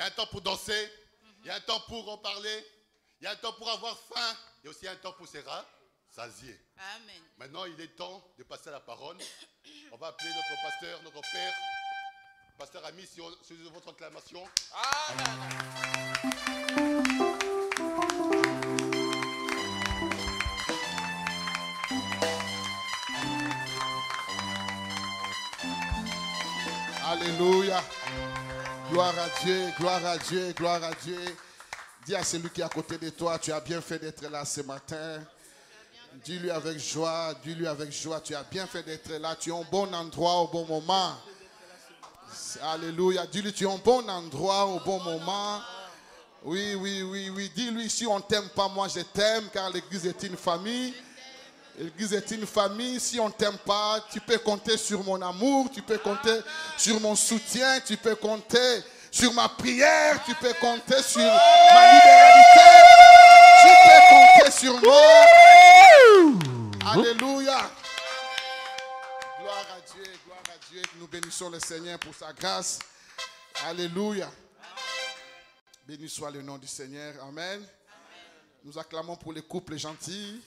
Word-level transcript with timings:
y 0.00 0.02
a 0.02 0.06
un 0.06 0.10
temps 0.12 0.26
pour 0.28 0.40
danser, 0.40 0.90
il 1.42 1.46
y 1.48 1.50
a 1.50 1.56
un 1.56 1.60
temps 1.60 1.80
pour 1.80 2.08
en 2.10 2.16
parler, 2.16 2.66
il 3.20 3.24
y 3.24 3.26
a 3.26 3.32
un 3.32 3.36
temps 3.36 3.52
pour 3.52 3.68
avoir 3.68 3.98
faim, 3.98 4.36
il 4.62 4.64
y 4.64 4.68
a 4.68 4.70
aussi 4.70 4.88
un 4.88 4.96
temps 4.96 5.12
pour 5.12 5.28
se 5.28 5.36
rassasier. 5.36 6.58
Amen. 6.96 7.22
Maintenant, 7.36 7.66
il 7.66 7.78
est 7.78 7.96
temps 7.96 8.24
de 8.38 8.42
passer 8.44 8.70
à 8.70 8.72
la 8.72 8.80
parole. 8.80 9.18
On 9.92 9.98
va 9.98 10.06
appeler 10.06 10.30
notre 10.30 10.62
pasteur, 10.62 11.02
notre 11.02 11.20
père, 11.20 11.52
pasteur 12.58 12.84
ami, 12.86 13.06
sur, 13.06 13.30
sur 13.44 13.56
votre 13.72 13.90
acclamation. 13.90 14.42
Alléluia. 27.04 27.84
Gloire 28.90 29.14
à 29.20 29.44
Dieu, 29.44 29.72
gloire 29.78 30.04
à 30.04 30.18
Dieu, 30.18 30.52
gloire 30.52 30.82
à 30.82 30.90
Dieu. 31.04 31.36
Dis 32.04 32.14
à 32.16 32.24
celui 32.24 32.50
qui 32.50 32.60
est 32.60 32.64
à 32.64 32.68
côté 32.68 32.98
de 32.98 33.10
toi, 33.10 33.38
tu 33.38 33.52
as 33.52 33.60
bien 33.60 33.80
fait 33.80 34.00
d'être 34.00 34.28
là 34.28 34.44
ce 34.44 34.62
matin. 34.62 35.20
Dis-lui 36.24 36.50
avec 36.50 36.76
joie, 36.76 37.32
dis-lui 37.44 37.68
avec 37.68 37.92
joie, 37.92 38.20
tu 38.20 38.34
as 38.34 38.42
bien 38.42 38.66
fait 38.66 38.82
d'être 38.82 39.12
là. 39.12 39.36
Tu 39.38 39.50
es 39.50 39.52
au 39.52 39.62
bon 39.70 39.94
endroit 39.94 40.40
au 40.40 40.48
bon 40.48 40.66
moment. 40.66 41.14
Alléluia. 42.62 43.26
Dis-lui, 43.26 43.52
tu 43.52 43.62
es 43.62 43.68
au 43.68 43.78
bon 43.78 44.08
endroit 44.10 44.66
au 44.66 44.80
bon 44.80 44.98
moment. 44.98 45.60
Oui, 46.42 46.74
oui, 46.74 47.02
oui, 47.02 47.30
oui. 47.30 47.52
Dis-lui, 47.54 47.88
si 47.88 48.08
on 48.08 48.20
t'aime 48.20 48.48
pas, 48.48 48.66
moi 48.66 48.88
je 48.88 49.02
t'aime, 49.02 49.48
car 49.52 49.70
l'église 49.70 50.04
est 50.04 50.22
une 50.24 50.36
famille. 50.36 50.92
L'église 51.80 52.12
est 52.12 52.30
une 52.32 52.46
famille? 52.46 53.00
Si 53.00 53.18
on 53.18 53.28
ne 53.28 53.32
t'aime 53.32 53.56
pas, 53.56 54.04
tu 54.12 54.20
peux 54.20 54.36
compter 54.36 54.76
sur 54.76 55.02
mon 55.02 55.20
amour, 55.22 55.70
tu 55.72 55.80
peux 55.80 55.96
compter 55.96 56.40
sur 56.76 57.00
mon 57.00 57.16
soutien, 57.16 57.80
tu 57.80 57.96
peux 57.96 58.16
compter 58.16 58.82
sur 59.10 59.32
ma 59.32 59.48
prière, 59.48 60.22
tu 60.26 60.34
peux 60.34 60.52
compter 60.60 61.02
sur 61.02 61.22
ma 61.22 61.92
libéralité, 61.94 62.68
tu 63.62 63.68
peux 63.88 64.00
compter 64.10 64.50
sur 64.50 64.78
moi. 64.82 65.00
Alléluia. 66.92 67.70
Gloire 69.40 69.66
à 69.74 69.80
Dieu, 69.94 70.12
gloire 70.26 70.42
à 70.48 70.58
Dieu. 70.70 70.82
Nous 70.98 71.08
bénissons 71.08 71.48
le 71.48 71.60
Seigneur 71.60 71.98
pour 71.98 72.14
sa 72.14 72.30
grâce. 72.34 72.78
Alléluia. 73.66 74.30
Béni 75.86 76.10
soit 76.10 76.30
le 76.30 76.42
nom 76.42 76.58
du 76.58 76.66
Seigneur. 76.66 77.14
Amen. 77.26 77.66
Nous 78.62 78.78
acclamons 78.78 79.16
pour 79.16 79.32
les 79.32 79.40
couples 79.40 79.78
gentils. 79.78 80.42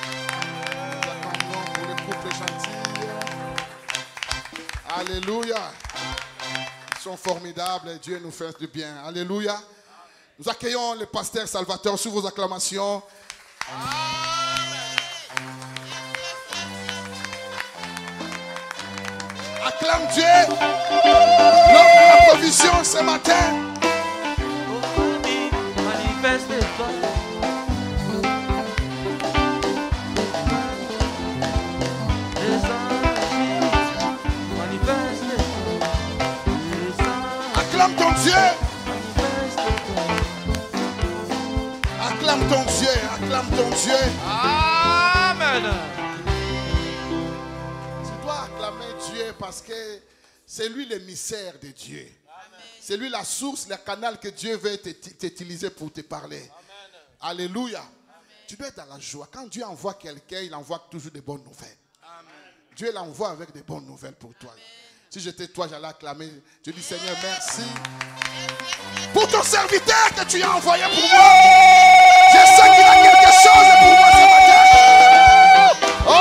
Nous 0.00 1.10
acclamons 1.10 1.64
pour 1.74 1.86
les 1.86 1.96
couples 2.02 2.34
gentils. 2.34 2.80
Alléluia. 4.96 5.72
Ils 6.96 7.02
sont 7.02 7.16
formidables 7.16 7.88
et 7.90 7.98
Dieu 7.98 8.20
nous 8.22 8.30
fait 8.30 8.58
du 8.58 8.66
bien. 8.66 9.02
Alléluia. 9.06 9.56
Nous 10.38 10.48
accueillons 10.48 10.94
le 10.94 11.06
pasteur 11.06 11.46
Salvateur 11.46 11.98
sous 11.98 12.10
vos 12.10 12.26
acclamations. 12.26 13.02
Acclame 19.66 20.06
Dieu. 20.12 20.56
L'homme 21.72 22.26
provision 22.28 22.84
ce 22.84 23.02
matin. 23.02 23.70
Acclame 42.40 42.48
ton 42.48 42.64
Dieu. 42.72 42.88
Acclame 43.12 43.50
ton 43.50 43.70
Dieu. 43.70 43.94
Amen. 44.26 45.72
Tu 48.04 48.22
dois 48.22 48.42
acclamer 48.44 48.86
Dieu 49.12 49.34
parce 49.38 49.60
que 49.62 50.00
c'est 50.46 50.68
lui 50.68 50.86
l'émissaire 50.86 51.54
de 51.62 51.68
Dieu. 51.68 52.08
C'est 52.80 52.96
lui 52.96 53.08
la 53.10 53.24
source, 53.24 53.68
le 53.68 53.76
canal 53.76 54.18
que 54.18 54.28
Dieu 54.28 54.56
veut 54.56 54.76
t'ut- 54.78 54.94
t'utiliser 54.94 55.70
pour 55.70 55.92
te 55.92 56.00
parler. 56.00 56.50
Alléluia. 57.20 57.82
Tu 58.48 58.56
dois 58.56 58.68
être 58.68 58.76
dans 58.76 58.94
la 58.94 58.98
joie. 58.98 59.28
Quand 59.30 59.46
Dieu 59.46 59.64
envoie 59.64 59.94
quelqu'un, 59.94 60.40
il 60.40 60.54
envoie 60.54 60.84
toujours 60.90 61.12
des 61.12 61.20
bonnes 61.20 61.44
nouvelles. 61.44 61.76
Dieu 62.74 62.90
l'envoie 62.92 63.30
avec 63.30 63.52
des 63.52 63.62
bonnes 63.62 63.84
nouvelles 63.86 64.14
pour 64.14 64.32
toi. 64.34 64.54
Si 65.10 65.20
j'étais 65.20 65.48
toi, 65.48 65.66
j'allais 65.68 65.88
acclamer. 65.88 66.30
Je 66.64 66.70
dis 66.70 66.82
Seigneur, 66.82 67.16
merci 67.22 67.62
pour 69.12 69.28
ton 69.28 69.42
serviteur 69.42 70.14
que 70.16 70.24
tu 70.24 70.42
as 70.42 70.50
envoyé 70.56 70.84
pour 70.84 71.08
moi. 71.10 72.19
Chose 73.44 73.70
pour 73.80 73.92
moi 73.98 74.10
ce 74.12 74.24
matin. 74.32 74.62
Oh! 76.06 76.12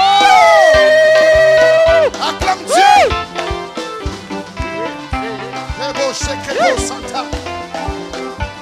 Acclame 2.29 2.63
Dieu. 2.65 2.99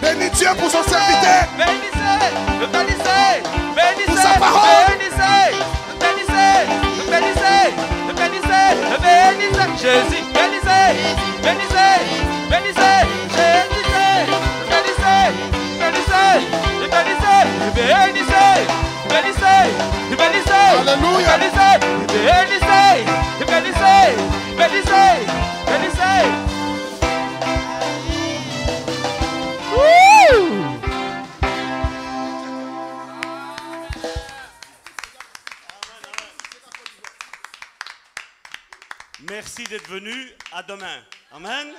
Bénis 0.02 0.30
Dieu 0.32 0.48
pour 0.60 0.70
son 0.70 0.84
serviteur. 0.84 1.48
Bénissez, 1.58 2.26
bénissez, 2.72 3.42
bénissez, 3.76 4.06
Pour 4.08 4.18
sa 4.18 4.30
parole. 4.40 4.86
bénissez, 4.90 5.50
bénissez, 6.00 6.60
bénissez, 7.10 7.74
bénissez, 8.16 8.70
bénissez, 9.04 9.72
Jésus, 9.82 10.24
bénissez, 10.34 10.90
bénissez, 11.44 12.00
bénissez, 12.50 12.98
Jésus, 13.36 13.84
bénissez, 13.90 14.22
bénissez, 14.70 15.00
bénissez, 15.00 15.32
bénissez, 15.80 16.32
bénissez, 16.90 16.92
bénissez, 16.92 17.37
Merci 39.30 39.66
d'être 39.66 39.90
venu. 39.90 40.32
À 40.52 40.64
demain. 40.64 41.04
Amen. 41.32 41.74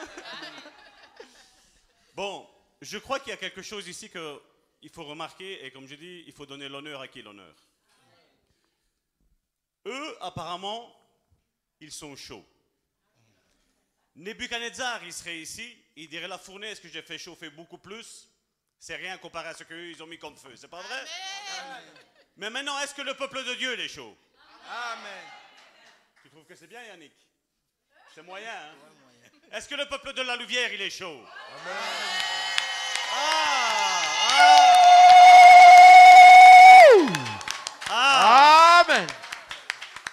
Bon, 2.15 2.47
je 2.83 2.99
crois 2.99 3.19
qu'il 3.21 3.31
y 3.31 3.35
a 3.35 3.39
quelque 3.39 3.63
chose 3.63 3.89
ici 3.89 4.11
qu'il 4.81 4.91
faut 4.91 5.05
remarquer, 5.05 5.65
et 5.65 5.71
comme 5.71 5.87
je 5.87 5.95
dis, 5.95 6.25
il 6.27 6.33
faut 6.33 6.47
donner 6.47 6.69
l'honneur 6.69 7.01
à 7.01 7.09
qui 7.09 7.23
l'honneur. 7.23 7.55
Eux, 9.87 10.17
apparemment, 10.21 10.95
ils 11.81 11.93
sont 11.93 12.15
chauds. 12.17 12.47
Nebuchadnezzar, 14.17 15.05
il 15.05 15.13
serait 15.13 15.39
ici, 15.39 15.77
il 15.97 16.09
dirait 16.09 16.29
la 16.29 16.39
fournaise 16.39 16.81
que 16.81 16.89
j'ai 16.89 17.03
fait 17.03 17.19
chauffer 17.19 17.51
beaucoup 17.51 17.79
plus, 17.79 18.29
c'est 18.79 18.97
rien 18.97 19.19
comparé 19.19 19.49
à 19.49 19.55
ce 19.55 19.65
qu'eux, 19.65 19.91
ils 19.91 20.03
ont 20.03 20.07
mis 20.07 20.19
comme 20.19 20.37
feu. 20.37 20.55
C'est 20.57 20.69
pas 20.69 20.83
vrai? 20.83 21.05
Mais 22.37 22.51
maintenant, 22.51 22.79
est-ce 22.81 22.95
que 22.95 23.03
le 23.03 23.15
peuple 23.15 23.45
de 23.45 23.55
Dieu 23.55 23.75
il 23.75 23.81
est 23.81 23.89
chaud? 23.89 24.17
Amen. 24.69 25.25
Tu 26.23 26.31
trouves 26.31 26.45
que 26.45 26.55
c'est 26.55 26.67
bien, 26.67 26.83
Yannick? 26.85 27.15
C'est 28.15 28.23
moyen, 28.23 28.53
hein? 28.53 28.75
Est-ce 29.51 29.69
que 29.69 29.75
le 29.75 29.87
peuple 29.87 30.13
de 30.13 30.23
la 30.23 30.37
Louvière, 30.37 30.73
il 30.73 30.83
est 30.83 30.91
chaud? 30.91 31.25
Ah, 31.25 31.39
ah, 33.13 33.58
Amen. 38.89 39.07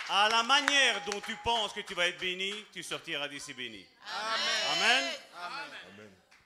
À 0.09 0.27
la 0.27 0.43
manière 0.43 1.01
dont 1.05 1.21
tu 1.21 1.33
penses 1.37 1.71
que 1.71 1.79
tu 1.79 1.93
vas 1.93 2.07
être 2.07 2.19
béni, 2.19 2.53
tu 2.73 2.83
sortiras 2.83 3.29
d'ici 3.29 3.53
béni. 3.53 3.85
Amen. 4.73 5.11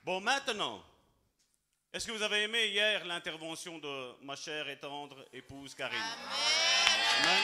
Bon, 0.04 0.20
maintenant, 0.20 0.80
est-ce 1.92 2.06
que 2.06 2.12
vous 2.12 2.22
avez 2.22 2.42
aimé 2.44 2.68
hier 2.68 3.04
l'intervention 3.04 3.78
de 3.78 4.14
ma 4.24 4.36
chère 4.36 4.68
et 4.68 4.78
tendre 4.78 5.26
épouse 5.32 5.74
Karine? 5.74 5.98
Amen. 7.18 7.42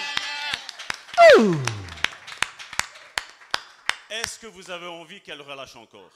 Est-ce 4.09 4.39
que 4.39 4.47
vous 4.47 4.71
avez 4.71 4.87
envie 4.87 5.21
qu'elle 5.21 5.43
relâche 5.43 5.75
encore? 5.75 6.13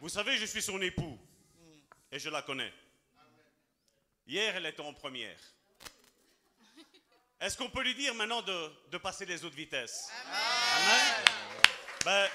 Vous 0.00 0.08
savez, 0.08 0.38
je 0.38 0.46
suis 0.46 0.62
son 0.62 0.80
époux 0.80 1.18
et 2.10 2.18
je 2.18 2.30
la 2.30 2.40
connais. 2.40 2.72
Hier, 4.26 4.56
elle 4.56 4.64
était 4.64 4.80
en 4.80 4.94
première. 4.94 5.38
Est-ce 7.42 7.58
qu'on 7.58 7.68
peut 7.68 7.82
lui 7.82 7.96
dire 7.96 8.14
maintenant 8.14 8.40
de, 8.40 8.98
passer 8.98 9.26
les 9.26 9.44
autres 9.44 9.56
vitesses? 9.56 10.12
Amen. 10.76 11.24
Ben, 12.04 12.28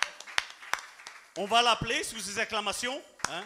on 1.38 1.46
va 1.46 1.62
l'appeler 1.62 2.04
sous 2.04 2.20
ses 2.20 2.38
acclamations. 2.40 3.02
Hein? 3.30 3.46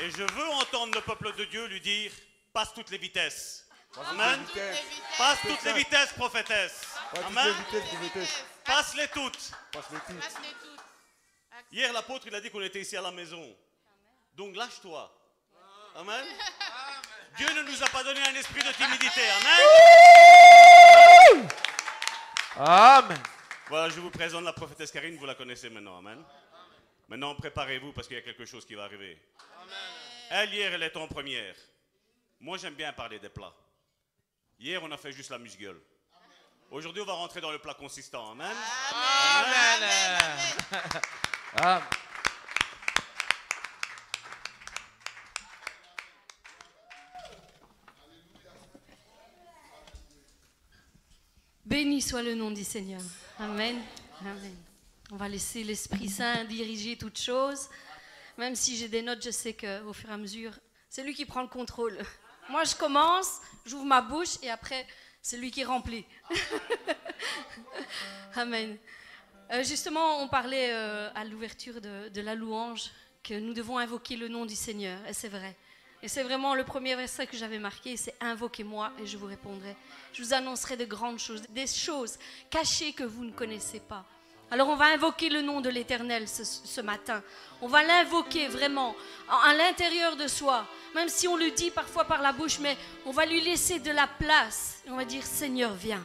Et 0.00 0.10
je 0.12 0.32
veux 0.32 0.48
entendre 0.60 0.94
le 0.94 1.00
peuple 1.00 1.34
de 1.34 1.44
Dieu 1.46 1.66
lui 1.66 1.80
dire, 1.80 2.12
passe 2.52 2.72
toutes 2.72 2.90
les 2.90 2.98
vitesses. 2.98 3.67
Passe 3.98 4.08
Amen. 4.10 4.44
toutes 4.44 4.54
les 4.54 4.62
vitesses. 4.62 4.84
Passe 5.18 5.38
toutes 5.42 5.62
les 5.64 5.72
vitesses, 5.72 6.12
prophétesse. 6.12 6.86
Passe 6.94 7.10
toutes 7.10 7.24
Amen. 7.24 7.46
les 7.46 7.52
vitesses, 7.52 7.88
prophétesse. 7.88 8.44
Passe-les 8.64 9.08
toutes. 9.08 9.50
Passe-les 9.72 9.98
toutes. 10.06 10.38
Hier, 11.72 11.92
l'apôtre, 11.92 12.26
il 12.28 12.34
a 12.34 12.40
dit 12.40 12.48
qu'on 12.50 12.62
était 12.62 12.80
ici 12.80 12.96
à 12.96 13.02
la 13.02 13.10
maison. 13.10 13.56
Donc 14.34 14.54
lâche-toi. 14.54 15.12
Amen. 15.96 16.24
Dieu 17.36 17.48
ne 17.54 17.62
nous 17.62 17.82
a 17.82 17.88
pas 17.88 18.04
donné 18.04 18.20
un 18.20 18.34
esprit 18.36 18.62
de 18.62 18.72
timidité. 18.72 19.22
Amen. 21.30 21.48
Amen. 22.56 23.22
Voilà, 23.68 23.88
je 23.88 23.98
vous 24.00 24.10
présente 24.10 24.44
la 24.44 24.52
prophétesse 24.52 24.92
Karine, 24.92 25.16
vous 25.16 25.26
la 25.26 25.34
connaissez 25.34 25.68
maintenant. 25.70 25.98
Amen. 25.98 26.24
Maintenant, 27.08 27.34
préparez-vous 27.34 27.92
parce 27.92 28.06
qu'il 28.06 28.16
y 28.16 28.20
a 28.20 28.22
quelque 28.22 28.44
chose 28.44 28.64
qui 28.64 28.74
va 28.74 28.84
arriver. 28.84 29.20
Elle, 30.30 30.54
hier, 30.54 30.72
elle 30.72 30.82
était 30.84 30.98
en 30.98 31.08
première. 31.08 31.56
Moi, 32.40 32.58
j'aime 32.58 32.74
bien 32.74 32.92
parler 32.92 33.18
des 33.18 33.28
plats. 33.28 33.54
Hier, 34.60 34.82
on 34.82 34.90
a 34.90 34.96
fait 34.96 35.12
juste 35.12 35.30
la 35.30 35.38
musgueule. 35.38 35.80
Aujourd'hui, 36.72 37.00
on 37.00 37.06
va 37.06 37.12
rentrer 37.12 37.40
dans 37.40 37.52
le 37.52 37.60
plat 37.60 37.74
consistant. 37.74 38.32
Amen. 38.32 38.56
Amen. 38.92 39.90
Amen. 41.54 41.82
Béni 51.64 52.02
soit 52.02 52.22
le 52.22 52.34
nom 52.34 52.50
du 52.50 52.64
Seigneur. 52.64 53.00
Amen. 53.38 53.80
Amen. 54.22 54.56
On 55.12 55.16
va 55.16 55.28
laisser 55.28 55.62
l'Esprit 55.62 56.08
Saint 56.08 56.44
diriger 56.46 56.98
toutes 56.98 57.20
choses. 57.20 57.68
Même 58.36 58.56
si 58.56 58.76
j'ai 58.76 58.88
des 58.88 59.02
notes, 59.02 59.22
je 59.22 59.30
sais 59.30 59.54
qu'au 59.54 59.92
fur 59.92 60.10
et 60.10 60.14
à 60.14 60.16
mesure, 60.16 60.52
c'est 60.90 61.04
lui 61.04 61.14
qui 61.14 61.26
prend 61.26 61.42
le 61.42 61.48
contrôle. 61.48 61.96
Moi, 62.48 62.64
je 62.64 62.74
commence, 62.74 63.40
j'ouvre 63.66 63.84
ma 63.84 64.00
bouche 64.00 64.38
et 64.42 64.50
après, 64.50 64.86
c'est 65.20 65.36
lui 65.36 65.50
qui 65.50 65.64
remplit. 65.64 66.04
Amen. 68.34 68.78
Euh, 69.52 69.62
justement, 69.62 70.22
on 70.22 70.28
parlait 70.28 70.72
euh, 70.72 71.10
à 71.14 71.24
l'ouverture 71.24 71.80
de, 71.80 72.08
de 72.08 72.20
la 72.20 72.34
louange 72.34 72.90
que 73.22 73.34
nous 73.34 73.54
devons 73.54 73.78
invoquer 73.78 74.16
le 74.16 74.28
nom 74.28 74.46
du 74.46 74.56
Seigneur. 74.56 74.98
Et 75.06 75.12
c'est 75.12 75.28
vrai. 75.28 75.56
Et 76.02 76.08
c'est 76.08 76.22
vraiment 76.22 76.54
le 76.54 76.64
premier 76.64 76.94
verset 76.94 77.26
que 77.26 77.36
j'avais 77.36 77.58
marqué, 77.58 77.96
c'est 77.96 78.14
invoquez-moi 78.20 78.92
et 79.02 79.06
je 79.06 79.16
vous 79.16 79.26
répondrai. 79.26 79.74
Je 80.12 80.22
vous 80.22 80.32
annoncerai 80.32 80.76
de 80.76 80.84
grandes 80.84 81.18
choses, 81.18 81.42
des 81.48 81.66
choses 81.66 82.18
cachées 82.50 82.92
que 82.92 83.02
vous 83.02 83.24
ne 83.24 83.32
connaissez 83.32 83.80
pas. 83.80 84.04
Alors 84.50 84.68
on 84.68 84.76
va 84.76 84.86
invoquer 84.86 85.28
le 85.28 85.42
nom 85.42 85.60
de 85.60 85.68
l'Éternel 85.68 86.26
ce, 86.26 86.80
matin. 86.80 87.22
On 87.60 87.68
va 87.68 87.82
l'invoquer 87.82 88.48
vraiment 88.48 88.96
à, 89.28 89.52
l'intérieur 89.52 90.16
de 90.16 90.26
soi, 90.26 90.66
même 90.94 91.10
si 91.10 91.28
on 91.28 91.36
le 91.36 91.50
dit 91.50 91.70
parfois 91.70 92.04
par 92.04 92.22
la 92.22 92.32
bouche, 92.32 92.58
mais 92.58 92.76
on 93.04 93.10
va 93.10 93.26
lui 93.26 93.42
laisser 93.42 93.78
de 93.78 93.90
la 93.90 94.06
place. 94.06 94.82
On 94.88 94.96
va 94.96 95.04
dire 95.04 95.24
Seigneur, 95.24 95.74
viens. 95.74 96.04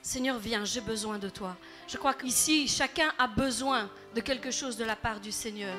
Seigneur, 0.00 0.38
viens, 0.38 0.64
j'ai 0.64 0.80
besoin 0.80 1.18
de 1.18 1.28
toi. 1.28 1.56
Je 1.86 1.98
crois 1.98 2.14
qu'ici, 2.14 2.66
chacun 2.68 3.12
a 3.18 3.26
besoin 3.26 3.90
de 4.14 4.22
quelque 4.22 4.50
chose 4.50 4.78
de 4.78 4.84
la 4.84 4.96
part 4.96 5.20
du 5.20 5.32
Seigneur. 5.32 5.74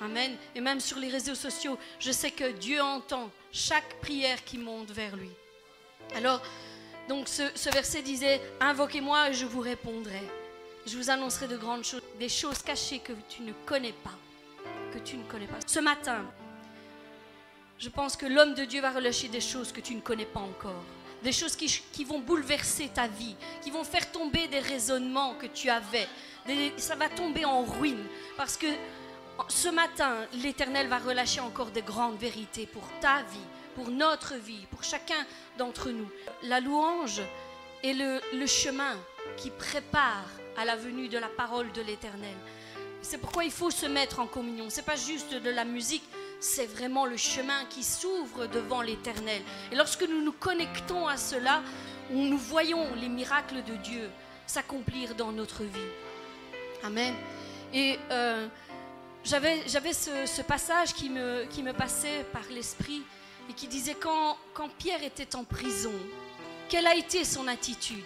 Amen. 0.00 0.36
Et 0.54 0.60
même 0.60 0.78
sur 0.78 0.98
les 0.98 1.08
réseaux 1.08 1.34
sociaux, 1.34 1.76
je 1.98 2.12
sais 2.12 2.30
que 2.30 2.52
Dieu 2.52 2.80
entend 2.80 3.30
chaque 3.50 4.00
prière 4.00 4.44
qui 4.44 4.58
monte 4.58 4.92
vers 4.92 5.16
lui. 5.16 5.30
Alors, 6.14 6.40
donc 7.08 7.26
ce 7.26 7.70
verset 7.70 8.02
disait, 8.02 8.40
invoquez-moi 8.60 9.30
et 9.30 9.34
je 9.34 9.46
vous 9.46 9.60
répondrai. 9.60 10.22
Je 10.86 10.98
vous 10.98 11.08
annoncerai 11.08 11.48
de 11.48 11.56
grandes 11.56 11.84
choses, 11.84 12.02
des 12.18 12.28
choses 12.28 12.58
cachées 12.62 12.98
que 12.98 13.12
tu 13.28 13.40
ne 13.42 13.52
connais 13.64 13.94
pas, 13.94 14.12
que 14.92 14.98
tu 14.98 15.16
ne 15.16 15.24
connais 15.24 15.46
pas. 15.46 15.56
Ce 15.66 15.80
matin, 15.80 16.26
je 17.78 17.88
pense 17.88 18.16
que 18.16 18.26
l'homme 18.26 18.54
de 18.54 18.64
Dieu 18.64 18.82
va 18.82 18.90
relâcher 18.90 19.28
des 19.28 19.40
choses 19.40 19.72
que 19.72 19.80
tu 19.80 19.94
ne 19.94 20.02
connais 20.02 20.26
pas 20.26 20.40
encore. 20.40 20.84
Des 21.22 21.32
choses 21.32 21.56
qui, 21.56 22.04
vont 22.04 22.18
bouleverser 22.18 22.88
ta 22.88 23.06
vie, 23.06 23.34
qui 23.62 23.70
vont 23.70 23.82
faire 23.82 24.12
tomber 24.12 24.46
des 24.48 24.58
raisonnements 24.58 25.34
que 25.36 25.46
tu 25.46 25.70
avais. 25.70 26.06
Ça 26.76 26.96
va 26.96 27.08
tomber 27.08 27.46
en 27.46 27.64
ruine. 27.64 28.04
Parce 28.36 28.58
que 28.58 28.66
ce 29.48 29.68
matin, 29.68 30.16
l'Éternel 30.34 30.88
va 30.88 30.98
relâcher 30.98 31.40
encore 31.40 31.70
de 31.70 31.80
grandes 31.80 32.18
vérités 32.18 32.66
pour 32.66 32.86
ta 33.00 33.22
vie, 33.22 33.48
pour 33.74 33.90
notre 33.90 34.34
vie, 34.34 34.66
pour 34.70 34.84
chacun 34.84 35.26
d'entre 35.56 35.88
nous. 35.88 36.10
La 36.42 36.60
louange 36.60 37.22
est 37.82 37.94
le 37.94 38.46
chemin 38.46 38.98
qui 39.38 39.48
prépare 39.48 40.28
à 40.56 40.64
la 40.64 40.76
venue 40.76 41.08
de 41.08 41.18
la 41.18 41.28
parole 41.28 41.70
de 41.72 41.82
l'Éternel. 41.82 42.36
C'est 43.02 43.18
pourquoi 43.18 43.44
il 43.44 43.50
faut 43.50 43.70
se 43.70 43.86
mettre 43.86 44.20
en 44.20 44.26
communion. 44.26 44.66
C'est 44.70 44.84
pas 44.84 44.96
juste 44.96 45.34
de 45.34 45.50
la 45.50 45.64
musique, 45.64 46.04
c'est 46.40 46.66
vraiment 46.66 47.04
le 47.04 47.16
chemin 47.16 47.64
qui 47.66 47.82
s'ouvre 47.82 48.46
devant 48.46 48.80
l'Éternel. 48.80 49.42
Et 49.72 49.76
lorsque 49.76 50.02
nous 50.02 50.22
nous 50.22 50.32
connectons 50.32 51.06
à 51.06 51.16
cela, 51.16 51.62
nous 52.10 52.38
voyons 52.38 52.86
les 52.96 53.08
miracles 53.08 53.62
de 53.64 53.74
Dieu 53.76 54.10
s'accomplir 54.46 55.14
dans 55.14 55.32
notre 55.32 55.62
vie. 55.62 55.90
Amen. 56.82 57.14
Et 57.72 57.98
euh, 58.10 58.46
j'avais, 59.24 59.62
ce, 59.92 60.26
ce 60.26 60.42
passage 60.42 60.94
qui 60.94 61.08
me, 61.10 61.44
qui 61.46 61.62
me 61.62 61.72
passait 61.72 62.24
par 62.32 62.44
l'esprit 62.50 63.02
et 63.50 63.52
qui 63.52 63.66
disait 63.66 63.96
quand, 63.98 64.36
quand 64.52 64.68
Pierre 64.78 65.02
était 65.02 65.34
en 65.34 65.44
prison, 65.44 65.92
quelle 66.68 66.86
a 66.86 66.94
été 66.94 67.24
son 67.24 67.48
attitude? 67.48 68.04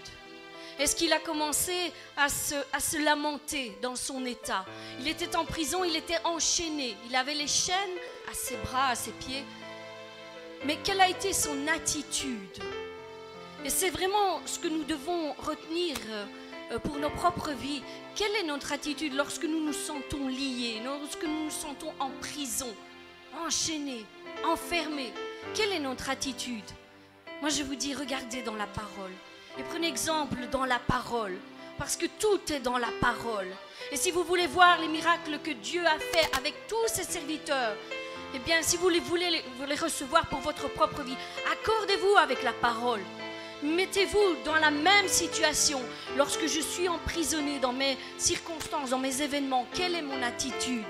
Est-ce 0.79 0.95
qu'il 0.95 1.13
a 1.13 1.19
commencé 1.19 1.93
à 2.17 2.29
se, 2.29 2.55
à 2.73 2.79
se 2.79 2.97
lamenter 2.99 3.77
dans 3.83 3.97
son 3.97 4.25
état? 4.25 4.65
Il 5.01 5.09
était 5.09 5.35
en 5.35 5.45
prison, 5.45 5.83
il 5.83 5.97
était 5.97 6.21
enchaîné, 6.25 6.97
il 7.09 7.17
avait 7.17 7.35
les 7.35 7.49
chaînes 7.49 7.99
à 8.31 8.35
ses 8.35 8.57
bras, 8.59 8.91
à 8.91 8.95
ses 8.95 9.11
pieds. 9.11 9.45
Mais 10.65 10.79
quelle 10.85 11.01
a 11.01 11.09
été 11.09 11.33
son 11.33 11.67
attitude? 11.67 12.63
Et 13.65 13.71
c'est 13.71 13.91
vraiment 13.91 14.41
ce 14.47 14.61
que 14.61 14.69
nous 14.69 14.85
devons 14.85 15.33
retenir 15.33 15.97
euh, 16.71 16.79
pour 16.79 16.99
nos 16.99 17.11
propres 17.11 17.51
vies. 17.51 17.83
Quelle 18.15 18.35
est 18.37 18.45
notre 18.45 18.73
attitude 18.73 19.15
lorsque 19.15 19.45
nous 19.45 19.65
nous 19.65 19.73
sentons 19.73 20.29
liés, 20.29 20.81
lorsque 20.85 21.25
nous 21.25 21.47
nous 21.47 21.51
sentons 21.51 21.93
en 21.99 22.11
prison, 22.21 22.73
enchaînés, 23.45 24.07
enfermés? 24.45 25.13
Quelle 25.55 25.73
est 25.73 25.81
notre 25.81 26.09
attitude? 26.09 26.71
Moi, 27.41 27.51
je 27.51 27.65
vous 27.65 27.75
dis, 27.75 27.95
regardez 27.95 28.43
dans 28.43 28.55
la 28.55 28.67
parole 28.67 29.13
et 29.58 29.62
prenez 29.64 29.88
exemple 29.88 30.38
dans 30.52 30.64
la 30.64 30.78
parole, 30.78 31.37
parce 31.78 31.96
que 31.96 32.06
tout 32.06 32.40
est 32.52 32.60
dans 32.60 32.78
la 32.78 32.90
parole. 33.00 33.49
Et 33.90 33.96
si 33.96 34.10
vous 34.10 34.22
voulez 34.22 34.46
voir 34.46 34.81
les 34.81 34.88
miracles 34.88 35.38
que 35.43 35.50
Dieu 35.50 35.84
a 35.87 35.99
fait 35.99 36.28
avec 36.37 36.55
tous 36.69 36.87
ses 36.87 37.05
serviteurs, 37.05 37.75
eh 38.34 38.38
bien, 38.41 38.62
si 38.62 38.77
vous 38.77 38.88
les 38.88 39.00
voulez 39.00 39.31
les, 39.31 39.74
recevoir 39.74 40.27
pour 40.27 40.41
votre 40.41 40.69
propre 40.69 41.03
vie, 41.03 41.17
accordez-vous 41.53 42.17
avec 42.19 42.43
la 42.43 42.53
parole. 42.53 43.00
Mettez-vous 43.62 44.44
dans 44.44 44.55
la 44.55 44.70
même 44.70 45.08
situation. 45.08 45.81
Lorsque 46.17 46.46
je 46.46 46.60
suis 46.60 46.88
emprisonné 46.88 47.58
dans 47.58 47.72
mes 47.72 47.96
circonstances, 48.19 48.91
dans 48.91 48.98
mes 48.98 49.22
événements, 49.22 49.67
quelle 49.74 49.94
est 49.94 50.03
mon 50.03 50.22
attitude? 50.22 50.84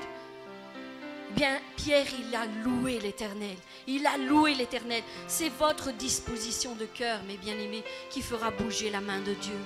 Bien, 1.32 1.60
Pierre, 1.76 2.06
il 2.18 2.34
a 2.34 2.46
loué 2.64 2.98
l'Éternel. 2.98 3.56
Il 3.86 4.06
a 4.06 4.16
loué 4.16 4.54
l'Éternel. 4.54 5.02
C'est 5.26 5.50
votre 5.50 5.92
disposition 5.92 6.74
de 6.74 6.86
cœur, 6.86 7.20
mes 7.28 7.36
bien-aimés, 7.36 7.84
qui 8.10 8.22
fera 8.22 8.50
bouger 8.50 8.90
la 8.90 9.00
main 9.00 9.20
de 9.20 9.34
Dieu. 9.34 9.56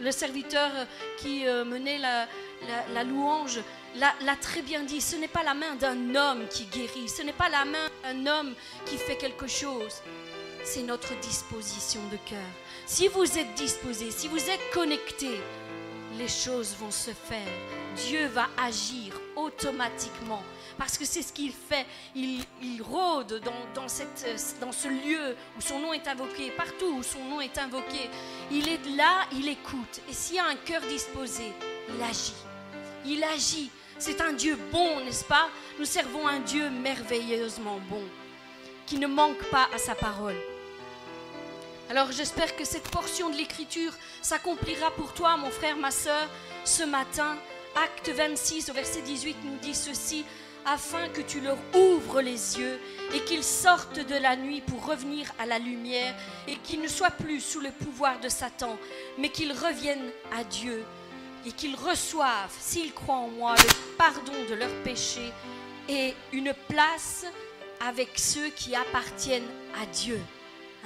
Le 0.00 0.10
serviteur 0.12 0.70
qui 1.18 1.46
euh, 1.46 1.64
menait 1.64 1.98
la, 1.98 2.26
la- 2.94 3.04
louange 3.04 3.60
l'a 3.96 4.36
très 4.40 4.62
bien 4.62 4.82
dit. 4.82 5.00
Ce 5.00 5.16
n'est 5.16 5.28
pas 5.28 5.42
la 5.42 5.54
main 5.54 5.74
d'un 5.74 6.14
homme 6.14 6.46
qui 6.48 6.64
guérit. 6.66 7.08
Ce 7.08 7.22
n'est 7.22 7.32
pas 7.32 7.48
la 7.48 7.64
main 7.64 7.88
d'un 8.04 8.26
homme 8.26 8.54
qui 8.86 8.96
fait 8.96 9.16
quelque 9.16 9.46
chose. 9.48 10.00
C'est 10.64 10.82
notre 10.82 11.14
disposition 11.20 12.00
de 12.10 12.16
cœur. 12.28 12.38
Si 12.86 13.08
vous 13.08 13.38
êtes 13.38 13.54
disposé, 13.54 14.10
si 14.10 14.28
vous 14.28 14.48
êtes 14.50 14.70
connecté, 14.72 15.40
les 16.16 16.28
choses 16.28 16.74
vont 16.78 16.90
se 16.90 17.10
faire. 17.10 17.46
Dieu 17.96 18.26
va 18.28 18.48
agir 18.56 19.20
automatiquement. 19.36 20.42
Parce 20.78 20.96
que 20.96 21.04
c'est 21.04 21.22
ce 21.22 21.32
qu'il 21.32 21.52
fait. 21.52 21.84
Il, 22.14 22.44
rôde 22.80 23.40
dans, 23.44 23.82
dans, 23.82 23.88
cette, 23.88 24.24
dans 24.60 24.72
ce 24.72 24.86
lieu 24.88 25.36
où 25.56 25.60
son 25.60 25.80
nom 25.80 25.92
est 25.92 26.06
invoqué, 26.06 26.50
partout 26.52 26.98
où 26.98 27.02
son 27.02 27.24
nom 27.24 27.40
est 27.40 27.58
invoqué. 27.58 28.08
Il 28.52 28.68
est 28.68 28.96
là, 28.96 29.26
il 29.32 29.48
écoute. 29.48 30.00
Et 30.08 30.12
s'il 30.12 30.36
y 30.36 30.38
a 30.38 30.46
un 30.46 30.56
cœur 30.56 30.80
disposé, 30.82 31.52
il 31.88 32.02
agit. 32.02 32.34
Il 33.04 33.24
agit. 33.24 33.70
C'est 33.98 34.20
un 34.20 34.32
Dieu 34.32 34.56
bon, 34.70 35.04
n'est-ce 35.04 35.24
pas? 35.24 35.48
Nous 35.80 35.84
servons 35.84 36.28
un 36.28 36.38
Dieu 36.38 36.70
merveilleusement 36.70 37.80
bon, 37.90 38.02
qui 38.86 38.98
ne 38.98 39.08
manque 39.08 39.42
pas 39.50 39.68
à 39.74 39.78
sa 39.78 39.96
parole. 39.96 40.36
Alors 41.90 42.12
j'espère 42.12 42.54
que 42.54 42.64
cette 42.64 42.88
portion 42.90 43.30
de 43.30 43.36
l'Écriture 43.36 43.92
s'accomplira 44.22 44.92
pour 44.92 45.14
toi, 45.14 45.36
mon 45.36 45.50
frère, 45.50 45.76
ma 45.76 45.90
soeur, 45.90 46.28
ce 46.64 46.84
matin. 46.84 47.36
Acte 47.74 48.08
26 48.08 48.70
au 48.70 48.72
verset 48.72 49.02
18 49.02 49.36
nous 49.44 49.58
dit 49.58 49.74
ceci, 49.74 50.24
afin 50.68 51.08
que 51.08 51.22
tu 51.22 51.40
leur 51.40 51.56
ouvres 51.74 52.20
les 52.20 52.58
yeux 52.58 52.78
et 53.14 53.20
qu'ils 53.20 53.44
sortent 53.44 54.00
de 54.00 54.14
la 54.14 54.36
nuit 54.36 54.60
pour 54.60 54.84
revenir 54.86 55.32
à 55.38 55.46
la 55.46 55.58
lumière 55.58 56.14
et 56.46 56.56
qu'ils 56.56 56.82
ne 56.82 56.88
soient 56.88 57.10
plus 57.10 57.40
sous 57.40 57.60
le 57.60 57.70
pouvoir 57.70 58.20
de 58.20 58.28
Satan, 58.28 58.78
mais 59.16 59.30
qu'ils 59.30 59.52
reviennent 59.52 60.10
à 60.38 60.44
Dieu 60.44 60.84
et 61.46 61.52
qu'ils 61.52 61.76
reçoivent, 61.76 62.54
s'ils 62.60 62.92
croient 62.92 63.16
en 63.16 63.28
moi, 63.28 63.54
le 63.56 63.96
pardon 63.96 64.32
de 64.48 64.54
leurs 64.54 64.82
péchés 64.84 65.32
et 65.88 66.14
une 66.32 66.52
place 66.68 67.24
avec 67.80 68.18
ceux 68.18 68.48
qui 68.50 68.74
appartiennent 68.74 69.48
à 69.80 69.86
Dieu. 69.86 70.20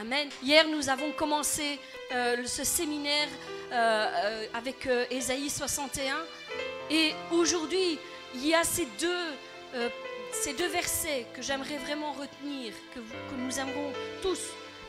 Amen. 0.00 0.28
Hier, 0.42 0.66
nous 0.68 0.88
avons 0.88 1.10
commencé 1.12 1.78
euh, 2.12 2.44
ce 2.46 2.64
séminaire 2.64 3.28
euh, 3.72 4.06
euh, 4.06 4.46
avec 4.54 4.88
Ésaïe 5.10 5.50
61. 5.50 6.16
Et 6.90 7.12
aujourd'hui, 7.30 7.98
il 8.34 8.46
y 8.46 8.54
a 8.54 8.64
ces 8.64 8.86
deux, 9.00 9.26
euh, 9.74 9.88
ces 10.32 10.54
deux 10.54 10.68
versets 10.68 11.26
que 11.34 11.42
j'aimerais 11.42 11.76
vraiment 11.78 12.12
retenir, 12.12 12.72
que, 12.94 13.00
nous 13.36 13.58
aimerons 13.58 13.92
tous 14.22 14.40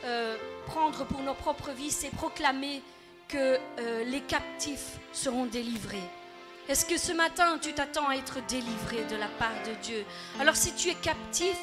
euh, 0.04 0.36
prendre 0.66 1.04
pour 1.04 1.20
nos 1.20 1.34
propres 1.34 1.70
vies. 1.70 1.90
C'est 1.90 2.10
proclamer 2.10 2.82
que 3.28 3.58
euh, 3.78 4.04
les 4.04 4.20
captifs 4.20 4.98
seront 5.12 5.46
délivrés. 5.46 6.08
Est-ce 6.68 6.86
que 6.86 6.96
ce 6.96 7.12
matin, 7.12 7.58
tu 7.60 7.74
t'attends 7.74 8.08
à 8.08 8.16
être 8.16 8.38
délivré 8.46 9.04
de 9.10 9.16
la 9.16 9.28
part 9.28 9.52
de 9.66 9.74
Dieu? 9.82 10.04
Alors 10.40 10.56
si 10.56 10.74
tu 10.74 10.88
es 10.88 10.94
captif, 10.94 11.56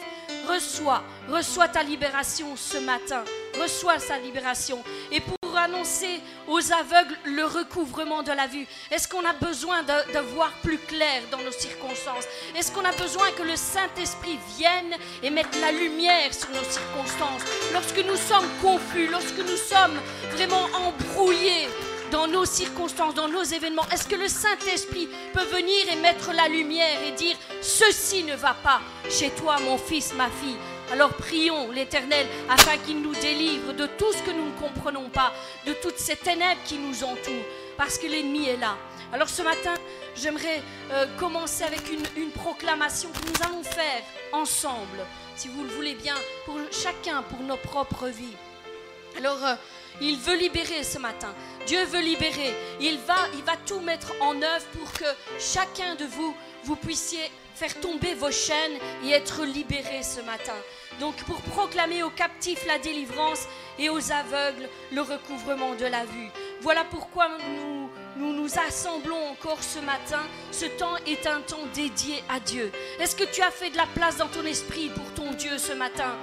reçois, 0.48 1.04
reçois 1.28 1.68
ta 1.68 1.82
libération 1.82 2.56
ce 2.56 2.78
matin, 2.78 3.24
reçois 3.60 3.98
sa 3.98 4.20
libération. 4.20 4.84
Et 5.12 5.20
pour 5.20 5.41
annoncer 5.62 6.22
aux 6.48 6.72
aveugles 6.72 7.18
le 7.26 7.46
recouvrement 7.46 8.24
de 8.24 8.32
la 8.32 8.48
vue, 8.48 8.68
est-ce 8.90 9.08
qu'on 9.08 9.26
a 9.26 9.34
besoin 9.34 9.84
de, 9.84 10.20
voir 10.34 10.52
plus 10.64 10.78
clair 10.78 11.22
dans 11.32 11.40
nos 11.40 11.52
circonstances? 11.52 12.26
Est-ce 12.58 12.72
qu'on 12.72 12.86
a 12.86 12.92
besoin 12.92 13.32
que 13.32 13.44
le 13.44 13.56
Saint-Esprit 13.56 14.38
vienne 14.58 14.96
et 15.24 15.30
mette 15.30 15.58
la 15.60 15.72
lumière 15.72 16.34
sur 16.34 16.50
nos 16.50 16.64
circonstances? 16.64 17.44
Lorsque 17.74 18.04
nous 18.06 18.18
sommes 18.18 18.50
confus, 18.62 19.08
lorsque 19.08 19.40
nous 19.40 19.58
sommes 19.58 20.00
vraiment 20.32 20.68
embrouillés, 20.74 21.68
dans 22.12 22.28
nos 22.28 22.46
circonstances, 22.46 23.16
dans 23.16 23.30
nos 23.30 23.44
événements 23.44 23.86
Est-ce 23.92 24.06
que 24.06 24.16
le 24.16 24.28
Saint-Esprit 24.28 25.08
peut 25.34 25.46
venir 25.46 25.78
et 25.92 25.96
mettre 25.96 26.34
la 26.34 26.50
lumière 26.50 27.02
et 27.08 27.14
dire 27.14 27.38
ceci 27.62 28.24
ne 28.24 28.36
va 28.36 28.54
pas 28.54 28.82
chez 29.10 29.30
toi, 29.30 29.58
mon 29.60 29.78
fils, 29.78 30.14
ma 30.14 30.30
fille? 30.30 30.58
Alors 30.92 31.14
prions 31.14 31.72
l'Éternel 31.72 32.28
afin 32.50 32.78
qu'il 32.78 33.02
nous 33.02 33.14
délivre 33.16 33.72
de 33.72 33.86
tout 33.86 34.12
ce 34.12 34.22
que 34.24 34.32
nous 34.32 34.48
ne 34.48 34.60
comprenons 34.60 35.10
pas, 35.10 35.34
de 35.66 35.72
toutes 35.74 35.98
ces 35.98 36.18
ténèbres 36.18 36.60
qui 36.66 36.78
nous 36.78 37.06
entourent, 37.06 37.46
parce 37.78 37.98
que 37.98 38.08
l'ennemi 38.08 38.48
est 38.50 38.58
là. 38.58 38.76
Alors 39.14 39.30
ce 39.30 39.42
matin, 39.42 39.74
j'aimerais 40.16 40.62
euh, 40.92 41.06
commencer 41.18 41.64
avec 41.64 41.82
une, 41.92 42.32
proclamation 42.32 43.10
que 43.10 43.26
nous 43.26 43.46
allons 43.48 43.64
faire 43.64 44.02
ensemble, 44.34 45.06
si 45.38 45.48
vous 45.48 45.64
le 45.64 45.70
voulez 45.70 45.96
bien, 45.96 46.16
pour 46.46 46.58
chacun, 46.72 47.22
pour 47.24 47.40
nos 47.40 47.58
propres 47.58 48.08
vies. 48.08 48.36
Alors, 49.18 49.44
euh, 49.46 49.56
il 50.02 50.18
veut 50.18 50.38
libérer 50.38 50.84
ce 50.84 50.98
matin. 50.98 51.34
Dieu 51.68 51.84
veut 51.86 52.00
libérer. 52.00 52.54
Il 52.80 52.98
va, 53.00 53.18
il 53.36 53.44
va 53.44 53.58
tout 53.66 53.80
mettre 53.80 54.14
en 54.22 54.42
œuvre 54.42 54.66
pour 54.78 54.92
que 54.94 55.06
chacun 55.40 55.96
de 55.96 56.06
vous, 56.06 56.36
vous 56.64 56.76
puissiez 56.76 57.30
faire 57.56 57.80
tomber 57.80 58.14
vos 58.14 58.32
chaînes 58.32 58.78
et 59.06 59.12
être 59.12 59.44
libérés 59.44 60.04
ce 60.04 60.22
matin. 60.22 60.56
Donc, 61.00 61.16
pour 61.24 61.42
proclamer 61.42 62.04
aux 62.04 62.10
captifs 62.10 62.66
la 62.68 62.78
délivrance 62.78 63.48
et 63.80 63.90
aux 63.90 64.12
aveugles 64.12 64.70
le 64.92 65.02
recouvrement 65.02 65.74
de 65.76 65.86
la 65.86 66.06
vue. 66.06 66.30
Voilà 66.62 66.84
pourquoi 66.84 67.28
nous 67.58 67.90
nous, 68.18 68.60
assemblons 68.60 69.30
encore 69.30 69.64
ce 69.64 69.80
matin. 69.80 70.20
Ce 70.52 70.66
temps 70.66 70.96
est 71.08 71.26
un 71.26 71.42
temps 71.42 71.66
dédié 71.74 72.24
à 72.30 72.40
Dieu. 72.40 72.72
Est-ce 73.00 73.16
que 73.16 73.24
tu 73.24 73.42
as 73.42 73.50
fait 73.52 73.70
de 73.72 73.78
la 73.78 73.88
place 73.88 74.18
dans 74.18 74.28
ton 74.28 74.46
esprit 74.46 74.90
pour 74.90 75.12
ton 75.14 75.32
Dieu 75.32 75.58
ce 75.58 75.74
matin? 75.74 76.14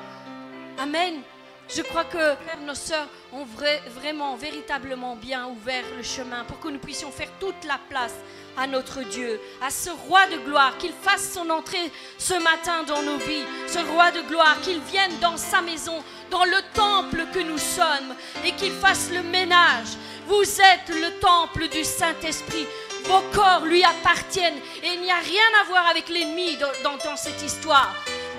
Amen. 0.79 1.23
Je 1.69 1.83
crois 1.83 2.05
que 2.05 2.37
nos 2.65 2.75
sœurs 2.75 3.09
ont 3.33 3.45
vrai- 3.45 3.83
vraiment, 3.89 4.37
véritablement 4.37 5.17
bien 5.17 5.47
ouvert 5.49 5.85
le 5.97 6.03
chemin 6.03 6.45
pour 6.45 6.61
que 6.61 6.69
nous 6.69 6.79
puissions 6.79 7.11
faire 7.11 7.31
toute 7.41 7.65
la 7.67 7.79
place 7.91 8.15
à 8.57 8.67
notre 8.67 9.03
Dieu, 9.03 9.41
à 9.63 9.71
ce 9.71 9.91
roi 9.91 10.27
de 10.27 10.37
gloire, 10.39 10.77
qu'il 10.79 10.93
fasse 11.03 11.33
son 11.33 11.49
entrée 11.51 11.91
ce 12.19 12.35
matin 12.35 12.83
dans 12.87 13.03
nos 13.03 13.19
vies, 13.19 13.45
ce 13.67 13.79
roi 13.91 14.11
de 14.11 14.23
gloire, 14.23 14.61
qu'il 14.63 14.81
vienne 14.81 15.17
dans 15.21 15.37
sa 15.37 15.61
maison, 15.61 16.03
dans 16.31 16.45
le 16.45 16.61
temple 16.75 17.25
que 17.33 17.39
nous 17.41 17.59
sommes, 17.59 18.15
et 18.45 18.53
qu'il 18.53 18.73
fasse 18.73 19.11
le 19.13 19.23
ménage. 19.23 19.89
Vous 20.27 20.43
êtes 20.43 20.89
le 20.89 21.19
temple 21.21 21.69
du 21.69 21.85
Saint-Esprit. 21.85 22.67
Vos 23.05 23.23
corps 23.33 23.65
lui 23.65 23.83
appartiennent 23.85 24.59
et 24.83 24.89
il 24.95 25.01
n'y 25.01 25.11
a 25.11 25.19
rien 25.19 25.61
à 25.63 25.65
voir 25.65 25.87
avec 25.87 26.09
l'ennemi 26.09 26.57
dans- 26.59 27.17
cette 27.17 27.43
histoire. 27.43 27.95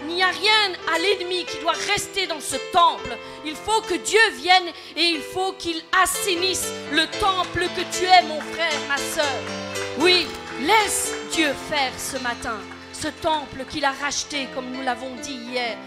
Il 0.08 0.13
n'y 0.16 0.22
a 0.24 0.28
rien 0.28 0.74
à 0.94 1.00
l'ennemi 1.00 1.44
qui 1.46 1.58
doit 1.60 1.74
rester 1.92 2.28
dans 2.28 2.39
ce 2.39 2.56
temple. 2.72 3.18
Il 3.46 3.56
faut 3.56 3.82
que 3.82 3.96
Dieu 3.96 4.20
vienne 4.36 4.68
et 4.96 5.04
il 5.04 5.22
faut 5.22 5.54
qu'il 5.54 5.82
assainisse 6.04 6.68
le 6.92 7.06
temple 7.20 7.66
que 7.75 7.82
tu 7.98 8.06
es, 8.06 8.22
mon 8.24 8.39
frère, 8.42 8.80
ma 8.88 8.98
soeur. 8.98 9.68
Oui, 10.01 10.27
laisse 10.62 11.13
Dieu 11.34 11.53
faire 11.70 11.91
ce 11.98 12.18
matin 12.24 12.58
ce 12.94 13.10
temple 13.10 13.65
qu'il 13.70 13.84
a 13.84 13.91
racheté, 13.91 14.48
comme 14.56 14.72
nous 14.72 14.82
l'avons 14.82 15.13
dit 15.15 15.34
hier. 15.34 15.77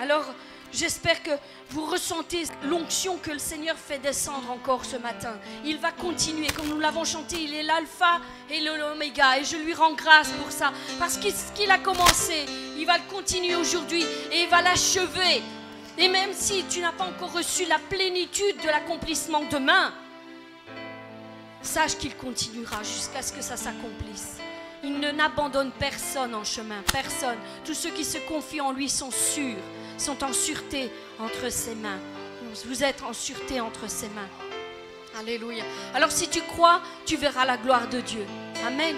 Alors, 0.00 0.24
j'espère 0.72 1.22
que 1.22 1.30
vous 1.70 1.84
ressentez 1.84 2.44
l'onction 2.64 3.16
que 3.18 3.30
le 3.30 3.38
Seigneur 3.38 3.76
fait 3.76 3.98
descendre 3.98 4.50
encore 4.50 4.84
ce 4.84 4.96
matin. 4.96 5.34
Il 5.64 5.78
va 5.78 5.92
continuer, 5.92 6.48
comme 6.48 6.68
nous 6.68 6.80
l'avons 6.80 7.04
chanté, 7.04 7.36
il 7.42 7.54
est 7.54 7.62
l'alpha 7.62 8.20
et 8.50 8.60
l'oméga. 8.60 9.38
Et 9.38 9.44
je 9.44 9.56
lui 9.56 9.74
rends 9.74 9.94
grâce 9.94 10.30
pour 10.30 10.50
ça. 10.50 10.72
Parce 10.98 11.16
qu'il 11.16 11.70
a 11.70 11.78
commencé, 11.78 12.44
il 12.76 12.86
va 12.86 12.98
le 12.98 13.04
continuer 13.08 13.54
aujourd'hui 13.54 14.04
et 14.32 14.42
il 14.42 14.48
va 14.48 14.62
l'achever. 14.62 15.42
Et 15.96 16.08
même 16.08 16.30
si 16.32 16.64
tu 16.68 16.80
n'as 16.80 16.92
pas 16.92 17.04
encore 17.04 17.32
reçu 17.32 17.66
la 17.66 17.78
plénitude 17.78 18.56
de 18.62 18.66
l'accomplissement 18.66 19.42
demain, 19.50 19.92
sache 21.62 21.96
qu'il 21.96 22.16
continuera 22.16 22.82
jusqu'à 22.82 23.22
ce 23.22 23.32
que 23.32 23.42
ça 23.42 23.56
s'accomplisse. 23.56 24.38
Il 24.84 24.98
ne 24.98 25.10
n'abandonne 25.10 25.70
personne 25.78 26.34
en 26.34 26.44
chemin, 26.44 26.82
personne. 26.92 27.38
Tous 27.64 27.74
ceux 27.74 27.90
qui 27.90 28.04
se 28.04 28.18
confient 28.18 28.60
en 28.60 28.72
lui 28.72 28.88
sont 28.88 29.10
sûrs, 29.10 29.62
sont 29.96 30.24
en 30.24 30.32
sûreté 30.32 30.90
entre 31.20 31.50
ses 31.50 31.74
mains. 31.74 32.00
Vous 32.66 32.84
êtes 32.84 33.02
en 33.02 33.12
sûreté 33.12 33.60
entre 33.60 33.88
ses 33.88 34.08
mains. 34.08 34.28
Alléluia. 35.18 35.64
Alors 35.94 36.10
si 36.10 36.28
tu 36.28 36.40
crois, 36.42 36.82
tu 37.06 37.16
verras 37.16 37.44
la 37.44 37.56
gloire 37.56 37.88
de 37.88 38.00
Dieu. 38.00 38.26
Amen. 38.66 38.96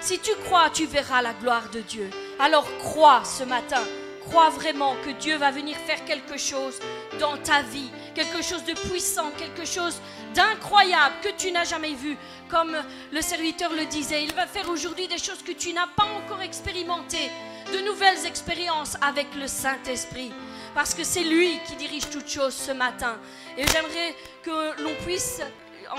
Si 0.00 0.18
tu 0.18 0.30
crois, 0.44 0.70
tu 0.70 0.86
verras 0.86 1.22
la 1.22 1.32
gloire 1.32 1.68
de 1.70 1.80
Dieu. 1.80 2.08
Alors 2.38 2.68
crois 2.78 3.22
ce 3.24 3.44
matin. 3.44 3.82
Crois 4.28 4.50
vraiment 4.50 4.94
que 5.04 5.10
Dieu 5.10 5.36
va 5.36 5.50
venir 5.50 5.76
faire 5.76 6.04
quelque 6.04 6.36
chose 6.36 6.78
dans 7.20 7.36
ta 7.36 7.62
vie, 7.62 7.90
quelque 8.16 8.42
chose 8.42 8.64
de 8.64 8.72
puissant, 8.72 9.30
quelque 9.36 9.66
chose 9.66 10.00
d'incroyable 10.34 11.16
que 11.22 11.28
tu 11.36 11.52
n'as 11.52 11.64
jamais 11.64 11.92
vu. 11.92 12.16
Comme 12.48 12.74
le 13.12 13.20
serviteur 13.20 13.70
le 13.74 13.84
disait, 13.84 14.24
il 14.24 14.32
va 14.32 14.46
faire 14.46 14.70
aujourd'hui 14.70 15.06
des 15.06 15.18
choses 15.18 15.42
que 15.42 15.52
tu 15.52 15.74
n'as 15.74 15.86
pas 15.86 16.06
encore 16.16 16.40
expérimentées, 16.40 17.30
de 17.74 17.80
nouvelles 17.80 18.24
expériences 18.24 18.96
avec 19.02 19.26
le 19.34 19.46
Saint-Esprit. 19.46 20.32
Parce 20.74 20.94
que 20.94 21.04
c'est 21.04 21.24
lui 21.24 21.58
qui 21.66 21.76
dirige 21.76 22.08
toutes 22.08 22.28
choses 22.28 22.54
ce 22.54 22.72
matin. 22.72 23.18
Et 23.58 23.66
j'aimerais 23.66 24.14
que 24.42 24.82
l'on 24.82 24.94
puisse 25.04 25.42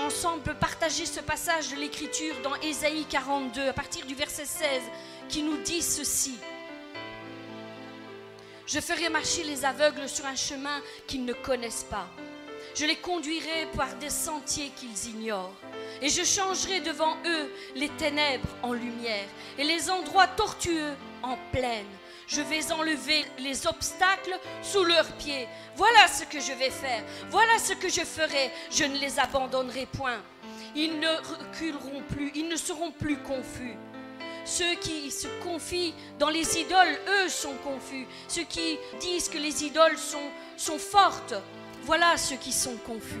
ensemble 0.00 0.56
partager 0.56 1.06
ce 1.06 1.20
passage 1.20 1.70
de 1.70 1.76
l'Écriture 1.76 2.34
dans 2.42 2.56
Ésaïe 2.56 3.06
42, 3.08 3.68
à 3.68 3.72
partir 3.72 4.04
du 4.06 4.16
verset 4.16 4.44
16, 4.44 4.66
qui 5.28 5.42
nous 5.42 5.58
dit 5.58 5.82
ceci. 5.82 6.34
Je 8.68 8.80
ferai 8.80 9.08
marcher 9.08 9.44
les 9.44 9.64
aveugles 9.64 10.06
sur 10.10 10.26
un 10.26 10.36
chemin 10.36 10.82
qu'ils 11.06 11.24
ne 11.24 11.32
connaissent 11.32 11.86
pas. 11.90 12.06
Je 12.74 12.84
les 12.84 12.96
conduirai 12.96 13.66
par 13.74 13.94
des 13.94 14.10
sentiers 14.10 14.70
qu'ils 14.76 15.08
ignorent. 15.08 15.54
Et 16.02 16.10
je 16.10 16.22
changerai 16.22 16.80
devant 16.80 17.16
eux 17.24 17.50
les 17.76 17.88
ténèbres 17.88 18.46
en 18.62 18.74
lumière 18.74 19.24
et 19.56 19.64
les 19.64 19.88
endroits 19.88 20.26
tortueux 20.26 20.92
en 21.22 21.38
plaine. 21.50 21.86
Je 22.26 22.42
vais 22.42 22.70
enlever 22.70 23.24
les 23.38 23.66
obstacles 23.66 24.38
sous 24.60 24.84
leurs 24.84 25.12
pieds. 25.12 25.48
Voilà 25.74 26.06
ce 26.06 26.24
que 26.24 26.38
je 26.38 26.52
vais 26.52 26.68
faire. 26.68 27.02
Voilà 27.30 27.58
ce 27.58 27.72
que 27.72 27.88
je 27.88 28.02
ferai. 28.02 28.50
Je 28.70 28.84
ne 28.84 28.98
les 28.98 29.18
abandonnerai 29.18 29.86
point. 29.86 30.20
Ils 30.76 31.00
ne 31.00 31.08
reculeront 31.08 32.02
plus. 32.10 32.32
Ils 32.34 32.48
ne 32.48 32.56
seront 32.56 32.90
plus 32.90 33.16
confus. 33.16 33.78
Ceux 34.48 34.76
qui 34.76 35.10
se 35.10 35.28
confient 35.42 35.92
dans 36.18 36.30
les 36.30 36.58
idoles, 36.58 36.98
eux 37.06 37.28
sont 37.28 37.52
confus. 37.62 38.06
Ceux 38.28 38.44
qui 38.44 38.78
disent 38.98 39.28
que 39.28 39.36
les 39.36 39.62
idoles 39.62 39.98
sont, 39.98 40.78
fortes, 40.78 41.34
voilà 41.82 42.16
ceux 42.16 42.36
qui 42.36 42.50
sont 42.50 42.76
confus. 42.86 43.20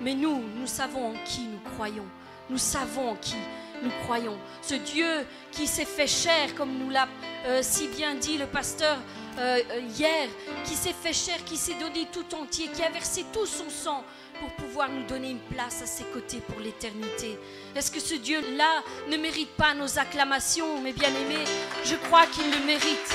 Mais 0.00 0.14
nous, 0.14 0.42
nous 0.56 0.66
savons 0.66 1.12
en 1.12 1.14
qui 1.24 1.42
nous 1.42 1.60
croyons. 1.76 2.06
Nous 2.50 2.58
savons 2.58 3.10
en 3.10 3.14
qui 3.14 3.36
nous 3.84 3.92
croyons. 4.02 4.36
Ce 4.62 4.74
Dieu 4.74 5.24
qui 5.52 5.68
s'est 5.68 5.84
fait 5.84 6.08
chair, 6.08 6.56
comme 6.56 6.76
nous 6.76 6.90
l'a 6.90 7.06
euh, 7.46 7.60
si 7.62 7.86
bien 7.86 8.16
dit 8.16 8.36
le 8.36 8.46
pasteur 8.46 8.98
euh, 9.38 9.60
euh, 9.70 9.80
hier, 9.96 10.28
qui 10.64 10.74
s'est 10.74 10.92
fait 10.92 11.12
chair, 11.12 11.44
qui 11.44 11.56
s'est 11.56 11.74
donné 11.74 12.08
tout 12.10 12.34
entier, 12.34 12.66
qui 12.66 12.82
a 12.82 12.90
versé 12.90 13.24
tout 13.32 13.46
son 13.46 13.70
sang 13.70 14.02
pour 14.40 14.50
pouvoir 14.52 14.88
nous 14.90 15.04
donner 15.04 15.30
une 15.30 15.38
place 15.38 15.82
à 15.82 15.86
ses 15.86 16.04
côtés 16.04 16.40
pour 16.40 16.60
l'éternité. 16.60 17.38
Est-ce 17.74 17.90
que 17.90 18.00
ce 18.00 18.14
Dieu-là 18.14 18.82
ne 19.10 19.16
mérite 19.16 19.50
pas 19.56 19.74
nos 19.74 19.98
acclamations, 19.98 20.80
mes 20.80 20.92
bien-aimés? 20.92 21.44
Je 21.84 21.94
crois 21.96 22.26
qu'il 22.26 22.50
le 22.50 22.66
mérite. 22.66 23.14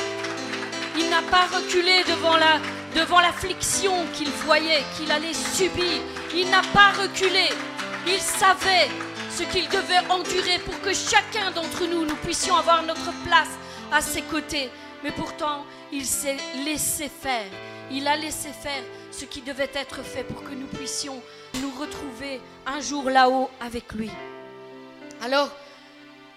Il 0.97 1.09
n'a 1.09 1.21
pas 1.23 1.45
reculé 1.55 2.03
devant 2.07 2.37
la 2.37 2.59
devant 2.95 3.19
l'affliction 3.19 3.93
qu'il 4.13 4.29
voyait, 4.29 4.83
qu'il 4.97 5.11
allait 5.11 5.33
subir. 5.33 6.01
Il 6.35 6.49
n'a 6.49 6.61
pas 6.73 6.91
reculé. 6.91 7.45
Il 8.07 8.19
savait 8.19 8.89
ce 9.29 9.43
qu'il 9.43 9.67
devait 9.69 10.05
endurer 10.09 10.59
pour 10.65 10.79
que 10.81 10.93
chacun 10.93 11.51
d'entre 11.51 11.85
nous, 11.85 12.05
nous 12.05 12.15
puissions 12.15 12.55
avoir 12.55 12.83
notre 12.83 13.11
place 13.23 13.49
à 13.91 14.01
ses 14.01 14.23
côtés. 14.23 14.69
Mais 15.03 15.11
pourtant, 15.11 15.65
il 15.91 16.05
s'est 16.05 16.37
laissé 16.65 17.09
faire. 17.09 17.49
Il 17.91 18.07
a 18.07 18.17
laissé 18.17 18.49
faire 18.49 18.83
ce 19.11 19.25
qui 19.25 19.41
devait 19.41 19.71
être 19.73 20.03
fait 20.03 20.23
pour 20.23 20.43
que 20.43 20.53
nous 20.53 20.67
puissions 20.67 21.21
nous 21.61 21.71
retrouver 21.79 22.41
un 22.65 22.79
jour 22.81 23.09
là-haut 23.09 23.49
avec 23.59 23.91
lui. 23.93 24.11
Alors, 25.21 25.49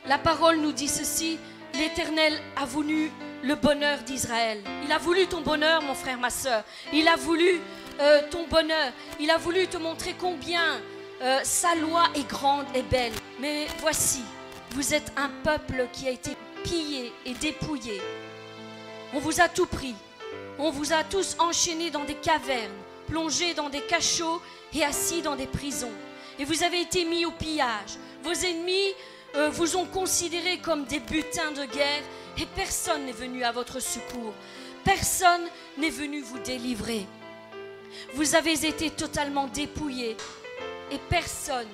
la 0.06 0.18
parole 0.18 0.56
nous 0.56 0.72
dit 0.72 0.88
ceci, 0.88 1.38
l'Éternel 1.74 2.40
a 2.56 2.64
voulu 2.64 3.10
le 3.42 3.54
bonheur 3.54 3.98
d'Israël. 3.98 4.62
Il 4.84 4.92
a 4.92 4.98
voulu 4.98 5.26
ton 5.26 5.40
bonheur, 5.40 5.82
mon 5.82 5.94
frère, 5.94 6.18
ma 6.18 6.30
soeur. 6.30 6.64
Il 6.92 7.06
a 7.08 7.16
voulu 7.16 7.60
euh, 8.00 8.22
ton 8.30 8.46
bonheur. 8.48 8.92
Il 9.20 9.30
a 9.30 9.38
voulu 9.38 9.66
te 9.66 9.76
montrer 9.76 10.14
combien 10.18 10.80
euh, 11.22 11.40
sa 11.44 11.74
loi 11.76 12.04
est 12.14 12.28
grande 12.28 12.66
et 12.74 12.82
belle. 12.82 13.12
Mais 13.40 13.66
voici, 13.80 14.22
vous 14.72 14.94
êtes 14.94 15.12
un 15.16 15.30
peuple 15.44 15.88
qui 15.92 16.08
a 16.08 16.10
été 16.10 16.36
pillé 16.64 17.12
et 17.26 17.34
dépouillé. 17.34 18.00
On 19.14 19.18
vous 19.18 19.40
a 19.40 19.48
tout 19.48 19.66
pris. 19.66 19.94
On 20.58 20.70
vous 20.70 20.92
a 20.92 21.02
tous 21.04 21.36
enchaînés 21.38 21.90
dans 21.90 22.04
des 22.04 22.14
cavernes, 22.14 22.72
plongés 23.06 23.54
dans 23.54 23.68
des 23.68 23.80
cachots 23.80 24.40
et 24.74 24.84
assis 24.84 25.22
dans 25.22 25.36
des 25.36 25.46
prisons. 25.46 25.92
Et 26.38 26.44
vous 26.44 26.62
avez 26.62 26.80
été 26.80 27.04
mis 27.04 27.24
au 27.24 27.30
pillage. 27.30 27.96
Vos 28.22 28.32
ennemis 28.32 28.94
euh, 29.34 29.48
vous 29.50 29.76
ont 29.76 29.86
considéré 29.86 30.58
comme 30.58 30.84
des 30.84 31.00
butins 31.00 31.52
de 31.52 31.64
guerre 31.64 32.02
et 32.38 32.46
personne 32.54 33.06
n'est 33.06 33.12
venu 33.12 33.44
à 33.44 33.52
votre 33.52 33.80
secours. 33.80 34.34
Personne 34.84 35.42
n'est 35.78 35.90
venu 35.90 36.20
vous 36.20 36.38
délivrer. 36.38 37.06
Vous 38.14 38.34
avez 38.34 38.52
été 38.66 38.90
totalement 38.90 39.46
dépouillés 39.48 40.16
et 40.90 40.98
personne 41.08 41.68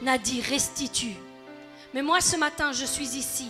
n'a 0.00 0.18
dit 0.18 0.40
restitue. 0.40 1.16
Mais 1.94 2.02
moi 2.02 2.20
ce 2.20 2.36
matin, 2.36 2.72
je 2.72 2.84
suis 2.84 3.16
ici 3.16 3.48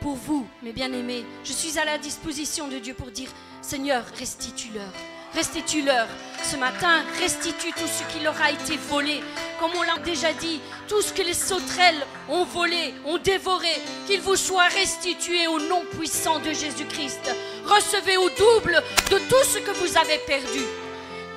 pour 0.00 0.16
vous, 0.16 0.46
mes 0.62 0.72
bien-aimés. 0.72 1.24
Je 1.44 1.52
suis 1.52 1.78
à 1.78 1.84
la 1.84 1.96
disposition 1.96 2.68
de 2.68 2.78
Dieu 2.78 2.94
pour 2.94 3.10
dire 3.10 3.30
Seigneur, 3.66 4.04
restitue-leur. 4.18 4.92
Restitue-leur 5.34 6.06
ce 6.42 6.56
matin, 6.56 7.02
restitue 7.18 7.72
tout 7.72 7.86
ce 7.86 8.04
qui 8.12 8.22
leur 8.22 8.38
a 8.42 8.50
été 8.50 8.76
volé. 8.90 9.22
Comme 9.58 9.70
on 9.74 9.82
l'a 9.82 9.96
déjà 10.04 10.34
dit, 10.34 10.60
tout 10.86 11.00
ce 11.00 11.14
que 11.14 11.22
les 11.22 11.32
sauterelles 11.32 12.06
ont 12.28 12.44
volé, 12.44 12.92
ont 13.06 13.16
dévoré, 13.16 13.74
qu'il 14.06 14.20
vous 14.20 14.36
soit 14.36 14.68
restitué 14.68 15.46
au 15.46 15.60
nom 15.60 15.82
puissant 15.98 16.40
de 16.40 16.52
Jésus-Christ. 16.52 17.34
Recevez 17.64 18.18
au 18.18 18.28
double 18.28 18.82
de 19.10 19.18
tout 19.30 19.44
ce 19.44 19.58
que 19.58 19.70
vous 19.70 19.96
avez 19.96 20.18
perdu. 20.26 20.60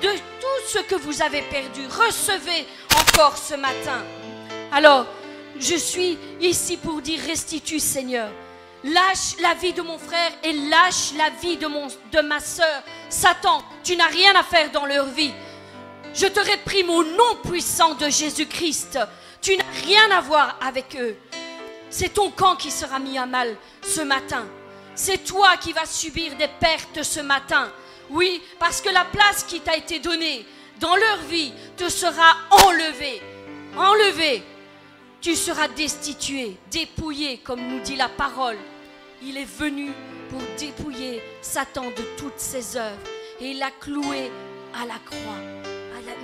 De 0.02 0.10
tout 0.12 0.68
ce 0.68 0.80
que 0.80 0.96
vous 0.96 1.22
avez 1.22 1.42
perdu. 1.42 1.80
Recevez 1.88 2.66
encore 2.94 3.38
ce 3.38 3.54
matin. 3.54 4.04
Alors, 4.70 5.06
je 5.58 5.76
suis 5.76 6.18
ici 6.42 6.76
pour 6.76 7.00
dire 7.00 7.20
restitue 7.26 7.80
Seigneur. 7.80 8.30
Lâche 8.84 9.36
la 9.40 9.54
vie 9.54 9.72
de 9.72 9.82
mon 9.82 9.98
frère 9.98 10.30
et 10.42 10.52
lâche 10.52 11.12
la 11.16 11.30
vie 11.30 11.56
de, 11.56 12.20
ma 12.20 12.38
soeur. 12.38 12.82
Satan, 13.08 13.62
tu 13.82 13.96
n'as 13.96 14.06
rien 14.06 14.34
à 14.36 14.42
faire 14.44 14.70
dans 14.70 14.86
leur 14.86 15.06
vie. 15.06 15.32
Je 16.14 16.26
te 16.26 16.40
réprime 16.40 16.90
au 16.90 17.02
nom 17.02 17.36
puissant 17.44 17.94
de 17.94 18.08
Jésus-Christ. 18.08 18.98
Tu 19.42 19.56
n'as 19.56 19.64
rien 19.84 20.10
à 20.16 20.20
voir 20.20 20.56
avec 20.60 20.96
eux. 20.96 21.16
C'est 21.90 22.14
ton 22.14 22.30
camp 22.30 22.56
qui 22.56 22.70
sera 22.70 22.98
mis 22.98 23.18
à 23.18 23.26
mal 23.26 23.56
ce 23.82 24.00
matin. 24.00 24.46
C'est 24.94 25.24
toi 25.24 25.56
qui 25.56 25.72
vas 25.72 25.86
subir 25.86 26.36
des 26.36 26.48
pertes 26.48 27.02
ce 27.02 27.20
matin. 27.20 27.72
Oui, 28.10 28.42
parce 28.58 28.80
que 28.80 28.90
la 28.90 29.04
place 29.04 29.44
qui 29.44 29.60
t'a 29.60 29.76
été 29.76 29.98
donnée 29.98 30.46
dans 30.80 30.94
leur 30.94 31.18
vie 31.28 31.52
te 31.76 31.88
sera 31.88 32.36
enlevée. 32.50 33.20
Enlevée. 33.76 34.42
Tu 35.20 35.34
seras 35.34 35.68
destitué, 35.68 36.56
dépouillé, 36.70 37.38
comme 37.38 37.60
nous 37.60 37.80
dit 37.80 37.96
la 37.96 38.08
parole. 38.08 38.58
Il 39.22 39.36
est 39.36 39.44
venu 39.58 39.90
pour 40.30 40.40
dépouiller 40.58 41.20
Satan 41.42 41.86
de 41.86 42.04
toutes 42.16 42.38
ses 42.38 42.76
œuvres. 42.76 43.00
Et 43.40 43.50
il 43.50 43.58
l'a 43.58 43.70
cloué 43.70 44.30
à 44.74 44.86
la 44.86 44.98
croix. 45.04 45.38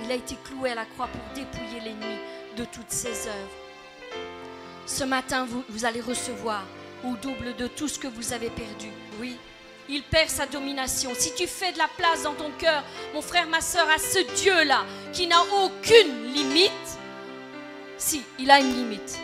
Il 0.05 0.11
a 0.11 0.15
été 0.15 0.35
cloué 0.43 0.71
à 0.71 0.75
la 0.75 0.85
croix 0.85 1.07
pour 1.07 1.21
dépouiller 1.33 1.79
l'ennemi 1.83 2.17
de 2.55 2.63
toutes 2.65 2.91
ses 2.91 3.27
œuvres. 3.27 3.49
Ce 4.85 5.03
matin, 5.03 5.45
vous, 5.45 5.63
vous 5.69 5.83
allez 5.83 5.99
recevoir 5.99 6.63
au 7.03 7.15
double 7.15 7.55
de 7.55 7.67
tout 7.67 7.87
ce 7.87 7.97
que 7.97 8.07
vous 8.07 8.31
avez 8.31 8.49
perdu. 8.49 8.89
Oui, 9.19 9.35
il 9.89 10.03
perd 10.03 10.29
sa 10.29 10.45
domination. 10.45 11.11
Si 11.15 11.33
tu 11.33 11.47
fais 11.47 11.71
de 11.71 11.79
la 11.79 11.87
place 11.97 12.23
dans 12.23 12.33
ton 12.33 12.51
cœur, 12.51 12.83
mon 13.13 13.21
frère, 13.21 13.47
ma 13.47 13.61
soeur, 13.61 13.87
à 13.89 13.97
ce 13.97 14.19
Dieu-là, 14.41 14.85
qui 15.11 15.27
n'a 15.27 15.41
aucune 15.63 16.33
limite, 16.33 16.99
si, 17.97 18.23
il 18.39 18.51
a 18.51 18.59
une 18.59 18.73
limite. 18.73 19.19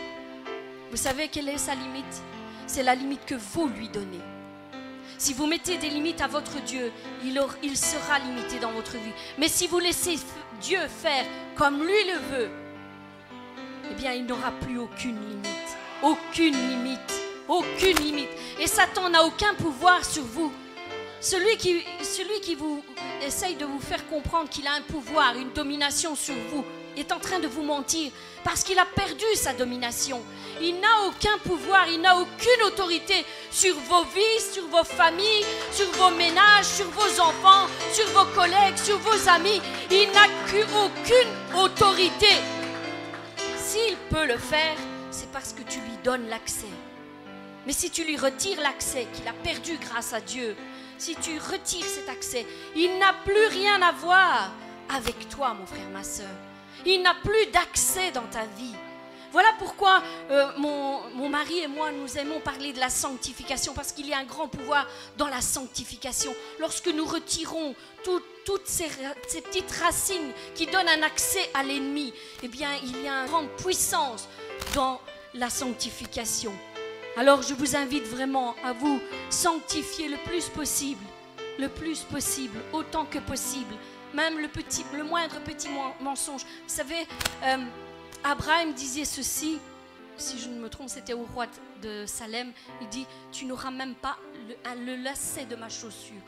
Vous 0.90 0.96
savez 0.96 1.28
quelle 1.28 1.48
est 1.48 1.58
sa 1.58 1.74
limite? 1.74 2.22
C'est 2.66 2.82
la 2.82 2.94
limite 2.94 3.24
que 3.26 3.34
vous 3.34 3.68
lui 3.68 3.88
donnez. 3.88 4.20
Si 5.18 5.34
vous 5.34 5.46
mettez 5.46 5.76
des 5.76 5.88
limites 5.88 6.20
à 6.20 6.26
votre 6.26 6.60
Dieu, 6.62 6.90
il, 7.24 7.76
sera 7.76 8.18
limité 8.18 8.58
dans 8.58 8.72
votre 8.72 8.92
vie. 8.92 9.12
Mais 9.38 9.48
si 9.48 9.66
vous 9.66 9.78
laissez 9.78 10.18
Dieu 10.60 10.80
faire 10.88 11.24
comme 11.54 11.82
lui 11.84 12.04
le 12.06 12.36
veut, 12.36 12.50
eh 13.90 13.94
bien, 13.94 14.12
il 14.12 14.26
n'aura 14.26 14.50
plus 14.50 14.78
aucune 14.78 15.18
limite. 15.20 15.76
Aucune 16.02 16.54
limite. 16.54 17.22
Aucune 17.46 17.98
limite. 17.98 18.30
Et 18.58 18.66
Satan 18.66 19.10
n'a 19.10 19.24
aucun 19.24 19.54
pouvoir 19.54 20.04
sur 20.04 20.24
vous. 20.24 20.50
Celui 21.20 21.56
qui, 21.56 21.84
celui 22.02 22.40
qui 22.40 22.56
vous 22.56 22.82
essaye 23.24 23.54
de 23.54 23.64
vous 23.64 23.80
faire 23.80 24.04
comprendre 24.08 24.48
qu'il 24.48 24.66
a 24.66 24.72
un 24.72 24.82
pouvoir, 24.82 25.36
une 25.36 25.52
domination 25.52 26.16
sur 26.16 26.34
vous, 26.50 26.64
est 26.96 27.12
en 27.12 27.18
train 27.18 27.38
de 27.38 27.46
vous 27.46 27.62
mentir 27.62 28.10
parce 28.44 28.62
qu'il 28.62 28.78
a 28.78 28.84
perdu 28.84 29.24
sa 29.34 29.52
domination. 29.52 30.20
Il 30.60 30.80
n'a 30.80 31.06
aucun 31.06 31.38
pouvoir, 31.44 31.88
il 31.88 32.00
n'a 32.00 32.16
aucune 32.16 32.62
autorité 32.66 33.24
sur 33.50 33.74
vos 33.74 34.04
vies, 34.04 34.40
sur 34.52 34.66
vos 34.66 34.84
familles, 34.84 35.44
sur 35.72 35.90
vos 35.92 36.10
ménages, 36.10 36.66
sur 36.66 36.86
vos 36.90 37.20
enfants, 37.20 37.66
sur 37.92 38.06
vos 38.08 38.26
collègues, 38.34 38.76
sur 38.76 38.98
vos 38.98 39.28
amis. 39.28 39.60
Il 39.90 40.08
n'a 40.12 40.26
aucune 40.84 41.58
autorité. 41.58 42.36
S'il 43.56 43.96
peut 44.10 44.26
le 44.26 44.38
faire, 44.38 44.76
c'est 45.10 45.30
parce 45.32 45.52
que 45.52 45.62
tu 45.62 45.78
lui 45.80 45.96
donnes 46.04 46.28
l'accès. 46.28 46.66
Mais 47.66 47.72
si 47.72 47.90
tu 47.90 48.04
lui 48.04 48.16
retires 48.16 48.60
l'accès 48.60 49.06
qu'il 49.12 49.26
a 49.28 49.32
perdu 49.32 49.78
grâce 49.78 50.12
à 50.12 50.20
Dieu, 50.20 50.56
si 50.98 51.14
tu 51.16 51.38
retires 51.38 51.86
cet 51.86 52.08
accès, 52.08 52.46
il 52.76 52.98
n'a 52.98 53.12
plus 53.24 53.46
rien 53.46 53.80
à 53.82 53.92
voir 53.92 54.50
avec 54.94 55.28
toi, 55.28 55.54
mon 55.54 55.66
frère, 55.66 55.88
ma 55.92 56.04
soeur. 56.04 56.28
Il 56.86 57.02
n'a 57.02 57.14
plus 57.14 57.46
d'accès 57.52 58.10
dans 58.10 58.26
ta 58.26 58.44
vie. 58.56 58.74
Voilà 59.32 59.48
pourquoi 59.58 60.02
euh, 60.30 60.46
mon, 60.58 61.28
mari 61.30 61.60
et 61.60 61.66
moi, 61.66 61.90
nous 61.90 62.18
aimons 62.18 62.40
parler 62.40 62.74
de 62.74 62.78
la 62.78 62.90
sanctification, 62.90 63.72
parce 63.72 63.92
qu'il 63.92 64.06
y 64.06 64.12
a 64.12 64.18
un 64.18 64.24
grand 64.24 64.46
pouvoir 64.46 64.86
dans 65.16 65.28
la 65.28 65.40
sanctification. 65.40 66.34
Lorsque 66.60 66.88
nous 66.88 67.06
retirons 67.06 67.74
toutes 68.04 68.66
ces, 68.66 68.88
petites 69.42 69.70
racines 69.82 70.32
qui 70.54 70.66
donnent 70.66 70.88
un 70.88 71.02
accès 71.02 71.48
à 71.54 71.62
l'ennemi, 71.62 72.12
eh 72.42 72.48
bien, 72.48 72.68
il 72.82 73.02
y 73.02 73.08
a 73.08 73.22
une 73.22 73.26
grande 73.26 73.48
puissance 73.56 74.28
dans 74.74 75.00
la 75.32 75.48
sanctification. 75.48 76.52
Alors, 77.16 77.40
je 77.40 77.54
vous 77.54 77.74
invite 77.74 78.04
vraiment 78.04 78.54
à 78.62 78.74
vous 78.74 79.00
sanctifier 79.30 80.08
le 80.08 80.18
plus 80.28 80.50
possible, 80.50 81.04
le 81.58 81.68
plus 81.68 82.00
possible, 82.00 82.58
autant 82.74 83.06
que 83.06 83.18
possible 83.18 83.74
même 84.14 84.38
le, 84.38 84.48
petit, 84.48 84.84
le 84.94 85.04
moindre 85.04 85.40
petit 85.40 85.68
mensonge. 86.00 86.42
Vous 86.42 86.74
savez, 86.74 87.06
euh, 87.44 87.58
Abraham 88.24 88.72
disait 88.72 89.04
ceci, 89.04 89.58
si 90.16 90.38
je 90.38 90.48
ne 90.48 90.58
me 90.58 90.68
trompe, 90.68 90.88
c'était 90.88 91.14
au 91.14 91.24
roi 91.34 91.46
de 91.82 92.04
Salem, 92.06 92.52
il 92.80 92.88
dit, 92.88 93.06
tu 93.32 93.44
n'auras 93.44 93.70
même 93.70 93.94
pas 93.94 94.16
le, 94.48 94.84
le 94.84 95.02
lacet 95.02 95.46
de 95.46 95.56
ma 95.56 95.68
chaussure. 95.68 96.22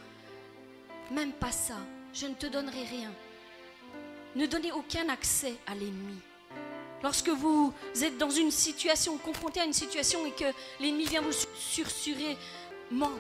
Même 1.11 1.33
pas 1.33 1.53
ça. 1.53 1.77
Je 2.13 2.27
ne 2.27 2.35
te 2.35 2.47
donnerai 2.47 2.85
rien. 2.85 3.13
Ne 4.37 4.47
donnez 4.47 4.73
aucun 4.73 5.09
accès 5.09 5.55
à 5.67 5.75
l'ennemi. 5.75 6.19
Lorsque 7.03 7.29
vous 7.29 7.73
êtes 8.03 8.17
dans 8.19 8.31
une 8.31 8.51
situation, 8.51 9.19
confronté 9.19 9.61
à 9.61 9.65
une 9.65 9.73
situation 9.73 10.25
et 10.25 10.33
que 10.33 10.47
l'ennemi 10.81 11.05
vient 11.05 11.21
vous 11.21 11.37
sursurer, 11.55 12.37
ment, 12.91 13.11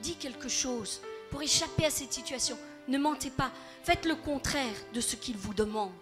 dis 0.00 0.14
quelque 0.14 0.48
chose 0.48 1.00
pour 1.30 1.42
échapper 1.42 1.86
à 1.86 1.90
cette 1.90 2.12
situation. 2.12 2.56
Ne 2.88 2.98
mentez 2.98 3.30
pas. 3.30 3.50
Faites 3.82 4.04
le 4.04 4.16
contraire 4.16 4.64
de 4.92 5.00
ce 5.00 5.16
qu'il 5.16 5.36
vous 5.36 5.54
demande. 5.54 5.92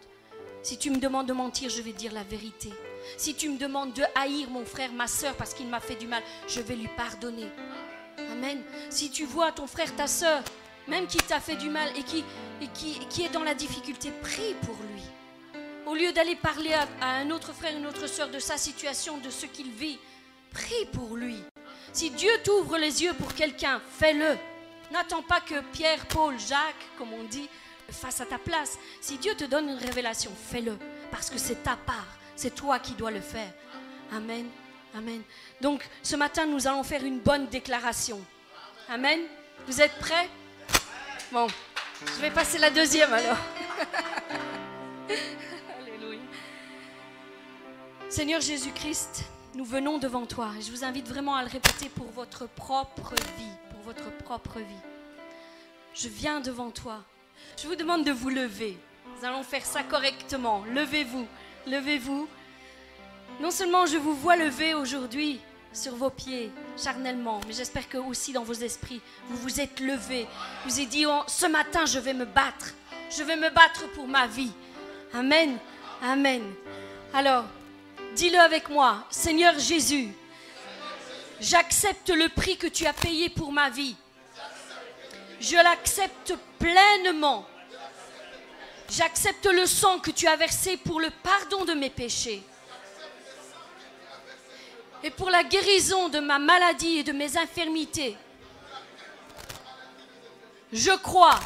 Si 0.63 0.77
tu 0.77 0.91
me 0.91 0.99
demandes 0.99 1.27
de 1.27 1.33
mentir, 1.33 1.71
je 1.71 1.83
vais 1.83 1.93
dire 1.93 2.13
la 2.13 2.25
vérité. 2.25 2.71
Si 3.17 3.35
tu 3.35 3.49
me 3.49 3.59
demandes 3.59 3.93
de 3.93 4.03
haïr 4.15 4.51
mon 4.51 4.65
frère, 4.65 4.93
ma 4.93 5.07
soeur, 5.07 5.35
parce 5.35 5.55
qu'il 5.55 5.69
m'a 5.69 5.81
fait 5.81 5.95
du 5.95 6.07
mal, 6.07 6.23
je 6.47 6.61
vais 6.61 6.77
lui 6.77 6.89
pardonner. 6.97 7.49
Amen. 8.33 8.63
Si 8.91 9.11
tu 9.11 9.25
vois 9.25 9.53
ton 9.53 9.67
frère, 9.67 9.95
ta 9.95 10.07
soeur, 10.07 10.43
même 10.89 11.07
qui 11.07 11.19
t'a 11.19 11.41
fait 11.41 11.57
du 11.57 11.71
mal 11.71 11.89
et 11.97 12.03
qui, 12.03 13.23
est 13.23 13.33
dans 13.33 13.45
la 13.45 13.55
difficulté, 13.55 14.11
prie 14.23 14.55
pour 14.63 14.77
lui. 14.93 15.03
Au 15.87 15.95
lieu 15.95 16.13
d'aller 16.13 16.37
parler 16.37 16.73
à, 16.73 16.87
à, 17.01 17.11
un 17.19 17.31
autre 17.31 17.53
frère, 17.53 17.77
une 17.77 17.87
autre 17.87 18.07
soeur 18.07 18.29
de 18.29 18.39
sa 18.39 18.59
situation, 18.59 19.19
de 19.19 19.31
ce 19.31 19.47
qu'il 19.47 19.71
vit, 19.71 19.99
prie 20.53 20.87
pour 20.93 21.17
lui. 21.17 21.37
Si 21.93 22.11
Dieu 22.11 22.31
t'ouvre 22.45 22.77
les 22.77 23.03
yeux 23.03 23.15
pour 23.15 23.35
quelqu'un, 23.35 23.81
fais-le. 23.99 24.37
N'attends 24.91 25.23
pas 25.23 25.41
que 25.41 25.61
Pierre, 25.73 26.07
Paul, 26.07 26.39
Jacques, 26.39 26.87
comme 26.97 27.13
on 27.13 27.25
dit, 27.25 27.49
fassent 27.91 28.21
à 28.21 28.27
ta 28.27 28.39
place. 28.39 28.79
Si 29.01 29.19
Dieu 29.19 29.35
te 29.35 29.45
donne 29.45 29.69
une 29.69 29.79
révélation, 29.79 30.31
fais-le. 30.51 30.79
Parce 31.11 31.31
que 31.31 31.39
c'est 31.39 31.63
ta 31.63 31.77
part. 31.77 32.07
C'est 32.37 32.55
toi 32.55 32.79
qui 32.79 32.93
dois 32.93 33.11
le 33.11 33.21
faire. 33.21 33.53
Amen. 34.13 34.47
Amen. 34.95 35.23
Donc 35.61 35.87
ce 36.03 36.17
matin, 36.17 36.47
nous 36.47 36.67
allons 36.67 36.83
faire 36.83 37.05
une 37.05 37.21
bonne 37.21 37.47
déclaration. 37.47 38.21
Amen. 38.89 39.21
Vous 39.67 39.81
êtes 39.81 39.99
prêts? 39.99 40.29
Bon, 41.31 41.47
je 42.07 42.21
vais 42.21 42.31
passer 42.31 42.59
la 42.59 42.71
deuxième 42.71 43.13
alors. 43.13 43.37
Alléluia. 45.81 46.21
Seigneur 48.09 48.41
Jésus-Christ, 48.41 49.25
nous 49.55 49.65
venons 49.65 49.99
devant 49.99 50.25
toi 50.25 50.53
je 50.61 50.71
vous 50.71 50.85
invite 50.85 51.07
vraiment 51.07 51.35
à 51.37 51.43
le 51.43 51.51
répéter 51.51 51.91
pour 51.91 52.11
votre 52.13 52.47
propre 52.47 53.15
vie, 53.37 53.53
votre 53.89 54.11
propre 54.19 54.59
vie. 54.59 54.85
Je 55.95 56.09
viens 56.09 56.41
devant 56.41 56.71
toi. 56.71 56.99
Je 57.57 57.67
vous 57.67 57.75
demande 57.75 58.05
de 58.05 58.13
vous 58.13 58.29
lever. 58.29 58.77
Nous 59.07 59.27
allons 59.27 59.43
faire 59.43 59.65
ça 59.65 59.83
correctement. 59.83 60.63
Levez-vous, 60.75 61.27
levez-vous. 61.67 62.29
Non 63.41 63.51
seulement 63.51 63.87
je 63.87 63.97
vous 63.97 64.13
vois 64.15 64.37
lever 64.37 64.75
aujourd'hui 64.75 65.41
sur 65.73 65.95
vos 65.95 66.11
pieds 66.11 66.51
charnellement, 66.77 67.41
mais 67.47 67.55
j'espère 67.55 67.89
que 67.89 67.97
aussi 67.97 68.35
dans 68.35 68.43
vos 68.43 68.53
esprits, 68.53 69.01
vous 69.31 69.39
vous 69.39 69.59
êtes 69.59 69.81
levés. 69.81 70.27
Vous 70.67 70.75
avez 70.75 70.85
dit, 70.87 71.07
oh, 71.07 71.23
ce 71.27 71.47
matin, 71.47 71.87
je 71.87 71.99
vais 71.99 72.13
me 72.13 72.27
battre. 72.27 72.75
Je 73.09 73.23
vais 73.23 73.37
me 73.37 73.49
battre 73.49 73.89
pour 73.95 74.07
ma 74.07 74.27
vie. 74.27 74.53
Amen. 75.15 75.57
Amen. 76.03 76.43
Alors, 77.15 77.47
dis-le 78.15 78.39
avec 78.39 78.69
moi. 78.69 79.07
Seigneur 79.09 79.59
Jésus, 79.59 80.13
j'accepte 81.41 82.11
le 82.11 82.29
prix 82.29 82.57
que 82.57 82.67
tu 82.67 82.87
as 82.87 82.93
payé 82.93 83.29
pour 83.29 83.53
ma 83.53 83.71
vie. 83.71 83.97
Je 85.41 85.57
l'accepte 85.57 86.35
pleinement. 86.59 87.47
J'accepte 88.91 89.47
le 89.47 89.67
sang 89.67 89.99
que 89.99 90.11
tu 90.11 90.27
as 90.27 90.37
versé 90.37 90.77
pour 90.77 91.01
le 91.01 91.11
pardon 91.11 91.65
de 91.65 91.75
mes 91.75 91.91
péchés 91.91 92.43
et 95.03 95.11
pour 95.11 95.31
la 95.31 95.45
guérison 95.45 96.09
de 96.09 96.19
ma 96.19 96.39
maladie 96.39 96.99
et 96.99 97.03
de 97.05 97.13
mes 97.13 97.37
infirmités. 97.37 98.17
Je 100.73 100.91
crois. 100.91 101.39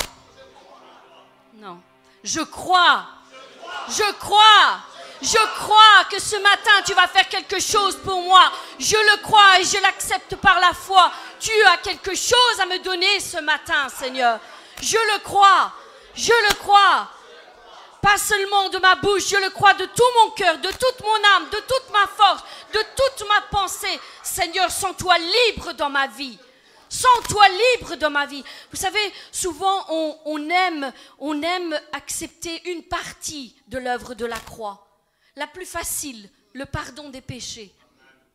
Non. 1.54 1.80
Je 2.24 2.40
crois. 2.40 3.06
Je 3.88 4.12
crois. 4.14 4.82
Je 5.22 5.38
crois 5.56 6.04
que 6.10 6.18
ce 6.18 6.34
matin 6.36 6.82
tu 6.84 6.94
vas 6.94 7.06
faire 7.06 7.28
quelque 7.28 7.60
chose 7.60 7.96
pour 8.04 8.20
moi. 8.22 8.50
Je 8.80 8.96
le 8.96 9.22
crois 9.22 9.60
et 9.60 9.64
je 9.64 9.80
l'accepte 9.80 10.34
par 10.36 10.58
la 10.58 10.72
foi. 10.72 11.12
Tu 11.38 11.52
as 11.72 11.76
quelque 11.76 12.14
chose 12.14 12.60
à 12.60 12.66
me 12.66 12.78
donner 12.80 13.20
ce 13.20 13.38
matin, 13.38 13.88
Seigneur. 13.88 14.40
Je 14.80 14.96
le 14.96 15.20
crois. 15.20 15.72
Je 16.16 16.32
le 16.48 16.54
crois. 16.54 17.08
Pas 18.00 18.18
seulement 18.18 18.68
de 18.68 18.78
ma 18.78 18.96
bouche, 18.96 19.28
je 19.28 19.36
le 19.36 19.50
crois 19.50 19.74
de 19.74 19.84
tout 19.84 20.02
mon 20.20 20.30
cœur, 20.30 20.58
de 20.58 20.70
toute 20.70 21.00
mon 21.04 21.36
âme, 21.36 21.48
de 21.52 21.58
toute 21.58 21.92
ma 21.92 22.04
force, 22.08 22.42
de 22.74 22.80
toute 22.80 23.28
ma 23.28 23.42
pensée. 23.42 24.00
Seigneur, 24.24 24.72
sens-toi 24.72 25.14
libre 25.18 25.72
dans 25.74 25.88
ma 25.88 26.08
vie. 26.08 26.36
Sens-toi 26.88 27.44
libre 27.48 27.94
dans 27.94 28.10
ma 28.10 28.26
vie. 28.26 28.42
Vous 28.72 28.76
savez, 28.76 29.12
souvent 29.30 29.86
on, 30.24 30.50
aime, 30.50 30.92
on 31.20 31.40
aime 31.40 31.80
accepter 31.92 32.70
une 32.72 32.82
partie 32.82 33.54
de 33.68 33.78
l'œuvre 33.78 34.14
de 34.14 34.26
la 34.26 34.38
croix. 34.38 34.91
La 35.36 35.46
plus 35.46 35.66
facile, 35.66 36.28
le 36.52 36.66
pardon 36.66 37.08
des 37.08 37.20
péchés. 37.20 37.74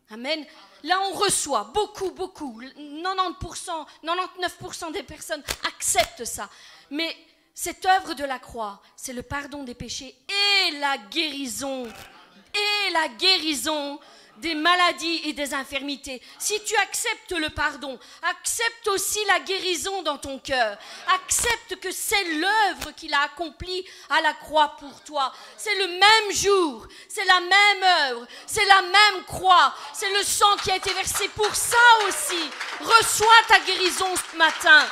Amen. 0.09 0.45
Là, 0.83 0.99
on 1.09 1.13
reçoit 1.13 1.65
beaucoup, 1.73 2.11
beaucoup. 2.11 2.61
90%, 2.61 3.85
99% 4.03 4.91
des 4.93 5.03
personnes 5.03 5.43
acceptent 5.67 6.25
ça. 6.25 6.49
Mais 6.89 7.15
cette 7.53 7.85
œuvre 7.85 8.13
de 8.13 8.23
la 8.23 8.39
croix, 8.39 8.81
c'est 8.95 9.13
le 9.13 9.23
pardon 9.23 9.63
des 9.63 9.73
péchés 9.73 10.15
et 10.29 10.71
la 10.79 10.97
guérison. 10.97 11.85
Et 11.85 12.91
la 12.93 13.09
guérison 13.09 13.99
des 14.37 14.55
maladies 14.55 15.21
et 15.25 15.33
des 15.33 15.53
infirmités. 15.53 16.21
Si 16.37 16.61
tu 16.63 16.75
acceptes 16.77 17.31
le 17.31 17.49
pardon, 17.49 17.97
accepte 18.23 18.87
aussi 18.89 19.19
la 19.27 19.39
guérison 19.39 20.03
dans 20.03 20.17
ton 20.17 20.39
cœur. 20.39 20.77
Accepte 21.15 21.79
que 21.79 21.91
c'est 21.91 22.23
l'œuvre 22.23 22.91
qu'il 22.95 23.13
a 23.13 23.21
accomplie 23.21 23.85
à 24.09 24.21
la 24.21 24.33
croix 24.33 24.75
pour 24.79 25.01
toi. 25.03 25.33
C'est 25.57 25.75
le 25.75 25.87
même 25.87 26.31
jour, 26.31 26.87
c'est 27.07 27.25
la 27.25 27.39
même 27.39 27.83
œuvre, 28.09 28.27
c'est 28.45 28.65
la 28.65 28.81
même 28.81 29.23
croix, 29.25 29.73
c'est 29.93 30.11
le 30.11 30.23
sang 30.23 30.55
qui 30.63 30.71
a 30.71 30.77
été 30.77 30.93
versé 30.93 31.27
pour 31.29 31.53
ça 31.55 31.77
aussi. 32.07 32.49
Reçois 32.79 33.27
ta 33.47 33.59
guérison 33.59 34.07
ce 34.15 34.37
matin. 34.37 34.85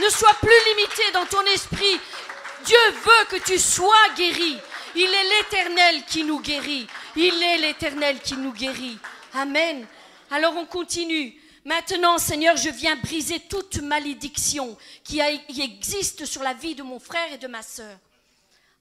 Ne 0.00 0.08
sois 0.08 0.34
plus 0.40 0.64
limité 0.66 1.02
dans 1.12 1.26
ton 1.26 1.42
esprit. 1.46 2.00
Dieu 2.64 2.78
veut 3.04 3.24
que 3.30 3.44
tu 3.44 3.58
sois 3.58 4.08
guéri. 4.16 4.58
Il 4.94 5.14
est 5.14 5.38
l'Éternel 5.38 6.04
qui 6.06 6.24
nous 6.24 6.40
guérit. 6.40 6.86
Il 7.16 7.42
est 7.42 7.58
l'Éternel 7.58 8.20
qui 8.20 8.36
nous 8.36 8.52
guérit. 8.52 8.98
Amen. 9.34 9.86
Alors 10.30 10.56
on 10.56 10.66
continue. 10.66 11.34
Maintenant, 11.64 12.18
Seigneur, 12.18 12.56
je 12.56 12.70
viens 12.70 12.96
briser 12.96 13.40
toute 13.40 13.80
malédiction 13.82 14.76
qui, 15.04 15.20
existe 15.20 16.24
sur 16.24 16.42
la 16.42 16.54
vie 16.54 16.74
de 16.74 16.82
mon 16.82 16.98
frère 16.98 17.32
et 17.32 17.38
de 17.38 17.48
ma 17.48 17.62
sœur. 17.62 17.96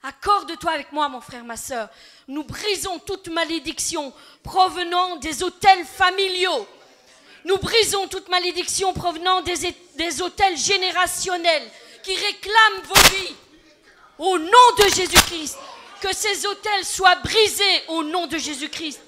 Accorde-toi 0.01 0.71
avec 0.71 0.91
moi, 0.93 1.09
mon 1.09 1.19
frère, 1.19 1.43
ma 1.43 1.57
sœur. 1.57 1.89
Nous 2.27 2.43
brisons 2.43 2.99
toute 2.99 3.27
malédiction 3.27 4.13
provenant 4.43 5.17
des 5.17 5.43
hôtels 5.43 5.85
familiaux, 5.85 6.67
nous 7.45 7.57
brisons 7.57 8.07
toute 8.07 8.29
malédiction 8.29 8.93
provenant 8.93 9.41
des, 9.41 9.55
des 9.95 10.21
hôtels 10.21 10.57
générationnels 10.57 11.69
qui 12.03 12.15
réclament 12.15 12.83
vos 12.83 13.09
vies. 13.15 13.35
Au 14.17 14.37
nom 14.37 14.75
de 14.77 14.83
Jésus-Christ, 14.95 15.57
que 16.01 16.13
ces 16.15 16.45
hôtels 16.45 16.85
soient 16.85 17.15
brisés 17.15 17.83
au 17.87 18.03
nom 18.03 18.27
de 18.27 18.37
Jésus-Christ. 18.37 18.99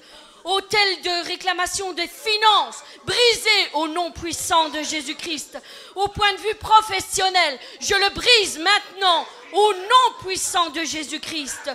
Hôtel 0.44 1.02
de 1.02 1.26
réclamation 1.28 1.92
des 1.92 2.08
finances, 2.08 2.82
brisés 3.04 3.70
au 3.74 3.86
nom 3.86 4.10
puissant 4.10 4.70
de 4.70 4.82
Jésus-Christ. 4.82 5.56
Au 5.94 6.08
point 6.08 6.32
de 6.32 6.38
vue 6.38 6.54
professionnel, 6.56 7.58
je 7.80 7.94
le 7.94 8.10
brise 8.10 8.58
maintenant 8.58 9.26
au 9.52 9.72
nom 9.74 10.24
puissant 10.24 10.70
de 10.70 10.82
Jésus-Christ 10.82 11.70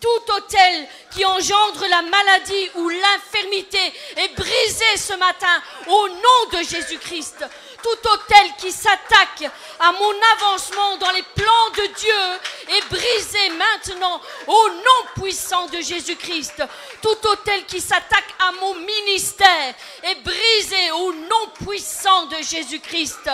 tout 0.00 0.32
hôtel 0.32 0.88
qui 1.10 1.24
engendre 1.24 1.84
la 1.88 2.02
maladie 2.02 2.70
ou 2.76 2.88
l'infirmité 2.88 3.92
est 4.16 4.34
brisé 4.34 4.96
ce 4.96 5.12
matin 5.14 5.62
au 5.86 6.08
nom 6.08 6.58
de 6.58 6.64
Jésus-Christ. 6.64 7.44
Tout 7.82 8.08
hôtel 8.08 8.46
qui 8.58 8.72
s'attaque 8.72 9.50
à 9.78 9.92
mon 9.92 10.12
avancement 10.36 10.96
dans 10.96 11.10
les 11.10 11.22
plans 11.34 11.70
de 11.76 11.86
Dieu 11.98 12.76
est 12.76 12.88
brisé 12.88 13.50
maintenant 13.50 14.20
au 14.46 14.68
nom 14.70 15.22
puissant 15.22 15.66
de 15.66 15.80
Jésus-Christ. 15.80 16.62
Tout 17.02 17.28
hôtel 17.28 17.64
qui 17.66 17.80
s'attaque 17.80 18.34
à 18.38 18.52
mon 18.52 18.74
ministère 18.74 19.74
est 20.02 20.22
brisé 20.22 20.90
au 20.92 21.12
nom 21.12 21.66
puissant 21.66 22.26
de 22.26 22.36
Jésus-Christ. 22.36 23.30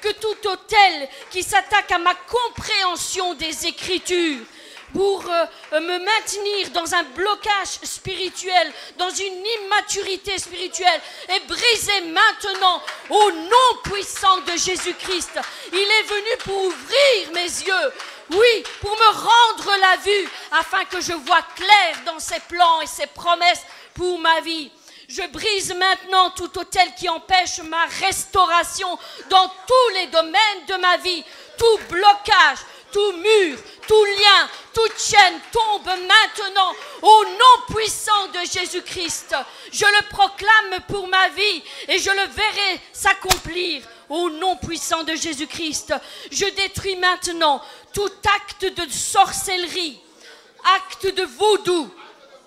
Que 0.00 0.12
tout 0.12 0.48
hôtel 0.48 1.08
qui 1.30 1.42
s'attaque 1.42 1.90
à 1.90 1.98
ma 1.98 2.14
compréhension 2.14 3.34
des 3.34 3.66
Écritures 3.66 4.44
pour 4.92 5.24
euh, 5.28 5.80
me 5.80 5.98
maintenir 5.98 6.70
dans 6.70 6.94
un 6.94 7.02
blocage 7.14 7.80
spirituel, 7.82 8.72
dans 8.96 9.10
une 9.10 9.44
immaturité 9.64 10.38
spirituelle, 10.38 11.00
est 11.28 11.46
brisé 11.46 12.00
maintenant 12.02 12.82
au 13.10 13.30
nom 13.32 13.82
puissant 13.84 14.38
de 14.38 14.52
Jésus-Christ. 14.52 15.38
Il 15.72 15.78
est 15.78 16.08
venu 16.08 16.36
pour 16.44 16.64
ouvrir 16.64 17.32
mes 17.34 17.42
yeux, 17.42 17.92
oui, 18.30 18.64
pour 18.80 18.92
me 18.92 19.12
rendre 19.12 19.80
la 19.80 19.96
vue, 19.96 20.28
afin 20.52 20.84
que 20.84 21.00
je 21.00 21.12
vois 21.12 21.42
clair 21.54 22.02
dans 22.06 22.18
ses 22.18 22.40
plans 22.40 22.80
et 22.80 22.86
ses 22.86 23.06
promesses 23.06 23.62
pour 23.94 24.18
ma 24.18 24.40
vie. 24.40 24.70
Je 25.08 25.26
brise 25.28 25.74
maintenant 25.74 26.30
tout 26.32 26.58
hôtel 26.58 26.86
qui 26.94 27.08
empêche 27.08 27.60
ma 27.60 27.86
restauration 28.06 28.98
dans 29.30 29.48
tous 29.48 29.94
les 29.94 30.06
domaines 30.08 30.66
de 30.68 30.74
ma 30.74 30.98
vie, 30.98 31.24
tout 31.56 31.78
blocage, 31.88 32.58
tout 32.92 33.12
mur, 33.12 33.58
tout 33.86 34.04
lien, 34.04 34.48
toute 34.74 34.98
chaîne 34.98 35.40
tombe 35.52 35.86
maintenant 35.86 36.72
au 37.02 37.24
nom 37.24 37.74
puissant 37.74 38.28
de 38.28 38.40
Jésus-Christ. 38.50 39.34
Je 39.72 39.84
le 39.84 40.08
proclame 40.08 40.80
pour 40.88 41.08
ma 41.08 41.28
vie 41.30 41.62
et 41.88 41.98
je 41.98 42.10
le 42.10 42.26
verrai 42.32 42.80
s'accomplir 42.92 43.82
au 44.08 44.30
nom 44.30 44.56
puissant 44.56 45.04
de 45.04 45.14
Jésus-Christ. 45.14 45.94
Je 46.30 46.46
détruis 46.46 46.96
maintenant 46.96 47.62
tout 47.92 48.10
acte 48.36 48.64
de 48.64 48.90
sorcellerie, 48.90 50.00
acte 50.76 51.06
de 51.14 51.24
vaudou, 51.24 51.92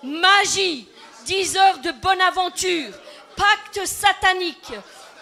magie, 0.02 0.86
dix 1.24 1.56
heures 1.56 1.78
de 1.78 1.92
bonne 1.92 2.20
aventure, 2.20 2.92
pacte 3.36 3.86
satanique, 3.86 4.72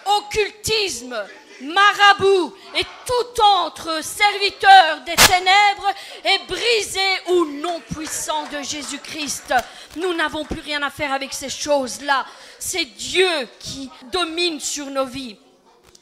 occultisme, 0.07 1.17
marabout 1.63 2.55
et 2.77 2.85
tout 3.07 3.43
autre 3.65 4.03
serviteur 4.03 5.01
des 5.05 5.17
ténèbres 5.17 5.91
est 6.25 6.47
brisé 6.47 7.01
au 7.29 7.47
nom 7.47 7.81
puissant 7.95 8.45
de 8.53 8.63
Jésus-Christ. 8.63 9.55
Nous 9.97 10.15
n'avons 10.15 10.45
plus 10.45 10.61
rien 10.61 10.83
à 10.83 10.91
faire 10.91 11.13
avec 11.13 11.33
ces 11.33 11.51
choses-là. 11.51 12.25
C'est 12.59 12.85
Dieu 12.85 13.29
qui 13.59 13.91
domine 14.13 14.61
sur 14.61 14.87
nos 14.87 15.07
vies. 15.07 15.37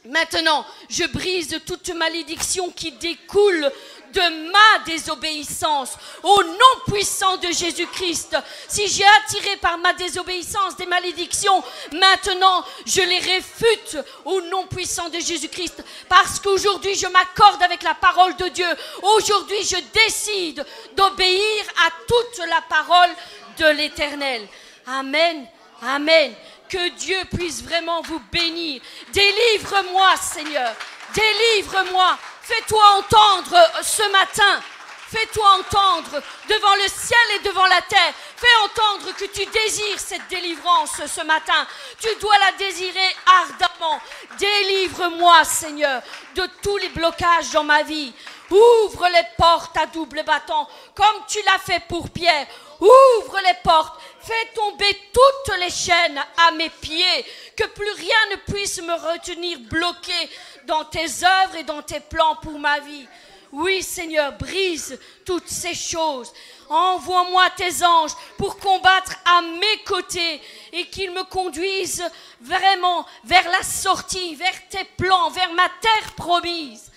Maintenant, 0.04 0.64
je 0.88 1.04
brise 1.04 1.60
toute 1.66 1.90
malédiction 1.94 2.70
qui 2.70 2.92
découle 2.92 3.70
de 4.12 4.50
ma 4.50 4.84
désobéissance 4.84 5.96
au 6.22 6.42
nom 6.42 6.92
puissant 6.92 7.36
de 7.36 7.48
Jésus-Christ. 7.48 8.36
Si 8.68 8.88
j'ai 8.88 9.04
attiré 9.24 9.56
par 9.56 9.78
ma 9.78 9.92
désobéissance 9.92 10.76
des 10.76 10.86
malédictions, 10.86 11.62
maintenant 11.92 12.64
je 12.86 13.00
les 13.00 13.18
réfute 13.18 13.98
au 14.24 14.40
nom 14.42 14.66
puissant 14.66 15.08
de 15.08 15.18
Jésus-Christ 15.18 15.84
parce 16.08 16.40
qu'aujourd'hui 16.40 16.94
je 16.94 17.06
m'accorde 17.06 17.62
avec 17.62 17.82
la 17.82 17.94
parole 17.94 18.36
de 18.36 18.48
Dieu. 18.48 18.68
Aujourd'hui 19.02 19.62
je 19.62 19.76
décide 19.92 20.64
d'obéir 20.96 21.64
à 21.86 21.90
toute 22.06 22.46
la 22.48 22.62
parole 22.62 23.10
de 23.58 23.66
l'Éternel. 23.66 24.46
Amen. 24.86 25.46
Amen. 25.82 26.34
Que 26.68 26.90
Dieu 26.90 27.18
puisse 27.34 27.62
vraiment 27.62 28.02
vous 28.02 28.20
bénir. 28.32 28.80
Délivre-moi, 29.12 30.16
Seigneur. 30.16 30.74
Délivre-moi. 31.14 32.18
Fais-toi 32.48 32.82
entendre 32.96 33.56
ce 33.82 34.10
matin. 34.10 34.62
Fais-toi 35.10 35.44
entendre 35.58 36.22
devant 36.48 36.74
le 36.76 36.88
ciel 36.88 37.18
et 37.36 37.46
devant 37.46 37.66
la 37.66 37.82
terre. 37.82 38.14
Fais 38.36 38.46
entendre 38.64 39.14
que 39.16 39.26
tu 39.26 39.44
désires 39.44 40.00
cette 40.00 40.26
délivrance 40.30 41.02
ce 41.06 41.20
matin. 41.24 41.66
Tu 42.00 42.08
dois 42.22 42.38
la 42.38 42.52
désirer 42.52 43.16
ardemment. 43.26 44.00
Délivre-moi, 44.38 45.44
Seigneur, 45.44 46.00
de 46.34 46.48
tous 46.62 46.78
les 46.78 46.88
blocages 46.88 47.50
dans 47.52 47.64
ma 47.64 47.82
vie. 47.82 48.14
Ouvre 48.50 49.08
les 49.08 49.26
portes 49.36 49.76
à 49.76 49.86
double 49.86 50.22
battant, 50.24 50.68
comme 50.94 51.22
tu 51.26 51.38
l'as 51.44 51.58
fait 51.58 51.82
pour 51.88 52.08
Pierre. 52.08 52.46
Ouvre 52.80 53.38
les 53.46 53.56
portes. 53.62 54.00
Fais 54.20 54.52
tomber 54.54 54.98
toutes 55.12 55.56
les 55.58 55.70
chaînes 55.70 56.22
à 56.46 56.50
mes 56.52 56.70
pieds, 56.70 57.26
que 57.56 57.66
plus 57.66 57.92
rien 57.92 58.16
ne 58.30 58.52
puisse 58.52 58.80
me 58.82 58.92
retenir 58.92 59.58
bloqué 59.60 60.30
dans 60.66 60.84
tes 60.84 61.06
œuvres 61.24 61.56
et 61.56 61.64
dans 61.64 61.82
tes 61.82 62.00
plans 62.00 62.36
pour 62.36 62.58
ma 62.58 62.78
vie. 62.80 63.06
Oui, 63.52 63.82
Seigneur, 63.82 64.32
brise 64.32 64.98
toutes 65.24 65.48
ces 65.48 65.74
choses. 65.74 66.32
Envoie-moi 66.68 67.48
tes 67.56 67.82
anges 67.82 68.12
pour 68.36 68.58
combattre 68.58 69.12
à 69.24 69.40
mes 69.40 69.82
côtés 69.86 70.40
et 70.72 70.86
qu'ils 70.88 71.10
me 71.12 71.24
conduisent 71.24 72.04
vraiment 72.40 73.06
vers 73.24 73.48
la 73.50 73.62
sortie, 73.62 74.34
vers 74.34 74.68
tes 74.68 74.84
plans, 74.84 75.30
vers 75.30 75.52
ma 75.54 75.68
terre 75.80 76.12
promise. 76.14 76.90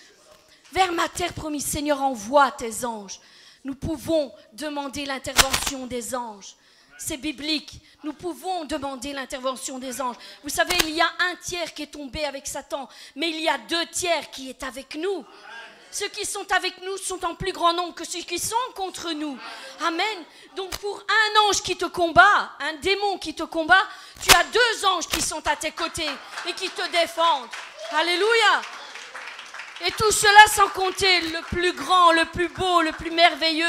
Vers 0.71 0.91
ma 0.93 1.09
terre 1.09 1.33
promise, 1.33 1.65
Seigneur, 1.65 2.01
envoie 2.01 2.51
tes 2.51 2.85
anges. 2.85 3.19
Nous 3.63 3.75
pouvons 3.75 4.33
demander 4.53 5.05
l'intervention 5.05 5.85
des 5.85 6.15
anges. 6.15 6.55
C'est 6.97 7.17
biblique. 7.17 7.81
Nous 8.03 8.13
pouvons 8.13 8.65
demander 8.65 9.11
l'intervention 9.11 9.79
des 9.79 10.01
anges. 10.01 10.15
Vous 10.43 10.49
savez, 10.49 10.75
il 10.85 10.95
y 10.95 11.01
a 11.01 11.09
un 11.31 11.35
tiers 11.35 11.73
qui 11.73 11.83
est 11.83 11.87
tombé 11.87 12.25
avec 12.25 12.47
Satan, 12.47 12.87
mais 13.15 13.29
il 13.29 13.41
y 13.41 13.49
a 13.49 13.57
deux 13.57 13.85
tiers 13.87 14.29
qui 14.31 14.49
est 14.49 14.63
avec 14.63 14.95
nous. 14.95 15.25
Ceux 15.91 16.07
qui 16.07 16.25
sont 16.25 16.49
avec 16.53 16.81
nous 16.83 16.97
sont 16.97 17.23
en 17.25 17.35
plus 17.35 17.51
grand 17.51 17.73
nombre 17.73 17.93
que 17.93 18.05
ceux 18.05 18.21
qui 18.21 18.39
sont 18.39 18.55
contre 18.75 19.11
nous. 19.11 19.37
Amen. 19.85 20.23
Donc 20.55 20.69
pour 20.77 21.01
un 21.01 21.49
ange 21.49 21.61
qui 21.61 21.75
te 21.75 21.85
combat, 21.85 22.51
un 22.59 22.73
démon 22.75 23.17
qui 23.17 23.33
te 23.33 23.43
combat, 23.43 23.83
tu 24.23 24.31
as 24.31 24.45
deux 24.45 24.85
anges 24.85 25.07
qui 25.07 25.21
sont 25.21 25.45
à 25.45 25.55
tes 25.57 25.71
côtés 25.71 26.09
et 26.47 26.53
qui 26.53 26.69
te 26.69 26.89
défendent. 26.91 27.49
Alléluia. 27.91 28.61
Et 29.85 29.91
tout 29.91 30.11
cela 30.11 30.47
sans 30.53 30.67
compter 30.69 31.21
le 31.21 31.41
plus 31.49 31.73
grand, 31.73 32.11
le 32.11 32.25
plus 32.25 32.49
beau, 32.49 32.81
le 32.81 32.91
plus 32.91 33.09
merveilleux, 33.09 33.65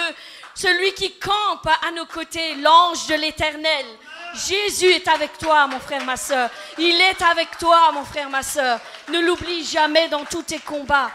celui 0.55 0.92
qui 0.92 1.18
campe 1.18 1.66
à 1.66 1.90
nos 1.92 2.05
côtés, 2.05 2.55
l'ange 2.57 3.07
de 3.07 3.14
l'éternel. 3.14 3.87
Jésus 4.35 4.90
est 4.90 5.09
avec 5.09 5.38
toi, 5.38 5.66
mon 5.66 5.81
frère, 5.81 6.05
ma 6.05 6.16
soeur. 6.16 6.51
Il 6.79 7.01
est 7.01 7.22
avec 7.22 7.57
toi, 7.59 7.92
mon 7.92 8.05
frère, 8.05 8.29
ma 8.29 8.42
soeur. 8.42 8.79
Ne 9.09 9.20
l'oublie 9.20 9.64
jamais 9.64 10.09
dans 10.09 10.25
tous 10.25 10.42
tes 10.42 10.59
combats. 10.59 11.11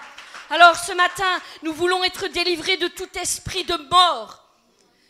Alors 0.50 0.76
ce 0.76 0.94
matin, 0.94 1.42
nous 1.62 1.74
voulons 1.74 2.04
être 2.04 2.28
délivrés 2.28 2.78
de 2.78 2.88
tout 2.88 3.10
esprit 3.20 3.66
de 3.66 3.76
mort. 3.92 4.44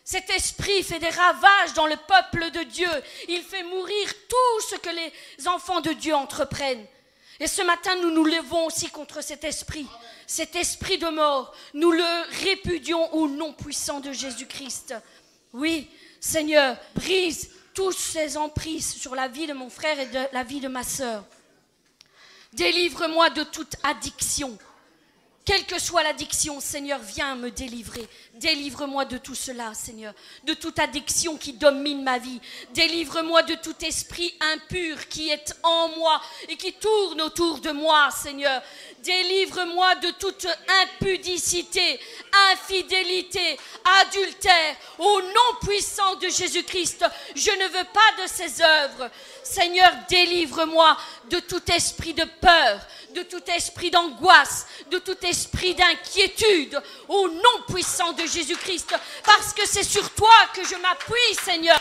Cet 0.04 0.30
esprit 0.30 0.84
fait 0.84 1.00
des 1.00 1.10
ravages 1.10 1.74
dans 1.76 1.86
le 1.86 1.98
peuple 1.98 2.52
de 2.52 2.64
Dieu. 2.64 2.90
Il 3.28 3.42
fait 3.42 3.64
mourir 3.64 4.08
tout 4.30 4.62
ce 4.70 4.76
que 4.76 4.90
les 4.90 5.48
enfants 5.48 5.82
de 5.82 5.92
Dieu 5.94 6.16
entreprennent. 6.16 6.86
Et 7.40 7.48
ce 7.48 7.62
matin, 7.62 7.96
nous 8.02 8.12
nous 8.12 8.26
levons 8.26 8.66
aussi 8.66 8.90
contre 8.90 9.24
cet 9.24 9.44
esprit, 9.44 9.88
cet 10.26 10.56
esprit 10.56 10.98
de 10.98 11.10
mort. 11.10 11.54
Nous 11.74 11.92
le 11.92 12.44
répudions 12.44 13.14
au 13.14 13.28
nom 13.28 13.54
puissant 13.54 14.00
de 14.00 14.12
Jésus-Christ. 14.12 14.96
Oui, 15.54 15.90
Seigneur, 16.20 16.78
brise 16.96 17.52
tous 17.74 17.92
ces 17.92 18.38
emprises 18.38 18.94
sur 18.96 19.14
la 19.14 19.28
vie 19.28 19.46
de 19.46 19.54
mon 19.54 19.70
frère 19.70 20.00
et 20.00 20.08
de 20.08 20.20
la 20.34 20.44
vie 20.44 20.60
de 20.60 20.68
ma 20.68 20.84
sœur. 20.84 21.24
Délivre-moi 22.54 23.30
de 23.30 23.44
toute 23.44 23.76
addiction. 23.84 24.58
Quelle 25.48 25.66
que 25.66 25.80
soit 25.80 26.04
l'addiction, 26.04 26.60
Seigneur, 26.60 27.00
viens 27.00 27.38
me 27.38 27.50
délivrer. 27.50 28.06
Délivre-moi 28.34 29.06
de 29.06 29.18
tout 29.18 29.34
cela, 29.34 29.74
Seigneur, 29.74 30.14
de 30.44 30.54
toute 30.54 30.78
addiction 30.78 31.38
qui 31.38 31.54
domine 31.54 32.04
ma 32.04 32.18
vie. 32.18 32.42
Délivre-moi 32.74 33.44
de 33.44 33.56
tout 33.56 33.74
esprit 33.82 34.36
impur 34.42 35.08
qui 35.08 35.30
est 35.30 35.56
en 35.64 35.88
moi 35.98 36.22
et 36.50 36.58
qui 36.58 36.74
tourne 36.74 37.22
autour 37.22 37.60
de 37.60 37.72
moi, 37.72 38.10
Seigneur. 38.12 38.62
Délivre-moi 39.02 39.96
de 39.96 40.12
toute 40.20 40.46
impudicité, 40.84 41.98
infidélité, 42.52 43.58
adultère. 44.02 44.76
Au 45.00 45.22
nom 45.22 45.60
puissant 45.62 46.16
de 46.16 46.28
Jésus-Christ, 46.28 47.06
je 47.36 47.52
ne 47.52 47.68
veux 47.70 47.88
pas 47.94 48.22
de 48.22 48.28
ces 48.28 48.62
œuvres. 48.62 49.10
Seigneur, 49.44 49.94
délivre-moi 50.10 50.98
de 51.30 51.40
tout 51.40 51.72
esprit 51.72 52.14
de 52.14 52.26
peur, 52.42 52.82
de 53.18 53.24
tout 53.24 53.44
esprit 53.50 53.90
d'angoisse, 53.90 54.68
de 54.92 55.00
tout 55.00 55.18
esprit 55.26 55.74
d'inquiétude, 55.74 56.80
au 57.08 57.28
nom 57.28 57.64
puissant 57.68 58.14
de 58.14 58.22
Jésus-Christ, 58.22 58.94
parce 59.26 59.54
que 59.54 59.68
c'est 59.68 59.84
sur 59.84 60.08
toi 60.12 60.30
que 60.54 60.64
je 60.64 60.76
m'appuie, 60.76 61.36
Seigneur. 61.44 61.80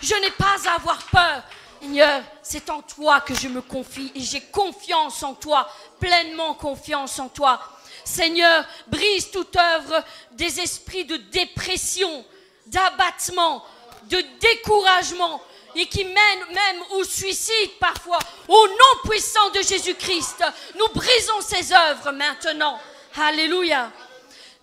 Je 0.00 0.14
n'ai 0.14 0.30
pas 0.30 0.56
à 0.66 0.74
avoir 0.76 1.02
peur. 1.06 1.42
Seigneur, 1.80 2.22
c'est 2.42 2.70
en 2.70 2.80
toi 2.80 3.20
que 3.22 3.34
je 3.34 3.48
me 3.48 3.60
confie 3.60 4.12
et 4.14 4.20
j'ai 4.20 4.40
confiance 4.40 5.24
en 5.24 5.34
toi, 5.34 5.68
pleinement 5.98 6.54
confiance 6.54 7.18
en 7.18 7.28
toi. 7.28 7.60
Seigneur, 8.04 8.64
brise 8.86 9.32
toute 9.32 9.56
œuvre 9.56 10.04
des 10.30 10.60
esprits 10.60 11.04
de 11.04 11.16
dépression, 11.16 12.24
d'abattement, 12.66 13.64
de 14.04 14.22
découragement, 14.40 15.42
et 15.74 15.86
qui 15.86 16.04
mène 16.04 16.44
même 16.50 16.82
au 16.92 17.04
suicide 17.04 17.70
parfois. 17.80 18.18
Au 18.48 18.66
nom 18.68 19.08
puissant 19.10 19.50
de 19.50 19.62
Jésus-Christ, 19.62 20.44
nous 20.76 20.88
brisons 20.94 21.40
ces 21.40 21.72
œuvres 21.72 22.12
maintenant. 22.12 22.78
Alléluia. 23.16 23.90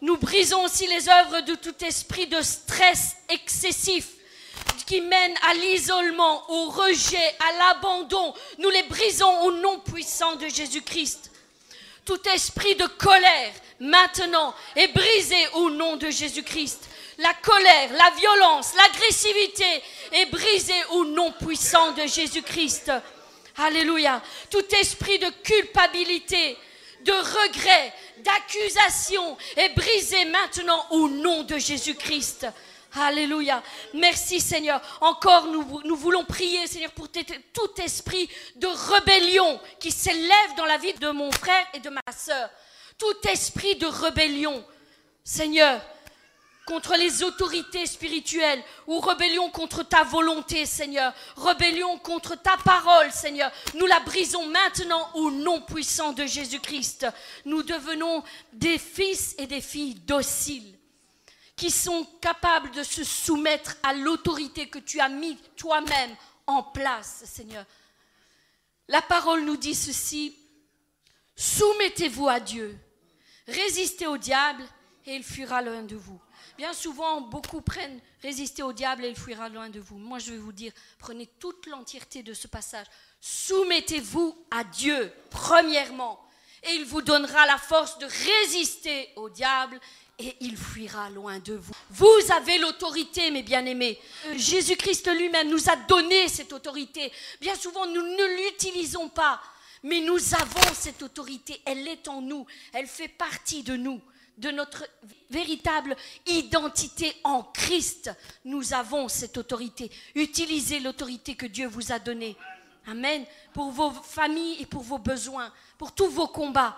Nous 0.01 0.17
brisons 0.17 0.63
aussi 0.63 0.87
les 0.87 1.09
œuvres 1.09 1.41
de 1.41 1.55
tout 1.55 1.83
esprit 1.83 2.27
de 2.27 2.41
stress 2.41 3.17
excessif 3.29 4.07
qui 4.85 5.01
mène 5.01 5.35
à 5.47 5.53
l'isolement, 5.53 6.49
au 6.49 6.69
rejet, 6.69 7.35
à 7.39 7.57
l'abandon. 7.59 8.33
Nous 8.57 8.69
les 8.69 8.83
brisons 8.83 9.41
au 9.41 9.51
nom 9.51 9.79
puissant 9.79 10.35
de 10.37 10.47
Jésus-Christ. 10.47 11.31
Tout 12.05 12.19
esprit 12.33 12.75
de 12.75 12.87
colère 12.87 13.51
maintenant 13.79 14.53
est 14.75 14.87
brisé 14.87 15.37
au 15.53 15.69
nom 15.69 15.95
de 15.97 16.09
Jésus-Christ 16.09 16.89
la 17.19 17.33
colère, 17.33 17.91
la 17.93 18.11
violence, 18.17 18.73
l'agressivité 18.75 19.83
est 20.13 20.25
brisée 20.27 20.83
au 20.91 21.05
nom 21.05 21.31
puissant 21.33 21.91
de 21.91 22.07
Jésus-Christ. 22.07 22.91
Alléluia. 23.57 24.21
Tout 24.49 24.65
esprit 24.79 25.19
de 25.19 25.29
culpabilité, 25.43 26.57
de 27.01 27.11
regret, 27.11 27.93
d'accusation 28.19 29.37
est 29.57 29.69
brisé 29.75 30.25
maintenant 30.25 30.85
au 30.91 31.09
nom 31.09 31.43
de 31.43 31.57
Jésus-Christ. 31.57 32.47
Alléluia. 32.95 33.61
Merci 33.93 34.39
Seigneur. 34.39 34.81
Encore 35.01 35.47
nous, 35.47 35.81
nous 35.83 35.95
voulons 35.95 36.23
prier 36.23 36.67
Seigneur 36.67 36.91
pour 36.91 37.09
tout 37.09 37.81
esprit 37.83 38.29
de 38.55 38.67
rébellion 38.93 39.59
qui 39.79 39.91
s'élève 39.91 40.55
dans 40.57 40.65
la 40.65 40.77
vie 40.77 40.93
de 40.93 41.09
mon 41.11 41.31
frère 41.31 41.67
et 41.73 41.79
de 41.79 41.89
ma 41.89 42.01
soeur. 42.17 42.49
Tout 42.97 43.27
esprit 43.29 43.75
de 43.75 43.85
rébellion. 43.85 44.63
Seigneur, 45.23 45.81
contre 46.69 46.95
les 46.95 47.23
autorités 47.23 47.87
spirituelles 47.87 48.63
ou 48.85 48.99
rébellion 48.99 49.49
contre 49.49 49.81
ta 49.81 50.03
volonté, 50.03 50.67
Seigneur. 50.67 51.11
Rébellion 51.35 51.97
contre 51.97 52.35
ta 52.35 52.57
parole, 52.57 53.11
Seigneur. 53.11 53.51
Nous 53.73 53.87
la 53.87 53.99
brisons 54.01 54.45
maintenant 54.45 55.09
au 55.15 55.31
nom 55.31 55.61
puissant 55.61 56.13
de 56.13 56.27
Jésus-Christ. 56.27 57.07
Nous 57.45 57.63
devenons 57.63 58.23
des 58.53 58.77
fils 58.77 59.33
et 59.39 59.47
des 59.47 59.61
filles 59.61 59.95
dociles 59.95 60.77
qui 61.55 61.71
sont 61.71 62.05
capables 62.21 62.69
de 62.69 62.83
se 62.83 63.03
soumettre 63.03 63.75
à 63.81 63.95
l'autorité 63.95 64.69
que 64.69 64.79
tu 64.79 64.99
as 64.99 65.09
mis 65.09 65.37
toi-même 65.57 66.15
en 66.45 66.61
place, 66.61 67.23
Seigneur. 67.25 67.65
La 68.87 69.01
parole 69.01 69.43
nous 69.43 69.57
dit 69.57 69.75
ceci, 69.75 70.37
soumettez-vous 71.35 72.29
à 72.29 72.39
Dieu, 72.39 72.77
résistez 73.47 74.05
au 74.05 74.17
diable 74.17 74.63
et 75.07 75.15
il 75.15 75.23
fuira 75.23 75.63
loin 75.63 75.81
de 75.81 75.95
vous. 75.95 76.21
Bien 76.59 76.73
souvent, 76.73 77.21
beaucoup 77.21 77.61
prennent 77.61 78.01
résister 78.21 78.63
au 78.63 78.73
diable 78.73 79.05
et 79.05 79.09
il 79.11 79.15
fuira 79.15 79.47
loin 79.47 79.69
de 79.69 79.79
vous. 79.79 79.97
Moi, 79.97 80.19
je 80.19 80.31
vais 80.31 80.37
vous 80.37 80.51
dire, 80.51 80.73
prenez 80.97 81.25
toute 81.39 81.67
l'entièreté 81.67 82.21
de 82.21 82.33
ce 82.33 82.47
passage. 82.47 82.85
Soumettez-vous 83.21 84.35
à 84.51 84.65
Dieu, 84.65 85.09
premièrement, 85.29 86.19
et 86.63 86.73
il 86.73 86.83
vous 86.83 87.01
donnera 87.01 87.45
la 87.45 87.57
force 87.57 87.97
de 87.99 88.05
résister 88.05 89.07
au 89.15 89.29
diable 89.29 89.79
et 90.19 90.35
il 90.41 90.57
fuira 90.57 91.09
loin 91.11 91.39
de 91.39 91.53
vous. 91.53 91.71
Vous 91.91 92.31
avez 92.35 92.57
l'autorité, 92.57 93.31
mes 93.31 93.41
bien-aimés. 93.43 93.97
Jésus-Christ 94.35 95.09
lui-même 95.15 95.47
nous 95.47 95.69
a 95.69 95.77
donné 95.77 96.27
cette 96.27 96.51
autorité. 96.51 97.09
Bien 97.39 97.55
souvent, 97.55 97.85
nous 97.85 98.01
ne 98.01 98.43
l'utilisons 98.43 99.07
pas, 99.07 99.41
mais 99.83 100.01
nous 100.01 100.35
avons 100.35 100.73
cette 100.73 101.03
autorité. 101.03 101.61
Elle 101.63 101.87
est 101.87 102.09
en 102.09 102.21
nous, 102.21 102.45
elle 102.73 102.87
fait 102.87 103.07
partie 103.07 103.63
de 103.63 103.77
nous 103.77 104.01
de 104.39 104.51
notre 104.51 104.87
véritable 105.29 105.95
identité 106.25 107.13
en 107.23 107.43
Christ, 107.43 108.11
nous 108.45 108.73
avons 108.73 109.07
cette 109.07 109.37
autorité. 109.37 109.91
Utilisez 110.15 110.79
l'autorité 110.79 111.35
que 111.35 111.45
Dieu 111.45 111.67
vous 111.67 111.91
a 111.91 111.99
donnée. 111.99 112.35
Amen. 112.87 113.25
Pour 113.53 113.71
vos 113.71 113.91
familles 113.91 114.57
et 114.59 114.65
pour 114.65 114.81
vos 114.81 114.97
besoins, 114.97 115.51
pour 115.77 115.93
tous 115.93 116.07
vos 116.07 116.27
combats. 116.27 116.77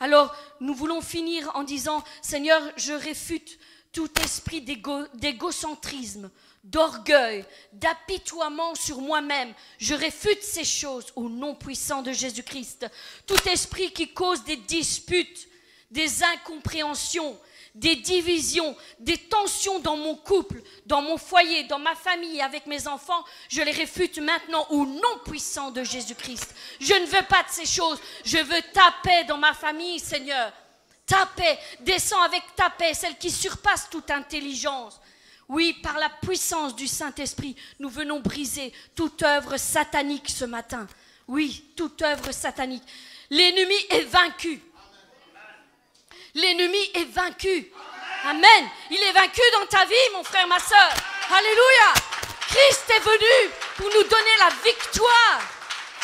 Alors, 0.00 0.34
nous 0.60 0.74
voulons 0.74 1.00
finir 1.00 1.50
en 1.54 1.64
disant, 1.64 2.04
Seigneur, 2.22 2.62
je 2.76 2.92
réfute 2.92 3.58
tout 3.92 4.08
esprit 4.20 4.60
d'égocentrisme, 4.62 6.30
d'orgueil, 6.62 7.44
d'apitoiement 7.72 8.76
sur 8.76 9.00
moi-même. 9.00 9.52
Je 9.78 9.94
réfute 9.94 10.42
ces 10.42 10.64
choses 10.64 11.06
au 11.16 11.28
nom 11.28 11.56
puissant 11.56 12.02
de 12.02 12.12
Jésus-Christ. 12.12 12.86
Tout 13.26 13.48
esprit 13.48 13.92
qui 13.92 14.12
cause 14.12 14.44
des 14.44 14.56
disputes, 14.56 15.47
des 15.90 16.22
incompréhensions, 16.22 17.38
des 17.74 17.96
divisions, 17.96 18.76
des 18.98 19.16
tensions 19.16 19.78
dans 19.78 19.96
mon 19.96 20.16
couple, 20.16 20.60
dans 20.86 21.00
mon 21.00 21.16
foyer, 21.16 21.64
dans 21.64 21.78
ma 21.78 21.94
famille, 21.94 22.40
avec 22.40 22.66
mes 22.66 22.88
enfants, 22.88 23.24
je 23.48 23.62
les 23.62 23.70
réfute 23.70 24.18
maintenant 24.18 24.66
au 24.70 24.84
nom 24.84 25.18
puissant 25.24 25.70
de 25.70 25.84
Jésus-Christ. 25.84 26.54
Je 26.80 26.94
ne 26.94 27.06
veux 27.06 27.26
pas 27.28 27.42
de 27.44 27.50
ces 27.50 27.66
choses. 27.66 28.00
Je 28.24 28.38
veux 28.38 28.62
ta 28.72 28.94
paix 29.02 29.24
dans 29.24 29.38
ma 29.38 29.54
famille, 29.54 30.00
Seigneur. 30.00 30.52
Ta 31.06 31.24
paix, 31.36 31.58
descends 31.80 32.22
avec 32.22 32.42
ta 32.54 32.68
paix, 32.68 32.92
celle 32.94 33.16
qui 33.16 33.30
surpasse 33.30 33.88
toute 33.90 34.10
intelligence. 34.10 35.00
Oui, 35.48 35.72
par 35.82 35.98
la 35.98 36.10
puissance 36.10 36.76
du 36.76 36.86
Saint-Esprit, 36.86 37.56
nous 37.78 37.88
venons 37.88 38.20
briser 38.20 38.72
toute 38.94 39.22
œuvre 39.22 39.56
satanique 39.56 40.28
ce 40.28 40.44
matin. 40.44 40.86
Oui, 41.26 41.64
toute 41.76 42.02
œuvre 42.02 42.32
satanique. 42.32 42.82
L'ennemi 43.30 43.74
est 43.88 44.04
vaincu. 44.04 44.60
L'ennemi 46.34 46.90
est 46.94 47.10
vaincu. 47.10 47.70
Amen. 48.24 48.68
Il 48.90 49.02
est 49.02 49.12
vaincu 49.12 49.40
dans 49.52 49.66
ta 49.66 49.84
vie, 49.84 49.94
mon 50.12 50.24
frère, 50.24 50.46
ma 50.46 50.58
soeur. 50.58 50.90
Alléluia. 51.30 51.94
Christ 52.48 52.84
est 52.90 53.00
venu 53.00 53.50
pour 53.76 53.86
nous 53.86 54.02
donner 54.04 54.36
la 54.38 54.50
victoire. 54.64 55.40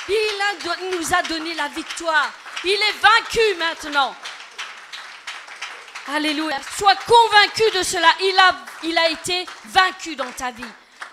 Il 0.08 0.98
nous 0.98 1.14
a 1.14 1.22
donné 1.22 1.54
la 1.54 1.68
victoire. 1.68 2.30
Il 2.64 2.70
est 2.70 3.00
vaincu 3.00 3.54
maintenant. 3.58 4.14
Alléluia. 6.08 6.58
Sois 6.76 6.96
convaincu 6.96 7.62
de 7.76 7.82
cela. 7.82 8.08
Il 8.20 8.38
a, 8.38 8.56
il 8.82 8.98
a 8.98 9.08
été 9.08 9.46
vaincu 9.66 10.16
dans 10.16 10.30
ta 10.32 10.50
vie. 10.50 10.64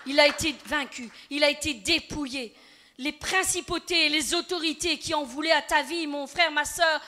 Il 0.06 0.20
a 0.20 0.26
été 0.26 0.54
vaincu. 0.66 1.08
Il 1.30 1.42
a 1.44 1.50
été 1.50 1.74
dépouillé. 1.74 2.54
Les 2.98 3.12
principautés 3.12 4.06
et 4.06 4.08
les 4.10 4.34
autorités 4.34 4.98
qui 4.98 5.14
en 5.14 5.24
voulaient 5.24 5.52
à 5.52 5.62
ta 5.62 5.82
vie, 5.82 6.06
mon 6.06 6.26
frère, 6.26 6.52
ma 6.52 6.64
soeur, 6.64 7.00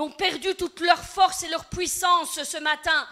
ont 0.00 0.10
perdu 0.10 0.54
toute 0.54 0.80
leur 0.80 0.98
force 0.98 1.42
et 1.42 1.48
leur 1.48 1.64
puissance 1.66 2.42
ce 2.42 2.58
matin. 2.58 3.06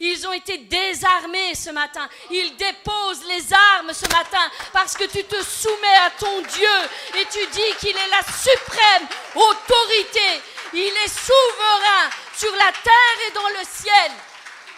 Ils 0.00 0.26
ont 0.26 0.32
été 0.32 0.58
désarmés 0.58 1.54
ce 1.54 1.70
matin. 1.70 2.08
Ils 2.30 2.56
déposent 2.56 3.24
les 3.28 3.52
armes 3.52 3.92
ce 3.92 4.08
matin 4.08 4.50
parce 4.72 4.96
que 4.96 5.04
tu 5.04 5.22
te 5.24 5.40
soumets 5.44 5.96
à 6.04 6.10
ton 6.18 6.40
Dieu 6.40 7.20
et 7.20 7.24
tu 7.26 7.46
dis 7.46 7.76
qu'il 7.78 7.96
est 7.96 8.10
la 8.10 8.22
suprême 8.22 9.06
autorité. 9.36 10.42
Il 10.74 10.80
est 10.80 11.08
souverain 11.08 12.10
sur 12.36 12.52
la 12.56 12.72
terre 12.82 13.28
et 13.28 13.32
dans 13.32 13.48
le 13.48 13.64
ciel. 13.70 14.12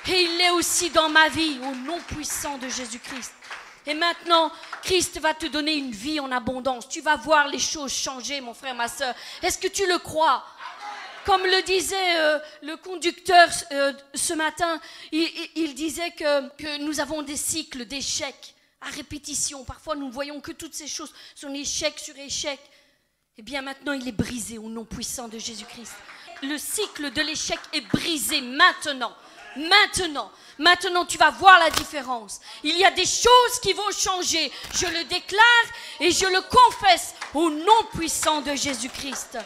Et 0.08 0.22
il 0.24 0.36
l'est 0.36 0.50
aussi 0.50 0.90
dans 0.90 1.08
ma 1.08 1.28
vie 1.28 1.58
au 1.62 1.74
nom 1.74 1.98
puissant 2.00 2.58
de 2.58 2.68
Jésus-Christ. 2.68 3.32
Et 3.86 3.94
maintenant, 3.94 4.50
Christ 4.82 5.18
va 5.20 5.34
te 5.34 5.46
donner 5.46 5.74
une 5.74 5.92
vie 5.92 6.20
en 6.20 6.32
abondance. 6.32 6.88
Tu 6.88 7.00
vas 7.00 7.16
voir 7.16 7.48
les 7.48 7.58
choses 7.58 7.92
changer, 7.92 8.40
mon 8.40 8.54
frère, 8.54 8.74
ma 8.74 8.88
soeur. 8.88 9.14
Est-ce 9.42 9.58
que 9.58 9.68
tu 9.68 9.86
le 9.86 9.98
crois? 9.98 10.44
Comme 11.24 11.42
le 11.42 11.62
disait 11.62 12.18
euh, 12.18 12.38
le 12.62 12.76
conducteur 12.76 13.48
euh, 13.72 13.92
ce 14.14 14.34
matin, 14.34 14.80
il, 15.12 15.74
disait 15.74 16.10
que, 16.10 16.78
nous 16.84 17.00
avons 17.00 17.22
des 17.22 17.36
cycles 17.36 17.86
d'échecs 17.86 18.54
à 18.80 18.90
répétition. 18.90 19.64
Parfois, 19.64 19.96
nous 19.96 20.10
voyons 20.10 20.40
que 20.40 20.52
toutes 20.52 20.74
ces 20.74 20.86
choses 20.86 21.12
sont 21.34 21.52
échec 21.54 21.98
sur 21.98 22.16
échec. 22.18 22.60
Eh 23.38 23.42
bien, 23.42 23.62
maintenant, 23.62 23.92
il 23.92 24.06
est 24.06 24.12
brisé 24.12 24.58
au 24.58 24.68
nom 24.68 24.84
puissant 24.84 25.28
de 25.28 25.38
Jésus-Christ. 25.38 25.94
Le 26.42 26.58
cycle 26.58 27.10
de 27.10 27.22
l'échec 27.22 27.58
est 27.72 27.80
brisé 27.80 28.40
maintenant. 28.40 29.14
Maintenant. 29.56 30.30
Maintenant, 30.58 31.04
tu 31.04 31.16
vas 31.18 31.30
voir 31.30 31.58
la 31.58 31.70
différence. 31.70 32.40
Il 32.62 32.76
y 32.76 32.84
a 32.84 32.90
des 32.90 33.06
choses 33.06 33.58
qui 33.62 33.72
vont 33.72 33.90
changer. 33.90 34.52
Je 34.74 34.86
le 34.86 35.04
déclare 35.04 35.42
et 36.00 36.10
je 36.10 36.26
le 36.26 36.40
confesse 36.42 37.14
au 37.34 37.50
nom 37.50 37.84
puissant 37.94 38.40
de 38.42 38.54
Jésus-Christ. 38.54 39.38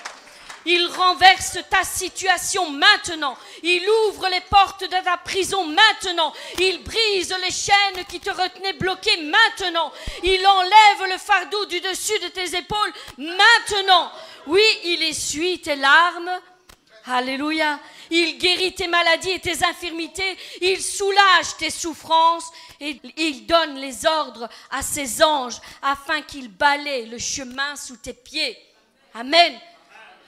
Il 0.71 0.87
renverse 0.89 1.59
ta 1.71 1.83
situation 1.83 2.69
maintenant. 2.69 3.39
Il 3.63 3.89
ouvre 3.89 4.29
les 4.29 4.43
portes 4.43 4.83
de 4.83 5.03
ta 5.03 5.17
prison 5.17 5.65
maintenant. 5.65 6.31
Il 6.61 6.83
brise 6.85 7.35
les 7.43 7.51
chaînes 7.51 8.05
qui 8.07 8.21
te 8.21 8.29
retenaient 8.29 8.75
bloqué 8.75 9.17
maintenant. 9.23 9.91
Il 10.23 10.47
enlève 10.47 11.11
le 11.11 11.17
fardeau 11.17 11.65
du 11.65 11.81
dessus 11.81 12.19
de 12.19 12.29
tes 12.29 12.55
épaules 12.55 12.93
maintenant. 13.17 14.13
Oui, 14.47 14.63
il 14.85 15.03
essuie 15.05 15.59
tes 15.59 15.77
larmes. 15.77 16.39
Alléluia. 17.07 17.81
Il 18.11 18.37
guérit 18.37 18.75
tes 18.75 18.89
maladies 18.89 19.31
et 19.31 19.41
tes 19.41 19.65
infirmités. 19.65 20.37
Il 20.61 20.83
soulage 20.83 21.57
tes 21.59 21.71
souffrances. 21.71 22.53
Et 22.79 23.01
il 23.17 23.47
donne 23.47 23.77
les 23.77 24.05
ordres 24.05 24.51
à 24.71 24.83
ses 24.83 25.23
anges 25.23 25.63
afin 25.81 26.21
qu'ils 26.21 26.51
balaient 26.51 27.07
le 27.07 27.19
chemin 27.19 27.75
sous 27.75 27.97
tes 27.97 28.13
pieds. 28.13 28.59
Amen. 29.15 29.59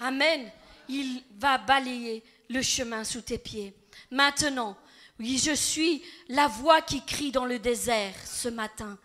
Amen. 0.01 0.51
Il 0.89 1.23
va 1.39 1.59
balayer 1.59 2.25
le 2.49 2.63
chemin 2.63 3.05
sous 3.05 3.21
tes 3.21 3.39
pieds. 3.39 3.75
Maintenant, 4.11 4.77
oui, 5.21 5.39
je 5.39 5.53
suis 5.53 6.03
la 6.29 6.49
voix 6.49 6.81
qui 6.81 7.05
crie 7.05 7.31
dans 7.31 7.45
le 7.45 7.59
désert 7.59 8.15
ce 8.27 8.49
matin. 8.49 8.99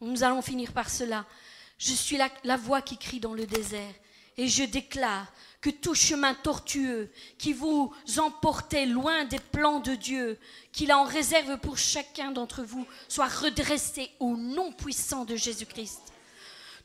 Nous 0.00 0.22
allons 0.22 0.40
finir 0.40 0.72
par 0.72 0.88
cela. 0.88 1.26
Je 1.76 1.92
suis 1.92 2.16
la, 2.44 2.56
voix 2.56 2.80
qui 2.80 2.96
crie 2.96 3.20
dans 3.20 3.34
le 3.34 3.46
désert. 3.46 3.92
Et 4.36 4.48
je 4.48 4.62
déclare 4.62 5.26
que 5.60 5.68
tout 5.68 5.94
chemin 5.94 6.32
tortueux 6.32 7.10
qui 7.36 7.52
vous 7.52 7.92
emportait 8.18 8.86
loin 8.86 9.24
des 9.24 9.40
plans 9.40 9.80
de 9.80 9.94
Dieu, 9.94 10.38
qu'il 10.72 10.90
a 10.90 10.98
en 10.98 11.04
réserve 11.04 11.58
pour 11.58 11.76
chacun 11.76 12.30
d'entre 12.30 12.62
vous, 12.62 12.86
soit 13.08 13.28
redressé 13.28 14.10
au 14.20 14.36
nom 14.36 14.72
puissant 14.72 15.24
de 15.24 15.36
Jésus-Christ 15.36 16.09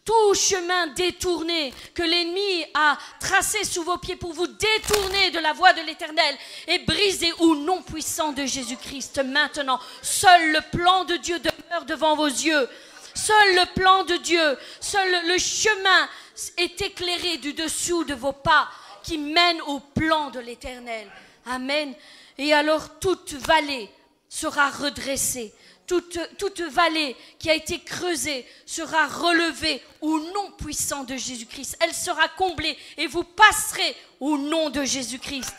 tout 0.05 0.35
chemin 0.35 0.87
détourné 0.87 1.73
que 1.95 2.03
l'ennemi 2.03 2.63
a 2.75 2.97
tracé 3.19 3.63
sous 3.63 3.81
vos 3.81 3.97
pieds 3.97 4.15
pour 4.15 4.33
vous 4.33 4.45
détourner 4.47 5.31
de 5.31 5.39
la 5.39 5.51
voie 5.53 5.73
de 5.73 5.81
l'Éternel 5.81 6.35
est 6.67 6.85
brisé 6.85 7.33
au 7.39 7.55
nom 7.55 7.81
puissant 7.81 8.31
de 8.31 8.45
Jésus-Christ 8.45 9.23
maintenant. 9.25 9.79
Seul 10.03 10.51
le 10.51 10.61
plan 10.71 11.05
de 11.05 11.15
Dieu 11.17 11.39
demeure 11.39 11.85
devant 11.85 12.15
vos 12.15 12.27
yeux. 12.27 12.69
Seul 13.15 13.55
le 13.55 13.73
plan 13.73 14.03
de 14.03 14.17
Dieu, 14.17 14.57
seul 14.79 15.27
le 15.27 15.37
chemin 15.39 16.09
est 16.57 16.81
éclairé 16.81 17.37
du 17.37 17.53
dessous 17.53 18.03
de 18.03 18.13
vos 18.13 18.33
pas 18.33 18.69
qui 19.03 19.17
mène 19.17 19.61
au 19.61 19.79
plan 19.79 20.29
de 20.29 20.39
l'Éternel. 20.39 21.09
Amen. 21.47 21.93
Et 22.37 22.53
alors 22.53 22.99
toute 22.99 23.33
vallée 23.33 23.89
sera 24.29 24.69
redressée 24.69 25.53
toute, 25.87 26.61
vallée 26.61 27.15
qui 27.39 27.49
a 27.49 27.53
été 27.53 27.79
creusée 27.79 28.45
sera 28.65 29.07
relevée 29.07 29.81
au 30.01 30.19
nom 30.19 30.51
puissant 30.57 31.03
de 31.03 31.15
Jésus-Christ. 31.15 31.77
Elle 31.79 31.93
sera 31.93 32.27
comblée 32.29 32.77
et 32.97 33.07
vous 33.07 33.23
passerez 33.23 33.95
au 34.19 34.37
nom 34.37 34.69
de 34.69 34.83
Jésus-Christ. 34.83 35.53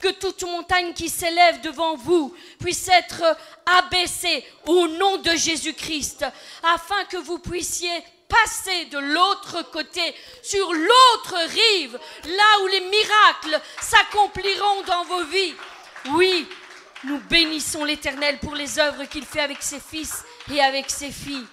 Que 0.00 0.12
toute 0.12 0.42
montagne 0.44 0.94
qui 0.94 1.10
s'élève 1.10 1.60
devant 1.60 1.94
vous 1.96 2.34
puisse 2.58 2.88
être 2.88 3.22
abaissée 3.66 4.44
au 4.66 4.88
nom 4.88 5.18
de 5.18 5.30
Jésus-Christ, 5.32 6.24
afin 6.62 7.04
que 7.04 7.18
vous 7.18 7.38
puissiez 7.38 8.02
passer 8.26 8.86
de 8.86 8.98
l'autre 8.98 9.62
côté, 9.70 10.14
sur 10.42 10.72
l'autre 10.72 11.36
rive, 11.36 11.98
là 12.24 12.62
où 12.62 12.66
les 12.68 12.80
miracles 12.80 13.60
s'accompliront 13.82 14.82
dans 14.86 15.04
vos 15.04 15.24
vies. 15.24 15.54
Oui, 16.12 16.48
nous 17.04 17.18
bénissons 17.28 17.84
l'Éternel 17.84 18.38
pour 18.38 18.54
les 18.54 18.78
œuvres 18.78 19.04
qu'il 19.04 19.24
fait 19.24 19.40
avec 19.40 19.62
ses 19.62 19.80
fils 19.80 20.24
et 20.52 20.60
avec 20.60 20.90
ses 20.90 21.10
filles. 21.10 21.46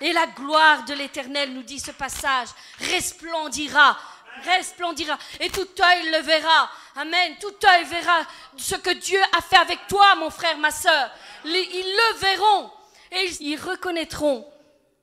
Et 0.00 0.12
la 0.12 0.26
gloire 0.26 0.84
de 0.84 0.94
l'Éternel, 0.94 1.52
nous 1.54 1.62
dit 1.62 1.80
ce 1.80 1.90
passage, 1.90 2.48
resplendira 2.80 3.96
resplendira. 4.44 5.18
Et 5.40 5.50
tout 5.50 5.68
œil 5.80 6.10
le 6.10 6.20
verra. 6.22 6.70
Amen. 6.96 7.34
Tout 7.40 7.54
œil 7.66 7.84
verra 7.84 8.26
ce 8.56 8.74
que 8.76 8.90
Dieu 8.94 9.20
a 9.36 9.40
fait 9.40 9.56
avec 9.56 9.86
toi, 9.88 10.14
mon 10.16 10.30
frère, 10.30 10.58
ma 10.58 10.70
soeur. 10.70 11.10
Ils 11.44 11.50
le 11.52 12.18
verront. 12.18 12.70
Et 13.12 13.30
ils 13.40 13.56
reconnaîtront 13.56 14.46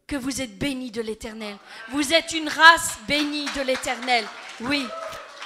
que 0.07 0.15
vous 0.15 0.41
êtes 0.41 0.57
bénis 0.57 0.91
de 0.91 1.01
l'éternel. 1.01 1.55
Vous 1.89 2.13
êtes 2.13 2.33
une 2.33 2.49
race 2.49 2.97
bénie 3.07 3.45
de 3.55 3.61
l'éternel. 3.61 4.25
Oui. 4.61 4.85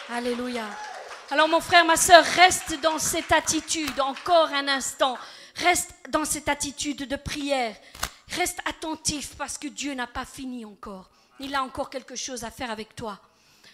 Alléluia. 0.09 0.65
Alors 1.29 1.49
mon 1.49 1.59
frère, 1.59 1.83
ma 1.83 1.97
soeur, 1.97 2.23
reste 2.23 2.79
dans 2.81 2.99
cette 2.99 3.33
attitude 3.33 3.99
encore 3.99 4.47
un 4.53 4.69
instant. 4.69 5.17
Reste 5.55 5.93
dans 6.09 6.23
cette 6.23 6.47
attitude 6.47 7.05
de 7.05 7.15
prière. 7.17 7.75
Reste 8.29 8.59
attentif 8.65 9.35
parce 9.35 9.57
que 9.57 9.67
Dieu 9.67 9.93
n'a 9.93 10.07
pas 10.07 10.23
fini 10.23 10.63
encore. 10.63 11.09
Il 11.41 11.53
a 11.53 11.63
encore 11.63 11.89
quelque 11.89 12.15
chose 12.15 12.45
à 12.45 12.51
faire 12.51 12.71
avec 12.71 12.95
toi. 12.95 13.19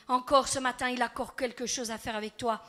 Encore 0.07 0.47
ce 0.47 0.57
matin, 0.57 0.89
il 0.89 1.03
a 1.03 1.05
encore 1.05 1.35
quelque 1.35 1.67
chose 1.67 1.91
à 1.91 1.99
faire 1.99 2.15
avec 2.15 2.37
toi. 2.37 2.59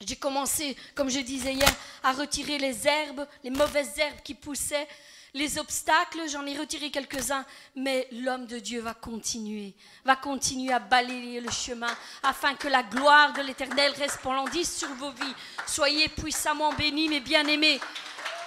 J'ai 0.00 0.16
commencé, 0.16 0.78
comme 0.94 1.10
je 1.10 1.20
disais 1.20 1.52
hier, 1.52 1.74
à 2.02 2.12
retirer 2.12 2.56
les 2.56 2.88
herbes, 2.88 3.26
les 3.44 3.50
mauvaises 3.50 3.98
herbes 3.98 4.22
qui 4.24 4.34
poussaient, 4.34 4.88
les 5.36 5.58
obstacles, 5.58 6.22
j'en 6.30 6.46
ai 6.46 6.56
retiré 6.56 6.90
quelques-uns, 6.90 7.44
mais 7.74 8.08
l'homme 8.10 8.46
de 8.46 8.58
Dieu 8.58 8.80
va 8.80 8.94
continuer, 8.94 9.74
va 10.02 10.16
continuer 10.16 10.72
à 10.72 10.78
balayer 10.78 11.40
le 11.40 11.50
chemin 11.50 11.94
afin 12.22 12.54
que 12.54 12.68
la 12.68 12.82
gloire 12.82 13.34
de 13.34 13.42
l'Éternel 13.42 13.92
resplendisse 13.98 14.78
sur 14.78 14.88
vos 14.94 15.10
vies. 15.10 15.34
Soyez 15.66 16.08
puissamment 16.08 16.72
bénis, 16.72 17.10
mes 17.10 17.20
bien-aimés. 17.20 17.78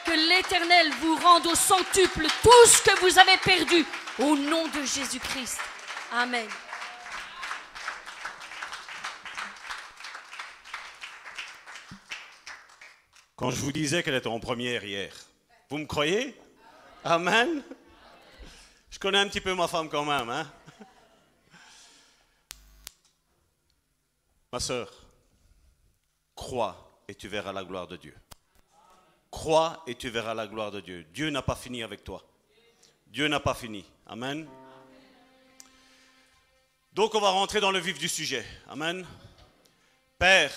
Que 0.04 0.12
l'Éternel 0.12 0.92
vous 1.00 1.16
rende 1.18 1.46
au 1.46 1.54
centuple 1.54 2.26
tout 2.42 2.66
ce 2.66 2.82
que 2.82 3.00
vous 3.02 3.20
avez 3.20 3.38
perdu 3.38 3.86
au 4.18 4.36
nom 4.36 4.68
de 4.70 4.82
Jésus-Christ. 4.84 5.60
Amen. 6.12 6.48
Quand 13.36 13.52
je 13.52 13.58
vous 13.58 13.72
disais 13.72 14.02
qu'elle 14.02 14.16
était 14.16 14.28
en 14.28 14.40
première 14.40 14.84
hier, 14.84 15.14
vous 15.70 15.78
me 15.78 15.86
croyez? 15.86 16.36
Amen. 17.04 17.64
Je 18.90 19.00
connais 19.00 19.20
un 19.20 19.28
petit 19.28 19.42
peu 19.42 19.54
ma 19.54 19.68
femme 19.68 19.90
quand 19.90 20.04
même. 20.04 20.30
Hein? 20.30 20.52
Ma 24.52 24.60
soeur, 24.60 24.92
crois 26.36 27.02
et 27.08 27.16
tu 27.16 27.28
verras 27.28 27.54
la 27.54 27.64
gloire 27.64 27.88
de 27.88 27.98
Dieu. 27.98 28.16
Crois 29.30 29.84
et 29.86 29.94
tu 29.96 30.10
verras 30.10 30.34
la 30.34 30.48
gloire 30.48 30.72
de 30.72 30.82
Dieu. 30.82 31.06
Dieu 31.14 31.30
n'a 31.30 31.44
pas 31.44 31.56
fini 31.56 31.84
avec 31.84 32.04
toi. 32.04 32.24
Dieu 33.08 33.28
n'a 33.28 33.40
pas 33.40 33.54
fini. 33.54 33.86
Amen. 34.08 34.50
Donc 36.94 37.14
on 37.14 37.22
va 37.22 37.30
rentrer 37.30 37.62
dans 37.62 37.72
le 37.72 37.80
vif 37.80 38.00
du 38.00 38.10
sujet. 38.10 38.46
Amen. 38.68 39.06
Père, 40.18 40.52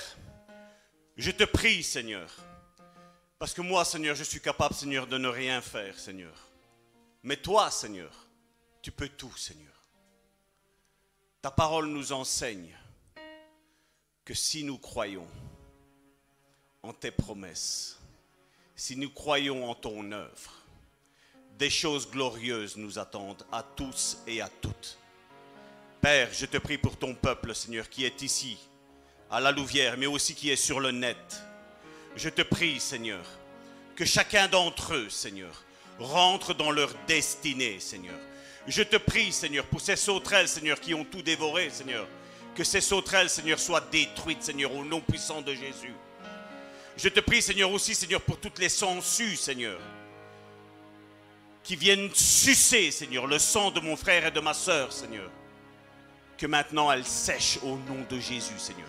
je 1.17 1.31
te 1.31 1.45
prie, 1.45 1.83
Seigneur, 1.83 2.35
parce 3.43 3.55
que 3.55 3.61
moi, 3.61 3.85
Seigneur, 3.85 4.15
je 4.15 4.23
suis 4.23 4.41
capable, 4.41 4.73
Seigneur, 4.73 5.05
de 5.05 5.19
ne 5.19 5.27
rien 5.27 5.61
faire, 5.61 5.99
Seigneur. 5.99 6.33
Mais 7.25 7.37
toi, 7.37 7.73
Seigneur, 7.73 8.29
tu 8.81 8.93
peux 8.93 9.09
tout, 9.09 9.37
Seigneur. 9.37 9.75
Ta 11.41 11.51
parole 11.51 11.89
nous 11.89 12.13
enseigne 12.13 12.73
que 14.25 14.33
si 14.33 14.63
nous 14.63 14.79
croyons 14.79 15.27
en 16.85 16.93
tes 16.93 17.11
promesses, 17.11 17.99
si 18.77 18.95
nous 18.95 19.11
croyons 19.11 19.69
en 19.69 19.75
ton 19.75 20.13
œuvre, 20.13 20.55
des 21.59 21.69
choses 21.69 22.09
glorieuses 22.09 22.77
nous 22.77 23.01
attendent 23.01 23.45
à 23.51 23.65
tous 23.65 24.19
et 24.25 24.41
à 24.41 24.49
toutes. 24.49 24.99
Père, 26.01 26.33
je 26.33 26.47
te 26.47 26.59
prie 26.59 26.79
pour 26.79 26.97
ton 26.97 27.13
peuple, 27.17 27.57
Seigneur, 27.57 27.89
qui 27.89 28.05
est 28.05 28.23
ici, 28.23 28.57
à 29.29 29.41
la 29.41 29.51
Louvière, 29.51 29.99
mais 29.99 30.07
aussi 30.07 30.37
qui 30.37 30.49
est 30.51 30.55
sur 30.55 30.79
le 30.79 30.93
net. 30.93 31.43
Je 32.17 32.29
te 32.29 32.43
prie, 32.43 32.79
Seigneur, 32.79 33.25
que 33.97 34.05
chacun 34.05 34.49
d'entre 34.49 34.95
eux, 34.95 35.09
Seigneur, 35.09 35.65
rentre 35.99 36.55
dans 36.55 36.71
leur 36.71 36.93
destinée, 37.07 37.81
Seigneur. 37.81 38.19
Je 38.67 38.83
te 38.83 38.97
prie, 38.97 39.33
Seigneur, 39.33 39.65
pour 39.67 39.81
ces 39.81 39.97
sauterelles, 39.97 40.49
Seigneur, 40.49 40.79
qui 40.79 40.95
ont 40.95 41.05
tout 41.05 41.23
dévoré, 41.23 41.71
Seigneur. 41.71 42.07
Que 42.55 42.65
ces 42.65 42.81
sauterelles, 42.81 43.31
Seigneur, 43.31 43.59
soient 43.59 43.81
détruites, 43.81 44.43
Seigneur, 44.43 44.75
au 44.75 44.85
nom 44.85 45.01
puissant 45.01 45.41
de 45.41 45.55
Jésus. 45.55 45.95
Je 46.97 47.09
te 47.09 47.21
prie, 47.21 47.41
Seigneur, 47.41 47.71
aussi, 47.71 47.95
Seigneur, 47.95 48.21
pour 48.21 48.39
toutes 48.39 48.59
les 48.59 48.69
sangsues, 48.69 49.37
Seigneur, 49.37 49.81
qui 51.63 51.77
viennent 51.77 52.11
sucer, 52.13 52.91
Seigneur, 52.91 53.27
le 53.27 53.39
sang 53.39 53.71
de 53.71 53.81
mon 53.81 53.97
frère 53.97 54.27
et 54.27 54.31
de 54.31 54.41
ma 54.41 54.53
sœur, 54.53 54.93
Seigneur. 54.93 55.31
Que 56.37 56.47
maintenant 56.47 56.91
elles 56.91 57.07
sèchent 57.07 57.59
au 57.63 57.77
nom 57.77 58.05
de 58.11 58.19
Jésus, 58.19 58.59
Seigneur. 58.59 58.89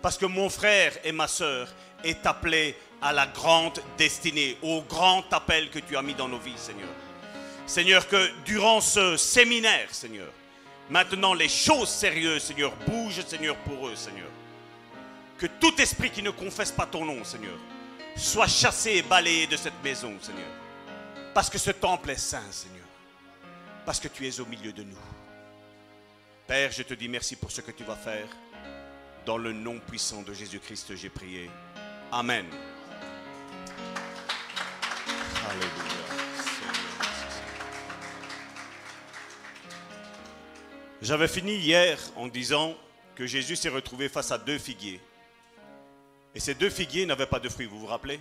Parce 0.00 0.18
que 0.18 0.26
mon 0.26 0.48
frère 0.48 0.98
et 1.04 1.12
ma 1.12 1.28
sœur 1.28 1.68
est 2.04 2.26
appelé 2.26 2.76
à 3.00 3.12
la 3.12 3.26
grande 3.26 3.80
destinée, 3.98 4.56
au 4.62 4.82
grand 4.82 5.24
appel 5.32 5.70
que 5.70 5.80
tu 5.80 5.96
as 5.96 6.02
mis 6.02 6.14
dans 6.14 6.28
nos 6.28 6.38
vies, 6.38 6.56
Seigneur. 6.56 6.88
Seigneur, 7.66 8.06
que 8.06 8.30
durant 8.44 8.80
ce 8.80 9.16
séminaire, 9.16 9.92
Seigneur, 9.92 10.30
maintenant 10.90 11.34
les 11.34 11.48
choses 11.48 11.88
sérieuses, 11.88 12.42
Seigneur, 12.42 12.72
bougent, 12.86 13.24
Seigneur, 13.26 13.56
pour 13.56 13.88
eux, 13.88 13.96
Seigneur. 13.96 14.28
Que 15.38 15.46
tout 15.46 15.80
esprit 15.80 16.10
qui 16.10 16.22
ne 16.22 16.30
confesse 16.30 16.70
pas 16.70 16.86
ton 16.86 17.04
nom, 17.04 17.24
Seigneur, 17.24 17.58
soit 18.16 18.46
chassé 18.46 18.92
et 18.92 19.02
balayé 19.02 19.46
de 19.46 19.56
cette 19.56 19.82
maison, 19.82 20.12
Seigneur. 20.20 20.50
Parce 21.34 21.48
que 21.48 21.58
ce 21.58 21.70
temple 21.70 22.10
est 22.10 22.16
saint, 22.16 22.50
Seigneur. 22.50 22.86
Parce 23.84 23.98
que 23.98 24.08
tu 24.08 24.26
es 24.28 24.38
au 24.38 24.46
milieu 24.46 24.72
de 24.72 24.82
nous. 24.82 24.96
Père, 26.46 26.70
je 26.70 26.82
te 26.82 26.94
dis 26.94 27.08
merci 27.08 27.36
pour 27.36 27.50
ce 27.50 27.60
que 27.60 27.70
tu 27.70 27.84
vas 27.84 27.96
faire. 27.96 28.28
Dans 29.24 29.38
le 29.38 29.52
nom 29.52 29.78
puissant 29.78 30.22
de 30.22 30.34
Jésus-Christ, 30.34 30.94
j'ai 30.96 31.08
prié. 31.08 31.48
Amen. 32.14 32.44
J'avais 41.00 41.26
fini 41.26 41.56
hier 41.56 41.98
en 42.16 42.28
disant 42.28 42.76
que 43.14 43.26
Jésus 43.26 43.56
s'est 43.56 43.70
retrouvé 43.70 44.10
face 44.10 44.30
à 44.30 44.36
deux 44.36 44.58
figuiers. 44.58 45.00
Et 46.34 46.40
ces 46.40 46.54
deux 46.54 46.68
figuiers 46.68 47.06
n'avaient 47.06 47.24
pas 47.24 47.40
de 47.40 47.48
fruits, 47.48 47.64
vous 47.64 47.80
vous 47.80 47.86
rappelez? 47.86 48.20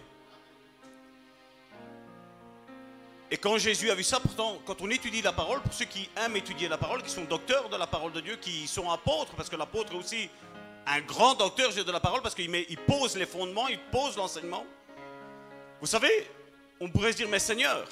Et 3.29 3.37
quand 3.37 3.57
Jésus 3.57 3.91
a 3.91 3.95
vu 3.95 4.03
ça, 4.03 4.21
pourtant, 4.21 4.57
quand 4.65 4.81
on 4.81 4.89
étudie 4.89 5.21
la 5.21 5.33
parole, 5.33 5.61
pour 5.61 5.73
ceux 5.73 5.85
qui 5.85 6.09
aiment 6.15 6.37
étudier 6.37 6.69
la 6.69 6.77
parole, 6.77 7.03
qui 7.03 7.09
sont 7.09 7.25
docteurs 7.25 7.67
de 7.67 7.75
la 7.75 7.87
parole 7.87 8.13
de 8.13 8.21
Dieu, 8.21 8.37
qui 8.37 8.67
sont 8.67 8.89
apôtres, 8.89 9.33
parce 9.35 9.49
que 9.49 9.57
l'apôtre 9.57 9.95
aussi 9.95 10.29
un 10.91 10.99
grand 11.01 11.35
docteur 11.35 11.73
de 11.73 11.91
la 11.91 12.01
parole, 12.01 12.21
parce 12.21 12.35
qu'il 12.35 12.53
il 12.53 12.77
pose 12.77 13.15
les 13.15 13.25
fondements, 13.25 13.69
il 13.69 13.79
pose 13.79 14.17
l'enseignement. 14.17 14.65
Vous 15.79 15.87
savez, 15.87 16.29
on 16.81 16.89
pourrait 16.89 17.13
se 17.13 17.17
dire, 17.17 17.29
mais 17.29 17.39
Seigneur, 17.39 17.87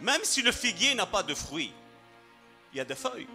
même 0.00 0.20
si 0.24 0.42
le 0.42 0.50
figuier 0.50 0.94
n'a 0.94 1.06
pas 1.06 1.22
de 1.22 1.34
fruits, 1.34 1.72
il 2.72 2.78
y 2.78 2.80
a 2.80 2.84
des 2.84 2.96
feuilles. 2.96 3.28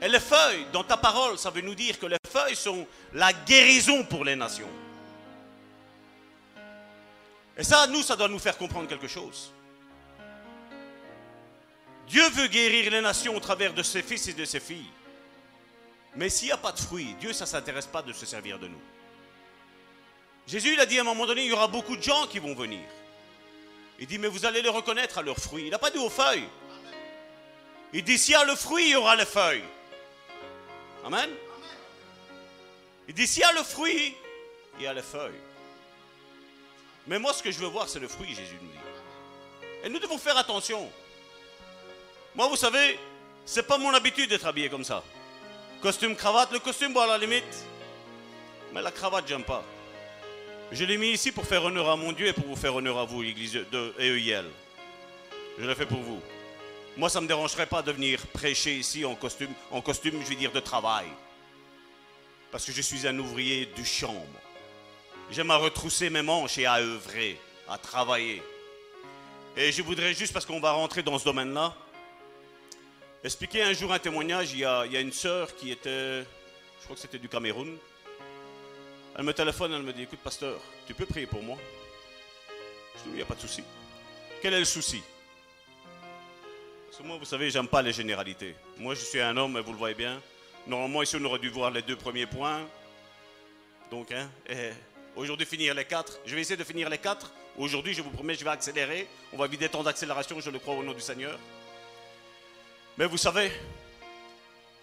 Et 0.00 0.08
les 0.08 0.20
feuilles, 0.20 0.64
dans 0.72 0.82
ta 0.82 0.96
parole, 0.96 1.38
ça 1.38 1.50
veut 1.50 1.60
nous 1.60 1.74
dire 1.74 1.98
que 1.98 2.06
les 2.06 2.16
feuilles 2.26 2.56
sont 2.56 2.86
la 3.12 3.30
guérison 3.34 4.04
pour 4.04 4.24
les 4.24 4.36
nations. 4.36 4.70
Et 7.58 7.62
ça, 7.62 7.86
nous, 7.86 8.02
ça 8.02 8.16
doit 8.16 8.28
nous 8.28 8.38
faire 8.38 8.56
comprendre 8.56 8.88
quelque 8.88 9.08
chose. 9.08 9.52
Dieu 12.08 12.26
veut 12.30 12.46
guérir 12.46 12.90
les 12.90 13.02
nations 13.02 13.36
au 13.36 13.40
travers 13.40 13.74
de 13.74 13.82
ses 13.82 14.02
fils 14.02 14.26
et 14.28 14.32
de 14.32 14.46
ses 14.46 14.60
filles. 14.60 14.90
Mais 16.16 16.28
s'il 16.28 16.46
n'y 16.46 16.52
a 16.52 16.56
pas 16.56 16.72
de 16.72 16.78
fruits, 16.78 17.14
Dieu, 17.20 17.32
ça 17.32 17.44
ne 17.44 17.50
s'intéresse 17.50 17.86
pas 17.86 18.02
de 18.02 18.12
se 18.12 18.26
servir 18.26 18.58
de 18.58 18.68
nous. 18.68 18.80
Jésus, 20.46 20.72
il 20.72 20.80
a 20.80 20.86
dit 20.86 20.98
à 20.98 21.02
un 21.02 21.04
moment 21.04 21.26
donné, 21.26 21.44
il 21.44 21.48
y 21.48 21.52
aura 21.52 21.68
beaucoup 21.68 21.96
de 21.96 22.02
gens 22.02 22.26
qui 22.26 22.40
vont 22.40 22.54
venir. 22.54 22.80
Il 24.00 24.06
dit, 24.06 24.18
mais 24.18 24.28
vous 24.28 24.46
allez 24.46 24.62
les 24.62 24.68
reconnaître 24.68 25.18
à 25.18 25.22
leurs 25.22 25.36
fruits. 25.36 25.64
Il 25.66 25.70
n'a 25.70 25.78
pas 25.78 25.90
dit 25.90 25.98
aux 25.98 26.10
feuilles. 26.10 26.48
Il 27.92 28.02
dit, 28.02 28.18
s'il 28.18 28.32
y 28.32 28.36
a 28.36 28.44
le 28.44 28.56
fruit, 28.56 28.86
il 28.86 28.90
y 28.92 28.96
aura 28.96 29.14
les 29.14 29.26
feuilles. 29.26 29.64
Amen. 31.04 31.30
Il 33.06 33.14
dit, 33.14 33.26
s'il 33.26 33.42
y 33.42 33.44
a 33.44 33.52
le 33.52 33.62
fruit, 33.62 34.16
il 34.78 34.84
y 34.84 34.86
a 34.86 34.94
les 34.94 35.02
feuilles. 35.02 35.40
Mais 37.06 37.18
moi, 37.18 37.32
ce 37.32 37.42
que 37.42 37.50
je 37.50 37.58
veux 37.58 37.66
voir, 37.66 37.88
c'est 37.88 37.98
le 37.98 38.08
fruit, 38.08 38.34
Jésus 38.34 38.58
nous 38.60 38.68
dit. 38.68 38.78
Et 39.84 39.88
nous 39.88 39.98
devons 39.98 40.18
faire 40.18 40.36
attention. 40.36 40.90
Moi, 42.34 42.48
vous 42.48 42.56
savez, 42.56 42.98
c'est 43.44 43.66
pas 43.66 43.78
mon 43.78 43.92
habitude 43.92 44.30
d'être 44.30 44.46
habillé 44.46 44.68
comme 44.68 44.84
ça. 44.84 45.02
Costume, 45.80 46.14
cravate, 46.14 46.52
le 46.52 46.58
costume, 46.58 46.92
bon, 46.92 47.00
à 47.00 47.06
la 47.06 47.18
limite. 47.18 47.64
Mais 48.74 48.82
la 48.82 48.90
cravate, 48.90 49.26
j'aime 49.26 49.44
pas. 49.44 49.64
Je 50.70 50.84
l'ai 50.84 50.98
mis 50.98 51.08
ici 51.08 51.32
pour 51.32 51.46
faire 51.46 51.64
honneur 51.64 51.88
à 51.88 51.96
mon 51.96 52.12
Dieu 52.12 52.26
et 52.26 52.32
pour 52.34 52.46
vous 52.46 52.56
faire 52.56 52.74
honneur 52.74 52.98
à 52.98 53.04
vous, 53.06 53.22
l'église 53.22 53.54
de 53.54 53.94
EIL. 53.98 54.44
Je 55.58 55.66
l'ai 55.66 55.74
fait 55.74 55.86
pour 55.86 56.00
vous. 56.00 56.20
Moi, 56.98 57.08
ça 57.08 57.18
ne 57.18 57.24
me 57.24 57.28
dérangerait 57.28 57.66
pas 57.66 57.80
de 57.80 57.92
venir 57.92 58.20
prêcher 58.26 58.76
ici 58.76 59.06
en 59.06 59.14
costume, 59.14 59.52
en 59.70 59.80
costume, 59.80 60.20
je 60.22 60.28
vais 60.28 60.36
dire, 60.36 60.52
de 60.52 60.60
travail. 60.60 61.06
Parce 62.52 62.66
que 62.66 62.72
je 62.72 62.82
suis 62.82 63.06
un 63.06 63.18
ouvrier 63.18 63.66
du 63.74 63.84
champ. 63.84 64.26
J'aime 65.30 65.50
à 65.50 65.56
retrousser 65.56 66.10
mes 66.10 66.22
manches 66.22 66.58
et 66.58 66.66
à 66.66 66.74
œuvrer, 66.74 67.40
à 67.68 67.78
travailler. 67.78 68.42
Et 69.56 69.72
je 69.72 69.80
voudrais 69.80 70.12
juste, 70.12 70.34
parce 70.34 70.44
qu'on 70.44 70.60
va 70.60 70.72
rentrer 70.72 71.02
dans 71.02 71.18
ce 71.18 71.24
domaine-là, 71.24 71.74
expliquer 73.24 73.62
un 73.62 73.72
jour 73.72 73.92
un 73.92 73.98
témoignage. 73.98 74.52
Il 74.52 74.60
y 74.60 74.64
a, 74.64 75.00
une 75.00 75.12
sœur 75.12 75.54
qui 75.54 75.70
était 75.70 76.20
je 76.20 76.84
crois 76.84 76.96
que 76.96 77.02
c'était 77.02 77.18
du 77.18 77.28
Cameroun. 77.28 77.76
Elle 79.16 79.24
me 79.24 79.34
téléphone, 79.34 79.72
elle 79.74 79.82
me 79.82 79.92
dit, 79.92 80.02
écoute 80.02 80.20
pasteur, 80.20 80.58
tu 80.86 80.94
peux 80.94 81.04
prier 81.04 81.26
pour 81.26 81.42
moi? 81.42 81.58
Je 82.96 83.02
dis, 83.02 83.08
il 83.10 83.16
n'y 83.16 83.22
a 83.22 83.26
pas 83.26 83.34
de 83.34 83.40
souci. 83.40 83.62
Quel 84.40 84.54
est 84.54 84.58
le 84.58 84.64
souci? 84.64 85.02
Parce 86.86 86.98
que 86.98 87.02
moi, 87.02 87.18
vous 87.18 87.24
savez, 87.24 87.50
j'aime 87.50 87.68
pas 87.68 87.82
les 87.82 87.92
généralités. 87.92 88.54
Moi, 88.78 88.94
je 88.94 89.04
suis 89.04 89.20
un 89.20 89.36
homme, 89.36 89.60
vous 89.60 89.72
le 89.72 89.78
voyez 89.78 89.94
bien. 89.94 90.22
Normalement, 90.66 91.02
ici, 91.02 91.16
on 91.20 91.24
aurait 91.24 91.38
dû 91.38 91.50
voir 91.50 91.70
les 91.70 91.82
deux 91.82 91.96
premiers 91.96 92.26
points. 92.26 92.60
Donc, 93.90 94.10
hein, 94.12 94.30
eh, 94.48 94.70
aujourd'hui, 95.16 95.46
finir 95.46 95.74
les 95.74 95.84
quatre. 95.84 96.20
Je 96.24 96.34
vais 96.34 96.40
essayer 96.40 96.56
de 96.56 96.64
finir 96.64 96.88
les 96.88 96.98
quatre. 96.98 97.32
Aujourd'hui, 97.58 97.92
je 97.92 98.02
vous 98.02 98.10
promets, 98.10 98.34
je 98.34 98.44
vais 98.44 98.50
accélérer. 98.50 99.06
On 99.32 99.36
va 99.36 99.46
vider 99.48 99.68
temps 99.68 99.82
d'accélération, 99.82 100.40
je 100.40 100.50
le 100.50 100.58
crois 100.58 100.74
au 100.74 100.82
nom 100.82 100.92
du 100.92 101.00
Seigneur. 101.00 101.38
Mais 102.98 103.06
vous 103.06 103.16
savez, 103.16 103.50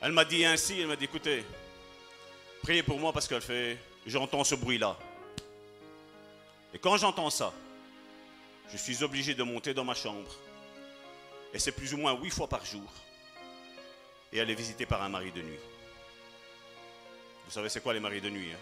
elle 0.02 0.12
m'a 0.12 0.26
dit 0.26 0.46
ainsi, 0.46 0.80
elle 0.80 0.88
m'a 0.88 0.96
dit, 0.96 1.06
écoutez, 1.06 1.44
priez 2.64 2.84
pour 2.84 3.00
moi 3.00 3.14
parce 3.14 3.28
qu'elle 3.28 3.42
fait, 3.42 3.78
j'entends 4.06 4.44
ce 4.44 4.56
bruit-là. 4.56 4.98
Et 6.74 6.80
quand 6.80 6.98
j'entends 6.98 7.30
ça, 7.30 7.54
je 8.72 8.78
suis 8.78 9.04
obligé 9.04 9.34
de 9.34 9.44
monter 9.44 9.74
dans 9.74 9.84
ma 9.84 9.96
chambre. 9.96 10.30
Et 11.54 11.60
c'est 11.60 11.72
plus 11.72 11.94
ou 11.94 11.98
moins 11.98 12.14
huit 12.14 12.32
fois 12.32 12.48
par 12.48 12.66
jour. 12.66 12.92
Et 14.34 14.40
elle 14.40 14.50
est 14.50 14.56
visitée 14.56 14.86
par 14.86 15.02
un 15.02 15.10
mari 15.10 15.32
de 15.32 15.42
nuit. 15.42 15.60
Vous 17.46 17.52
savez 17.52 17.70
c'est 17.70 17.82
quoi 17.82 17.94
les 17.94 18.00
maris 18.00 18.20
de 18.20 18.30
nuit 18.30 18.52
hein? 18.52 18.60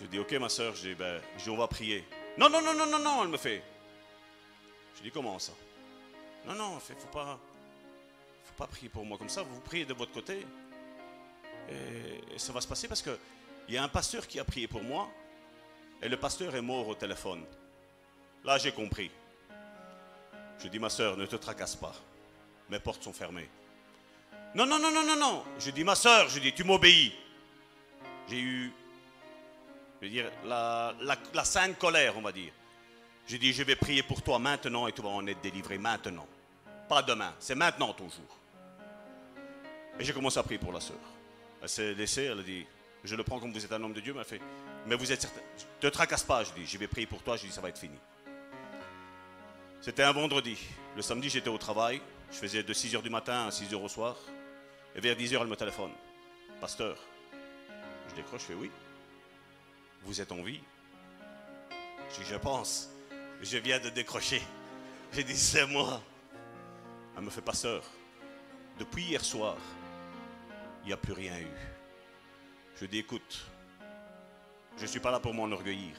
Je 0.00 0.06
dis, 0.06 0.18
ok 0.18 0.32
ma 0.32 0.48
soeur, 0.48 0.74
ben, 0.98 1.20
je 1.38 1.44
dis, 1.44 1.50
on 1.50 1.56
va 1.56 1.68
prier. 1.68 2.04
Non, 2.36 2.50
non, 2.50 2.60
non, 2.60 2.74
non, 2.74 2.86
non, 2.86 2.98
non, 2.98 3.22
elle 3.22 3.28
me 3.28 3.36
fait. 3.36 3.62
Je 4.96 5.02
dis, 5.02 5.10
comment 5.10 5.38
ça? 5.38 5.52
Non, 6.46 6.54
non, 6.54 6.78
il 6.88 6.94
ne 6.94 7.00
faut 7.00 7.08
pas, 7.08 7.38
faut 8.44 8.54
pas 8.56 8.66
prier 8.68 8.88
pour 8.88 9.04
moi 9.04 9.18
comme 9.18 9.28
ça, 9.28 9.42
vous 9.42 9.60
priez 9.60 9.84
de 9.84 9.94
votre 9.94 10.12
côté. 10.12 10.46
Et, 11.68 12.38
ça 12.38 12.52
va 12.52 12.60
se 12.60 12.68
passer 12.68 12.86
parce 12.86 13.02
qu'il 13.02 13.18
y 13.68 13.76
a 13.76 13.82
un 13.82 13.88
pasteur 13.88 14.26
qui 14.26 14.38
a 14.38 14.44
prié 14.44 14.68
pour 14.68 14.82
moi, 14.82 15.08
et 16.00 16.08
le 16.08 16.16
pasteur 16.16 16.54
est 16.54 16.62
mort 16.62 16.86
au 16.86 16.94
téléphone. 16.94 17.44
Là, 18.44 18.58
j'ai 18.58 18.70
compris. 18.70 19.10
Je 20.62 20.68
dis, 20.68 20.78
ma 20.78 20.90
soeur, 20.90 21.16
ne 21.16 21.26
te 21.26 21.36
tracasse 21.36 21.74
pas. 21.74 21.94
Mes 22.70 22.78
portes 22.78 23.02
sont 23.02 23.12
fermées. 23.12 23.48
Non, 24.54 24.66
non, 24.66 24.78
non, 24.78 24.92
non, 24.92 25.04
non, 25.04 25.16
non. 25.16 25.44
Je 25.58 25.70
dis, 25.70 25.82
ma 25.82 25.96
soeur, 25.96 26.28
je 26.28 26.38
dis, 26.38 26.52
tu 26.52 26.62
m'obéis. 26.62 27.12
J'ai 28.28 28.40
eu, 28.40 28.72
je 30.00 30.06
veux 30.06 30.12
dire, 30.12 30.30
la 30.44 31.44
sainte 31.44 31.78
colère, 31.78 32.16
on 32.16 32.22
va 32.22 32.30
dire. 32.30 32.52
J'ai 33.26 33.38
dit, 33.38 33.52
je 33.52 33.64
vais 33.64 33.74
prier 33.74 34.04
pour 34.04 34.22
toi 34.22 34.38
maintenant 34.38 34.86
et 34.86 34.92
tu 34.92 35.02
vas 35.02 35.08
en 35.08 35.26
être 35.26 35.40
délivré 35.40 35.78
maintenant. 35.78 36.28
Pas 36.88 37.02
demain, 37.02 37.34
c'est 37.38 37.54
maintenant 37.54 37.92
ton 37.92 38.08
jour. 38.08 38.38
Et 39.98 40.04
j'ai 40.04 40.12
commencé 40.12 40.38
à 40.38 40.42
prier 40.42 40.58
pour 40.58 40.72
la 40.72 40.80
soeur. 40.80 40.98
Elle 41.62 41.68
s'est 41.68 41.94
laissée, 41.94 42.24
elle 42.24 42.40
a 42.40 42.42
dit, 42.42 42.66
je 43.02 43.16
le 43.16 43.22
prends 43.24 43.40
comme 43.40 43.52
vous 43.52 43.64
êtes 43.64 43.72
un 43.72 43.82
homme 43.82 43.92
de 43.92 44.00
Dieu, 44.00 44.14
elle 44.16 44.24
fait, 44.24 44.40
mais 44.86 44.94
vous 44.94 45.10
êtes 45.10 45.22
certain, 45.22 45.40
te 45.80 45.86
tracasse 45.86 46.22
pas, 46.22 46.44
je 46.44 46.52
dis, 46.52 46.66
je 46.66 46.78
vais 46.78 46.86
prier 46.86 47.06
pour 47.06 47.22
toi, 47.22 47.36
je 47.36 47.46
dis, 47.46 47.52
ça 47.52 47.60
va 47.60 47.70
être 47.70 47.78
fini. 47.78 47.98
C'était 49.80 50.02
un 50.02 50.12
vendredi. 50.12 50.58
Le 50.96 51.02
samedi, 51.02 51.28
j'étais 51.28 51.48
au 51.48 51.58
travail. 51.58 52.00
Je 52.32 52.38
faisais 52.38 52.64
de 52.64 52.74
6h 52.74 53.02
du 53.02 53.10
matin 53.10 53.46
à 53.46 53.50
6h 53.50 53.76
au 53.76 53.88
soir. 53.88 54.16
Et 54.96 55.00
vers 55.00 55.14
10h, 55.14 55.38
elle 55.40 55.46
me 55.46 55.54
téléphone. 55.54 55.92
Pasteur, 56.60 56.98
je 58.08 58.14
décroche, 58.16 58.40
je 58.40 58.46
fais 58.46 58.54
oui. 58.54 58.68
Vous 60.02 60.20
êtes 60.20 60.32
en 60.32 60.42
vie 60.42 60.60
Je 62.18 62.24
je 62.24 62.34
pense. 62.34 62.90
Je 63.42 63.58
viens 63.58 63.78
de 63.78 63.90
décrocher. 63.90 64.42
J'ai 65.12 65.22
dit, 65.22 65.36
c'est 65.36 65.66
moi. 65.66 66.02
Elle 67.16 67.22
me 67.22 67.30
fait, 67.30 67.40
pasteur, 67.40 67.82
depuis 68.78 69.04
hier 69.04 69.24
soir, 69.24 69.56
il 70.82 70.88
n'y 70.88 70.92
a 70.92 70.96
plus 70.96 71.12
rien 71.12 71.38
eu. 71.38 71.56
Je 72.80 72.86
dis, 72.86 72.98
écoute, 72.98 73.46
je 74.76 74.82
ne 74.82 74.86
suis 74.86 75.00
pas 75.00 75.10
là 75.10 75.18
pour 75.18 75.32
m'enorgueillir. 75.32 75.96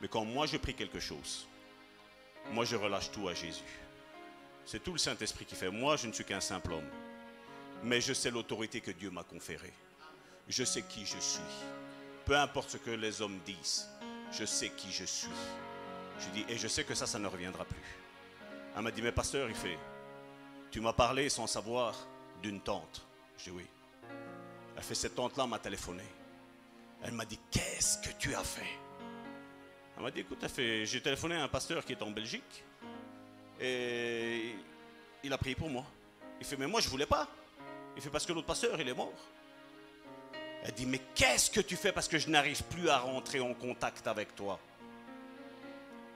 Mais 0.00 0.08
quand 0.08 0.24
moi 0.24 0.46
je 0.46 0.58
prie 0.58 0.74
quelque 0.74 1.00
chose, 1.00 1.48
moi 2.52 2.64
je 2.64 2.76
relâche 2.76 3.10
tout 3.10 3.26
à 3.28 3.34
Jésus. 3.34 3.62
C'est 4.66 4.82
tout 4.82 4.92
le 4.92 4.98
Saint-Esprit 4.98 5.44
qui 5.44 5.54
fait. 5.54 5.70
Moi, 5.70 5.96
je 5.96 6.06
ne 6.06 6.12
suis 6.12 6.24
qu'un 6.24 6.40
simple 6.40 6.72
homme. 6.72 6.88
Mais 7.82 8.00
je 8.00 8.14
sais 8.14 8.30
l'autorité 8.30 8.80
que 8.80 8.90
Dieu 8.90 9.10
m'a 9.10 9.22
conférée. 9.22 9.72
Je 10.48 10.64
sais 10.64 10.82
qui 10.82 11.04
je 11.04 11.18
suis. 11.18 11.40
Peu 12.24 12.36
importe 12.36 12.70
ce 12.70 12.76
que 12.78 12.90
les 12.90 13.20
hommes 13.20 13.38
disent, 13.44 13.86
je 14.32 14.44
sais 14.44 14.70
qui 14.70 14.90
je 14.90 15.04
suis. 15.04 15.28
Je 16.18 16.28
dis, 16.28 16.44
et 16.48 16.56
je 16.56 16.68
sais 16.68 16.84
que 16.84 16.94
ça, 16.94 17.06
ça 17.06 17.18
ne 17.18 17.26
reviendra 17.26 17.64
plus. 17.64 17.82
Elle 18.74 18.82
m'a 18.82 18.90
dit, 18.90 19.02
mais 19.02 19.12
pasteur, 19.12 19.48
il 19.48 19.54
fait, 19.54 19.78
tu 20.74 20.80
m'as 20.80 20.92
parlé 20.92 21.28
sans 21.28 21.46
savoir 21.46 21.94
d'une 22.42 22.60
tante. 22.60 23.06
Je 23.38 23.44
dis, 23.44 23.50
oui. 23.52 23.64
Elle 24.76 24.82
fait, 24.82 24.96
cette 24.96 25.14
tante-là 25.14 25.46
m'a 25.46 25.60
téléphoné. 25.60 26.02
Elle 27.04 27.12
m'a 27.12 27.24
dit, 27.24 27.38
qu'est-ce 27.48 27.98
que 27.98 28.12
tu 28.18 28.34
as 28.34 28.42
fait? 28.42 28.76
Elle 29.96 30.02
m'a 30.02 30.10
dit, 30.10 30.18
écoute, 30.18 30.44
j'ai 30.56 31.00
téléphoné 31.00 31.36
à 31.36 31.44
un 31.44 31.48
pasteur 31.48 31.84
qui 31.84 31.92
est 31.92 32.02
en 32.02 32.10
Belgique. 32.10 32.64
Et 33.60 34.56
il 35.22 35.32
a 35.32 35.38
prié 35.38 35.54
pour 35.54 35.70
moi. 35.70 35.84
Il 36.40 36.44
fait, 36.44 36.56
mais 36.56 36.66
moi, 36.66 36.80
je 36.80 36.88
voulais 36.88 37.06
pas. 37.06 37.28
Il 37.94 38.02
fait, 38.02 38.10
parce 38.10 38.26
que 38.26 38.32
l'autre 38.32 38.48
pasteur, 38.48 38.80
il 38.80 38.88
est 38.88 38.94
mort. 38.94 39.12
Elle 40.64 40.72
dit, 40.72 40.86
mais 40.86 41.02
qu'est-ce 41.14 41.52
que 41.52 41.60
tu 41.60 41.76
fais 41.76 41.92
parce 41.92 42.08
que 42.08 42.18
je 42.18 42.28
n'arrive 42.28 42.64
plus 42.64 42.88
à 42.88 42.98
rentrer 42.98 43.38
en 43.38 43.54
contact 43.54 44.08
avec 44.08 44.34
toi? 44.34 44.58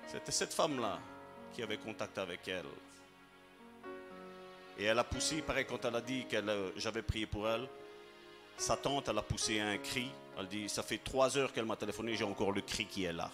C'était 0.09 0.32
cette 0.32 0.52
femme-là 0.52 0.98
qui 1.54 1.62
avait 1.62 1.78
contact 1.78 2.18
avec 2.18 2.48
elle. 2.48 2.66
Et 4.79 4.85
elle 4.85 4.99
a 4.99 5.05
poussé, 5.05 5.43
pareil, 5.43 5.66
quand 5.68 5.85
elle 5.85 5.97
a 5.97 6.01
dit 6.01 6.24
que 6.26 6.37
j'avais 6.76 7.03
prié 7.03 7.26
pour 7.26 7.49
elle, 7.49 7.68
sa 8.57 8.76
tante, 8.76 9.09
elle 9.09 9.18
a 9.18 9.22
poussé 9.22 9.59
un 9.59 9.76
cri. 9.79 10.11
Elle 10.39 10.47
dit, 10.47 10.68
ça 10.68 10.83
fait 10.83 10.99
trois 10.99 11.37
heures 11.37 11.53
qu'elle 11.53 11.64
m'a 11.64 11.76
téléphoné, 11.76 12.14
j'ai 12.14 12.24
encore 12.24 12.53
le 12.53 12.61
cri 12.61 12.87
qui 12.87 13.05
est 13.05 13.12
là. 13.12 13.31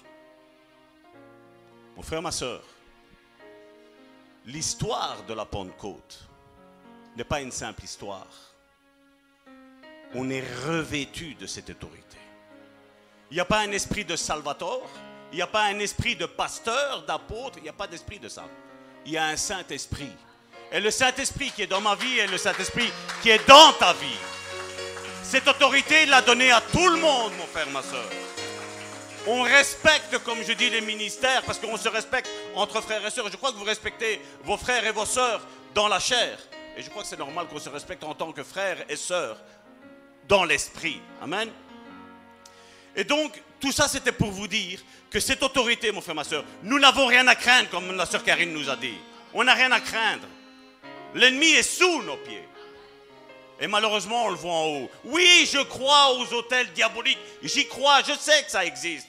Mon 1.97 2.03
frère, 2.03 2.23
ma 2.23 2.33
soeur, 2.33 2.63
l'histoire 4.47 5.23
de 5.25 5.35
la 5.35 5.45
Pentecôte 5.45 6.27
n'est 7.17 7.25
pas 7.25 7.41
une 7.41 7.53
simple 7.53 7.85
histoire. 7.85 8.27
On 10.15 10.31
est 10.31 10.45
revêtu 10.67 11.35
de 11.35 11.47
cette 11.47 11.71
autorité. 11.71 12.19
Il 13.31 13.35
n'y 13.35 13.41
a 13.41 13.45
pas 13.45 13.61
un 13.61 13.73
esprit 13.73 14.05
de 14.05 14.17
Salvatore, 14.17 14.89
il 15.33 15.37
n'y 15.37 15.43
a 15.43 15.47
pas 15.47 15.65
un 15.65 15.79
esprit 15.79 16.17
de 16.17 16.27
pasteur, 16.27 17.05
d'apôtre, 17.05 17.59
il 17.59 17.65
n'y 17.65 17.69
a 17.69 17.75
pas 17.75 17.87
d'esprit 17.87 18.19
de 18.19 18.29
ça. 18.29 18.45
Il 19.05 19.13
y 19.13 19.19
a 19.19 19.27
un 19.27 19.37
Saint-Esprit. 19.37 20.13
Et 20.75 20.81
le 20.81 20.91
Saint-Esprit 20.91 21.53
qui 21.53 21.63
est 21.63 21.69
dans 21.69 21.81
ma 21.81 21.95
vie 21.95 22.19
est 22.19 22.27
le 22.27 22.37
Saint-Esprit 22.37 22.93
qui 23.23 23.31
est 23.31 23.47
dans 23.47 23.73
ta 23.75 23.93
vie. 23.93 24.19
Cette 25.23 25.47
autorité, 25.47 26.03
il 26.03 26.11
l'a 26.11 26.21
donnée 26.21 26.51
à 26.51 26.61
tout 26.61 26.89
le 26.89 26.97
monde, 26.97 27.33
mon 27.39 27.47
frère, 27.47 27.71
ma 27.71 27.81
soeur. 27.81 28.11
On 29.29 29.43
respecte, 29.43 30.19
comme 30.25 30.43
je 30.43 30.53
dis, 30.53 30.69
les 30.71 30.81
ministères 30.81 31.45
parce 31.45 31.61
qu'on 31.61 31.77
se 31.77 31.89
respecte 31.89 32.29
entre 32.57 32.81
frères 32.81 33.07
et 33.07 33.11
sœurs. 33.13 33.31
Je 33.31 33.37
crois 33.37 33.53
que 33.53 33.57
vous 33.57 33.65
respectez 33.65 34.21
vos 34.43 34.57
frères 34.57 34.85
et 34.85 34.91
vos 34.91 35.07
sœurs 35.07 35.47
dans 35.75 35.87
la 35.87 36.01
chair. 36.01 36.41
Et 36.77 36.83
je 36.83 36.91
crois 36.91 37.05
que 37.05 37.09
c'est 37.09 37.21
normal 37.21 37.47
qu'on 37.47 37.61
se 37.61 37.69
respecte 37.69 38.03
en 38.03 38.15
tant 38.15 38.33
que 38.33 38.43
frères 38.43 38.85
et 38.89 38.97
sœurs 38.97 39.41
dans 40.27 40.43
l'esprit. 40.43 41.01
Amen. 41.23 41.51
Et 42.97 43.05
donc, 43.05 43.41
tout 43.61 43.71
ça, 43.71 43.87
c'était 43.87 44.11
pour 44.11 44.33
vous 44.33 44.49
dire 44.49 44.81
que 45.09 45.21
cette 45.21 45.45
autorité, 45.45 45.93
mon 45.93 46.01
frère, 46.01 46.17
ma 46.17 46.25
soeur, 46.25 46.45
nous 46.65 46.81
n'avons 46.81 47.07
rien 47.07 47.29
à 47.29 47.37
craindre, 47.37 47.71
comme 47.71 47.97
la 47.97 48.07
sœur 48.07 48.25
Karine 48.25 48.53
nous 48.53 48.69
a 48.69 48.75
dit. 48.75 48.99
On 49.33 49.45
n'a 49.45 49.55
rien 49.55 49.71
à 49.71 49.79
craindre. 49.79 50.27
L'ennemi 51.15 51.53
est 51.53 51.63
sous 51.63 52.03
nos 52.03 52.17
pieds. 52.17 52.45
Et 53.61 53.67
malheureusement, 53.67 54.27
on 54.27 54.31
le 54.31 54.37
voit 54.37 54.53
en 54.53 54.67
haut. 54.67 54.91
Oui, 55.05 55.49
je 55.51 55.63
crois 55.63 56.13
aux 56.15 56.33
hôtels 56.35 56.73
diaboliques. 56.73 57.19
J'y 57.43 57.67
crois, 57.69 58.03
je 58.03 58.13
sais 58.19 58.43
que 58.43 58.51
ça 58.51 58.65
existe. 58.65 59.07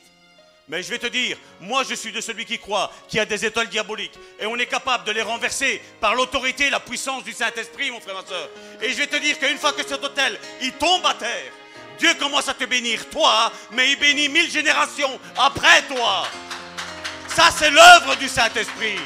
Mais 0.67 0.81
je 0.81 0.89
vais 0.89 0.97
te 0.97 1.07
dire, 1.07 1.37
moi 1.59 1.83
je 1.83 1.93
suis 1.93 2.11
de 2.11 2.21
celui 2.21 2.45
qui 2.45 2.57
croit 2.57 2.91
qu'il 3.07 3.17
y 3.17 3.19
a 3.19 3.25
des 3.25 3.45
étoiles 3.45 3.69
diaboliques. 3.69 4.17
Et 4.39 4.47
on 4.47 4.55
est 4.57 4.65
capable 4.65 5.03
de 5.03 5.11
les 5.11 5.21
renverser 5.21 5.81
par 5.99 6.15
l'autorité 6.15 6.67
et 6.67 6.69
la 6.71 6.79
puissance 6.79 7.23
du 7.23 7.33
Saint-Esprit, 7.33 7.91
mon 7.91 7.99
frère, 7.99 8.15
ma 8.15 8.25
soeur. 8.25 8.49
Et 8.81 8.89
je 8.89 8.97
vais 8.97 9.07
te 9.07 9.17
dire 9.17 9.37
qu'une 9.37 9.59
fois 9.59 9.73
que 9.73 9.87
cet 9.87 10.03
hôtel, 10.03 10.39
il 10.61 10.71
tombe 10.73 11.05
à 11.05 11.13
terre, 11.13 11.51
Dieu 11.99 12.13
commence 12.15 12.49
à 12.49 12.55
te 12.55 12.65
bénir, 12.65 13.07
toi, 13.09 13.51
mais 13.71 13.91
il 13.91 13.99
bénit 13.99 14.27
mille 14.27 14.49
générations 14.49 15.19
après 15.37 15.83
toi. 15.83 16.27
Ça, 17.27 17.49
c'est 17.55 17.69
l'œuvre 17.69 18.15
du 18.15 18.27
Saint-Esprit. 18.27 18.97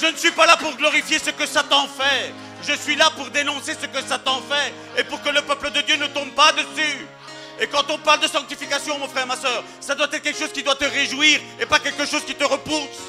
Je 0.00 0.06
ne 0.06 0.16
suis 0.16 0.32
pas 0.32 0.46
là 0.46 0.56
pour 0.56 0.74
glorifier 0.76 1.18
ce 1.18 1.30
que 1.30 1.46
Satan 1.46 1.86
fait. 1.88 2.32
Je 2.66 2.72
suis 2.74 2.96
là 2.96 3.10
pour 3.16 3.30
dénoncer 3.30 3.74
ce 3.74 3.86
que 3.86 4.06
Satan 4.06 4.42
fait 4.50 4.72
et 5.00 5.04
pour 5.04 5.22
que 5.22 5.28
le 5.28 5.42
peuple 5.42 5.70
de 5.70 5.80
Dieu 5.82 5.96
ne 5.96 6.06
tombe 6.06 6.30
pas 6.30 6.52
dessus. 6.52 7.06
Et 7.60 7.66
quand 7.68 7.88
on 7.90 7.98
parle 7.98 8.20
de 8.20 8.26
sanctification, 8.26 8.98
mon 8.98 9.08
frère, 9.08 9.26
ma 9.26 9.36
soeur, 9.36 9.62
ça 9.80 9.94
doit 9.94 10.06
être 10.06 10.22
quelque 10.22 10.38
chose 10.38 10.52
qui 10.52 10.62
doit 10.62 10.74
te 10.74 10.84
réjouir 10.84 11.40
et 11.60 11.66
pas 11.66 11.78
quelque 11.78 12.06
chose 12.06 12.24
qui 12.24 12.34
te 12.34 12.44
repousse. 12.44 13.02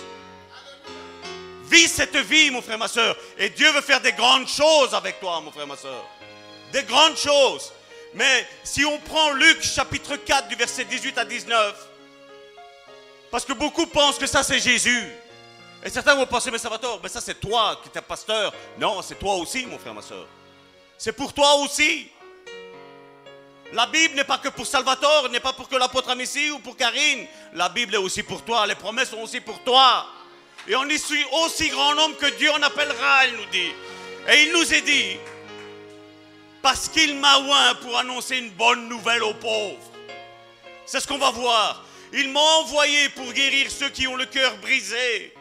Vis 1.66 1.88
cette 1.88 2.16
vie, 2.18 2.52
mon 2.52 2.62
frère, 2.62 2.78
ma 2.78 2.88
soeur. 2.88 3.16
Et 3.40 3.50
Dieu 3.50 3.72
veut 3.72 3.82
faire 3.82 4.02
des 4.02 4.12
grandes 4.12 4.48
choses 4.48 4.94
avec 4.94 5.20
toi, 5.20 5.42
mon 5.42 5.52
frère, 5.52 5.66
ma 5.66 5.78
soeur. 5.78 6.06
Des 6.72 6.84
grandes 6.84 7.18
choses. 7.18 7.72
Mais 8.14 8.48
si 8.64 8.86
on 8.86 9.00
prend 9.00 9.32
Luc 9.32 9.64
chapitre 9.64 10.16
4 10.16 10.48
du 10.48 10.56
verset 10.56 10.86
18 10.86 11.18
à 11.18 11.26
19, 11.26 11.76
parce 13.32 13.46
que 13.46 13.54
beaucoup 13.54 13.88
pensent 13.88 14.18
que 14.18 14.28
ça 14.28 14.44
c'est 14.44 14.60
Jésus. 14.60 15.12
Et 15.86 15.90
certains 15.92 16.16
vont 16.16 16.26
penser, 16.26 16.50
mais 16.50 16.58
Salvatore, 16.58 17.00
mais 17.04 17.10
ça 17.10 17.22
c'est 17.22 17.40
toi 17.40 17.80
qui 17.84 17.96
es 17.96 18.02
pasteur. 18.02 18.52
Non, 18.80 19.04
c'est 19.04 19.20
toi 19.20 19.36
aussi, 19.36 19.68
mon 19.68 19.78
frère, 19.78 19.94
ma 19.94 20.02
soeur. 20.02 20.26
C'est 20.98 21.14
pour 21.14 21.32
toi 21.32 21.58
aussi. 21.58 22.10
La 23.72 23.86
Bible 23.86 24.16
n'est 24.16 24.24
pas 24.24 24.40
que 24.40 24.50
pour 24.50 24.66
Salvatore, 24.66 25.30
n'est 25.30 25.40
pas 25.40 25.54
pour 25.54 25.70
que 25.70 25.76
l'apôtre 25.76 26.10
Amici 26.10 26.50
ou 26.50 26.58
pour 26.58 26.76
Karine. 26.76 27.28
La 27.54 27.70
Bible 27.70 27.94
est 27.94 28.00
aussi 28.00 28.24
pour 28.24 28.42
toi. 28.44 28.66
Les 28.66 28.74
promesses 28.74 29.12
sont 29.12 29.22
aussi 29.22 29.42
pour 29.42 29.64
toi. 29.64 30.08
Et 30.68 30.76
on 30.76 30.86
y 30.86 30.98
suit 30.98 31.24
aussi 31.44 31.70
grand 31.70 31.94
nombre 31.94 32.18
que 32.18 32.36
Dieu 32.38 32.52
en 32.52 32.64
appellera, 32.64 33.28
il 33.28 33.36
nous 33.36 33.46
dit. 33.52 33.72
Et 34.28 34.44
il 34.44 34.54
nous 34.54 34.74
est 34.74 34.82
dit, 34.82 35.18
parce 36.64 36.90
qu'il 36.90 37.16
m'a 37.20 37.38
oint 37.38 37.76
pour 37.76 37.96
annoncer 37.96 38.38
une 38.38 38.50
bonne 38.50 38.90
nouvelle 38.90 39.22
aux 39.22 39.36
pauvres. 39.36 39.92
C'est 40.88 41.00
ce 41.00 41.08
qu'on 41.08 41.20
va 41.20 41.30
voir. 41.30 41.86
Il 42.12 42.32
m'a 42.32 42.40
envoyé 42.40 43.10
pour 43.10 43.32
guérir 43.34 43.70
ceux 43.70 43.90
qui 43.90 44.08
ont 44.08 44.16
le 44.16 44.26
cœur 44.26 44.58
brisé. 44.58 45.35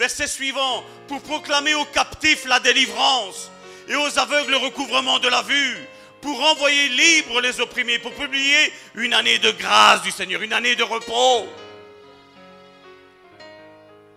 Verset 0.00 0.28
suivant, 0.28 0.82
pour 1.08 1.20
proclamer 1.20 1.74
aux 1.74 1.84
captifs 1.84 2.46
la 2.46 2.58
délivrance 2.58 3.50
et 3.86 3.94
aux 3.94 4.18
aveugles 4.18 4.52
le 4.52 4.56
recouvrement 4.56 5.18
de 5.18 5.28
la 5.28 5.42
vue, 5.42 5.76
pour 6.22 6.40
envoyer 6.42 6.88
libres 6.88 7.42
les 7.42 7.60
opprimés, 7.60 7.98
pour 7.98 8.14
publier 8.14 8.72
une 8.94 9.12
année 9.12 9.38
de 9.38 9.50
grâce 9.50 10.00
du 10.00 10.10
Seigneur, 10.10 10.40
une 10.40 10.54
année 10.54 10.74
de 10.74 10.82
repos. 10.84 11.46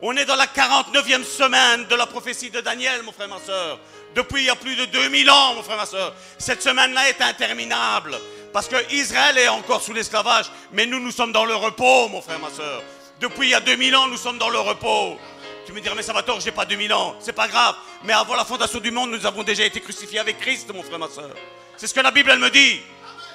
On 0.01 0.15
est 0.15 0.23
dans 0.23 0.38
la 0.38 0.45
49e 0.45 1.25
semaine 1.25 1.86
de 1.88 1.95
la 1.95 2.05
prophétie 2.05 2.49
de 2.49 2.61
Daniel, 2.61 3.03
mon 3.03 3.11
frère, 3.11 3.27
ma 3.27 3.41
soeur. 3.41 3.77
Depuis 4.15 4.43
il 4.43 4.45
y 4.45 4.49
a 4.49 4.55
plus 4.55 4.77
de 4.77 4.86
2000 4.86 5.29
ans, 5.29 5.55
mon 5.55 5.63
frère, 5.63 5.75
ma 5.75 5.86
soeur. 5.86 6.15
Cette 6.38 6.63
semaine-là 6.63 7.09
est 7.09 7.21
interminable. 7.21 8.17
Parce 8.53 8.69
que 8.69 8.77
Israël 8.93 9.38
est 9.38 9.49
encore 9.49 9.81
sous 9.81 9.91
l'esclavage, 9.91 10.49
mais 10.71 10.86
nous, 10.86 11.01
nous 11.01 11.11
sommes 11.11 11.34
dans 11.34 11.43
le 11.43 11.55
repos, 11.55 12.07
mon 12.07 12.21
frère, 12.21 12.39
ma 12.39 12.51
soeur. 12.51 12.81
Depuis 13.19 13.47
il 13.47 13.51
y 13.51 13.55
a 13.55 13.59
2000 13.59 13.95
ans, 13.97 14.07
nous 14.07 14.15
sommes 14.15 14.38
dans 14.38 14.49
le 14.49 14.59
repos. 14.59 15.17
Tu 15.66 15.72
me 15.72 15.80
diras, 15.80 15.95
mais 15.95 16.03
ça 16.03 16.14
va 16.14 16.24
tort, 16.24 16.39
j'ai 16.39 16.51
pas 16.51 16.66
2000 16.66 16.93
ans. 16.93 17.16
C'est 17.20 17.34
pas 17.34 17.47
grave. 17.47 17.76
Mais 18.03 18.14
avant 18.14 18.36
la 18.36 18.45
fondation 18.45 18.80
du 18.80 18.91
monde, 18.91 19.11
nous 19.11 19.26
avons 19.26 19.43
déjà 19.43 19.64
été 19.64 19.80
crucifiés 19.80 20.20
avec 20.20 20.39
Christ, 20.39 20.72
mon 20.74 20.84
frère, 20.84 20.99
ma 20.99 21.09
soeur. 21.09 21.32
C'est 21.78 21.88
ce 21.88 21.93
que 21.93 22.01
la 22.01 22.11
Bible, 22.11 22.32
elle 22.32 22.39
me 22.39 22.49
dit. 22.49 22.82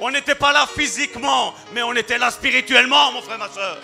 On 0.01 0.11
n'était 0.11 0.35
pas 0.37 0.53
là 0.53 0.67
physiquement, 0.67 1.55
mais 1.73 1.83
on 1.83 1.93
était 1.95 2.19
là 2.19 2.31
spirituellement, 2.31 3.13
mon 3.13 3.23
frère, 3.23 3.39
ma 3.39 3.49
soeur. 3.49 3.79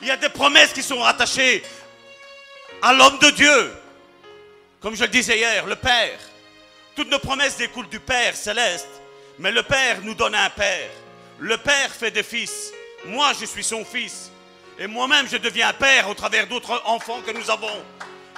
Il 0.00 0.08
y 0.08 0.10
a 0.10 0.16
des 0.16 0.30
promesses 0.30 0.72
qui 0.72 0.82
sont 0.82 0.98
rattachées 0.98 1.62
à 2.80 2.92
l'homme 2.92 3.18
de 3.18 3.30
Dieu. 3.30 3.72
Comme 4.80 4.96
je 4.96 5.02
le 5.02 5.08
disais 5.08 5.36
hier, 5.36 5.64
le 5.66 5.76
Père. 5.76 6.18
Toutes 6.96 7.10
nos 7.10 7.20
promesses 7.20 7.56
découlent 7.56 7.88
du 7.88 8.00
Père 8.00 8.34
céleste. 8.34 8.88
Mais 9.38 9.52
le 9.52 9.62
Père 9.62 10.00
nous 10.02 10.14
donne 10.14 10.34
un 10.34 10.50
Père. 10.50 10.90
Le 11.38 11.56
Père 11.56 11.90
fait 11.90 12.10
des 12.10 12.24
fils. 12.24 12.72
Moi, 13.04 13.32
je 13.38 13.46
suis 13.46 13.62
son 13.62 13.84
fils. 13.84 14.31
Et 14.82 14.88
moi-même, 14.88 15.28
je 15.30 15.36
deviens 15.36 15.72
père 15.72 16.08
au 16.08 16.14
travers 16.14 16.48
d'autres 16.48 16.82
enfants 16.86 17.20
que 17.24 17.30
nous 17.30 17.48
avons. 17.48 17.84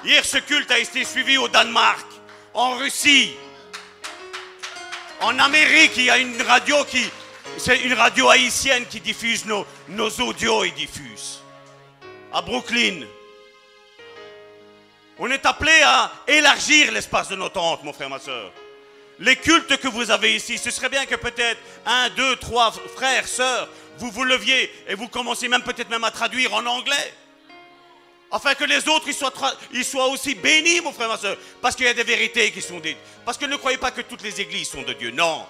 Hier, 0.05 0.23
ce 0.23 0.37
culte 0.37 0.71
a 0.71 0.79
été 0.79 1.03
suivi 1.03 1.39
au 1.39 1.49
Danemark, 1.49 2.07
en 2.53 2.77
Russie, 2.77 3.33
en 5.23 5.39
Amérique. 5.39 5.93
Il 5.97 6.05
y 6.05 6.11
a 6.11 6.19
une 6.19 6.43
radio 6.43 6.85
qui. 6.85 7.03
C'est 7.57 7.79
une 7.79 7.95
radio 7.95 8.29
haïtienne 8.29 8.85
qui 8.85 9.01
diffuse 9.01 9.47
nos, 9.47 9.65
nos 9.89 10.11
audios 10.21 10.65
et 10.65 10.71
diffuse. 10.73 11.41
À 12.31 12.43
Brooklyn. 12.43 13.07
On 15.19 15.31
est 15.31 15.47
appelé 15.47 15.81
à 15.83 16.13
élargir 16.27 16.93
l'espace 16.93 17.31
de 17.31 17.37
nos 17.37 17.49
tentes, 17.49 17.85
mon 17.85 17.95
frère, 17.95 18.11
ma 18.11 18.19
soeur. 18.19 18.53
Les 19.19 19.37
cultes 19.37 19.79
que 19.79 19.89
vous 19.89 20.11
avez 20.11 20.35
ici, 20.35 20.59
ce 20.59 20.71
serait 20.71 20.91
bien 20.91 21.07
que 21.07 21.15
peut-être 21.15 21.61
un, 21.87 22.11
deux, 22.11 22.37
trois 22.37 22.71
frères, 22.95 23.27
sœurs, 23.29 23.69
vous 23.99 24.11
vous 24.11 24.25
leviez 24.25 24.71
et 24.89 24.95
vous 24.95 25.09
commenciez 25.09 25.49
même 25.49 25.63
peut-être 25.63 25.91
même 25.91 26.05
à 26.05 26.11
traduire 26.11 26.53
en 26.55 26.65
anglais. 26.67 27.15
Afin 28.31 28.55
que 28.55 28.65
les 28.65 28.89
autres 28.89 29.07
ils 29.07 29.15
soient, 29.15 29.33
ils 29.73 29.85
soient 29.85 30.09
aussi 30.09 30.35
bénis, 30.35 30.81
mon 30.81 30.93
frère, 30.93 31.09
ma 31.09 31.17
soeur. 31.17 31.37
Parce 31.61 31.77
qu'il 31.77 31.87
y 31.87 31.89
a 31.89 31.95
des 31.95 32.03
vérités 32.03 32.51
qui 32.51 32.61
sont 32.61 32.81
dites. 32.81 32.99
Parce 33.25 33.39
que 33.39 33.45
ne 33.45 33.57
croyez 33.57 33.79
pas 33.79 33.93
que 33.93 34.01
toutes 34.01 34.23
les 34.23 34.41
églises 34.41 34.69
sont 34.69 34.83
de 34.83 34.93
Dieu. 34.93 35.11
Non. 35.13 35.47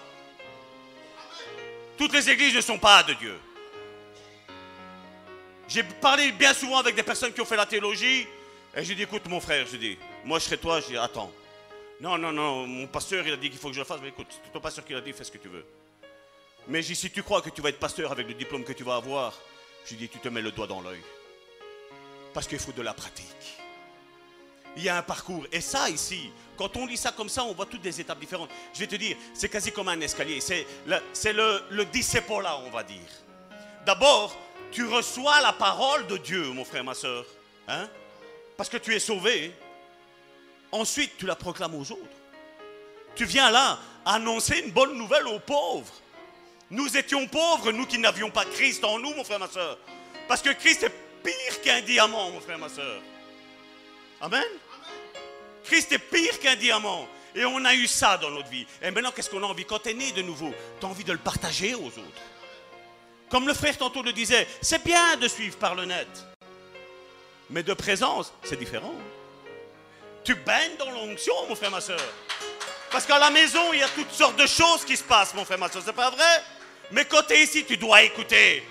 Toutes 1.97 2.13
les 2.13 2.29
églises 2.29 2.55
ne 2.55 2.61
sont 2.61 2.79
pas 2.79 3.03
de 3.03 3.15
Dieu. 3.15 3.39
J'ai 5.67 5.83
parlé 5.83 6.33
bien 6.33 6.53
souvent 6.53 6.79
avec 6.79 6.95
des 6.95 7.03
personnes 7.03 7.33
qui 7.33 7.41
ont 7.41 7.47
fait 7.47 7.57
la 7.57 7.67
théologie. 7.67 8.27
Et 8.77 8.85
j'ai 8.85 8.95
dit, 8.95 9.05
écoute 9.05 9.27
mon 9.29 9.41
frère, 9.41 9.67
je 9.71 9.77
dis, 9.77 9.97
moi 10.25 10.39
je 10.39 10.45
serai 10.45 10.59
toi, 10.59 10.81
je 10.81 10.89
dis, 10.89 10.97
attends. 10.97 11.33
Non, 12.01 12.19
non, 12.19 12.33
non, 12.33 12.67
mon 12.67 12.87
pasteur 12.87 13.27
il 13.27 13.33
a 13.33 13.37
dit 13.37 13.49
qu'il 13.49 13.59
faut 13.59 13.69
que 13.69 13.75
je 13.75 13.81
le 13.81 13.87
fasse. 13.87 14.01
Mais 14.03 14.09
écoute, 14.09 14.27
ton 14.53 14.61
pasteur 14.61 14.85
qui 14.85 14.93
l'a 14.93 15.01
dit, 15.01 15.13
fais 15.13 15.25
ce 15.25 15.31
que 15.31 15.39
tu 15.39 15.49
veux. 15.49 15.65
Mais 16.69 16.83
si 16.83 17.11
tu 17.11 17.23
crois 17.23 17.43
que 17.43 17.51
tu 17.51 17.61
vas 17.61 17.69
être 17.69 17.79
pasteur 17.79 18.11
avec 18.13 18.27
le 18.27 18.35
diplôme 18.35 18.65
que 18.65 18.73
tu 18.73 18.85
vas 18.85 18.97
avoir, 18.97 19.35
je 19.85 19.95
dis, 19.95 20.09
tu 20.09 20.19
te 20.19 20.29
mets 20.29 20.41
le 20.43 20.51
doigt 20.51 20.67
dans 20.67 20.81
l'œil. 20.81 21.03
Parce 22.33 22.47
qu'il 22.47 22.59
faut 22.59 22.73
de 22.73 22.83
la 22.83 22.95
pratique. 22.95 23.59
Il 24.77 24.83
y 24.83 24.89
a 24.89 24.97
un 24.97 25.03
parcours. 25.03 25.47
Et 25.53 25.61
ça, 25.61 25.89
ici, 25.89 26.31
quand 26.57 26.77
on 26.77 26.87
lit 26.87 26.97
ça 26.97 27.13
comme 27.13 27.29
ça, 27.29 27.45
on 27.45 27.53
voit 27.53 27.67
toutes 27.67 27.83
des 27.83 28.01
étapes 28.01 28.19
différentes. 28.19 28.51
Je 28.73 28.81
vais 28.81 28.87
te 28.87 28.97
dire, 28.97 29.17
c'est 29.35 29.49
quasi 29.49 29.71
comme 29.71 29.89
un 29.89 30.01
escalier. 30.01 30.41
C'est 30.41 30.67
le, 30.87 30.97
le, 31.33 31.65
le 31.71 31.87
on 32.67 32.71
va 32.71 32.83
dire. 32.83 32.99
D'abord, 33.87 34.37
tu 34.73 34.85
reçois 34.87 35.41
la 35.43 35.53
parole 35.53 36.07
de 36.07 36.17
Dieu, 36.17 36.51
mon 36.51 36.65
frère, 36.65 36.83
ma 36.83 36.95
soeur. 36.95 37.25
Hein? 37.69 37.89
Parce 38.57 38.69
que 38.69 38.79
tu 38.79 38.95
es 38.95 38.99
sauvé. 38.99 39.53
Ensuite, 40.73 41.17
tu 41.19 41.27
la 41.27 41.37
proclames 41.37 41.75
aux 41.75 41.93
autres. 41.93 42.03
Tu 43.15 43.27
viens 43.27 43.51
là 43.53 43.79
annoncer 44.05 44.59
une 44.59 44.73
bonne 44.73 44.99
nouvelle 44.99 45.29
aux 45.29 45.39
pauvres. 45.39 45.93
Nous 46.75 46.97
étions 46.97 47.25
pauvres, 47.29 47.71
nous 47.71 47.87
qui 47.87 47.99
n'avions 47.99 48.31
pas 48.31 48.45
Christ 48.45 48.83
en 48.83 48.99
nous, 48.99 49.15
mon 49.15 49.23
frère, 49.23 49.39
ma 49.39 49.47
soeur. 49.47 49.79
Parce 50.27 50.43
que 50.43 50.51
Christ 50.51 50.83
est 50.83 50.93
pire 51.23 51.61
qu'un 51.63 51.81
diamant, 51.83 52.33
mon 52.33 52.41
frère, 52.41 52.59
ma 52.59 52.69
soeur. 52.69 53.01
Amen? 54.21 54.43
Christ 55.63 55.93
est 55.93 56.01
pire 56.01 56.41
qu'un 56.41 56.57
diamant. 56.57 57.07
Et 57.37 57.45
on 57.45 57.65
a 57.65 57.75
eu 57.75 57.87
ça 57.87 58.17
dans 58.17 58.31
notre 58.31 58.49
vie. 58.49 58.67
Et 58.83 58.91
maintenant, 58.91 59.13
qu'est-ce 59.13 59.31
qu'on 59.31 59.43
a 59.45 59.47
envie? 59.47 59.65
Quand 59.65 59.79
tu 59.79 59.91
es 59.91 59.95
né 59.95 60.11
de 60.11 60.23
nouveau, 60.23 60.53
tu 60.81 60.87
as 60.87 60.89
envie 60.89 61.05
de 61.05 61.13
le 61.13 61.19
partager 61.19 61.77
aux 61.77 61.87
autres. 61.87 62.23
Comme 63.29 63.47
le 63.47 63.55
frère 63.55 63.79
tantôt 63.79 64.03
le 64.03 64.13
disait, 64.13 64.49
c'est 64.61 64.83
bien 64.85 65.17
de 65.17 65.29
suivre 65.29 65.57
par 65.57 65.77
le 65.77 65.85
net. 65.85 66.09
Mais 67.51 67.63
de 67.63 67.75
présence, 67.75 68.33
c'est 68.43 68.59
différent. 68.59 68.95
Tu 70.25 70.35
baignes 70.35 70.77
dans 70.77 70.91
l'onction, 70.91 71.35
mon 71.49 71.55
frère, 71.55 71.71
ma 71.71 71.81
soeur. 71.81 72.03
Parce 72.91 73.07
qu'à 73.07 73.19
la 73.21 73.31
maison, 73.31 73.73
il 73.73 73.79
y 73.79 73.83
a 73.85 73.89
toutes 73.89 74.11
sortes 74.11 74.37
de 74.37 74.47
choses 74.47 74.85
qui 74.85 74.97
se 74.97 75.05
passent, 75.05 75.35
mon 75.35 75.45
frère, 75.45 75.59
ma 75.59 75.71
soeur. 75.71 75.83
C'est 75.85 75.93
pas 75.93 76.11
vrai? 76.11 76.43
Mais 76.91 77.05
quand 77.05 77.23
tu 77.27 77.35
es 77.35 77.43
ici, 77.45 77.65
tu 77.65 77.77
dois 77.77 78.03
écouter. 78.03 78.63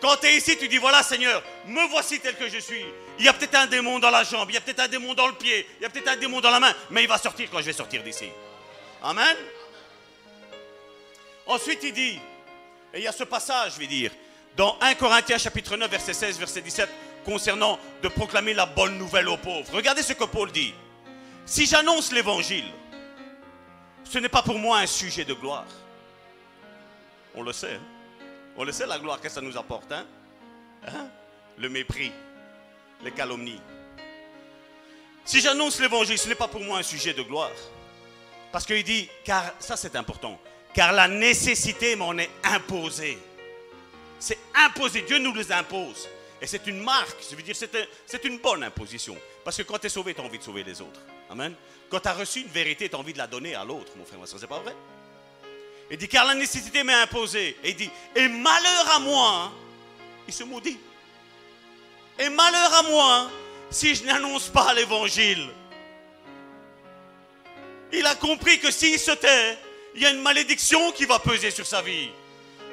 Quand 0.00 0.16
tu 0.16 0.26
es 0.26 0.36
ici, 0.36 0.56
tu 0.58 0.68
dis 0.68 0.78
voilà, 0.78 1.02
Seigneur, 1.02 1.42
me 1.66 1.88
voici 1.88 2.20
tel 2.20 2.36
que 2.36 2.48
je 2.48 2.58
suis. 2.58 2.84
Il 3.18 3.24
y 3.24 3.28
a 3.28 3.32
peut-être 3.32 3.54
un 3.54 3.66
démon 3.66 3.98
dans 3.98 4.10
la 4.10 4.24
jambe, 4.24 4.50
il 4.50 4.54
y 4.54 4.58
a 4.58 4.60
peut-être 4.60 4.80
un 4.80 4.88
démon 4.88 5.14
dans 5.14 5.26
le 5.26 5.32
pied, 5.32 5.66
il 5.80 5.82
y 5.82 5.86
a 5.86 5.88
peut-être 5.88 6.08
un 6.08 6.16
démon 6.16 6.40
dans 6.40 6.50
la 6.50 6.60
main, 6.60 6.74
mais 6.90 7.02
il 7.02 7.08
va 7.08 7.16
sortir 7.16 7.48
quand 7.50 7.58
je 7.60 7.64
vais 7.64 7.72
sortir 7.72 8.02
d'ici. 8.02 8.28
Amen. 9.02 9.36
Ensuite, 11.46 11.80
il 11.82 11.92
dit, 11.92 12.20
et 12.92 12.98
il 12.98 13.02
y 13.02 13.08
a 13.08 13.12
ce 13.12 13.24
passage, 13.24 13.74
je 13.74 13.78
vais 13.78 13.86
dire, 13.86 14.10
dans 14.56 14.76
1 14.80 14.94
Corinthiens 14.94 15.38
chapitre 15.38 15.76
9, 15.76 15.90
verset 15.90 16.12
16, 16.12 16.38
verset 16.38 16.60
17, 16.60 16.88
concernant 17.24 17.78
de 18.02 18.08
proclamer 18.08 18.52
la 18.52 18.66
bonne 18.66 18.98
nouvelle 18.98 19.28
aux 19.28 19.36
pauvres. 19.36 19.72
Regardez 19.72 20.02
ce 20.02 20.12
que 20.12 20.24
Paul 20.24 20.50
dit. 20.52 20.74
Si 21.46 21.66
j'annonce 21.66 22.12
l'évangile, 22.12 22.64
ce 24.04 24.18
n'est 24.18 24.28
pas 24.28 24.42
pour 24.42 24.58
moi 24.58 24.78
un 24.78 24.86
sujet 24.86 25.24
de 25.24 25.34
gloire. 25.34 25.66
On 27.36 27.42
le 27.42 27.52
sait. 27.52 27.74
Hein. 27.74 27.80
On 28.56 28.64
le 28.64 28.72
sait, 28.72 28.86
la 28.86 28.98
gloire 28.98 29.20
que 29.20 29.28
ça 29.28 29.40
nous 29.40 29.56
apporte. 29.56 29.92
Hein? 29.92 30.06
Hein? 30.86 31.08
Le 31.58 31.68
mépris, 31.68 32.10
les 33.04 33.12
calomnies. 33.12 33.60
Si 35.24 35.40
j'annonce 35.40 35.80
l'évangile, 35.80 36.18
ce 36.18 36.28
n'est 36.28 36.34
pas 36.34 36.48
pour 36.48 36.62
moi 36.62 36.78
un 36.78 36.82
sujet 36.82 37.12
de 37.12 37.22
gloire. 37.22 37.50
Parce 38.52 38.64
qu'il 38.64 38.82
dit, 38.84 39.08
car 39.24 39.52
ça 39.58 39.76
c'est 39.76 39.96
important, 39.96 40.40
car 40.72 40.92
la 40.92 41.08
nécessité 41.08 41.96
m'en 41.96 42.16
est 42.16 42.30
imposée. 42.44 43.18
C'est 44.18 44.38
imposé, 44.54 45.02
Dieu 45.02 45.18
nous 45.18 45.34
les 45.34 45.52
impose. 45.52 46.08
Et 46.40 46.46
c'est 46.46 46.66
une 46.66 46.80
marque, 46.82 47.16
je 47.28 47.34
veux 47.34 47.42
dire, 47.42 47.56
c'est 47.56 48.24
une 48.24 48.38
bonne 48.38 48.62
imposition. 48.62 49.16
Parce 49.44 49.56
que 49.56 49.62
quand 49.62 49.78
tu 49.78 49.86
es 49.86 49.90
sauvé, 49.90 50.14
tu 50.14 50.20
as 50.20 50.24
envie 50.24 50.38
de 50.38 50.44
sauver 50.44 50.62
les 50.64 50.80
autres. 50.80 51.00
Amen. 51.28 51.54
Quand 51.90 52.00
tu 52.00 52.08
as 52.08 52.14
reçu 52.14 52.40
une 52.40 52.48
vérité, 52.48 52.88
tu 52.88 52.94
as 52.94 52.98
envie 52.98 53.12
de 53.12 53.18
la 53.18 53.26
donner 53.26 53.54
à 53.54 53.64
l'autre, 53.64 53.92
mon 53.96 54.04
frère, 54.04 54.20
c'est 54.24 54.46
pas 54.46 54.60
vrai? 54.60 54.74
Il 55.90 55.96
dit, 55.96 56.08
car 56.08 56.24
la 56.24 56.34
nécessité 56.34 56.82
m'est 56.82 56.94
imposée. 56.94 57.56
Et 57.62 57.70
il 57.70 57.76
dit, 57.76 57.90
et 58.14 58.28
malheur 58.28 58.96
à 58.96 58.98
moi, 59.00 59.52
il 60.26 60.34
se 60.34 60.44
maudit. 60.44 60.78
Et 62.18 62.28
malheur 62.28 62.74
à 62.74 62.82
moi 62.84 63.30
si 63.70 63.94
je 63.94 64.04
n'annonce 64.04 64.48
pas 64.48 64.72
l'évangile. 64.74 65.48
Il 67.92 68.06
a 68.06 68.14
compris 68.14 68.58
que 68.58 68.70
s'il 68.70 68.98
se 68.98 69.12
tait, 69.12 69.58
il 69.94 70.02
y 70.02 70.06
a 70.06 70.10
une 70.10 70.22
malédiction 70.22 70.92
qui 70.92 71.04
va 71.04 71.18
peser 71.18 71.50
sur 71.50 71.66
sa 71.66 71.82
vie. 71.82 72.10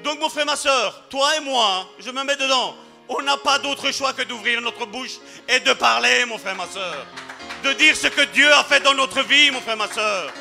Donc 0.03 0.19
mon 0.19 0.29
frère, 0.29 0.45
ma 0.45 0.55
soeur, 0.55 1.03
toi 1.09 1.37
et 1.37 1.39
moi, 1.39 1.89
je 1.99 2.09
me 2.11 2.23
mets 2.23 2.35
dedans. 2.35 2.75
On 3.09 3.21
n'a 3.21 3.37
pas 3.37 3.59
d'autre 3.59 3.91
choix 3.91 4.13
que 4.13 4.23
d'ouvrir 4.23 4.61
notre 4.61 4.85
bouche 4.85 5.17
et 5.47 5.59
de 5.59 5.73
parler, 5.73 6.25
mon 6.25 6.37
frère, 6.37 6.55
ma 6.55 6.67
soeur 6.67 7.05
de 7.63 7.73
dire 7.73 7.95
ce 7.95 8.07
que 8.07 8.21
Dieu 8.25 8.51
a 8.53 8.63
fait 8.63 8.81
dans 8.81 8.93
notre 8.93 9.23
vie, 9.23 9.49
mon 9.51 9.61
frère, 9.61 9.77
ma 9.77 9.87
soeur. 9.87 10.31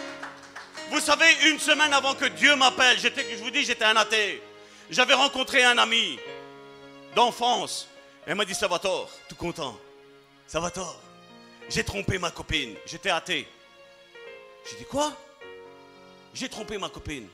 Vous 0.92 1.00
savez, 1.00 1.48
une 1.48 1.58
semaine 1.58 1.94
avant 1.94 2.14
que 2.14 2.26
Dieu 2.26 2.54
m'appelle, 2.54 2.98
je 2.98 3.42
vous 3.42 3.50
dis, 3.50 3.64
j'étais 3.64 3.86
un 3.86 3.96
athée. 3.96 4.42
J'avais 4.90 5.14
rencontré 5.14 5.64
un 5.64 5.78
ami 5.78 6.18
d'enfance. 7.14 7.88
Elle 8.26 8.34
m'a 8.34 8.44
dit, 8.44 8.54
Salvatore, 8.54 9.10
tout 9.26 9.34
content. 9.34 9.80
Salvatore, 10.46 11.00
j'ai 11.70 11.82
trompé 11.82 12.18
ma 12.18 12.30
copine. 12.30 12.74
J'étais 12.84 13.08
athée. 13.08 13.48
J'ai 14.68 14.76
dit 14.76 14.84
quoi? 14.84 15.16
J'ai 16.34 16.50
trompé 16.50 16.76
ma 16.76 16.90
copine. 16.90 17.26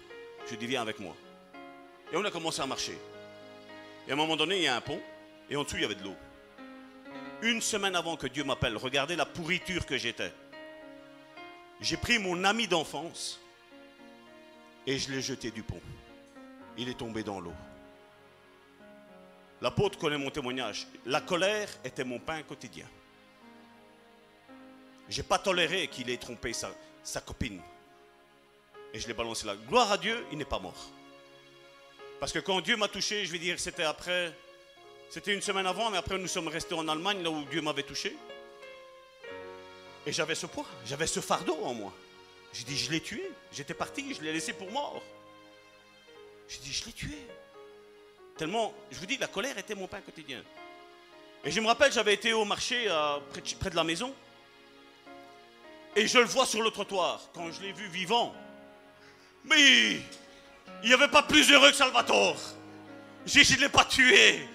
Je 0.49 0.55
dis 0.55 0.67
viens 0.69 0.83
avec 0.83 1.01
moi. 1.01 1.17
Et 2.13 2.17
on 2.17 2.25
a 2.25 2.31
commencé 2.31 2.63
à 2.63 2.67
marcher. 2.67 2.97
Et 4.07 4.11
à 4.11 4.15
un 4.15 4.17
moment 4.17 4.37
donné, 4.37 4.59
il 4.59 4.63
y 4.63 4.69
a 4.69 4.77
un 4.77 4.81
pont, 4.81 5.01
et 5.51 5.57
en 5.57 5.65
dessous, 5.65 5.79
il 5.79 5.83
y 5.83 5.85
avait 5.85 5.97
de 5.97 6.05
l'eau. 6.05 6.17
Une 7.43 7.61
semaine 7.61 7.97
avant 7.97 8.17
que 8.17 8.29
Dieu 8.29 8.45
m'appelle, 8.45 8.77
regardez 8.77 9.17
la 9.17 9.27
pourriture 9.27 9.85
que 9.85 9.99
j'étais. 9.99 10.33
J'ai 11.81 11.97
pris 11.97 12.21
mon 12.21 12.45
ami 12.45 12.69
d'enfance 12.69 13.41
et 14.89 14.99
je 14.99 15.13
l'ai 15.13 15.21
jeté 15.21 15.51
du 15.51 15.63
pont. 15.63 15.83
Il 16.79 16.89
est 16.89 16.97
tombé 16.97 17.23
dans 17.23 17.41
l'eau. 17.41 17.53
L'apôtre 19.61 19.99
connaît 19.99 20.17
mon 20.17 20.31
témoignage. 20.31 20.87
La 21.05 21.21
colère 21.21 21.69
était 21.85 22.05
mon 22.05 22.19
pain 22.19 22.43
quotidien. 22.43 22.87
J'ai 25.11 25.23
pas 25.23 25.39
toléré 25.39 25.89
qu'il 25.89 26.09
ait 26.09 26.17
trompé 26.17 26.55
sa, 26.55 26.71
sa 27.03 27.21
copine. 27.21 27.61
Et 28.95 28.99
je 28.99 29.07
l'ai 29.07 29.13
balancé 29.13 29.47
là. 29.47 29.57
Gloire 29.57 29.93
à 29.93 29.99
Dieu, 29.99 30.25
il 30.33 30.39
n'est 30.39 30.47
pas 30.47 30.59
mort. 30.59 30.91
Parce 32.19 32.33
que 32.33 32.39
quand 32.39 32.63
Dieu 32.63 32.79
m'a 32.79 32.89
touché, 32.89 33.27
je 33.27 33.33
vais 33.33 33.39
dire, 33.39 33.61
c'était 33.61 33.85
après, 33.85 34.35
c'était 35.11 35.35
une 35.35 35.43
semaine 35.43 35.67
avant, 35.67 35.91
mais 35.91 35.99
après 35.99 36.17
nous 36.17 36.29
sommes 36.29 36.49
restés 36.49 36.75
en 36.75 36.89
Allemagne, 36.89 37.23
là 37.23 37.31
où 37.31 37.45
Dieu 37.45 37.61
m'avait 37.61 37.83
touché. 37.83 38.17
Et 40.07 40.13
j'avais 40.13 40.35
ce 40.35 40.47
poids, 40.47 40.67
j'avais 40.87 41.07
ce 41.07 41.21
fardeau 41.21 41.59
en 41.63 41.75
moi. 41.75 41.93
J'ai 42.53 42.65
dit, 42.65 42.77
je 42.77 42.91
l'ai 42.91 43.01
tué. 43.01 43.31
J'étais 43.53 43.75
parti, 43.75 44.15
je 44.15 44.23
l'ai 44.23 44.33
laissé 44.33 44.53
pour 44.53 44.71
mort. 44.71 45.03
J'ai 46.49 46.59
dit, 46.59 46.73
je 46.73 46.87
l'ai 46.87 46.93
tué. 46.93 47.19
Tellement, 48.37 48.73
je 48.91 48.99
vous 48.99 49.07
dis, 49.07 49.19
la 49.19 49.27
colère 49.27 49.59
était 49.59 49.75
mon 49.75 49.87
pain 49.87 50.01
quotidien. 50.01 50.43
Et 51.45 51.51
je 51.51 51.61
me 51.61 51.67
rappelle, 51.67 51.93
j'avais 51.93 52.15
été 52.15 52.33
au 52.33 52.45
marché 52.45 52.89
à- 52.89 53.21
près, 53.31 53.71
de, 53.71 53.77
la 53.77 53.85
maison. 53.85 54.15
Et 55.95 56.07
je 56.07 56.19
le 56.19 56.25
vois 56.25 56.47
sur 56.47 56.63
le 56.63 56.71
trottoir, 56.71 57.29
quand 57.35 57.51
je 57.53 57.61
l'ai 57.63 57.73
vu 57.73 57.89
vivant. 57.89 58.35
Mais 59.45 60.01
il 60.83 60.89
n'y 60.89 60.93
avait 60.93 61.09
pas 61.09 61.23
plus 61.23 61.51
heureux 61.51 61.71
que 61.71 61.77
Salvatore. 61.77 62.37
Je 63.27 63.41
ne 63.41 63.61
l'ai 63.61 63.69
pas 63.69 63.85
tué. 63.85 64.47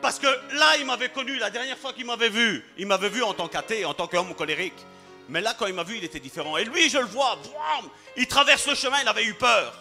Parce 0.00 0.18
que 0.18 0.26
là, 0.26 0.76
il 0.78 0.84
m'avait 0.84 1.10
connu, 1.10 1.38
la 1.38 1.50
dernière 1.50 1.78
fois 1.78 1.92
qu'il 1.92 2.04
m'avait 2.04 2.28
vu, 2.28 2.64
il 2.76 2.86
m'avait 2.86 3.08
vu 3.08 3.22
en 3.22 3.34
tant 3.34 3.46
qu'athée, 3.46 3.84
en 3.84 3.94
tant 3.94 4.08
qu'homme 4.08 4.34
colérique. 4.34 4.74
Mais 5.32 5.40
là, 5.40 5.54
quand 5.58 5.66
il 5.66 5.72
m'a 5.72 5.82
vu, 5.82 5.96
il 5.96 6.04
était 6.04 6.20
différent. 6.20 6.58
Et 6.58 6.64
lui, 6.64 6.90
je 6.90 6.98
le 6.98 7.06
vois, 7.06 7.36
boum, 7.36 7.90
il 8.18 8.26
traverse 8.26 8.66
le 8.66 8.74
chemin, 8.74 9.00
il 9.00 9.08
avait 9.08 9.24
eu 9.24 9.32
peur. 9.32 9.72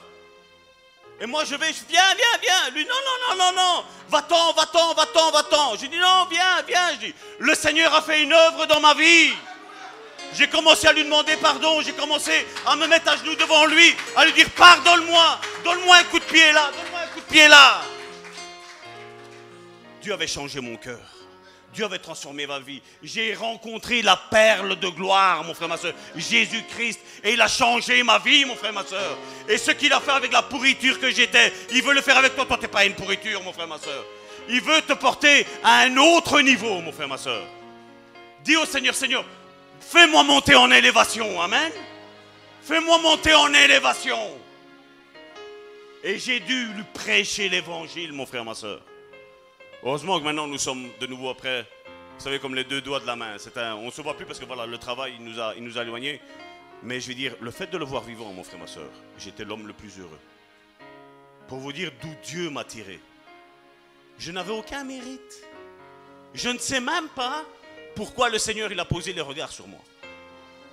Et 1.20 1.26
moi, 1.26 1.44
je 1.44 1.56
vais, 1.56 1.74
je 1.74 1.82
viens, 1.90 2.16
viens, 2.16 2.40
viens. 2.42 2.70
Lui, 2.74 2.86
non, 2.86 2.96
non, 2.96 3.36
non, 3.36 3.46
non, 3.46 3.62
non. 3.62 3.84
Va-t'en, 4.08 4.54
va-t'en, 4.54 4.94
va-t'en, 4.94 5.30
va-t'en. 5.32 5.76
J'ai 5.76 5.90
dit, 5.90 5.98
non, 5.98 6.26
viens, 6.32 6.62
viens. 6.66 6.94
Je 6.94 7.08
dis, 7.08 7.16
le 7.40 7.54
Seigneur 7.54 7.94
a 7.94 8.02
fait 8.02 8.24
une 8.24 8.32
œuvre 8.32 8.66
dans 8.66 8.80
ma 8.80 8.94
vie. 8.94 9.34
J'ai 10.36 10.48
commencé 10.48 10.88
à 10.88 10.94
lui 10.94 11.04
demander 11.04 11.36
pardon. 11.36 11.82
J'ai 11.82 11.92
commencé 11.92 12.48
à 12.66 12.78
me 12.78 12.88
mettre 12.88 13.12
à 13.12 13.18
genoux 13.18 13.36
devant 13.36 13.66
lui, 13.66 13.94
à 14.16 14.24
lui 14.24 14.32
dire, 14.32 14.50
pardonne-moi. 14.52 15.38
Donne-moi 15.66 15.98
un 15.98 16.04
coup 16.06 16.20
de 16.20 16.24
pied 16.24 16.54
là. 16.54 16.72
Donne-moi 16.72 17.00
un 17.02 17.08
coup 17.08 17.20
de 17.20 17.26
pied 17.26 17.50
là. 17.50 17.82
Dieu 20.02 20.14
avait 20.14 20.28
changé 20.28 20.62
mon 20.62 20.78
cœur. 20.78 21.21
Dieu 21.74 21.86
avait 21.86 22.00
transformé 22.00 22.46
ma 22.46 22.60
vie. 22.60 22.82
J'ai 23.02 23.34
rencontré 23.34 24.02
la 24.02 24.18
perle 24.18 24.78
de 24.78 24.90
gloire, 24.90 25.44
mon 25.44 25.54
frère, 25.54 25.70
ma 25.70 25.78
soeur, 25.78 25.94
Jésus-Christ. 26.16 27.00
Et 27.24 27.34
il 27.34 27.42
a 27.42 27.48
changé 27.48 28.04
ma 28.04 28.20
vie, 28.20 28.46
mon 28.46 28.56
frère, 28.56 28.74
ma 28.74 28.86
soeur. 28.86 29.18
Et 29.48 29.58
ce 29.58 29.72
qu'il 29.72 29.94
a 29.94 30.00
fait 30.00 30.12
avec 30.12 30.34
la 30.34 30.42
pourriture 30.42 31.00
que 31.00 31.10
j'étais, 31.10 31.54
il 31.72 31.82
veut 31.82 31.94
le 31.94 32.02
faire 32.02 32.18
avec 32.18 32.36
toi. 32.36 32.46
Toi, 32.46 32.58
tu 32.58 32.64
n'es 32.64 32.68
pas 32.68 32.86
une 32.86 32.96
pourriture, 32.96 33.42
mon 33.44 33.54
frère, 33.54 33.68
ma 33.68 33.78
soeur. 33.78 34.06
Il 34.50 34.62
veut 34.62 34.82
te 34.82 34.94
porter 34.94 35.46
à 35.64 35.82
un 35.82 35.96
autre 35.98 36.42
niveau, 36.42 36.82
mon 36.82 36.92
frère, 36.92 37.08
ma 37.08 37.18
soeur. 37.18 37.44
Dis 38.44 38.58
au 38.58 38.66
Seigneur, 38.66 38.96
Seigneur, 38.96 39.24
fais-moi 39.80 40.24
monter 40.24 40.56
en 40.56 40.70
élévation. 40.72 41.42
Amen. 41.42 41.72
Fais-moi 42.64 42.98
monter 43.00 43.34
en 43.34 43.54
élévation. 43.54 44.20
Et 46.04 46.20
j'ai 46.20 46.40
dû 46.40 46.66
lui 46.74 46.84
prêcher 46.94 47.48
l'évangile, 47.48 48.12
mon 48.12 48.26
frère, 48.26 48.44
ma 48.44 48.56
soeur. 48.56 48.82
Heureusement 49.84 50.20
que 50.20 50.24
maintenant 50.26 50.48
nous 50.48 50.58
sommes 50.58 50.90
de 51.00 51.08
nouveau 51.08 51.30
après, 51.30 51.62
vous 52.18 52.24
savez, 52.24 52.40
comme 52.40 52.54
les 52.56 52.64
deux 52.64 52.82
doigts 52.82 53.00
de 53.00 53.08
la 53.08 53.16
main. 53.16 53.36
Un- 53.56 53.74
on 53.76 53.88
ne 53.88 53.92
se 53.92 54.02
voit 54.02 54.16
plus 54.16 54.26
parce 54.26 54.40
que 54.40 54.46
voilà, 54.46 54.66
le 54.66 54.78
travail 54.78 55.14
il 55.18 55.26
nous, 55.26 55.40
a, 55.40 55.56
il 55.56 55.64
nous 55.64 55.78
a 55.78 55.82
éloignés. 55.82 56.22
Mais 56.84 57.00
je 57.00 57.08
veux 57.08 57.14
dire, 57.16 57.36
le 57.42 57.52
fait 57.52 57.68
de 57.70 57.78
le 57.78 57.86
voir 57.86 58.04
vivant, 58.04 58.32
mon 58.34 58.44
frère, 58.44 58.60
ma 58.60 58.68
soeur, 58.68 58.90
j'étais 59.20 59.44
l'homme 59.44 59.68
le 59.68 59.74
plus 59.74 60.00
heureux. 60.00 60.20
Pour 61.48 61.60
vous 61.60 61.74
dire 61.74 61.92
d'où 62.02 62.10
Dieu 62.24 62.50
m'a 62.50 62.64
tiré. 62.64 63.00
Je 64.18 64.32
n'avais 64.32 64.54
aucun 64.54 64.84
mérite. 64.84 65.44
Je 66.34 66.50
ne 66.50 66.58
sais 66.60 66.80
même 66.80 67.08
pas 67.10 67.44
pourquoi 67.96 68.30
le 68.30 68.38
Seigneur 68.38 68.72
il 68.72 68.80
a 68.80 68.86
posé 68.86 69.14
les 69.14 69.22
regards 69.22 69.52
sur 69.52 69.68
moi. 69.68 69.80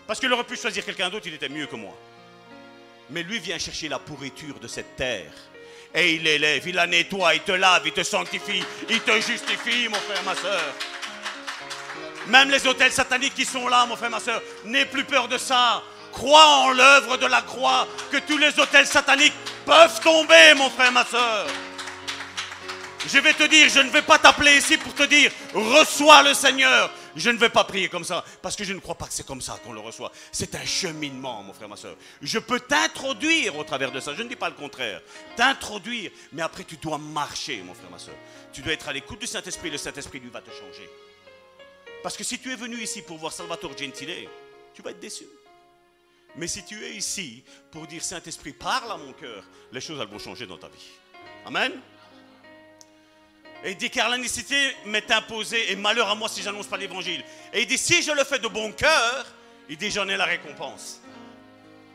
Parce 0.07 0.21
qu'il 0.21 0.33
aurait 0.33 0.45
pu 0.45 0.57
choisir 0.57 0.85
quelqu'un 0.85 1.11
d'autre, 1.11 1.27
il 1.27 1.35
était 1.35 1.49
mieux 1.49 1.67
que 1.67 1.77
moi. 1.77 1.95
Mais 3.11 3.23
lui 3.23 3.39
vient 3.39 3.59
chercher 3.59 3.89
la 3.89 3.99
pourriture 3.99 4.61
de 4.61 4.69
cette 4.69 4.97
terre. 4.97 5.33
Et 5.95 6.15
il 6.15 6.23
l'élève, 6.23 6.67
il 6.67 6.75
la 6.75 6.87
nettoie, 6.87 7.35
il 7.35 7.41
te 7.41 7.53
lave, 7.53 7.83
il 7.87 7.93
te 7.93 8.03
sanctifie, 8.03 8.63
il 8.89 9.01
te 9.01 9.15
justifie, 9.21 9.89
mon 9.89 9.97
frère, 9.97 10.23
ma 10.25 10.35
soeur. 10.35 10.75
Même 12.27 12.51
les 12.51 12.67
hôtels 12.67 12.93
sataniques 12.93 13.35
qui 13.35 13.47
sont 13.47 13.69
là, 13.69 13.87
mon 13.87 13.97
frère, 13.97 14.11
ma 14.11 14.21
soeur, 14.21 14.43
n'aie 14.65 14.85
plus 14.85 15.05
peur 15.05 15.29
de 15.29 15.39
ça. 15.39 15.83
Crois 16.13 16.47
en 16.47 16.71
l'œuvre 16.73 17.17
de 17.17 17.27
la 17.27 17.43
croix, 17.43 17.89
que 18.11 18.19
tous 18.19 18.37
les 18.39 18.59
hôtels 18.59 18.87
sataniques 18.87 19.35
peuvent 19.65 20.01
tomber, 20.01 20.55
mon 20.57 20.69
frère, 20.69 20.93
ma 20.93 21.05
soeur. 21.05 21.47
Je 23.07 23.19
vais 23.19 23.33
te 23.33 23.45
dire, 23.45 23.69
je 23.71 23.81
ne 23.81 23.91
vais 23.91 24.03
pas 24.03 24.19
t'appeler 24.19 24.59
ici 24.59 24.77
pour 24.77 24.95
te 24.95 25.05
dire, 25.05 25.31
reçois 25.55 26.23
le 26.23 26.35
Seigneur. 26.35 26.91
Je 27.19 27.31
ne 27.31 27.37
vais 27.37 27.49
pas 27.49 27.65
prier 27.65 27.89
comme 27.89 28.05
ça, 28.05 28.25
parce 28.41 28.55
que 28.55 28.63
je 28.63 28.73
ne 28.73 28.79
crois 28.79 28.95
pas 28.95 29.07
que 29.07 29.13
c'est 29.13 29.27
comme 29.27 29.41
ça 29.41 29.59
qu'on 29.65 29.73
le 29.73 29.81
reçoit. 29.81 30.13
C'est 30.31 30.55
un 30.55 30.65
cheminement, 30.65 31.43
mon 31.43 31.53
frère, 31.53 31.69
ma 31.69 31.77
soeur. 31.77 31.97
Je 32.23 32.39
peux 32.39 32.61
t'introduire 32.61 33.57
au 33.57 33.65
travers 33.65 33.91
de 33.91 33.99
ça, 33.99 34.15
je 34.15 34.23
ne 34.23 34.29
dis 34.29 34.37
pas 34.37 34.49
le 34.49 34.55
contraire. 34.55 35.03
T'introduire, 35.37 36.13
mais 36.33 36.43
après 36.43 36.63
tu 36.63 36.77
dois 36.77 36.99
marcher, 36.99 37.61
mon 37.63 37.75
frère, 37.75 37.91
ma 37.91 37.99
soeur. 37.99 38.15
Tu 38.53 38.63
dois 38.63 38.73
être 38.73 38.89
à 38.89 38.93
l'écoute 38.93 39.19
du 39.19 39.27
Saint-Esprit, 39.27 39.71
le 39.71 39.79
Saint-Esprit, 39.79 40.21
lui, 40.21 40.31
va 40.31 40.41
te 40.41 40.51
changer. 40.51 40.89
Parce 42.03 42.17
que 42.17 42.23
si 42.23 42.39
tu 42.39 42.53
es 42.53 42.57
venu 42.57 42.77
ici 42.81 43.03
pour 43.03 43.19
voir 43.19 43.33
Salvatore 43.33 43.77
Gentile, 43.77 44.29
tu 44.73 44.83
vas 44.83 44.93
être 44.93 45.01
déçu. 45.01 45.27
Mais 46.37 46.47
si 46.47 46.65
tu 46.65 46.85
es 46.85 46.95
ici 46.95 47.43
pour 47.73 47.89
dire 47.89 48.05
Saint-Esprit, 48.05 48.53
parle 48.53 48.93
à 48.93 48.97
mon 48.97 49.13
cœur, 49.13 49.43
les 49.73 49.81
choses 49.81 49.99
vont 49.99 50.19
changer 50.21 50.47
dans 50.47 50.59
ta 50.59 50.69
vie. 50.69 50.87
Amen. 51.45 51.73
Et 53.65 53.73
il 53.73 53.77
dit 53.77 53.91
car 53.91 54.09
la 54.09 54.19
nécessité 54.19 54.77
m'est 54.85 55.11
imposée 55.11 55.73
et 55.73 55.77
malheur 55.77 56.09
à 56.09 56.15
moi 56.15 56.29
si 56.29 56.43
j'annonce 56.43 56.67
pas 56.67 56.77
l'évangile. 56.77 57.25
Et 57.53 57.63
il 57.63 57.67
dit 57.67 57.79
si 57.79 58.03
je 58.03 58.13
le 58.13 58.25
fais 58.25 58.39
de 58.39 58.49
bon 58.49 58.73
cœur, 58.73 59.27
il 59.69 59.77
dit 59.77 59.91
j'en 59.91 60.09
ai 60.09 60.17
la 60.17 60.25
récompense. 60.25 61.01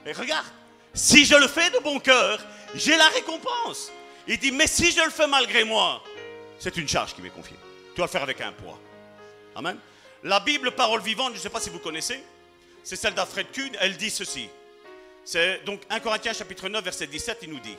Et 0.05 0.11
regarde, 0.11 0.45
si 0.93 1.26
je 1.26 1.36
le 1.36 1.47
fais 1.47 1.70
de 1.70 1.80
bon 1.80 1.99
cœur, 1.99 2.39
j'ai 2.76 2.97
la 2.97 3.07
récompense. 3.09 3.91
Il 4.28 4.38
dit 4.38 4.51
mais 4.51 4.68
si 4.68 4.91
je 4.91 5.01
le 5.01 5.09
fais 5.09 5.28
malgré 5.28 5.64
moi, 5.64 6.03
c'est 6.59 6.76
une 6.76 6.88
charge 6.88 7.14
qui 7.16 7.22
m'est 7.22 7.30
confiée. 7.30 7.57
Tu 7.95 8.01
vas 8.01 8.07
le 8.07 8.11
faire 8.11 8.24
avec 8.24 8.41
un 8.41 8.51
poids. 8.51 8.80
Amen. 9.55 9.78
La 10.24 10.39
Bible, 10.39 10.72
parole 10.72 11.01
vivante, 11.01 11.32
je 11.34 11.38
ne 11.38 11.41
sais 11.41 11.49
pas 11.49 11.59
si 11.59 11.70
vous 11.70 11.80
connaissez, 11.80 12.24
c'est 12.84 12.95
celle 12.95 13.14
d'Alfred 13.14 13.51
Kuhn, 13.51 13.72
elle 13.80 13.97
dit 13.97 14.09
ceci. 14.09 14.49
C'est 15.26 15.64
donc 15.66 15.82
1 15.89 15.99
Corinthiens 15.99 16.34
chapitre 16.34 16.68
9 16.68 16.84
verset 16.84 17.07
17, 17.07 17.39
il 17.43 17.49
nous 17.49 17.59
dit 17.59 17.76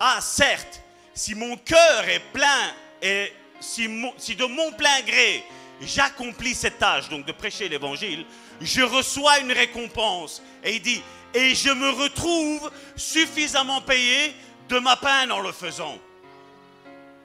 Ah 0.00 0.18
certes, 0.20 0.80
si 1.14 1.34
mon 1.34 1.56
cœur 1.56 2.08
est 2.08 2.22
plein 2.32 2.72
et 3.02 3.32
si, 3.60 3.86
de 3.88 4.44
mon 4.46 4.72
plein 4.72 5.00
gré 5.02 5.44
j'accomplis 5.80 6.54
cette 6.54 6.78
tâche 6.78 7.08
donc 7.08 7.24
de 7.24 7.32
prêcher 7.32 7.68
l'évangile, 7.68 8.24
je 8.60 8.82
reçois 8.82 9.38
une 9.38 9.52
récompense. 9.52 10.42
Et 10.64 10.76
il 10.76 10.82
dit 10.82 11.02
et 11.34 11.54
je 11.54 11.70
me 11.70 11.90
retrouve 11.90 12.70
suffisamment 12.96 13.80
payé 13.80 14.34
de 14.68 14.78
ma 14.78 14.96
peine 14.96 15.30
en 15.30 15.40
le 15.40 15.52
faisant. 15.52 15.98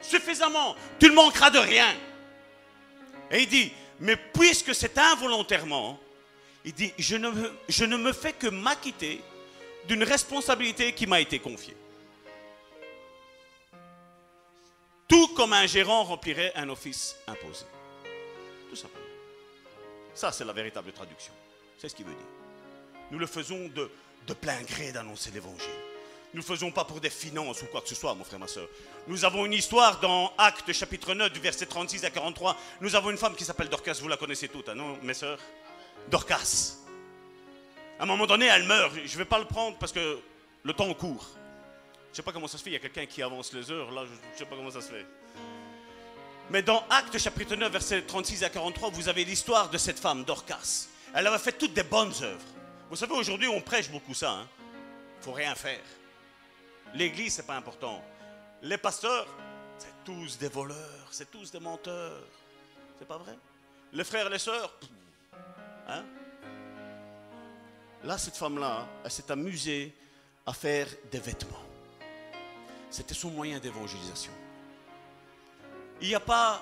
Suffisamment, 0.01 0.75
tu 0.99 1.09
ne 1.09 1.15
manqueras 1.15 1.49
de 1.49 1.59
rien. 1.59 1.87
Et 3.31 3.43
il 3.43 3.47
dit, 3.47 3.71
mais 3.99 4.17
puisque 4.17 4.75
c'est 4.75 4.97
involontairement, 4.97 5.99
il 6.65 6.73
dit, 6.73 6.93
je 6.97 7.15
ne 7.15 7.97
me 7.97 8.13
fais 8.13 8.33
que 8.33 8.47
m'acquitter 8.47 9.21
d'une 9.87 10.03
responsabilité 10.03 10.93
qui 10.93 11.07
m'a 11.07 11.21
été 11.21 11.39
confiée. 11.39 11.75
Tout 15.07 15.27
comme 15.29 15.53
un 15.53 15.67
gérant 15.67 16.03
remplirait 16.03 16.51
un 16.55 16.69
office 16.69 17.15
imposé. 17.27 17.65
Tout 18.69 18.75
simplement. 18.75 19.05
Ça, 20.15 20.31
c'est 20.31 20.45
la 20.45 20.53
véritable 20.53 20.91
traduction. 20.91 21.33
C'est 21.77 21.89
ce 21.89 21.95
qu'il 21.95 22.05
veut 22.05 22.13
dire. 22.13 22.21
Nous 23.11 23.19
le 23.19 23.27
faisons 23.27 23.67
de, 23.67 23.91
de 24.27 24.33
plein 24.33 24.61
gré 24.63 24.91
d'annoncer 24.91 25.31
l'évangile. 25.31 25.69
Nous 26.33 26.41
ne 26.41 26.47
le 26.47 26.55
faisons 26.55 26.71
pas 26.71 26.83
pour 26.83 26.99
des 26.99 27.11
finances 27.11 27.61
ou 27.61 27.67
quoi 27.67 27.81
que 27.81 27.89
ce 27.89 27.95
soit, 27.95 28.15
mon 28.15 28.23
frère, 28.23 28.39
ma 28.39 28.47
soeur. 28.47 28.67
Nous 29.07 29.23
avons 29.23 29.45
une 29.45 29.53
histoire 29.53 29.99
dans 29.99 30.33
Actes 30.37 30.73
chapitre 30.73 31.13
9, 31.13 31.31
du 31.31 31.39
verset 31.39 31.67
36 31.67 32.05
à 32.05 32.09
43. 32.09 32.57
Nous 32.81 32.95
avons 32.95 33.11
une 33.11 33.17
femme 33.17 33.35
qui 33.35 33.45
s'appelle 33.45 33.69
Dorcas, 33.69 33.99
vous 34.01 34.07
la 34.07 34.17
connaissez 34.17 34.47
toutes, 34.47 34.69
hein, 34.69 34.75
non, 34.75 34.97
mes 35.03 35.13
soeurs? 35.13 35.37
Dorcas. 36.09 36.77
À 37.99 38.03
un 38.03 38.05
moment 38.07 38.25
donné, 38.25 38.47
elle 38.47 38.63
meurt. 38.63 38.93
Je 38.95 39.13
ne 39.13 39.17
vais 39.17 39.25
pas 39.25 39.37
le 39.37 39.45
prendre 39.45 39.77
parce 39.77 39.91
que 39.91 40.19
le 40.63 40.73
temps 40.73 40.91
court. 40.95 41.29
Je 42.13 42.19
ne 42.19 42.21
sais 42.21 42.25
pas 42.25 42.31
comment 42.31 42.47
ça 42.47 42.59
se 42.59 42.63
fait, 42.63 42.69
il 42.69 42.73
y 42.73 42.75
a 42.75 42.79
quelqu'un 42.79 43.07
qui 43.07 43.23
avance 43.23 43.51
les 43.53 43.71
heures, 43.71 43.89
là, 43.89 44.05
je 44.05 44.11
ne 44.11 44.37
sais 44.37 44.45
pas 44.45 44.55
comment 44.55 44.69
ça 44.69 44.81
se 44.81 44.91
fait. 44.91 45.05
Mais 46.51 46.61
dans 46.61 46.85
Actes 46.87 47.17
chapitre 47.17 47.55
9, 47.55 47.71
verset 47.71 48.03
36 48.03 48.43
à 48.43 48.51
43, 48.51 48.91
vous 48.91 49.09
avez 49.09 49.25
l'histoire 49.25 49.67
de 49.71 49.79
cette 49.79 49.97
femme, 49.97 50.23
Dorcas. 50.23 50.89
Elle 51.15 51.25
avait 51.25 51.39
fait 51.39 51.53
toutes 51.53 51.73
des 51.73 51.81
bonnes 51.81 52.13
œuvres. 52.21 52.45
Vous 52.91 52.97
savez, 52.97 53.13
aujourd'hui, 53.13 53.47
on 53.47 53.59
prêche 53.61 53.89
beaucoup 53.89 54.13
ça. 54.13 54.27
Il 54.27 54.43
hein. 54.43 54.47
faut 55.21 55.31
rien 55.31 55.55
faire. 55.55 55.81
L'église, 56.93 57.33
c'est 57.33 57.47
pas 57.47 57.55
important. 57.55 57.99
Les 58.61 58.77
pasteurs, 58.77 59.25
c'est 59.79 60.03
tous 60.05 60.37
des 60.37 60.49
voleurs, 60.49 61.07
c'est 61.09 61.31
tous 61.31 61.49
des 61.49 61.59
menteurs. 61.59 62.21
C'est 62.99 63.07
pas 63.07 63.17
vrai? 63.17 63.35
Les 63.91 64.03
frères 64.03 64.27
et 64.27 64.29
les 64.29 64.37
sœurs, 64.37 64.71
hein 65.87 66.03
Là, 68.03 68.19
cette 68.19 68.37
femme-là, 68.37 68.87
elle 69.03 69.11
s'est 69.11 69.31
amusée 69.31 69.95
à 70.45 70.53
faire 70.53 70.85
des 71.11 71.19
vêtements. 71.19 71.72
C'était 72.93 73.15
son 73.15 73.31
moyen 73.31 73.57
d'évangélisation. 73.57 74.31
Il 75.99 76.09
n'y 76.09 76.13
a 76.13 76.19
pas 76.19 76.61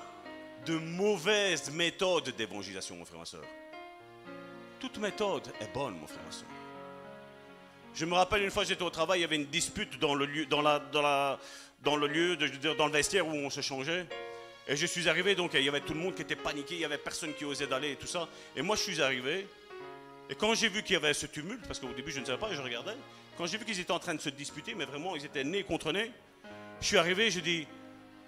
de 0.66 0.78
mauvaise 0.78 1.70
méthode 1.72 2.30
d'évangélisation, 2.38 2.96
mon 2.96 3.04
frère, 3.04 3.20
ma 3.20 3.26
soeur. 3.26 3.44
Toute 4.80 4.98
méthode 5.00 5.52
est 5.60 5.74
bonne, 5.74 5.98
mon 6.00 6.08
frère, 6.08 6.24
ma 6.26 6.32
soeur. 6.32 6.48
Je 7.94 8.06
me 8.06 8.14
rappelle 8.14 8.44
une 8.44 8.50
fois, 8.50 8.64
j'étais 8.64 8.82
au 8.82 8.90
travail, 8.90 9.20
il 9.20 9.22
y 9.24 9.26
avait 9.26 9.36
une 9.36 9.48
dispute 9.48 10.00
dans 10.00 10.16
le 10.16 10.26
lieu, 10.26 10.46
dans 10.46 10.62
la, 10.62 10.80
dans 10.80 11.02
la, 11.02 11.38
dans 11.84 11.98
le 11.98 12.08
lieu, 12.08 12.38
dans 12.38 12.86
le 12.86 12.94
vestiaire 12.94 13.28
où 13.28 13.34
on 13.34 13.50
se 13.50 13.60
changeait. 13.60 14.06
Et 14.70 14.78
je 14.78 14.86
suis 14.86 15.10
arrivé, 15.10 15.36
donc 15.36 15.52
il 15.56 15.66
y 15.66 15.68
avait 15.68 15.82
tout 15.82 15.94
le 15.94 16.00
monde 16.00 16.16
qui 16.16 16.22
était 16.22 16.38
paniqué, 16.38 16.76
il 16.76 16.80
n'y 16.80 16.86
avait 16.86 16.98
personne 16.98 17.34
qui 17.34 17.44
osait 17.44 17.68
d'aller 17.68 17.92
et 17.92 17.96
tout 17.98 18.08
ça. 18.08 18.30
Et 18.56 18.62
moi, 18.62 18.78
je 18.78 18.84
suis 18.84 19.02
arrivé. 19.02 19.50
Et 20.30 20.36
quand 20.36 20.54
j'ai 20.54 20.70
vu 20.70 20.82
qu'il 20.82 20.94
y 20.94 20.96
avait 20.96 21.14
ce 21.14 21.26
tumulte, 21.26 21.68
parce 21.68 21.82
qu'au 21.82 21.92
début, 21.92 22.12
je 22.14 22.22
ne 22.22 22.26
savais 22.26 22.40
pas, 22.40 22.54
je 22.54 22.62
regardais. 22.62 22.96
Quand 23.38 23.46
j'ai 23.46 23.58
vu 23.58 23.66
qu'ils 23.66 23.80
étaient 23.80 23.92
en 23.92 24.00
train 24.00 24.16
de 24.16 24.22
se 24.22 24.30
disputer, 24.30 24.76
mais 24.76 24.86
vraiment, 24.86 25.16
ils 25.16 25.26
étaient 25.26 25.44
nez 25.44 25.64
contre 25.64 25.92
nez, 25.92 26.12
je 26.80 26.88
suis 26.88 26.98
arrivé 26.98 27.30
je 27.32 27.40
dis 27.40 27.68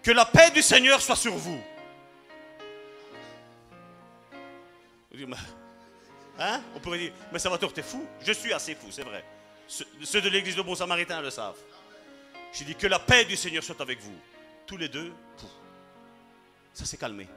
Que 0.01 0.11
la 0.11 0.25
paix 0.25 0.51
du 0.51 0.61
Seigneur 0.61 1.01
soit 1.01 1.15
sur 1.15 1.33
vous. 1.33 1.61
Hein? 6.39 6.61
On 6.75 6.79
pourrait 6.79 6.97
dire 6.97 7.13
Mais 7.31 7.39
va 7.39 7.57
t'es 7.57 7.83
fou? 7.83 8.05
Je 8.25 8.31
suis 8.31 8.53
assez 8.53 8.75
fou, 8.75 8.87
c'est 8.91 9.03
vrai. 9.03 9.23
Ceux 9.67 10.21
de 10.21 10.29
l'église 10.29 10.55
de 10.55 10.61
Bon 10.61 10.75
Samaritain 10.75 11.21
le 11.21 11.29
savent. 11.29 11.59
J'ai 12.51 12.65
dit 12.65 12.75
que 12.75 12.87
la 12.87 12.99
paix 12.99 13.25
du 13.25 13.35
Seigneur 13.35 13.63
soit 13.63 13.79
avec 13.81 13.99
vous. 14.01 14.15
Tous 14.67 14.77
les 14.77 14.89
deux, 14.89 15.11
ça 16.73 16.85
s'est 16.85 16.97
calmé. 16.97 17.27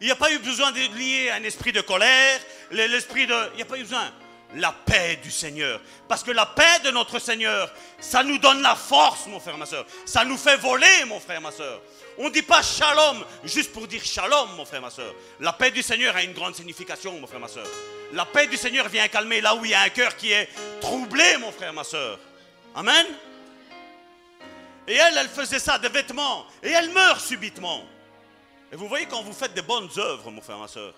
Il 0.00 0.06
n'y 0.06 0.12
a 0.12 0.16
pas 0.16 0.32
eu 0.32 0.38
besoin 0.38 0.70
de 0.72 0.78
lier 0.96 1.30
un 1.30 1.42
esprit 1.42 1.72
de 1.72 1.80
colère, 1.80 2.40
l'esprit 2.70 3.26
de... 3.26 3.34
Il 3.52 3.56
n'y 3.56 3.62
a 3.62 3.66
pas 3.66 3.78
eu 3.78 3.82
besoin. 3.82 4.12
La 4.54 4.72
paix 4.72 5.18
du 5.22 5.30
Seigneur. 5.30 5.78
Parce 6.08 6.22
que 6.22 6.30
la 6.30 6.46
paix 6.46 6.80
de 6.84 6.90
notre 6.90 7.18
Seigneur, 7.18 7.70
ça 8.00 8.22
nous 8.22 8.38
donne 8.38 8.62
la 8.62 8.74
force, 8.74 9.26
mon 9.26 9.40
frère, 9.40 9.58
ma 9.58 9.66
soeur. 9.66 9.84
Ça 10.06 10.24
nous 10.24 10.38
fait 10.38 10.56
voler, 10.56 11.04
mon 11.06 11.20
frère, 11.20 11.40
ma 11.40 11.52
soeur. 11.52 11.82
On 12.16 12.24
ne 12.24 12.30
dit 12.30 12.42
pas 12.42 12.62
shalom 12.62 13.24
juste 13.44 13.72
pour 13.72 13.86
dire 13.86 14.02
shalom, 14.02 14.56
mon 14.56 14.64
frère, 14.64 14.80
ma 14.80 14.90
soeur. 14.90 15.14
La 15.38 15.52
paix 15.52 15.70
du 15.70 15.82
Seigneur 15.82 16.16
a 16.16 16.22
une 16.22 16.32
grande 16.32 16.54
signification, 16.54 17.20
mon 17.20 17.26
frère, 17.26 17.40
ma 17.40 17.48
soeur. 17.48 17.66
La 18.12 18.24
paix 18.24 18.46
du 18.46 18.56
Seigneur 18.56 18.88
vient 18.88 19.06
calmer 19.08 19.42
là 19.42 19.54
où 19.54 19.64
il 19.66 19.70
y 19.70 19.74
a 19.74 19.82
un 19.82 19.90
cœur 19.90 20.16
qui 20.16 20.32
est 20.32 20.48
troublé, 20.80 21.36
mon 21.38 21.52
frère, 21.52 21.74
ma 21.74 21.84
soeur. 21.84 22.18
Amen. 22.74 23.06
Et 24.86 24.94
elle, 24.94 25.18
elle 25.18 25.28
faisait 25.28 25.58
ça, 25.58 25.78
des 25.78 25.90
vêtements. 25.90 26.46
Et 26.62 26.70
elle 26.70 26.90
meurt 26.90 27.20
subitement. 27.20 27.84
Et 28.72 28.76
vous 28.76 28.88
voyez, 28.88 29.04
quand 29.04 29.22
vous 29.22 29.34
faites 29.34 29.52
des 29.52 29.62
bonnes 29.62 29.90
œuvres, 29.98 30.30
mon 30.30 30.40
frère, 30.40 30.56
ma 30.56 30.68
soeur, 30.68 30.94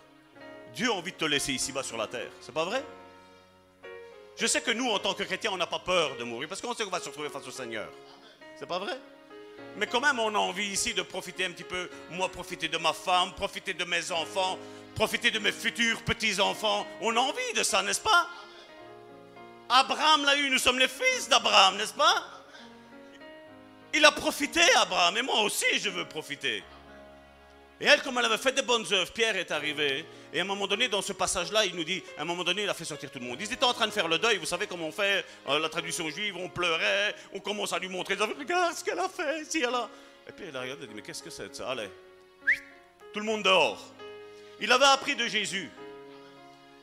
Dieu 0.72 0.88
a 0.88 0.94
envie 0.94 1.11
de 1.11 1.16
te 1.16 1.24
laisser 1.24 1.53
ici-bas 1.53 1.82
sur 1.82 1.96
la 1.96 2.07
terre. 2.07 2.30
C'est 2.40 2.55
pas 2.55 2.64
vrai? 2.64 2.84
Je 4.41 4.47
sais 4.47 4.62
que 4.62 4.70
nous, 4.70 4.88
en 4.88 4.99
tant 4.99 5.12
que 5.12 5.22
chrétiens, 5.22 5.51
on 5.53 5.59
n'a 5.59 5.66
pas 5.66 5.80
peur 5.80 6.16
de 6.16 6.24
mourir 6.24 6.49
parce 6.49 6.62
qu'on 6.62 6.74
sait 6.74 6.84
qu'on 6.84 6.91
va 6.91 6.99
se 6.99 7.11
retrouver 7.11 7.28
face 7.28 7.47
au 7.47 7.51
Seigneur. 7.51 7.91
C'est 8.59 8.66
pas 8.66 8.78
vrai? 8.78 8.99
Mais 9.76 9.86
quand 9.86 10.01
même, 10.01 10.18
on 10.18 10.34
a 10.34 10.38
envie 10.38 10.68
ici 10.68 10.95
de 10.95 11.03
profiter 11.03 11.45
un 11.45 11.51
petit 11.51 11.64
peu. 11.64 11.91
Moi, 12.11 12.26
profiter 12.30 12.66
de 12.66 12.78
ma 12.78 12.95
femme, 12.95 13.34
profiter 13.34 13.74
de 13.74 13.84
mes 13.84 14.11
enfants, 14.11 14.59
profiter 14.95 15.30
de 15.30 15.38
mes 15.38 15.53
futurs 15.53 16.01
petits-enfants. 16.03 16.86
On 17.03 17.14
a 17.16 17.20
envie 17.20 17.53
de 17.55 17.62
ça, 17.62 17.82
n'est-ce 17.82 18.01
pas? 18.01 18.28
Abraham 19.68 20.24
l'a 20.24 20.36
eu, 20.36 20.49
nous 20.49 20.59
sommes 20.59 20.78
les 20.78 20.88
fils 20.88 21.28
d'Abraham, 21.28 21.76
n'est-ce 21.76 21.93
pas? 21.93 22.24
Il 23.93 24.03
a 24.07 24.11
profité, 24.11 24.62
Abraham, 24.76 25.18
et 25.18 25.22
moi 25.22 25.43
aussi 25.43 25.78
je 25.78 25.91
veux 25.91 26.07
profiter. 26.07 26.64
Et 27.81 27.87
elle, 27.87 28.03
comme 28.03 28.18
elle 28.18 28.26
avait 28.26 28.37
fait 28.37 28.53
des 28.53 28.62
bonnes 28.62 28.85
œuvres, 28.93 29.11
Pierre 29.11 29.37
est 29.37 29.51
arrivé. 29.51 30.05
Et 30.35 30.39
à 30.39 30.43
un 30.43 30.47
moment 30.47 30.66
donné, 30.66 30.89
dans 30.89 31.01
ce 31.01 31.14
passage-là, 31.14 31.64
il 31.64 31.74
nous 31.74 31.85
dit, 31.85 32.03
à 32.18 32.22
un 32.22 32.24
moment 32.26 32.45
donné, 32.45 32.64
il 32.64 32.68
a 32.68 32.74
fait 32.74 32.85
sortir 32.85 33.11
tout 33.11 33.18
le 33.18 33.24
monde. 33.24 33.39
Ils 33.41 33.51
étaient 33.51 33.64
en 33.64 33.72
train 33.72 33.87
de 33.87 33.93
faire 33.93 34.07
le 34.07 34.18
deuil. 34.18 34.37
Vous 34.37 34.45
savez 34.45 34.66
comment 34.66 34.89
on 34.89 34.93
fait 34.93 35.24
euh, 35.49 35.59
la 35.59 35.68
traduction 35.70 36.09
juive, 36.11 36.37
on 36.37 36.51
pleurait, 36.51 37.14
on 37.33 37.41
commence 37.41 37.72
à 37.72 37.78
lui 37.78 37.89
montrer. 37.89 38.16
Regarde 38.16 38.76
ce 38.76 38.85
qu'elle 38.85 38.99
a 38.99 39.09
fait, 39.09 39.45
si 39.51 39.62
elle 39.62 39.74
a. 39.74 39.89
Et 40.28 40.33
puis 40.33 40.45
elle 40.49 40.57
a 40.57 40.61
regardé, 40.61 40.83
elle 40.83 40.89
a 40.89 40.93
dit, 40.93 40.95
mais 40.95 41.03
qu'est-ce 41.03 41.22
que 41.22 41.31
c'est 41.31 41.55
ça? 41.57 41.70
Allez. 41.70 41.89
Tout 43.14 43.20
le 43.20 43.26
monde 43.26 43.43
dehors. 43.43 43.83
Il 44.61 44.70
avait 44.70 44.85
appris 44.85 45.16
de 45.16 45.26
Jésus. 45.26 45.70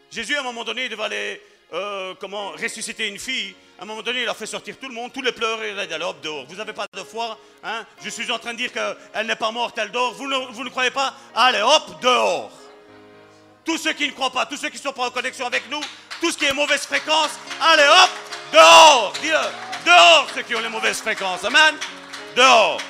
Jésus, 0.09 0.35
à 0.35 0.39
un 0.39 0.43
moment 0.43 0.63
donné, 0.63 0.85
il 0.85 0.89
devait 0.89 1.03
aller 1.03 1.41
euh, 1.73 2.15
comment 2.19 2.51
ressusciter 2.51 3.07
une 3.07 3.19
fille. 3.19 3.53
À 3.79 3.83
un 3.83 3.85
moment 3.85 4.01
donné, 4.01 4.23
il 4.23 4.29
a 4.29 4.33
fait 4.33 4.47
sortir 4.47 4.75
tout 4.79 4.87
le 4.87 4.93
monde, 4.95 5.13
tous 5.13 5.21
les 5.21 5.31
pleurs, 5.31 5.63
il 5.63 5.77
a 5.77 5.85
dit, 5.85 5.93
hop, 5.93 6.19
dehors. 6.21 6.45
Vous 6.47 6.55
n'avez 6.55 6.73
pas 6.73 6.87
de 6.91 7.03
foi 7.03 7.37
hein? 7.63 7.85
Je 8.03 8.09
suis 8.09 8.31
en 8.31 8.39
train 8.39 8.53
de 8.53 8.57
dire 8.57 8.71
qu'elle 8.73 9.27
n'est 9.27 9.35
pas 9.35 9.51
morte, 9.51 9.77
elle 9.77 9.91
dort. 9.91 10.13
Vous 10.15 10.27
ne, 10.27 10.35
vous 10.51 10.63
ne 10.63 10.69
croyez 10.69 10.89
pas? 10.89 11.13
Allez 11.35 11.61
hop, 11.61 12.01
dehors. 12.01 12.51
Tous 13.63 13.77
ceux 13.77 13.93
qui 13.93 14.07
ne 14.07 14.13
croient 14.13 14.31
pas, 14.31 14.47
tous 14.47 14.57
ceux 14.57 14.69
qui 14.69 14.77
ne 14.77 14.81
sont 14.81 14.93
pas 14.93 15.07
en 15.07 15.11
connexion 15.11 15.45
avec 15.45 15.69
nous, 15.69 15.81
tout 16.19 16.31
ce 16.31 16.37
qui 16.37 16.45
est 16.45 16.53
mauvaise 16.53 16.87
fréquence, 16.87 17.31
allez 17.61 17.83
hop, 17.83 18.09
dehors. 18.51 19.13
Dis-le. 19.21 19.85
Dehors 19.85 20.27
ceux 20.33 20.41
qui 20.41 20.55
ont 20.55 20.59
les 20.59 20.69
mauvaises 20.69 20.99
fréquences. 20.99 21.43
Amen. 21.43 21.75
Dehors. 22.35 22.81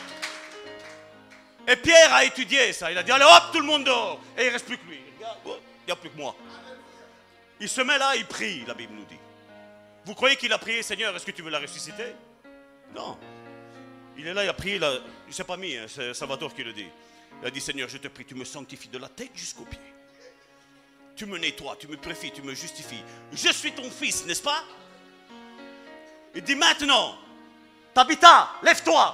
Et 1.68 1.76
Pierre 1.76 2.14
a 2.14 2.24
étudié 2.24 2.72
ça. 2.72 2.90
Il 2.92 2.98
a 2.98 3.04
dit, 3.04 3.12
allez 3.12 3.26
hop, 3.26 3.44
tout 3.52 3.60
le 3.60 3.66
monde 3.66 3.84
dehors. 3.84 4.22
Et 4.38 4.44
il 4.44 4.48
ne 4.48 4.54
reste 4.54 4.66
plus 4.66 4.78
que 4.78 4.86
lui. 4.86 5.02
Il 5.46 5.52
n'y 5.86 5.92
a 5.92 5.96
plus 5.98 6.10
que 6.10 6.18
moi. 6.18 6.34
Il 7.60 7.68
se 7.68 7.82
met 7.82 7.98
là, 7.98 8.16
il 8.16 8.26
prie, 8.26 8.64
la 8.66 8.74
Bible 8.74 8.94
nous 8.94 9.06
dit. 9.06 9.18
Vous 10.08 10.16
croyez 10.16 10.38
qu'il 10.38 10.54
a 10.54 10.58
prié, 10.58 10.82
Seigneur, 10.84 11.14
est-ce 11.14 11.26
que 11.26 11.32
tu 11.32 11.42
veux 11.42 11.50
la 11.50 11.60
ressusciter? 11.60 12.16
Non. 12.96 13.20
Il 14.18 14.26
est 14.26 14.34
là, 14.34 14.46
il 14.46 14.48
a 14.48 14.54
prié, 14.54 14.76
il 14.76 14.82
ne 15.28 15.34
s'est 15.34 15.44
pas 15.44 15.58
mis, 15.58 15.76
hein, 15.76 15.86
c'est 15.90 16.14
Salvatore 16.14 16.54
qui 16.54 16.64
le 16.64 16.72
dit. 16.72 16.88
Il 17.42 17.48
a 17.48 17.52
dit, 17.52 17.60
Seigneur, 17.60 17.90
je 17.90 17.98
te 17.98 18.08
prie, 18.08 18.24
tu 18.24 18.34
me 18.34 18.46
sanctifies 18.46 18.88
de 18.88 19.00
la 19.00 19.10
tête 19.10 19.32
jusqu'aux 19.36 19.66
pieds. 19.66 19.82
Tu 21.14 21.26
me 21.26 21.38
nettoies, 21.38 21.76
tu 21.78 21.90
me 21.90 21.98
purifies, 21.98 22.32
tu 22.32 22.42
me 22.42 22.54
justifies. 22.54 23.04
Je 23.34 23.52
suis 23.52 23.74
ton 23.74 23.92
fils, 23.92 24.26
n'est-ce 24.26 24.42
pas? 24.42 24.64
Il 26.34 26.42
dit 26.42 26.56
maintenant, 26.56 27.18
Tabitha, 27.94 28.54
lève-toi. 28.64 29.14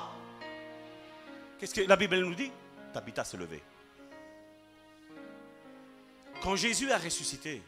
Qu'est-ce 1.60 1.74
que 1.74 1.82
la 1.82 1.96
Bible 1.96 2.20
nous 2.20 2.36
dit? 2.36 2.52
Tabitha 2.94 3.24
s'est 3.24 3.38
levée. 3.38 3.64
Quand 6.44 6.56
Jésus 6.56 6.92
a 6.92 7.00
ressuscité, 7.00 7.64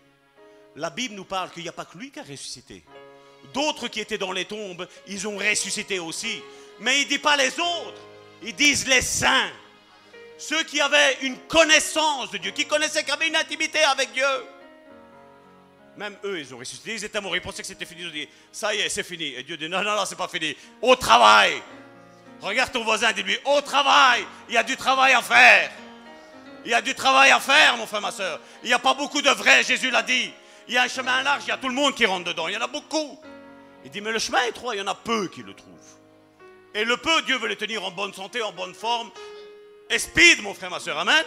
la 0.76 0.92
Bible 0.92 1.16
nous 1.16 1.26
parle 1.26 1.50
qu'il 1.50 1.64
n'y 1.64 1.70
a 1.70 1.74
pas 1.74 1.86
que 1.86 1.98
lui 1.98 2.12
qui 2.12 2.20
a 2.20 2.24
ressuscité. 2.24 2.84
D'autres 3.54 3.88
qui 3.88 4.00
étaient 4.00 4.18
dans 4.18 4.32
les 4.32 4.46
tombes, 4.46 4.88
ils 5.08 5.28
ont 5.28 5.38
ressuscité 5.38 6.00
aussi. 6.00 6.42
Mais 6.80 7.02
il 7.02 7.06
ne 7.06 7.10
dit 7.10 7.20
pas 7.20 7.38
les 7.38 7.60
autres, 7.60 8.02
ils 8.44 8.56
disent 8.56 8.88
les 8.88 9.02
saints. 9.02 9.52
Ceux 10.38 10.64
qui 10.64 10.82
avaient 10.82 11.18
une 11.22 11.38
connaissance 11.48 12.32
de 12.32 12.38
Dieu, 12.38 12.52
qui 12.52 12.66
connaissaient, 12.66 13.04
qui 13.04 13.12
avaient 13.12 13.28
une 13.28 13.36
intimité 13.36 13.82
avec 13.84 14.12
Dieu. 14.12 14.26
Même 15.96 16.18
eux, 16.26 16.40
ils 16.40 16.54
ont 16.54 16.58
ressuscité, 16.58 16.94
ils 16.94 17.06
étaient 17.06 17.22
morts, 17.22 17.36
ils 17.36 17.42
pensaient 17.42 17.62
que 17.62 17.68
c'était 17.68 17.86
fini. 17.86 18.02
Ils 18.02 18.08
ont 18.08 18.12
dit, 18.12 18.28
ça 18.52 18.76
y 18.76 18.80
est, 18.80 18.90
c'est 18.90 19.04
fini. 19.04 19.34
Et 19.36 19.44
Dieu 19.44 19.56
dit, 19.56 19.70
non, 19.70 19.82
non, 19.82 19.96
non, 19.96 20.06
c'est 20.06 20.18
pas 20.18 20.28
fini. 20.28 20.56
Au 20.82 20.96
travail. 20.96 21.62
Regarde 22.42 22.74
ton 22.74 22.84
voisin, 22.84 23.14
dis-lui, 23.14 23.38
au 23.46 23.62
travail. 23.62 24.26
Il 24.50 24.56
y 24.56 24.58
a 24.58 24.64
du 24.64 24.76
travail 24.76 25.14
à 25.14 25.22
faire. 25.22 25.72
Il 26.66 26.72
y 26.72 26.74
a 26.74 26.82
du 26.82 26.94
travail 26.96 27.32
à 27.32 27.40
faire, 27.40 27.78
mon 27.78 27.86
frère, 27.86 28.02
ma 28.02 28.12
soeur. 28.12 28.42
Il 28.64 28.68
n'y 28.68 28.74
a 28.74 28.80
pas 28.80 28.94
beaucoup 28.94 29.22
de 29.22 29.30
vrai, 29.30 29.64
Jésus 29.64 29.90
l'a 29.90 30.02
dit. 30.02 30.34
Il 30.68 30.74
y 30.74 30.78
a 30.78 30.84
un 30.84 30.88
chemin 30.88 31.22
large, 31.22 31.44
il 31.46 31.50
y 31.50 31.52
a 31.52 31.58
tout 31.58 31.70
le 31.70 31.76
monde 31.76 31.96
qui 31.96 32.06
rentre 32.06 32.26
dedans. 32.26 32.48
Il 32.48 32.56
y 32.56 32.58
en 32.58 32.62
a 32.62 32.68
beaucoup. 32.68 33.20
Il 33.86 33.92
dit, 33.92 34.02
mais 34.02 34.12
le 34.12 34.18
chemin 34.18 34.42
est 34.44 34.50
étroit, 34.50 34.76
il 34.76 34.80
y 34.80 34.82
en 34.82 34.88
a 34.88 34.96
peu 34.96 35.28
qui 35.28 35.44
le 35.44 35.54
trouvent. 35.54 35.72
Et 36.74 36.84
le 36.84 36.98
peu, 36.98 37.22
Dieu 37.22 37.38
veut 37.38 37.48
les 37.48 37.56
tenir 37.56 37.86
en 37.86 37.92
bonne 37.92 38.14
santé, 38.14 38.42
en 38.42 38.52
bonne 38.52 38.74
forme. 38.74 39.12
Et 39.92 40.00
speed, 40.00 40.42
mon 40.42 40.56
frère, 40.56 40.72
ma 40.72 40.80
soeur. 40.80 40.98
Amen. 40.98 41.24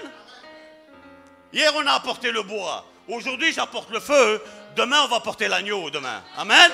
Hier, 1.52 1.72
on 1.76 1.86
a 1.86 1.92
apporté 1.92 2.32
le 2.32 2.42
bois. 2.42 2.84
Aujourd'hui, 3.06 3.52
j'apporte 3.52 3.90
le 3.90 4.00
feu. 4.00 4.42
Demain, 4.74 5.04
on 5.04 5.08
va 5.08 5.20
porter 5.20 5.46
l'agneau. 5.46 5.88
Demain. 5.88 6.22
Amen. 6.36 6.72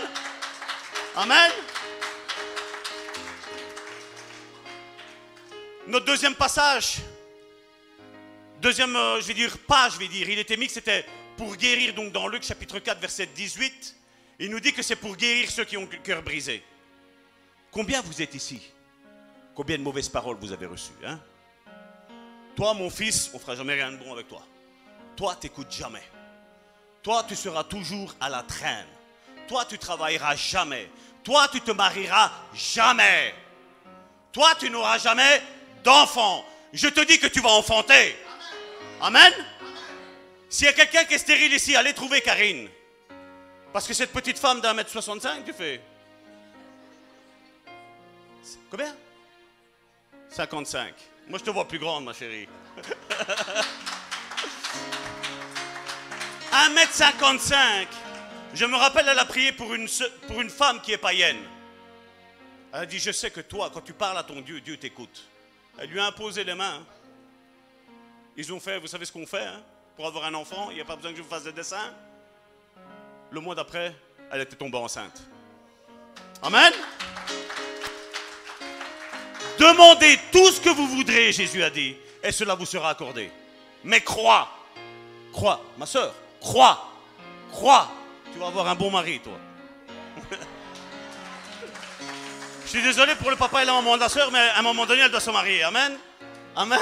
Amen. 1.16 1.52
Notre 5.86 6.06
deuxième 6.06 6.34
passage, 6.34 6.96
deuxième, 8.62 8.96
euh, 8.96 9.20
je 9.20 9.26
vais 9.26 9.34
dire, 9.34 9.58
pas, 9.58 9.90
je 9.90 9.98
vais 9.98 10.08
dire, 10.08 10.30
il 10.30 10.38
était 10.38 10.56
mis 10.56 10.66
que 10.66 10.72
c'était 10.72 11.04
pour 11.36 11.54
guérir, 11.56 11.92
donc 11.92 12.10
dans 12.10 12.26
Luc 12.26 12.42
chapitre 12.42 12.78
4, 12.78 12.98
verset 12.98 13.26
18, 13.26 13.94
il 14.38 14.50
nous 14.50 14.60
dit 14.60 14.72
que 14.72 14.82
c'est 14.82 14.96
pour 14.96 15.16
guérir 15.16 15.50
ceux 15.50 15.64
qui 15.64 15.76
ont 15.76 15.88
le 15.90 15.98
cœur 15.98 16.22
brisé. 16.22 16.62
Combien 17.70 18.00
vous 18.02 18.22
êtes 18.22 18.34
ici? 18.34 18.60
Combien 19.54 19.78
de 19.78 19.82
mauvaises 19.82 20.08
paroles 20.08 20.36
vous 20.40 20.52
avez 20.52 20.66
reçues 20.66 20.92
hein? 21.04 21.20
Toi, 22.56 22.74
mon 22.74 22.90
fils, 22.90 23.30
on 23.32 23.36
ne 23.36 23.42
fera 23.42 23.56
jamais 23.56 23.74
rien 23.74 23.90
de 23.90 23.96
bon 23.96 24.12
avec 24.12 24.28
toi. 24.28 24.46
Toi, 25.16 25.36
t'écoutes 25.36 25.72
jamais. 25.72 26.02
Toi, 27.02 27.24
tu 27.28 27.34
seras 27.34 27.64
toujours 27.64 28.14
à 28.20 28.28
la 28.28 28.42
traîne. 28.42 28.86
Toi, 29.48 29.64
tu 29.64 29.78
travailleras 29.78 30.36
jamais. 30.36 30.88
Toi, 31.22 31.48
tu 31.50 31.60
te 31.60 31.72
marieras 31.72 32.30
jamais. 32.54 33.34
Toi, 34.32 34.54
tu 34.58 34.70
n'auras 34.70 34.98
jamais 34.98 35.42
d'enfant. 35.82 36.44
Je 36.72 36.88
te 36.88 37.00
dis 37.00 37.18
que 37.18 37.26
tu 37.26 37.40
vas 37.40 37.50
enfanter. 37.50 38.16
Amen. 39.00 39.32
S'il 40.48 40.66
y 40.66 40.70
a 40.70 40.72
quelqu'un 40.72 41.04
qui 41.04 41.14
est 41.14 41.18
stérile 41.18 41.52
ici, 41.52 41.76
allez 41.76 41.92
trouver 41.92 42.20
Karine. 42.20 42.68
Parce 43.74 43.86
que 43.88 43.92
cette 43.92 44.12
petite 44.12 44.38
femme 44.38 44.60
d'un 44.60 44.72
mètre 44.72 44.88
65, 44.88 45.44
tu 45.44 45.52
fais. 45.52 45.80
Combien? 48.70 48.94
55. 50.28 50.94
Moi, 51.26 51.40
je 51.40 51.44
te 51.44 51.50
vois 51.50 51.66
plus 51.66 51.80
grande, 51.80 52.04
ma 52.04 52.12
chérie. 52.12 52.46
1m55. 56.52 57.88
Je 58.54 58.64
me 58.64 58.76
rappelle, 58.76 59.08
elle 59.08 59.18
a 59.18 59.24
prié 59.24 59.50
pour 59.50 59.74
une, 59.74 59.88
pour 60.28 60.40
une 60.40 60.50
femme 60.50 60.80
qui 60.80 60.92
est 60.92 60.98
païenne. 60.98 61.42
Elle 62.72 62.82
a 62.82 62.86
dit, 62.86 63.00
je 63.00 63.10
sais 63.10 63.32
que 63.32 63.40
toi, 63.40 63.72
quand 63.74 63.80
tu 63.80 63.92
parles 63.92 64.18
à 64.18 64.22
ton 64.22 64.40
Dieu, 64.40 64.60
Dieu 64.60 64.76
t'écoute. 64.76 65.24
Elle 65.78 65.90
lui 65.90 65.98
a 65.98 66.06
imposé 66.06 66.44
les 66.44 66.54
mains. 66.54 66.86
Ils 68.36 68.52
ont 68.52 68.60
fait, 68.60 68.78
vous 68.78 68.86
savez 68.86 69.04
ce 69.04 69.10
qu'on 69.10 69.26
fait 69.26 69.46
hein, 69.46 69.60
Pour 69.96 70.06
avoir 70.06 70.26
un 70.26 70.34
enfant, 70.34 70.70
il 70.70 70.76
n'y 70.76 70.80
a 70.80 70.84
pas 70.84 70.94
besoin 70.94 71.10
que 71.10 71.16
je 71.16 71.22
vous 71.22 71.28
fasse 71.28 71.42
des 71.42 71.52
dessins. 71.52 71.92
Le 73.34 73.40
mois 73.40 73.56
d'après, 73.56 73.92
elle 74.30 74.42
était 74.42 74.54
tombée 74.54 74.78
enceinte. 74.78 75.20
Amen. 76.40 76.72
Demandez 79.58 80.20
tout 80.30 80.52
ce 80.52 80.60
que 80.60 80.70
vous 80.70 80.86
voudrez, 80.86 81.32
Jésus 81.32 81.60
a 81.64 81.68
dit, 81.68 81.96
et 82.22 82.30
cela 82.30 82.54
vous 82.54 82.64
sera 82.64 82.90
accordé. 82.90 83.32
Mais 83.82 84.02
crois, 84.02 84.48
crois, 85.32 85.60
ma 85.76 85.84
soeur, 85.84 86.14
crois, 86.40 86.92
crois, 87.50 87.90
tu 88.32 88.38
vas 88.38 88.46
avoir 88.46 88.68
un 88.68 88.76
bon 88.76 88.92
mari, 88.92 89.18
toi. 89.18 89.36
Je 92.66 92.68
suis 92.68 92.82
désolé 92.82 93.16
pour 93.16 93.30
le 93.30 93.36
papa 93.36 93.64
et 93.64 93.66
la 93.66 93.72
maman 93.72 93.96
de 93.96 94.00
la 94.02 94.08
soeur, 94.08 94.30
mais 94.30 94.38
à 94.38 94.60
un 94.60 94.62
moment 94.62 94.86
donné, 94.86 95.00
elle 95.00 95.10
doit 95.10 95.18
se 95.18 95.32
marier. 95.32 95.64
Amen. 95.64 95.98
Amen. 96.54 96.78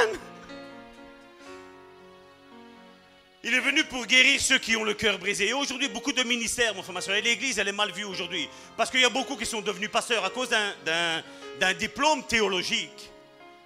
Il 3.45 3.53
est 3.55 3.61
venu 3.61 3.82
pour 3.84 4.07
guérir 4.07 4.40
ceux 4.40 4.59
qui 4.59 4.76
ont 4.76 4.84
le 4.84 4.95
cœur 4.95 5.18
brisé. 5.18 5.49
Et 5.49 5.53
aujourd'hui, 5.53 5.88
beaucoup 5.88 6.12
de 6.12 6.22
ministères, 6.22 6.74
mon 6.76 6.82
soeur, 7.01 7.16
et 7.16 7.22
l'église, 7.22 7.59
elle 7.59 7.66
est 7.66 7.72
mal 7.72 7.90
vue 7.90 8.05
aujourd'hui. 8.05 8.49
Parce 8.76 8.88
qu'il 8.88 9.01
y 9.01 9.05
a 9.05 9.09
beaucoup 9.09 9.36
qui 9.36 9.47
sont 9.47 9.61
devenus 9.61 9.90
pasteurs 9.90 10.24
à 10.24 10.30
cause 10.30 10.49
d'un 10.49 11.72
diplôme 11.74 12.24
théologique. 12.24 13.11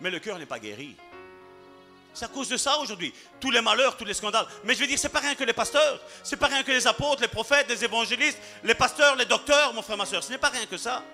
Mais 0.01 0.11
le 0.11 0.19
cœur 0.19 0.39
n'est 0.39 0.47
pas 0.47 0.59
guéri. 0.59 0.97
C'est 2.15 2.25
à 2.25 2.29
cause 2.29 2.49
de 2.49 2.57
ça 2.57 2.79
aujourd'hui. 2.79 3.13
Tous 3.39 3.51
les 3.51 3.61
malheurs, 3.61 3.99
tous 3.99 4.07
les 4.07 4.15
scandales. 4.15 4.47
Mais 4.65 4.75
je 4.75 4.81
veux 4.81 4.87
dire, 4.87 4.99
c'est 4.99 5.11
pas 5.11 5.21
rien 5.21 5.35
que 5.35 5.45
les 5.45 5.53
pasteurs. 5.53 6.01
C'est 6.23 6.39
pas 6.39 6.47
rien 6.47 6.63
que 6.63 6.73
les 6.73 6.87
apôtres, 6.87 7.21
les 7.21 7.29
prophètes, 7.29 7.69
les 7.69 7.85
évangélistes, 7.85 8.39
les 8.65 8.75
pasteurs, 8.75 9.15
les 9.17 9.27
docteurs, 9.27 9.75
mon 9.75 9.83
frère, 9.83 9.99
ma 9.99 10.07
soeur. 10.07 10.25
Ce 10.25 10.33
n'est 10.33 10.39
pas 10.39 10.49
rien 10.49 10.65
que 10.65 10.79
ça. 10.79 11.05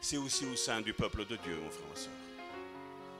C'est 0.00 0.16
aussi 0.16 0.46
au 0.46 0.54
sein 0.54 0.80
du 0.80 0.92
peuple 0.92 1.26
de 1.26 1.34
Dieu, 1.34 1.58
mon 1.60 1.70
frère, 1.70 1.88
ma 1.92 1.96
soeur. 1.96 2.12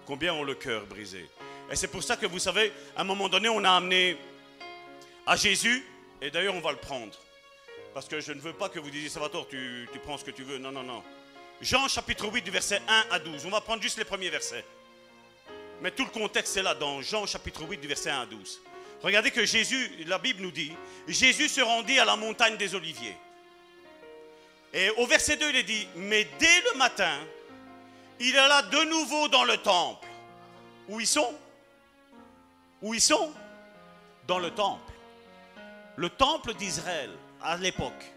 Combien 0.06 0.32
ont 0.32 0.44
le 0.44 0.54
cœur 0.54 0.86
brisé. 0.86 1.28
Et 1.72 1.74
c'est 1.74 1.88
pour 1.88 2.04
ça 2.04 2.16
que 2.16 2.26
vous 2.26 2.38
savez, 2.38 2.72
à 2.96 3.00
un 3.00 3.04
moment 3.04 3.28
donné, 3.28 3.48
on 3.48 3.64
a 3.64 3.70
amené 3.72 4.16
à 5.30 5.36
Jésus, 5.36 5.86
et 6.20 6.28
d'ailleurs 6.32 6.56
on 6.56 6.60
va 6.60 6.72
le 6.72 6.78
prendre. 6.78 7.16
Parce 7.94 8.08
que 8.08 8.18
je 8.18 8.32
ne 8.32 8.40
veux 8.40 8.52
pas 8.52 8.68
que 8.68 8.80
vous 8.80 8.90
disiez, 8.90 9.08
Salvatore, 9.08 9.46
tu, 9.46 9.88
tu 9.92 10.00
prends 10.00 10.18
ce 10.18 10.24
que 10.24 10.32
tu 10.32 10.42
veux. 10.42 10.58
Non, 10.58 10.72
non, 10.72 10.82
non. 10.82 11.04
Jean 11.60 11.86
chapitre 11.86 12.26
8 12.26 12.42
du 12.42 12.50
verset 12.50 12.82
1 12.88 13.04
à 13.12 13.20
12. 13.20 13.46
On 13.46 13.50
va 13.50 13.60
prendre 13.60 13.80
juste 13.80 13.96
les 13.96 14.04
premiers 14.04 14.28
versets. 14.28 14.64
Mais 15.82 15.92
tout 15.92 16.04
le 16.04 16.10
contexte 16.10 16.56
est 16.56 16.64
là 16.64 16.74
dans 16.74 17.00
Jean 17.00 17.26
chapitre 17.26 17.62
8 17.62 17.78
du 17.78 17.86
verset 17.86 18.10
1 18.10 18.22
à 18.22 18.26
12. 18.26 18.60
Regardez 19.04 19.30
que 19.30 19.46
Jésus, 19.46 20.04
la 20.06 20.18
Bible 20.18 20.42
nous 20.42 20.50
dit, 20.50 20.72
Jésus 21.06 21.48
se 21.48 21.60
rendit 21.60 22.00
à 22.00 22.04
la 22.04 22.16
montagne 22.16 22.56
des 22.56 22.74
Oliviers. 22.74 23.16
Et 24.74 24.90
au 24.98 25.06
verset 25.06 25.36
2, 25.36 25.50
il 25.50 25.56
est 25.56 25.62
dit, 25.62 25.86
mais 25.94 26.26
dès 26.40 26.60
le 26.72 26.76
matin, 26.76 27.20
il 28.18 28.36
alla 28.36 28.62
de 28.62 28.82
nouveau 28.84 29.28
dans 29.28 29.44
le 29.44 29.58
temple. 29.58 30.08
Où 30.88 30.98
ils 30.98 31.06
sont? 31.06 31.32
Où 32.82 32.94
ils 32.94 33.00
sont? 33.00 33.32
Dans 34.26 34.40
le 34.40 34.50
temple. 34.50 34.90
Le 36.00 36.08
temple 36.08 36.54
d'Israël 36.54 37.10
à 37.42 37.58
l'époque. 37.58 38.10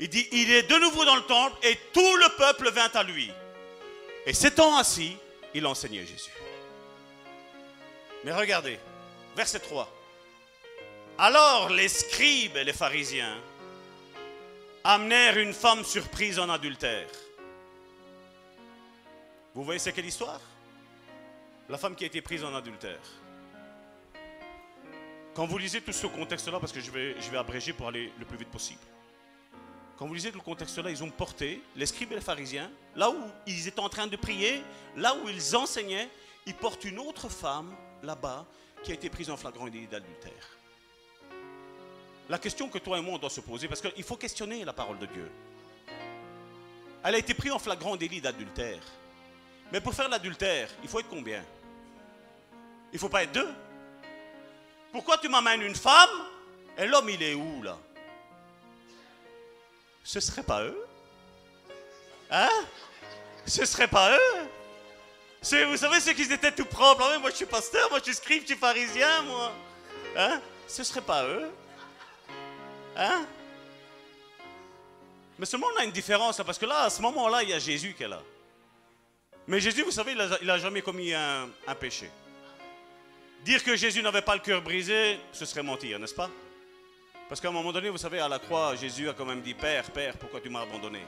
Il 0.00 0.08
dit, 0.08 0.26
il 0.32 0.50
est 0.50 0.62
de 0.62 0.76
nouveau 0.76 1.04
dans 1.04 1.16
le 1.16 1.22
temple 1.22 1.54
et 1.62 1.78
tout 1.92 2.16
le 2.16 2.34
peuple 2.38 2.70
vint 2.70 2.88
à 2.94 3.02
lui. 3.02 3.30
Et 4.24 4.32
s'étant 4.32 4.74
assis, 4.74 5.14
il 5.52 5.66
enseignait 5.66 6.06
Jésus. 6.06 6.30
Mais 8.24 8.32
regardez, 8.32 8.80
verset 9.36 9.58
3. 9.58 9.86
Alors 11.18 11.68
les 11.68 11.88
scribes 11.88 12.56
et 12.56 12.64
les 12.64 12.72
pharisiens 12.72 13.36
amenèrent 14.82 15.36
une 15.36 15.52
femme 15.52 15.84
surprise 15.84 16.38
en 16.38 16.48
adultère. 16.48 17.10
Vous 19.54 19.62
voyez 19.62 19.78
c'est 19.78 19.92
quelle 19.92 20.06
histoire 20.06 20.40
La 21.68 21.76
femme 21.76 21.94
qui 21.94 22.04
a 22.04 22.06
été 22.06 22.22
prise 22.22 22.44
en 22.44 22.54
adultère. 22.54 23.02
Quand 25.38 25.46
vous 25.46 25.58
lisez 25.58 25.80
tout 25.80 25.92
ce 25.92 26.08
contexte-là, 26.08 26.58
parce 26.58 26.72
que 26.72 26.80
je 26.80 26.90
vais, 26.90 27.14
abréger 27.36 27.72
pour 27.72 27.86
aller 27.86 28.12
le 28.18 28.24
plus 28.24 28.36
vite 28.36 28.48
possible. 28.48 28.80
Quand 29.96 30.08
vous 30.08 30.14
lisez 30.14 30.32
tout 30.32 30.38
le 30.38 30.42
contexte-là, 30.42 30.90
ils 30.90 31.00
ont 31.04 31.10
porté, 31.10 31.62
les 31.76 31.86
scribes 31.86 32.10
et 32.10 32.16
les 32.16 32.20
pharisiens, 32.20 32.68
là 32.96 33.08
où 33.08 33.16
ils 33.46 33.68
étaient 33.68 33.78
en 33.78 33.88
train 33.88 34.08
de 34.08 34.16
prier, 34.16 34.60
là 34.96 35.14
où 35.14 35.28
ils 35.28 35.54
enseignaient, 35.54 36.08
ils 36.44 36.54
portent 36.54 36.84
une 36.84 36.98
autre 36.98 37.28
femme 37.28 37.72
là-bas 38.02 38.46
qui 38.82 38.90
a 38.90 38.94
été 38.94 39.08
prise 39.08 39.30
en 39.30 39.36
flagrant 39.36 39.68
délit 39.68 39.86
d'adultère. 39.86 40.56
La 42.28 42.38
question 42.40 42.68
que 42.68 42.78
toi 42.78 42.98
et 42.98 43.00
moi 43.00 43.14
on 43.14 43.18
doit 43.18 43.30
se 43.30 43.40
poser, 43.40 43.68
parce 43.68 43.80
qu'il 43.80 44.02
faut 44.02 44.16
questionner 44.16 44.64
la 44.64 44.72
parole 44.72 44.98
de 44.98 45.06
Dieu. 45.06 45.30
Elle 47.04 47.14
a 47.14 47.18
été 47.18 47.32
prise 47.32 47.52
en 47.52 47.60
flagrant 47.60 47.94
délit 47.94 48.20
d'adultère. 48.20 48.82
Mais 49.72 49.80
pour 49.80 49.94
faire 49.94 50.08
l'adultère, 50.08 50.68
il 50.82 50.88
faut 50.88 50.98
être 50.98 51.08
combien? 51.08 51.44
Il 52.92 52.96
ne 52.96 52.98
faut 52.98 53.08
pas 53.08 53.22
être 53.22 53.30
deux? 53.30 53.48
Pourquoi 54.92 55.18
tu 55.18 55.28
m'amènes 55.28 55.62
une 55.62 55.74
femme 55.74 56.26
et 56.76 56.86
l'homme 56.86 57.08
il 57.10 57.22
est 57.22 57.34
où 57.34 57.62
là? 57.62 57.76
Ce 60.04 60.20
serait 60.20 60.42
pas 60.42 60.62
eux. 60.62 60.86
Hein? 62.30 62.48
Ce 63.46 63.64
serait 63.64 63.88
pas 63.88 64.16
eux. 64.16 64.48
Vous 65.66 65.76
savez 65.76 66.00
ceux 66.00 66.12
qui 66.12 66.22
étaient 66.22 66.52
tout 66.52 66.64
propres. 66.64 67.02
Ah 67.04 67.18
Moi 67.18 67.30
je 67.30 67.36
suis 67.36 67.46
pasteur, 67.46 67.90
moi 67.90 67.98
je 67.98 68.04
suis 68.04 68.14
scribe, 68.14 68.42
je 68.42 68.48
suis 68.48 68.56
pharisien, 68.56 69.22
moi. 69.22 69.52
Hein? 70.16 70.40
Ce 70.66 70.82
serait 70.82 71.02
pas 71.02 71.24
eux. 71.24 71.50
Hein? 72.96 73.26
Mais 75.38 75.46
seulement 75.46 75.68
on 75.74 75.80
a 75.80 75.84
une 75.84 75.92
différence 75.92 76.38
parce 76.38 76.58
que 76.58 76.66
là, 76.66 76.80
à 76.84 76.90
ce 76.90 77.00
moment-là, 77.02 77.42
il 77.42 77.50
y 77.50 77.52
a 77.52 77.58
Jésus 77.58 77.94
qui 77.94 78.02
est 78.02 78.08
là. 78.08 78.22
Mais 79.46 79.60
Jésus, 79.60 79.82
vous 79.82 79.90
savez, 79.90 80.12
il 80.40 80.46
n'a 80.46 80.58
jamais 80.58 80.82
commis 80.82 81.14
un 81.14 81.48
péché. 81.78 82.10
Dire 83.44 83.62
que 83.62 83.76
Jésus 83.76 84.02
n'avait 84.02 84.22
pas 84.22 84.34
le 84.34 84.40
cœur 84.40 84.62
brisé, 84.62 85.18
ce 85.32 85.44
serait 85.44 85.62
mentir, 85.62 85.98
n'est-ce 85.98 86.14
pas? 86.14 86.30
Parce 87.28 87.40
qu'à 87.40 87.48
un 87.48 87.52
moment 87.52 87.72
donné, 87.72 87.88
vous 87.90 87.98
savez, 87.98 88.18
à 88.20 88.28
la 88.28 88.38
croix, 88.38 88.74
Jésus 88.74 89.08
a 89.08 89.12
quand 89.12 89.26
même 89.26 89.42
dit 89.42 89.54
Père, 89.54 89.90
Père, 89.90 90.16
pourquoi 90.16 90.40
tu 90.40 90.48
m'as 90.48 90.62
abandonné? 90.62 91.00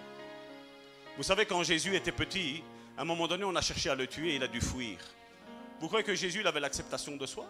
Vous 1.16 1.22
savez, 1.22 1.47
quand 1.47 1.62
Jésus 1.62 1.95
était 1.97 2.12
petit, 2.12 2.62
à 2.97 3.03
un 3.03 3.05
moment 3.05 3.26
donné, 3.26 3.45
on 3.45 3.57
a 3.57 3.62
cherché 3.62 3.91
à 3.91 3.95
le 3.95 4.07
tuer 4.07 4.37
il 4.37 4.43
a 4.43 4.49
dû 4.49 4.61
fuir. 4.61 4.99
Vous 5.81 5.89
croyez 5.89 6.05
que 6.05 6.14
Jésus 6.14 6.41
il 6.41 6.47
avait 6.47 6.61
l'acceptation 6.61 7.16
de 7.16 7.26
soi? 7.26 7.47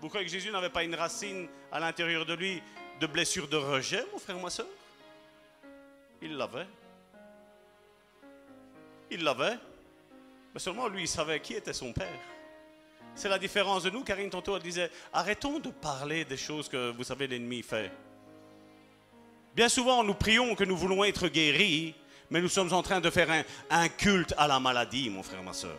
Vous 0.00 0.08
croyez 0.08 0.26
que 0.26 0.32
Jésus 0.32 0.50
n'avait 0.50 0.68
pas 0.68 0.84
une 0.84 0.94
racine 0.94 1.48
à 1.72 1.80
l'intérieur 1.80 2.26
de 2.26 2.34
lui 2.34 2.62
de 3.00 3.06
blessure 3.06 3.48
de 3.48 3.56
rejet, 3.56 4.04
mon 4.12 4.18
frère, 4.18 4.38
ma 4.38 4.50
soeur? 4.50 4.66
Il 6.20 6.36
l'avait. 6.36 6.66
Il 9.10 9.22
l'avait. 9.22 9.56
Mais 10.52 10.60
seulement 10.60 10.88
lui, 10.88 11.02
il 11.02 11.08
savait 11.08 11.40
qui 11.40 11.54
était 11.54 11.72
son 11.72 11.92
père. 11.92 12.20
C'est 13.18 13.28
la 13.28 13.38
différence 13.40 13.82
de 13.82 13.90
nous. 13.90 14.04
Karine, 14.04 14.30
tantôt, 14.30 14.54
elle 14.56 14.62
disait 14.62 14.92
arrêtons 15.12 15.58
de 15.58 15.70
parler 15.70 16.24
des 16.24 16.36
choses 16.36 16.68
que 16.68 16.92
vous 16.92 17.02
savez 17.02 17.26
l'ennemi 17.26 17.62
fait. 17.62 17.90
Bien 19.56 19.68
souvent, 19.68 20.04
nous 20.04 20.14
prions 20.14 20.54
que 20.54 20.62
nous 20.62 20.76
voulons 20.76 21.02
être 21.02 21.26
guéris, 21.26 21.96
mais 22.30 22.40
nous 22.40 22.48
sommes 22.48 22.72
en 22.72 22.80
train 22.80 23.00
de 23.00 23.10
faire 23.10 23.28
un, 23.70 23.88
culte 23.88 24.34
à 24.38 24.46
la 24.46 24.60
maladie, 24.60 25.10
mon 25.10 25.24
frère, 25.24 25.42
ma 25.42 25.52
soeur. 25.52 25.76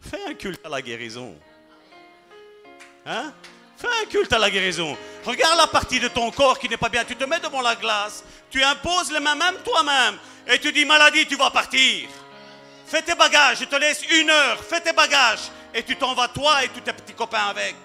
Fais 0.00 0.24
un 0.26 0.32
culte 0.32 0.64
à 0.64 0.70
la 0.70 0.80
guérison. 0.80 1.36
Hein? 3.04 3.34
Fais 3.76 3.88
un 4.02 4.06
culte 4.06 4.32
à 4.32 4.38
la 4.38 4.48
guérison. 4.48 4.96
Regarde 5.26 5.58
la 5.58 5.66
partie 5.66 6.00
de 6.00 6.08
ton 6.08 6.30
corps 6.30 6.58
qui 6.58 6.70
n'est 6.70 6.78
pas 6.78 6.88
bien. 6.88 7.04
Tu 7.04 7.16
te 7.16 7.24
mets 7.24 7.40
devant 7.40 7.60
la 7.60 7.74
glace. 7.74 8.24
Tu 8.48 8.62
imposes 8.62 9.12
les 9.12 9.20
mains 9.20 9.34
même 9.34 9.56
toi-même. 9.62 10.16
Et 10.46 10.58
tu 10.58 10.72
dis, 10.72 10.86
maladie, 10.86 11.26
tu 11.26 11.36
vas 11.36 11.50
partir. 11.50 12.08
Fais 12.86 13.02
tes 13.02 13.14
bagages. 13.14 13.58
Je 13.58 13.64
te 13.66 13.76
laisse 13.76 14.02
une 14.10 14.30
heure. 14.30 14.64
Fais 14.64 14.80
tes 14.80 14.94
bagages. 14.94 15.50
Et 15.74 15.82
tu 15.82 15.96
t'en 15.96 16.14
vas 16.14 16.28
toi 16.28 16.64
et 16.64 16.68
tous 16.68 16.80
tes 16.80 16.92
petits 16.92 17.14
copains 17.14 17.48
avec. 17.48 17.76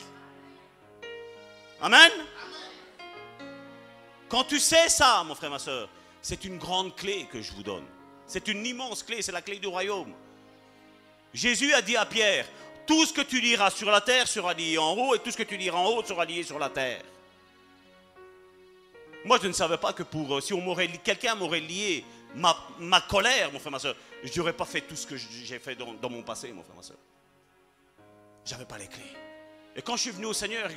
Amen. 1.81 2.11
Quand 4.29 4.45
tu 4.45 4.59
sais 4.59 4.89
ça, 4.89 5.23
mon 5.25 5.36
frère, 5.36 5.51
ma 5.51 5.59
soeur, 5.59 5.89
c'est 6.21 6.45
une 6.45 6.57
grande 6.57 6.95
clé 6.95 7.27
que 7.31 7.41
je 7.41 7.51
vous 7.51 7.63
donne. 7.63 7.86
C'est 8.25 8.47
une 8.47 8.65
immense 8.65 9.03
clé. 9.03 9.21
C'est 9.21 9.31
la 9.31 9.41
clé 9.41 9.59
du 9.59 9.67
royaume. 9.67 10.13
Jésus 11.34 11.73
a 11.73 11.81
dit 11.81 11.97
à 11.97 12.05
Pierre, 12.05 12.45
tout 12.86 13.05
ce 13.05 13.13
que 13.13 13.21
tu 13.21 13.39
liras 13.39 13.69
sur 13.69 13.89
la 13.89 14.01
terre 14.01 14.27
sera 14.27 14.53
lié 14.53 14.77
en 14.77 14.93
haut 14.93 15.15
et 15.15 15.19
tout 15.19 15.31
ce 15.31 15.38
que 15.38 15.43
tu 15.43 15.57
liras 15.57 15.79
en 15.79 15.88
haut 15.88 16.03
sera 16.03 16.25
lié 16.25 16.43
sur 16.43 16.59
la 16.59 16.69
terre. 16.69 17.01
Moi, 19.25 19.39
je 19.41 19.47
ne 19.47 19.53
savais 19.53 19.77
pas 19.77 19.93
que 19.93 20.03
pour 20.03 20.36
euh, 20.36 20.41
si 20.41 20.53
on 20.53 20.61
m'aurait 20.61 20.88
quelqu'un 20.88 21.36
m'aurait 21.36 21.61
lié 21.61 22.03
ma, 22.36 22.55
ma 22.79 23.01
colère, 23.01 23.51
mon 23.51 23.59
frère, 23.59 23.71
ma 23.71 23.79
soeur, 23.79 23.95
je 24.23 24.38
n'aurais 24.38 24.53
pas 24.53 24.65
fait 24.65 24.81
tout 24.81 24.95
ce 24.95 25.07
que 25.07 25.15
j'ai 25.15 25.59
fait 25.59 25.75
dans, 25.75 25.93
dans 25.93 26.09
mon 26.09 26.23
passé, 26.23 26.51
mon 26.51 26.63
frère, 26.63 26.75
ma 26.75 26.84
soeur. 26.84 26.97
J'avais 28.45 28.65
pas 28.65 28.77
les 28.77 28.87
clés. 28.87 29.01
Et 29.75 29.81
quand 29.81 29.95
je 29.95 30.01
suis 30.03 30.11
venu 30.11 30.25
au 30.25 30.33
Seigneur 30.33 30.69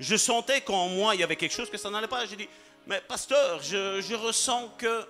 je, 0.00 0.16
sentais 0.16 0.62
qu'en 0.62 0.88
moi 0.88 1.14
il 1.14 1.20
y 1.20 1.24
avait 1.24 1.36
quelque 1.36 1.54
chose, 1.54 1.70
que 1.70 1.76
ça 1.76 1.90
n'allait 1.90 2.08
pas, 2.08 2.24
j'ai 2.26 2.36
dit, 2.36 2.48
mais 2.86 3.00
pasteur, 3.00 3.60
je, 3.62 4.14
ressens 4.14 4.72
que 4.78 5.06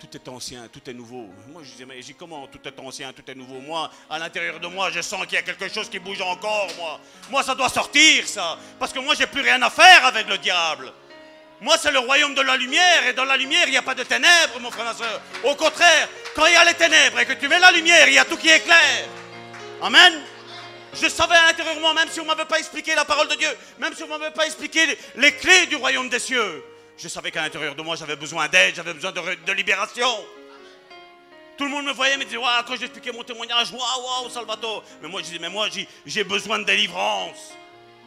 tout 0.00 0.08
est 0.14 0.28
ancien, 0.28 0.68
tout 0.68 0.80
est 0.88 0.94
nouveau. 0.94 1.28
Moi, 1.48 1.62
je 1.64 1.70
disais, 1.70 1.86
mais 1.86 2.00
comment 2.18 2.46
tout 2.48 2.58
est 2.64 2.78
ancien, 2.80 3.12
tout 3.12 3.28
est 3.28 3.34
nouveau? 3.34 3.60
Moi, 3.60 3.90
à 4.10 4.18
l'intérieur 4.18 4.58
de 4.58 4.66
moi, 4.66 4.90
je 4.90 5.00
sens 5.00 5.24
qu'il 5.26 5.34
y 5.34 5.38
a 5.38 5.42
quelque 5.42 5.68
chose 5.68 5.88
qui 5.88 5.98
bouge 5.98 6.20
encore, 6.20 6.68
moi. 6.76 7.00
Moi, 7.30 7.42
ça 7.42 7.54
doit 7.54 7.68
sortir, 7.68 8.26
ça. 8.26 8.58
Parce 8.78 8.92
que 8.92 8.98
moi, 8.98 9.14
j'ai 9.16 9.26
plus 9.26 9.42
rien 9.42 9.60
à 9.62 9.70
faire 9.70 10.06
avec 10.06 10.28
le 10.28 10.38
diable. 10.38 10.92
Moi, 11.60 11.76
c'est 11.78 11.90
le 11.90 11.98
royaume 11.98 12.34
de 12.34 12.42
la 12.42 12.56
lumière, 12.56 13.06
et 13.08 13.12
dans 13.12 13.24
la 13.24 13.36
lumière, 13.36 13.64
il 13.66 13.72
n'y 13.72 13.76
a 13.76 13.82
pas 13.82 13.94
de 13.94 14.04
ténèbres, 14.04 14.60
mon 14.60 14.70
frère, 14.70 14.84
ma 14.84 14.94
soeur. 14.94 15.20
Au 15.44 15.54
contraire, 15.56 16.08
quand 16.34 16.46
il 16.46 16.52
y 16.52 16.56
a 16.56 16.64
les 16.64 16.74
ténèbres 16.74 17.18
et 17.18 17.26
que 17.26 17.32
tu 17.32 17.48
mets 17.48 17.58
la 17.58 17.72
lumière, 17.72 18.06
il 18.08 18.14
y 18.14 18.18
a 18.18 18.24
tout 18.24 18.36
qui 18.36 18.48
est 18.48 18.60
clair. 18.60 19.08
Amen. 19.82 20.20
Je 20.94 21.08
savais 21.08 21.34
à 21.34 21.46
l'intérieur 21.46 21.76
de 21.76 21.80
moi, 21.80 21.94
même 21.94 22.08
si 22.08 22.20
on 22.20 22.24
ne 22.24 22.28
m'avait 22.28 22.46
pas 22.46 22.58
expliqué 22.58 22.94
la 22.94 23.04
parole 23.04 23.28
de 23.28 23.34
Dieu, 23.34 23.48
même 23.78 23.94
si 23.94 24.02
on 24.02 24.06
ne 24.06 24.12
m'avait 24.12 24.32
pas 24.32 24.46
expliqué 24.46 24.80
les, 25.16 25.32
clés 25.32 25.66
du 25.66 25.76
royaume 25.76 26.08
des 26.08 26.18
cieux, 26.18 26.64
je 26.96 27.08
savais 27.08 27.30
qu'à 27.30 27.42
l'intérieur 27.42 27.74
de 27.74 27.82
moi, 27.82 27.94
j'avais 27.96 28.16
besoin 28.16 28.48
d'aide, 28.48 28.74
j'avais 28.74 28.94
besoin 28.94 29.12
de, 29.12 29.52
libération. 29.52 30.08
Tout 31.56 31.64
le 31.64 31.70
monde 31.70 31.86
me 31.86 31.92
voyait, 31.92 32.16
me 32.16 32.24
disait, 32.24 32.36
Waouh, 32.36 32.64
quand 32.66 32.76
j'expliquais 32.76 33.12
mon 33.12 33.22
témoignage, 33.22 33.70
waouh, 33.72 34.22
waouh, 34.22 34.30
Salvatore. 34.30 34.84
Mais 35.02 35.08
moi, 35.08 35.20
je 35.20 35.26
disais, 35.26 35.38
mais 35.38 35.50
moi, 35.50 35.68
j'ai- 36.06 36.24
besoin 36.24 36.60
de 36.60 36.64
délivrance. 36.64 37.52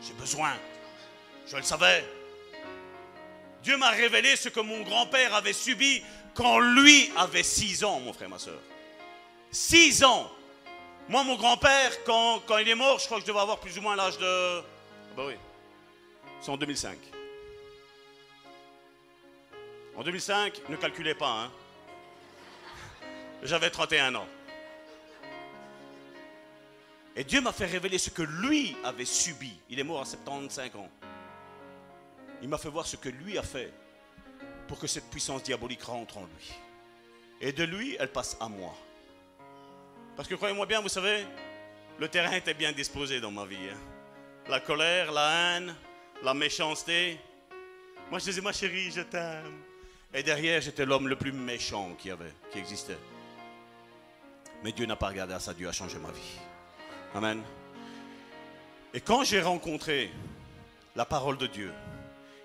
J'ai 0.06 0.14
besoin. 0.14 0.54
Je 1.48 1.58
le 1.58 1.64
savais. 1.64 2.04
Dieu 3.62 3.78
m'a 3.78 3.90
révélé 3.92 4.36
ce 4.36 4.50
que 4.50 4.60
mon 4.60 4.82
grand-père 4.82 5.36
avait 5.36 5.54
subi 5.54 6.02
quand 6.34 6.60
lui 6.60 7.12
avait 7.18 7.44
6 7.44 7.84
ans, 7.84 8.00
mon 8.00 8.14
frère, 8.14 8.30
ma 8.30 8.40
soeur. 8.40 8.60
6 9.52 10.04
ans. 10.04 10.32
Moi, 11.12 11.26
mon 11.26 11.36
grand-père, 11.36 12.06
quand, 12.06 12.40
quand 12.48 12.58
il 12.60 12.70
est 12.70 12.76
mort, 12.76 12.98
je 12.98 13.06
crois 13.06 13.18
que 13.18 13.24
je 13.24 13.28
devais 13.28 13.42
avoir 13.42 13.60
plus 13.60 13.78
ou 13.78 13.82
moins 13.82 13.98
l'âge 13.98 14.18
de... 14.18 14.60
Ah 14.62 14.64
bah 15.18 15.24
oui. 15.28 15.34
C'est 16.40 16.50
en 16.50 16.56
2005. 16.56 16.98
En 19.98 20.04
2005, 20.04 20.62
ne 20.70 20.78
calculez 20.78 21.14
pas, 21.14 21.44
hein. 21.44 21.52
J'avais 23.44 23.70
31 23.70 24.16
ans. 24.16 24.28
Et 27.18 27.26
Dieu 27.26 27.42
m'a 27.42 27.52
fait 27.52 27.66
révéler 27.66 27.98
ce 27.98 28.10
que 28.10 28.22
lui 28.22 28.78
avait 28.86 29.04
subi. 29.04 29.52
Il 29.70 29.82
est 29.82 29.84
mort 29.84 30.00
à 30.00 30.06
75 30.06 30.78
ans. 30.78 30.90
Il 32.42 32.48
m'a 32.48 32.58
fait 32.58 32.70
voir 32.70 32.88
ce 32.88 32.96
que 32.96 33.10
lui 33.10 33.38
a 33.38 33.44
fait 33.44 33.74
pour 34.70 34.80
que 34.80 34.88
cette 34.88 35.10
puissance 35.10 35.44
diabolique 35.44 35.84
rentre 35.84 36.20
en 36.20 36.24
lui. 36.24 36.54
Et 37.42 37.52
de 37.52 37.66
lui, 37.66 37.98
elle 38.00 38.14
passe 38.14 38.38
à 38.40 38.48
moi. 38.48 38.74
Parce 40.16 40.28
que 40.28 40.36
croyez-moi 40.36 40.66
bien, 40.66 40.82
vous 40.82 40.90
savez, 40.90 41.26
le 42.00 42.08
terrain 42.08 42.34
était 42.34 42.54
bien 42.54 42.72
disposé 42.72 43.20
dans 43.20 43.32
ma 43.32 43.46
vie. 43.46 43.70
hein. 43.72 43.78
La 44.50 44.60
colère, 44.60 45.12
la 45.12 45.56
haine, 45.58 45.76
la 46.24 46.34
méchanceté. 46.34 47.20
Moi, 48.10 48.20
je 48.20 48.26
disais, 48.26 48.42
ma 48.42 48.52
chérie, 48.52 48.92
je 48.92 49.02
t'aime. 49.02 49.62
Et 50.14 50.24
derrière, 50.24 50.60
j'étais 50.62 50.86
l'homme 50.86 51.08
le 51.08 51.16
plus 51.16 51.32
méchant 51.32 51.96
qui 51.98 52.12
avait, 52.12 52.34
qui 52.52 52.60
existait. 52.60 52.98
Mais 54.64 54.72
Dieu 54.72 54.86
n'a 54.86 54.96
pas 54.96 55.08
regardé 55.08 55.34
à 55.34 55.40
ça, 55.40 55.54
Dieu 55.54 55.68
a 55.68 55.72
changé 55.72 55.98
ma 55.98 56.12
vie. 56.12 56.38
Amen. 57.16 57.42
Et 58.94 59.00
quand 59.00 59.24
j'ai 59.24 59.42
rencontré 59.42 60.12
la 60.96 61.06
parole 61.06 61.38
de 61.38 61.48
Dieu 61.48 61.72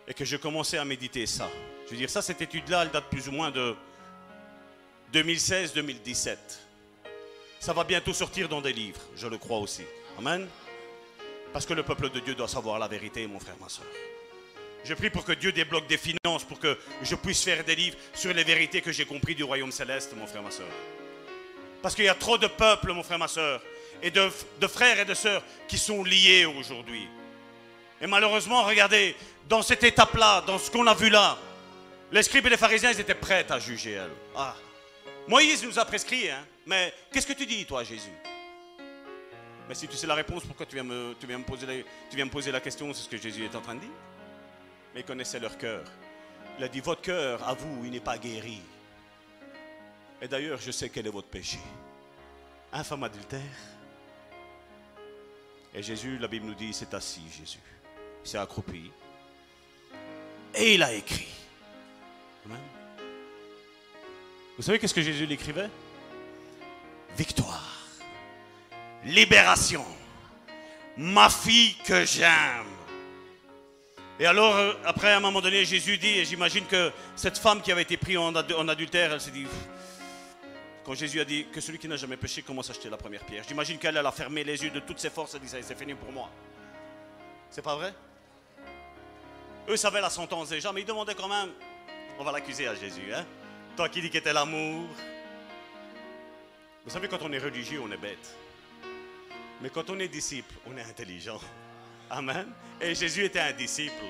et 0.06 0.14
que 0.14 0.24
je 0.24 0.36
commençais 0.36 0.78
à 0.78 0.84
méditer 0.84 1.26
ça, 1.26 1.48
je 1.86 1.90
veux 1.90 1.96
dire, 1.96 2.08
ça, 2.10 2.22
cette 2.22 2.40
étude-là, 2.40 2.82
elle 2.82 2.90
date 2.90 3.10
plus 3.10 3.28
ou 3.28 3.32
moins 3.32 3.50
de 3.50 3.74
2016-2017. 5.12 6.36
Ça 7.66 7.72
va 7.72 7.82
bientôt 7.82 8.12
sortir 8.12 8.48
dans 8.48 8.60
des 8.60 8.72
livres, 8.72 9.00
je 9.16 9.26
le 9.26 9.38
crois 9.38 9.58
aussi. 9.58 9.82
Amen. 10.16 10.46
Parce 11.52 11.66
que 11.66 11.74
le 11.74 11.82
peuple 11.82 12.10
de 12.10 12.20
Dieu 12.20 12.36
doit 12.36 12.46
savoir 12.46 12.78
la 12.78 12.86
vérité, 12.86 13.26
mon 13.26 13.40
frère, 13.40 13.56
ma 13.60 13.68
soeur. 13.68 13.86
Je 14.84 14.94
prie 14.94 15.10
pour 15.10 15.24
que 15.24 15.32
Dieu 15.32 15.50
débloque 15.50 15.88
des 15.88 15.98
finances 15.98 16.44
pour 16.44 16.60
que 16.60 16.78
je 17.02 17.16
puisse 17.16 17.42
faire 17.42 17.64
des 17.64 17.74
livres 17.74 17.96
sur 18.14 18.32
les 18.32 18.44
vérités 18.44 18.80
que 18.82 18.92
j'ai 18.92 19.04
compris 19.04 19.34
du 19.34 19.42
royaume 19.42 19.72
céleste, 19.72 20.14
mon 20.16 20.28
frère, 20.28 20.44
ma 20.44 20.52
soeur. 20.52 20.68
Parce 21.82 21.96
qu'il 21.96 22.04
y 22.04 22.08
a 22.08 22.14
trop 22.14 22.38
de 22.38 22.46
peuples, 22.46 22.92
mon 22.92 23.02
frère, 23.02 23.18
ma 23.18 23.26
soeur, 23.26 23.60
et 24.00 24.12
de, 24.12 24.30
frères 24.68 25.00
et 25.00 25.04
de 25.04 25.14
sœurs 25.14 25.42
qui 25.66 25.76
sont 25.76 26.04
liés 26.04 26.44
aujourd'hui. 26.44 27.08
Et 28.00 28.06
malheureusement, 28.06 28.62
regardez, 28.62 29.16
dans 29.48 29.62
cette 29.62 29.82
étape-là, 29.82 30.42
dans 30.42 30.58
ce 30.58 30.70
qu'on 30.70 30.86
a 30.86 30.94
vu 30.94 31.10
là, 31.10 31.36
les 32.12 32.22
scribes 32.22 32.46
et 32.46 32.50
les 32.50 32.56
pharisiens, 32.56 32.92
étaient 32.92 33.16
prêts 33.16 33.44
à 33.50 33.58
juger 33.58 33.94
elle. 33.94 34.12
Ah. 34.36 34.54
Moïse 35.26 35.64
nous 35.64 35.80
a 35.80 35.84
prescrit, 35.84 36.30
hein. 36.30 36.46
Mais 36.66 36.92
qu'est-ce 37.12 37.26
que 37.26 37.32
tu 37.32 37.46
dis, 37.46 37.64
toi, 37.64 37.84
Jésus? 37.84 38.10
Mais 39.68 39.74
si 39.74 39.86
tu 39.86 39.96
sais 39.96 40.06
la 40.06 40.14
réponse, 40.14 40.44
pourquoi 40.44 40.66
tu 40.66 40.74
viens 40.74 40.84
me, 40.84 41.14
poser, 42.28 42.52
la, 42.52 42.60
question? 42.60 42.92
C'est 42.92 43.04
ce 43.04 43.08
que 43.08 43.16
Jésus 43.16 43.44
est 43.44 43.54
en 43.54 43.60
train 43.60 43.76
de 43.76 43.80
dire. 43.80 43.90
Mais 44.92 45.00
il 45.00 45.06
connaissait 45.06 45.38
leur 45.38 45.56
cœur. 45.56 45.84
Il 46.58 46.64
a 46.64 46.68
dit 46.68 46.80
Votre 46.80 47.02
cœur, 47.02 47.46
à 47.46 47.54
vous, 47.54 47.84
il 47.84 47.92
n'est 47.92 48.00
pas 48.00 48.18
guéri. 48.18 48.60
Et 50.20 50.28
d'ailleurs, 50.28 50.58
je 50.60 50.70
sais 50.70 50.88
quel 50.88 51.06
est 51.06 51.10
votre 51.10 51.28
péché. 51.28 51.58
Un 52.72 52.82
femme 52.82 53.04
adultère. 53.04 53.40
Et 55.74 55.82
Jésus, 55.82 56.18
la 56.18 56.26
Bible 56.26 56.46
nous 56.46 56.54
dit, 56.54 56.72
s'est 56.72 56.94
assis, 56.94 57.22
Jésus. 57.38 57.58
Il 58.24 58.28
s'est 58.28 58.38
accroupi. 58.38 58.90
Et 60.54 60.74
il 60.74 60.82
a 60.82 60.92
écrit. 60.94 61.28
Vous 64.56 64.62
savez 64.62 64.78
qu'est-ce 64.78 64.94
que 64.94 65.02
Jésus 65.02 65.26
l'écrivait? 65.26 65.68
Victoire. 67.16 67.74
Libération. 69.04 69.84
Ma 70.96 71.28
fille 71.28 71.74
que 71.84 72.04
j'aime. 72.04 72.64
Et 74.18 74.24
alors, 74.26 74.56
euh, 74.56 74.72
après, 74.86 75.12
à 75.12 75.18
un 75.18 75.20
moment 75.20 75.42
donné, 75.42 75.64
Jésus 75.66 75.98
dit, 75.98 76.18
et 76.18 76.24
j'imagine 76.24 76.64
que 76.64 76.90
cette 77.14 77.36
femme 77.36 77.60
qui 77.60 77.70
avait 77.70 77.82
été 77.82 77.98
prise 77.98 78.16
en, 78.16 78.34
ad- 78.34 78.52
en 78.52 78.66
adultère, 78.68 79.12
elle 79.12 79.20
s'est 79.20 79.30
dit, 79.30 79.46
quand 80.84 80.94
Jésus 80.94 81.20
a 81.20 81.24
dit 81.24 81.46
que 81.52 81.60
celui 81.60 81.78
qui 81.78 81.86
n'a 81.86 81.96
jamais 81.96 82.16
péché 82.16 82.40
commence 82.40 82.70
à 82.70 82.72
acheter 82.72 82.88
la 82.88 82.96
première 82.96 83.24
pierre, 83.26 83.44
j'imagine 83.46 83.76
qu'elle 83.78 83.96
elle 83.96 84.06
a 84.06 84.12
fermé 84.12 84.42
les 84.42 84.62
yeux 84.64 84.70
de 84.70 84.80
toutes 84.80 84.98
ses 84.98 85.10
forces 85.10 85.34
et 85.34 85.38
dit, 85.38 85.48
c'est 85.48 85.78
fini 85.78 85.94
pour 85.94 86.10
moi. 86.12 86.30
C'est 87.50 87.60
pas 87.62 87.76
vrai? 87.76 87.92
Eux 89.68 89.76
savaient 89.76 90.00
la 90.00 90.10
sentence 90.10 90.48
déjà, 90.48 90.72
mais 90.72 90.80
ils 90.80 90.86
demandaient 90.86 91.14
quand 91.14 91.28
même, 91.28 91.50
on 92.18 92.24
va 92.24 92.32
l'accuser 92.32 92.66
à 92.68 92.74
Jésus, 92.74 93.12
hein 93.12 93.26
Toi 93.76 93.90
qui 93.90 94.00
dis 94.00 94.10
que 94.10 94.18
t'es 94.18 94.32
l'amour. 94.32 94.86
Vous 96.86 96.92
savez, 96.92 97.08
quand 97.08 97.18
on 97.22 97.32
est 97.32 97.38
religieux, 97.38 97.80
on 97.82 97.90
est 97.90 97.96
bête. 97.96 98.36
Mais 99.60 99.70
quand 99.70 99.90
on 99.90 99.98
est 99.98 100.06
disciple, 100.06 100.54
on 100.66 100.76
est 100.78 100.82
intelligent. 100.82 101.40
Amen. 102.08 102.46
Et 102.80 102.94
Jésus 102.94 103.24
était 103.24 103.40
un 103.40 103.52
disciple. 103.52 104.04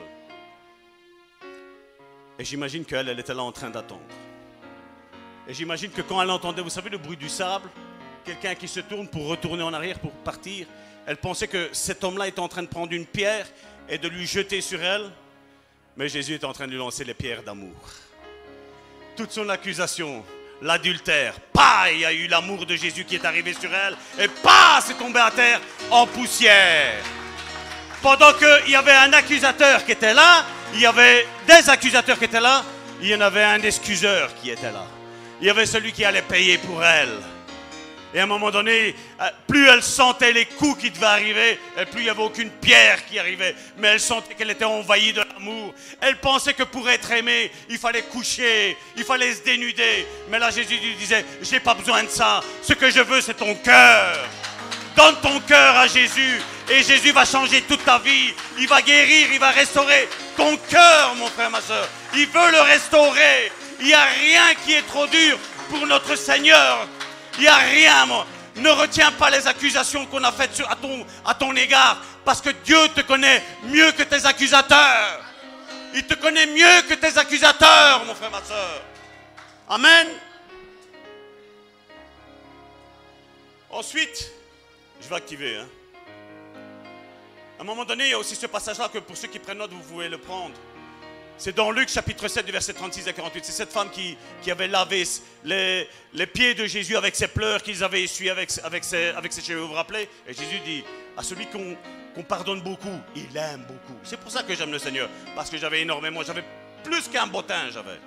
Et 2.39 2.45
j'imagine 2.45 2.85
qu'elle, 2.85 3.09
elle 3.09 3.19
était 3.19 3.33
là 3.33 3.43
en 3.43 3.51
train 3.51 3.71
d'attendre. 3.71 4.03
Et 5.49 5.55
j'imagine 5.55 5.91
que 5.91 6.03
quand 6.03 6.21
elle 6.21 6.29
entendait, 6.29 6.61
vous 6.61 6.69
savez, 6.69 6.91
le 6.91 6.99
bruit 6.99 7.17
du 7.17 7.31
sable, 7.31 7.71
quelqu'un 8.27 8.55
qui 8.55 8.69
se 8.69 8.81
tourne 8.81 9.09
pour 9.09 9.27
retourner 9.27 9.63
en 9.63 9.73
arrière, 9.73 9.99
pour 9.99 10.13
partir, 10.13 10.67
elle 11.07 11.17
pensait 11.17 11.49
que 11.49 11.71
cet 11.73 12.05
homme-là 12.05 12.29
était 12.29 12.41
en 12.41 12.49
train 12.49 12.63
de 12.63 12.69
prendre 12.69 12.93
une 12.93 13.07
pierre 13.07 13.49
et 13.89 13.97
de 13.97 14.07
lui 14.07 14.27
jeter 14.27 14.61
sur 14.61 14.83
elle. 14.83 15.11
Mais 15.97 16.11
Jésus 16.11 16.35
était 16.35 16.45
en 16.45 16.53
train 16.53 16.67
de 16.67 16.73
lui 16.73 16.79
lancer 16.79 17.05
les 17.05 17.15
pierres 17.15 17.43
d'amour. 17.43 17.75
Toute 19.17 19.31
son 19.31 19.49
accusation, 19.49 20.23
l'adultère, 20.63 21.35
pas, 21.53 21.91
il 21.93 22.01
y 22.01 22.05
a 22.05 22.13
eu 22.13 22.27
l'amour 22.27 22.67
de 22.67 22.77
Jésus 22.77 23.05
qui 23.05 23.17
est 23.17 23.25
arrivé 23.25 23.53
sur 23.53 23.71
elle, 23.73 23.97
et 24.19 24.29
pas, 24.29 24.81
c'est 24.85 24.99
tombé 24.99 25.21
à 25.21 25.31
terre 25.31 25.61
en 25.91 26.07
poussière. 26.07 27.03
Pendant 28.03 28.33
qu'il 28.35 28.71
y 28.71 28.77
avait 28.77 28.93
un 28.93 29.13
accusateur 29.13 29.85
qui 29.85 29.93
était 29.93 30.15
là, 30.15 30.45
il 30.75 30.81
y 30.81 30.87
avait 30.87 31.27
des 31.47 31.69
accusateurs 31.69 32.19
qui 32.19 32.25
étaient 32.25 32.41
là, 32.41 32.65
il 33.01 33.09
y 33.09 33.15
en 33.15 33.21
avait 33.21 33.45
un 33.45 33.63
excuseur 33.63 34.31
qui 34.41 34.51
était 34.51 34.73
là. 34.73 34.87
Il 35.41 35.47
y 35.47 35.51
avait 35.51 35.67
celui 35.67 35.93
qui 35.93 36.05
allait 36.05 36.23
payer 36.23 36.59
pour 36.59 36.83
elle. 36.83 37.19
Et 38.17 38.21
à 38.21 38.23
un 38.23 38.27
moment 38.27 38.51
donné, 38.51 38.95
euh, 39.21 39.29
plus 39.47 39.69
elle 39.69 39.83
sentait 39.83 40.33
les 40.33 40.47
coups 40.47 40.81
qui 40.81 40.91
devaient 40.91 41.05
arriver, 41.05 41.61
et 41.79 41.85
plus 41.85 42.01
il 42.01 42.05
n'y 42.05 42.09
avait 42.09 42.23
aucune 42.23 42.49
pierre 42.49 43.05
qui 43.05 43.19
arrivait. 43.19 43.55
Mais 43.77 43.89
elle 43.89 44.01
sentait 44.01 44.33
qu'elle 44.33 44.51
était 44.51 44.65
envahie 44.65 45.13
de 45.13 45.21
l'amour. 45.21 45.75
Elle 46.01 46.17
pensait 46.17 46.55
que 46.55 46.63
pour 46.63 46.89
être 46.89 47.13
aimée, 47.13 47.53
il 47.69 47.77
fallait 47.77 48.01
coucher, 48.01 48.75
il 48.97 49.05
fallait 49.05 49.35
se 49.35 49.43
dénuder. 49.43 50.07
Mais 50.31 50.39
là, 50.39 50.51
Jésus 50.51 50.79
lui 50.79 50.95
disait, 50.95 51.27
j'ai 51.43 51.61
pas 51.61 51.75
besoin 51.75 52.05
de 52.05 52.09
ça. 52.09 52.41
Ce 52.63 52.73
que 52.73 52.91
je 52.91 53.01
veux, 53.01 53.21
c'est 53.21 53.35
ton 53.35 53.55
cœur. 53.57 54.17
Donne 54.97 55.17
ton 55.21 55.39
cœur 55.41 55.77
à 55.77 55.87
Jésus 55.87 56.41
et 56.71 56.83
Jésus 56.83 57.13
va 57.13 57.27
changer 57.27 57.61
toute 57.69 57.85
ta 57.85 57.99
vie. 57.99 58.33
Il 58.59 58.67
va 58.67 58.81
guérir, 58.81 59.29
il 59.31 59.39
va 59.39 59.51
restaurer 59.51 60.09
ton 60.39 60.57
cœur, 60.71 61.15
mon 61.17 61.27
frère, 61.27 61.51
ma 61.51 61.61
soeur. 61.61 61.87
Il 62.15 62.27
veut 62.29 62.51
le 62.51 62.63
restaurer. 62.63 63.53
Il 63.79 63.89
n'y 63.89 63.93
a 63.93 64.05
rien 64.05 64.55
qui 64.65 64.73
est 64.73 64.87
trop 64.87 65.07
dur 65.07 65.39
pour 65.69 65.87
notre 65.87 66.17
Seigneur. 66.17 66.89
Il 67.39 67.43
n'y 67.43 67.49
a 67.49 67.57
rien, 67.57 68.07
moi. 68.07 68.27
Ne 68.57 68.71
retiens 68.71 69.13
pas 69.13 69.29
les 69.31 69.47
accusations 69.47 70.07
qu'on 70.07 70.25
a 70.25 70.33
faites 70.33 70.63
à, 70.69 70.77
ton, 70.77 71.07
à 71.25 71.35
ton 71.35 71.55
égard, 71.55 72.01
parce 72.25 72.41
que 72.41 72.51
Dieu 72.65 72.89
te 72.95 73.03
connaît 73.03 73.43
mieux 73.65 73.93
que 73.93 74.03
tes 74.03 74.25
accusateurs. 74.25 75.23
Il 75.95 76.07
te 76.07 76.15
connaît 76.15 76.47
mieux 76.47 76.83
que 76.89 76.95
tes 76.95 77.19
accusateurs, 77.19 78.05
mon 78.07 78.15
frère, 78.15 78.31
ma 78.31 78.43
soeur. 78.43 78.83
Amen. 79.69 80.09
Ensuite, 83.71 84.33
je 85.03 85.09
vais 85.09 85.17
activer. 85.17 85.59
Hein. 85.59 85.69
À 87.59 87.63
un 87.63 87.65
moment 87.65 87.85
donné, 87.85 88.05
il 88.05 88.11
y 88.11 88.15
a 88.15 88.19
aussi 88.19 88.37
ce 88.37 88.47
passage-là 88.47 88.89
que 88.89 88.99
pour 88.99 89.17
ceux 89.17 89.29
qui 89.29 89.39
prennent 89.39 89.59
note, 89.59 89.73
vous 89.73 89.81
pouvez 89.81 90.09
le 90.09 90.19
prendre. 90.19 90.55
C'est 91.39 91.55
dans 91.55 91.71
Luc 91.71 91.89
chapitre 91.91 92.29
7 92.29 92.47
du 92.47 92.53
verset 92.53 92.73
36 92.73 93.09
à 93.09 93.13
48. 93.13 93.45
C'est 93.45 93.53
cette 93.53 93.73
femme 93.73 93.91
qui, 93.91 94.17
qui 94.43 94.51
avait 94.51 94.69
lavé 94.69 95.05
les, 95.45 95.87
les 96.15 96.27
pieds 96.27 96.55
de 96.55 96.67
Jésus 96.67 96.97
avec 96.97 97.15
ses 97.15 97.29
pleurs 97.29 97.63
qu'ils 97.63 97.85
avaient 97.85 98.03
essuyés 98.03 98.31
avec, 98.31 98.51
avec, 98.65 98.85
ses, 98.85 99.09
avec 99.09 99.33
ses 99.33 99.43
cheveux. 99.43 99.61
Vous 99.61 99.69
vous 99.69 99.75
rappelez? 99.75 100.09
Et 100.27 100.33
Jésus 100.33 100.61
dit 100.65 100.83
à 101.17 101.23
celui 101.23 101.47
qu'on 101.47 101.77
qu'on 102.17 102.23
pardonne 102.23 102.63
beaucoup, 102.63 102.99
il 103.15 103.37
aime 103.37 103.67
beaucoup. 103.69 103.99
C'est 104.03 104.19
pour 104.19 104.31
ça 104.31 104.43
que 104.43 104.55
j'aime 104.55 104.73
le 104.73 104.79
Seigneur. 104.79 105.07
Parce 105.35 105.51
que 105.51 105.59
j'avais 105.59 105.83
énormément, 105.83 106.23
j'avais 106.23 106.45
plus 106.83 107.09
qu'un 107.09 107.27
bottin, 107.27 107.69
j'avais. 107.71 107.99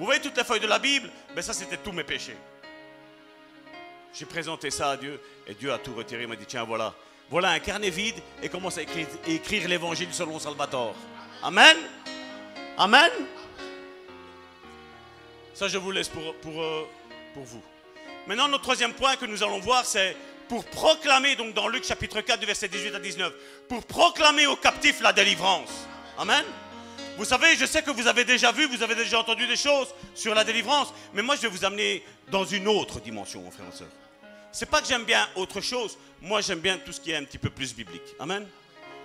Vous 0.00 0.04
voyez 0.04 0.20
toutes 0.20 0.36
les 0.36 0.42
feuilles 0.42 0.58
de 0.58 0.66
la 0.66 0.80
Bible? 0.80 1.08
Ben 1.32 1.42
ça, 1.42 1.52
c'était 1.52 1.76
tous 1.76 1.92
mes 1.92 2.02
péchés. 2.02 2.36
J'ai 4.12 4.26
présenté 4.26 4.72
ça 4.72 4.90
à 4.90 4.96
Dieu 4.96 5.20
et 5.46 5.54
Dieu 5.54 5.72
a 5.72 5.78
tout 5.78 5.94
retiré. 5.94 6.22
Il 6.22 6.28
m'a 6.28 6.34
dit 6.34 6.44
tiens, 6.44 6.64
voilà. 6.64 6.92
Voilà 7.30 7.50
un 7.50 7.60
carnet 7.60 7.90
vide 7.90 8.16
et 8.42 8.48
commence 8.48 8.78
à 8.78 8.82
écrire, 8.82 9.06
écrire 9.28 9.68
l'évangile 9.68 10.08
selon 10.10 10.40
Salvatore. 10.40 10.96
Amen? 11.44 11.76
Amen. 12.78 13.10
Ça, 15.54 15.68
je 15.68 15.78
vous 15.78 15.90
laisse 15.90 16.08
pour, 16.08 16.34
pour, 16.36 16.62
euh, 16.62 16.86
pour 17.32 17.44
vous. 17.44 17.62
Maintenant, 18.26 18.48
notre 18.48 18.64
troisième 18.64 18.92
point 18.92 19.16
que 19.16 19.24
nous 19.24 19.42
allons 19.42 19.60
voir, 19.60 19.86
c'est 19.86 20.14
pour 20.48 20.64
proclamer, 20.64 21.36
donc 21.36 21.54
dans 21.54 21.68
Luc 21.68 21.84
chapitre 21.84 22.20
4, 22.20 22.38
du 22.38 22.46
verset 22.46 22.68
18 22.68 22.94
à 22.94 23.00
19, 23.00 23.32
pour 23.68 23.84
proclamer 23.84 24.46
aux 24.46 24.56
captifs 24.56 25.00
la 25.00 25.12
délivrance. 25.12 25.70
Amen. 26.18 26.44
Vous 27.16 27.24
savez, 27.24 27.56
je 27.56 27.64
sais 27.64 27.82
que 27.82 27.90
vous 27.90 28.06
avez 28.06 28.24
déjà 28.24 28.52
vu, 28.52 28.66
vous 28.66 28.82
avez 28.82 28.94
déjà 28.94 29.20
entendu 29.20 29.46
des 29.46 29.56
choses 29.56 29.88
sur 30.14 30.34
la 30.34 30.44
délivrance, 30.44 30.92
mais 31.14 31.22
moi 31.22 31.34
je 31.36 31.42
vais 31.42 31.48
vous 31.48 31.64
amener 31.64 32.04
dans 32.30 32.44
une 32.44 32.68
autre 32.68 33.00
dimension, 33.00 33.40
mon 33.40 33.50
frère 33.50 33.66
et 33.72 33.76
soeur. 33.76 33.88
C'est 34.52 34.68
pas 34.68 34.82
que 34.82 34.86
j'aime 34.86 35.04
bien 35.04 35.26
autre 35.34 35.62
chose, 35.62 35.96
moi 36.20 36.42
j'aime 36.42 36.60
bien 36.60 36.76
tout 36.76 36.92
ce 36.92 37.00
qui 37.00 37.12
est 37.12 37.16
un 37.16 37.24
petit 37.24 37.38
peu 37.38 37.48
plus 37.48 37.74
biblique. 37.74 38.14
Amen. 38.18 38.46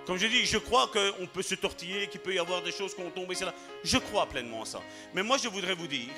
Comme 0.06 0.16
je 0.16 0.26
dis, 0.26 0.46
je 0.46 0.58
crois 0.58 0.88
qu'on 0.88 1.26
peut 1.26 1.42
se 1.42 1.54
tortiller, 1.54 2.08
qu'il 2.08 2.20
peut 2.20 2.34
y 2.34 2.38
avoir 2.38 2.60
des 2.62 2.72
choses 2.72 2.94
tombé, 3.14 3.34
c'est 3.34 3.44
là. 3.44 3.54
Je 3.84 3.98
crois 3.98 4.26
pleinement 4.26 4.62
à 4.62 4.66
ça. 4.66 4.80
Mais 5.14 5.22
moi 5.22 5.38
je 5.38 5.48
voudrais 5.48 5.74
vous 5.74 5.86
dire, 5.86 6.08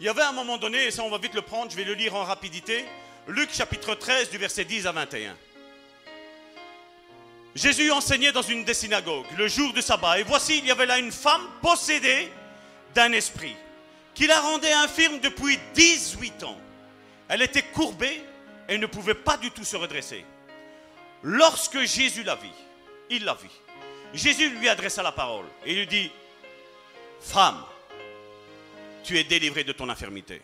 il 0.00 0.06
y 0.06 0.08
avait 0.08 0.22
un 0.22 0.32
moment 0.32 0.58
donné, 0.58 0.86
et 0.86 0.90
ça 0.90 1.02
on 1.02 1.10
va 1.10 1.18
vite 1.18 1.34
le 1.34 1.42
prendre, 1.42 1.70
je 1.70 1.76
vais 1.76 1.84
le 1.84 1.94
lire 1.94 2.14
en 2.14 2.24
rapidité, 2.24 2.84
Luc 3.28 3.52
chapitre 3.52 3.94
13 3.94 4.30
du 4.30 4.38
verset 4.38 4.64
10 4.64 4.86
à 4.86 4.92
21. 4.92 5.36
Jésus 7.54 7.90
enseignait 7.90 8.32
dans 8.32 8.42
une 8.42 8.64
des 8.64 8.74
synagogues 8.74 9.26
le 9.36 9.48
jour 9.48 9.72
du 9.72 9.82
sabbat, 9.82 10.20
et 10.20 10.22
voici, 10.22 10.58
il 10.58 10.66
y 10.66 10.70
avait 10.70 10.86
là 10.86 10.98
une 10.98 11.12
femme 11.12 11.46
possédée 11.60 12.30
d'un 12.94 13.12
esprit 13.12 13.54
qui 14.14 14.26
la 14.26 14.40
rendait 14.40 14.72
infirme 14.72 15.20
depuis 15.20 15.58
18 15.74 16.42
ans. 16.44 16.58
Elle 17.28 17.42
était 17.42 17.62
courbée 17.62 18.22
et 18.68 18.78
ne 18.78 18.86
pouvait 18.86 19.14
pas 19.14 19.36
du 19.36 19.50
tout 19.50 19.64
se 19.64 19.76
redresser. 19.76 20.24
Lorsque 21.22 21.80
Jésus 21.80 22.22
la 22.22 22.36
vit, 22.36 22.52
il 23.10 23.24
la 23.24 23.34
vit. 23.34 23.50
Jésus 24.14 24.50
lui 24.50 24.68
adressa 24.68 25.02
la 25.02 25.12
parole 25.12 25.46
et 25.64 25.74
lui 25.74 25.86
dit, 25.86 26.10
Femme, 27.20 27.62
tu 29.02 29.18
es 29.18 29.24
délivrée 29.24 29.64
de 29.64 29.72
ton 29.72 29.88
infirmité. 29.88 30.40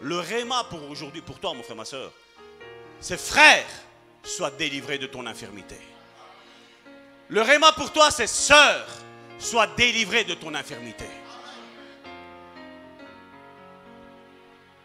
Le 0.00 0.18
réma 0.18 0.64
pour 0.70 0.82
aujourd'hui, 0.90 1.20
pour 1.20 1.38
toi, 1.38 1.52
mon 1.52 1.62
frère, 1.62 1.76
ma 1.76 1.84
soeur, 1.84 2.10
c'est 3.00 3.20
frère, 3.20 3.66
sois 4.22 4.50
délivré 4.50 4.98
de 4.98 5.06
ton 5.06 5.26
infirmité. 5.26 5.76
Le 7.28 7.42
réma 7.42 7.72
pour 7.72 7.92
toi, 7.92 8.10
c'est 8.10 8.26
sœur, 8.26 8.86
sois 9.38 9.66
délivré 9.68 10.24
de 10.24 10.34
ton 10.34 10.54
infirmité. 10.54 11.06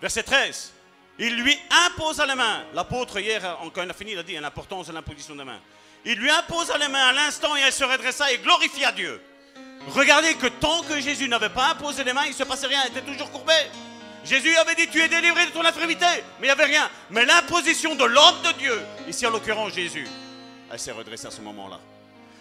Verset 0.01 0.23
13. 0.23 0.73
Il 1.17 1.41
lui 1.41 1.57
imposa 1.87 2.25
les 2.25 2.35
mains. 2.35 2.63
L'apôtre, 2.73 3.19
hier, 3.19 3.57
quand 3.73 3.83
il 3.83 3.89
a 3.89 3.93
fini, 3.93 4.11
il 4.11 4.19
a 4.19 4.23
dit 4.23 4.33
l'importance 4.33 4.87
de 4.87 4.93
l'imposition 4.93 5.35
des 5.35 5.43
mains. 5.43 5.59
Il 6.03 6.19
lui 6.19 6.29
imposa 6.29 6.77
les 6.77 6.87
mains 6.87 7.07
à 7.07 7.13
l'instant 7.13 7.55
et 7.55 7.61
elle 7.61 7.73
se 7.73 7.83
redressa 7.83 8.31
et 8.31 8.37
glorifia 8.39 8.91
Dieu. 8.91 9.21
Regardez 9.87 10.33
que 10.35 10.47
tant 10.47 10.83
que 10.83 10.99
Jésus 10.99 11.27
n'avait 11.29 11.49
pas 11.49 11.71
imposé 11.71 12.03
les 12.03 12.13
mains, 12.13 12.25
il 12.25 12.31
ne 12.31 12.35
se 12.35 12.43
passait 12.43 12.67
rien, 12.67 12.81
il 12.85 12.97
était 12.97 13.05
toujours 13.05 13.31
courbé. 13.31 13.53
Jésus 14.23 14.55
avait 14.57 14.75
dit, 14.75 14.87
tu 14.87 14.99
es 14.99 15.07
délivré 15.07 15.45
de 15.45 15.51
ton 15.51 15.63
infirmité, 15.63 16.05
mais 16.39 16.47
il 16.47 16.47
n'y 16.47 16.49
avait 16.49 16.65
rien. 16.65 16.89
Mais 17.11 17.25
l'imposition 17.25 17.95
de 17.95 18.03
l'homme 18.03 18.41
de 18.43 18.51
Dieu, 18.53 18.81
ici 19.07 19.25
en 19.25 19.29
l'occurrence 19.29 19.73
Jésus, 19.73 20.07
elle 20.71 20.79
s'est 20.79 20.91
redressée 20.91 21.27
à 21.27 21.31
ce 21.31 21.41
moment-là. 21.41 21.79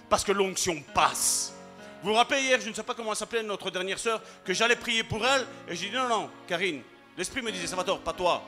Parce 0.09 0.25
que 0.25 0.33
l'onction 0.33 0.83
passe. 0.95 1.53
Vous 2.03 2.11
vous 2.11 2.17
rappelez 2.17 2.41
hier, 2.41 2.61
je 2.61 2.69
ne 2.71 2.75
sais 2.75 2.83
pas 2.83 2.95
comment 2.95 3.15
s'appelait 3.15 3.43
notre 3.43 3.71
dernière 3.71 3.99
sœur, 3.99 4.21
que 4.45 4.53
j'allais 4.53 4.77
prier 4.77 5.05
pour 5.05 5.27
elle, 5.27 5.47
et 5.69 5.77
j'ai 5.77 5.89
dit, 5.89 5.97
non, 5.97 6.09
non, 6.09 6.31
Karine, 6.47 6.83
l'Esprit 7.17 7.43
me 7.43 7.53
disait, 7.53 7.67
Salvatore, 7.67 8.01
pas 8.01 8.13
toi, 8.13 8.43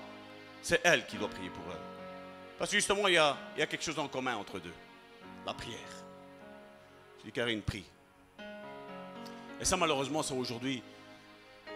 c'est 0.62 0.80
elle 0.84 1.06
qui 1.06 1.16
doit 1.16 1.28
prier 1.28 1.50
pour 1.50 1.64
elle. 1.70 1.86
Parce 2.58 2.70
que 2.70 2.76
justement, 2.76 3.06
il 3.08 3.14
y 3.14 3.18
a, 3.18 3.36
quelque 3.56 3.82
chose 3.82 3.98
en 3.98 4.08
commun 4.08 4.36
entre 4.36 4.58
deux, 4.58 4.72
la 5.44 5.52
prière. 5.52 5.78
Je 7.18 7.24
dis, 7.24 7.32
Karine, 7.32 7.62
prie. 7.62 7.84
Et 9.60 9.64
ça, 9.64 9.76
malheureusement, 9.76 10.22
ça 10.22 10.34
aujourd'hui, 10.34 10.82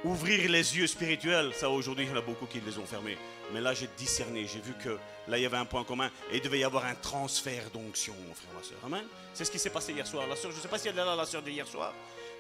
ouvrir 0.05 0.51
les 0.51 0.77
yeux 0.77 0.87
spirituels, 0.87 1.53
ça 1.55 1.69
aujourd'hui, 1.69 2.07
il 2.07 2.11
y 2.11 2.13
en 2.13 2.17
a 2.17 2.23
beaucoup 2.23 2.47
qui 2.47 2.61
les 2.61 2.79
ont 2.79 2.87
fermés. 2.87 3.19
Mais 3.53 3.61
là, 3.61 3.75
j'ai 3.75 3.89
discerné, 3.97 4.47
j'ai 4.47 4.61
vu 4.61 4.73
que 4.83 4.99
là, 5.29 5.39
il 5.39 5.43
y 5.43 5.47
avait 5.47 5.57
un 5.57 5.65
point 5.65 5.85
commun 5.85 6.11
et 6.31 6.37
il 6.37 6.43
devait 6.43 6.61
y 6.61 6.65
avoir 6.65 6.85
un 6.85 6.95
transfert 6.95 7.71
d'onction, 7.71 8.15
mon 8.27 8.35
frère, 8.35 8.55
ma 8.57 8.63
soeur. 8.63 8.79
Amen. 8.85 9.05
C'est 9.35 9.45
ce 9.45 9.51
qui 9.51 9.59
s'est 9.59 9.71
passé 9.71 9.93
hier 9.93 10.07
soir. 10.07 10.27
La 10.27 10.37
soeur, 10.37 10.51
je 10.53 10.57
ne 10.57 10.63
sais 10.63 10.69
pas 10.69 10.79
si 10.79 10.89
elle 10.89 10.99
est 10.99 11.05
là, 11.05 11.17
la 11.17 11.27
soeur 11.27 11.43
d'hier 11.43 11.67
soir. 11.67 11.93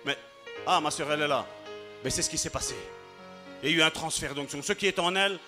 Mais, 0.04 0.16
ah, 0.66 0.80
ma 0.80 0.90
soeur, 0.90 1.10
elle 1.12 1.22
est 1.22 1.28
là. 1.28 1.46
Mais 2.02 2.10
c'est 2.10 2.22
ce 2.22 2.30
qui 2.30 2.38
s'est 2.38 2.50
passé. 2.50 2.74
Il 3.62 3.70
y 3.70 3.74
a 3.74 3.76
eu 3.76 3.82
un 3.82 3.90
transfert 3.90 4.34
d'onction. 4.34 4.62
Ce 4.62 4.72
qui 4.72 4.86
est 4.86 4.98
en 4.98 5.14
elle, 5.14 5.38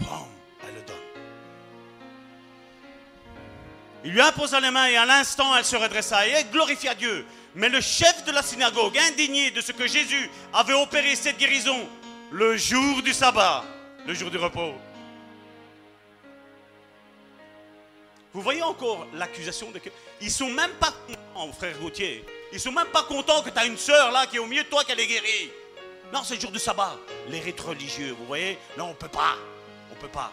elle 0.00 0.74
le 0.74 0.82
donne. 0.82 0.96
Il 4.04 4.12
lui 4.12 4.20
imposa 4.20 4.60
les 4.60 4.70
mains 4.70 4.86
et 4.86 4.96
à 4.96 5.06
l'instant, 5.06 5.56
elle 5.56 5.64
se 5.64 5.76
redressa 5.76 6.26
et 6.26 6.30
elle 6.30 6.50
glorifia 6.50 6.94
Dieu. 6.94 7.24
Mais 7.54 7.68
le 7.68 7.80
chef 7.80 8.24
de 8.24 8.32
la 8.32 8.42
synagogue, 8.42 8.98
indigné 8.98 9.50
de 9.50 9.60
ce 9.60 9.72
que 9.72 9.86
Jésus 9.86 10.28
avait 10.52 10.74
opéré 10.74 11.14
cette 11.14 11.38
guérison 11.38 11.88
le 12.30 12.56
jour 12.56 13.02
du 13.02 13.12
sabbat, 13.12 13.64
le 14.06 14.12
jour 14.12 14.30
du 14.30 14.36
repos. 14.36 14.74
Vous 18.32 18.42
voyez 18.42 18.62
encore 18.62 19.06
l'accusation 19.14 19.70
de. 19.70 19.80
Ils 20.20 20.30
sont 20.30 20.50
même 20.50 20.72
pas 20.72 20.92
contents, 21.06 21.52
frère 21.52 21.78
Gauthier. 21.78 22.24
Ils 22.52 22.58
sont 22.58 22.72
même 22.72 22.88
pas 22.88 23.04
contents 23.04 23.42
que 23.42 23.50
tu 23.50 23.58
as 23.58 23.66
une 23.66 23.78
sœur 23.78 24.10
là 24.10 24.26
qui 24.26 24.36
est 24.36 24.40
au 24.40 24.46
milieu 24.46 24.64
de 24.64 24.68
toi 24.68 24.82
qu'elle 24.82 24.98
est 24.98 25.06
guérie. 25.06 25.52
Non, 26.12 26.24
c'est 26.24 26.34
le 26.34 26.40
jour 26.40 26.50
du 26.50 26.58
sabbat. 26.58 26.96
Les 27.28 27.38
rites 27.38 27.60
religieux, 27.60 28.14
vous 28.18 28.26
voyez? 28.26 28.58
Non, 28.76 28.86
on 28.90 28.94
peut 28.94 29.08
pas. 29.08 29.36
Pas. 30.08 30.32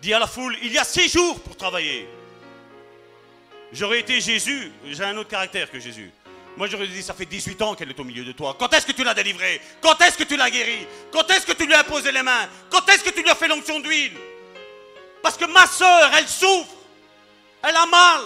Dit 0.00 0.14
à 0.14 0.18
la 0.18 0.26
foule, 0.26 0.56
il 0.62 0.72
y 0.72 0.78
a 0.78 0.84
six 0.84 1.08
jours 1.08 1.40
pour 1.40 1.56
travailler. 1.56 2.08
J'aurais 3.72 4.00
été 4.00 4.20
Jésus, 4.20 4.72
j'ai 4.84 5.04
un 5.04 5.16
autre 5.16 5.30
caractère 5.30 5.70
que 5.70 5.78
Jésus. 5.80 6.10
Moi 6.56 6.66
j'aurais 6.66 6.86
dit, 6.86 7.02
ça 7.02 7.14
fait 7.14 7.24
18 7.24 7.62
ans 7.62 7.74
qu'elle 7.74 7.90
est 7.90 8.00
au 8.00 8.04
milieu 8.04 8.24
de 8.24 8.32
toi. 8.32 8.56
Quand 8.58 8.72
est-ce 8.74 8.86
que 8.86 8.92
tu 8.92 9.04
l'as 9.04 9.14
délivrée? 9.14 9.60
Quand 9.80 10.00
est-ce 10.02 10.18
que 10.18 10.24
tu 10.24 10.36
l'as 10.36 10.50
guérie? 10.50 10.86
Quand 11.10 11.28
est-ce 11.30 11.46
que 11.46 11.52
tu 11.52 11.66
lui 11.66 11.74
as 11.74 11.84
posé 11.84 12.12
les 12.12 12.22
mains? 12.22 12.48
Quand 12.70 12.86
est-ce 12.88 13.04
que 13.04 13.10
tu 13.10 13.22
lui 13.22 13.30
as 13.30 13.34
fait 13.34 13.48
l'onction 13.48 13.80
d'huile? 13.80 14.12
Parce 15.22 15.36
que 15.36 15.46
ma 15.46 15.66
soeur, 15.66 16.10
elle 16.18 16.28
souffre. 16.28 16.74
Elle 17.62 17.76
a 17.76 17.86
mal. 17.86 18.22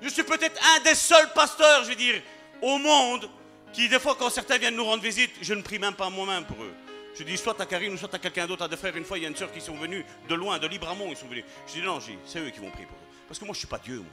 Je 0.00 0.08
suis 0.08 0.22
peut-être 0.22 0.60
un 0.76 0.80
des 0.80 0.94
seuls 0.94 1.32
pasteurs, 1.32 1.84
je 1.84 1.90
veux 1.90 1.94
dire, 1.94 2.22
au 2.62 2.78
monde, 2.78 3.28
qui 3.72 3.88
des 3.88 3.98
fois 3.98 4.16
quand 4.18 4.30
certains 4.30 4.58
viennent 4.58 4.76
nous 4.76 4.84
rendre 4.84 5.02
visite, 5.02 5.30
je 5.42 5.54
ne 5.54 5.62
prie 5.62 5.78
même 5.78 5.94
pas 5.94 6.10
moi-même 6.10 6.44
pour 6.44 6.62
eux. 6.62 6.72
Je 7.18 7.24
dis 7.24 7.36
soit 7.36 7.60
à 7.60 7.66
Karine 7.66 7.98
soit 7.98 8.14
à 8.14 8.18
quelqu'un 8.18 8.46
d'autre, 8.46 8.62
à 8.62 8.68
des 8.68 8.76
frères. 8.76 8.96
Une 8.96 9.04
fois, 9.04 9.18
il 9.18 9.22
y 9.22 9.26
a 9.26 9.28
une 9.28 9.36
soeur 9.36 9.50
qui 9.52 9.60
sont 9.60 9.74
venus 9.74 10.04
de 10.28 10.34
loin, 10.34 10.58
de 10.58 10.68
Libramont, 10.68 11.08
ils 11.10 11.16
sont 11.16 11.26
venus. 11.26 11.44
Je 11.66 11.72
dis 11.74 11.82
non, 11.82 11.98
c'est 12.24 12.38
eux 12.38 12.50
qui 12.50 12.60
vont 12.60 12.70
prier 12.70 12.86
pour 12.86 12.96
eux. 12.96 13.08
Parce 13.26 13.40
que 13.40 13.44
moi, 13.44 13.54
je 13.54 13.56
ne 13.56 13.60
suis 13.60 13.66
pas 13.66 13.78
Dieu, 13.78 13.96
moi. 13.96 14.06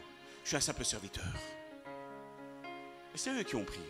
Je 0.44 0.50
suis 0.50 0.58
un 0.58 0.62
simple 0.62 0.84
serviteur. 0.84 1.24
Et 3.14 3.18
c'est 3.18 3.30
eux 3.32 3.44
qui 3.44 3.56
ont 3.56 3.64
prié. 3.64 3.86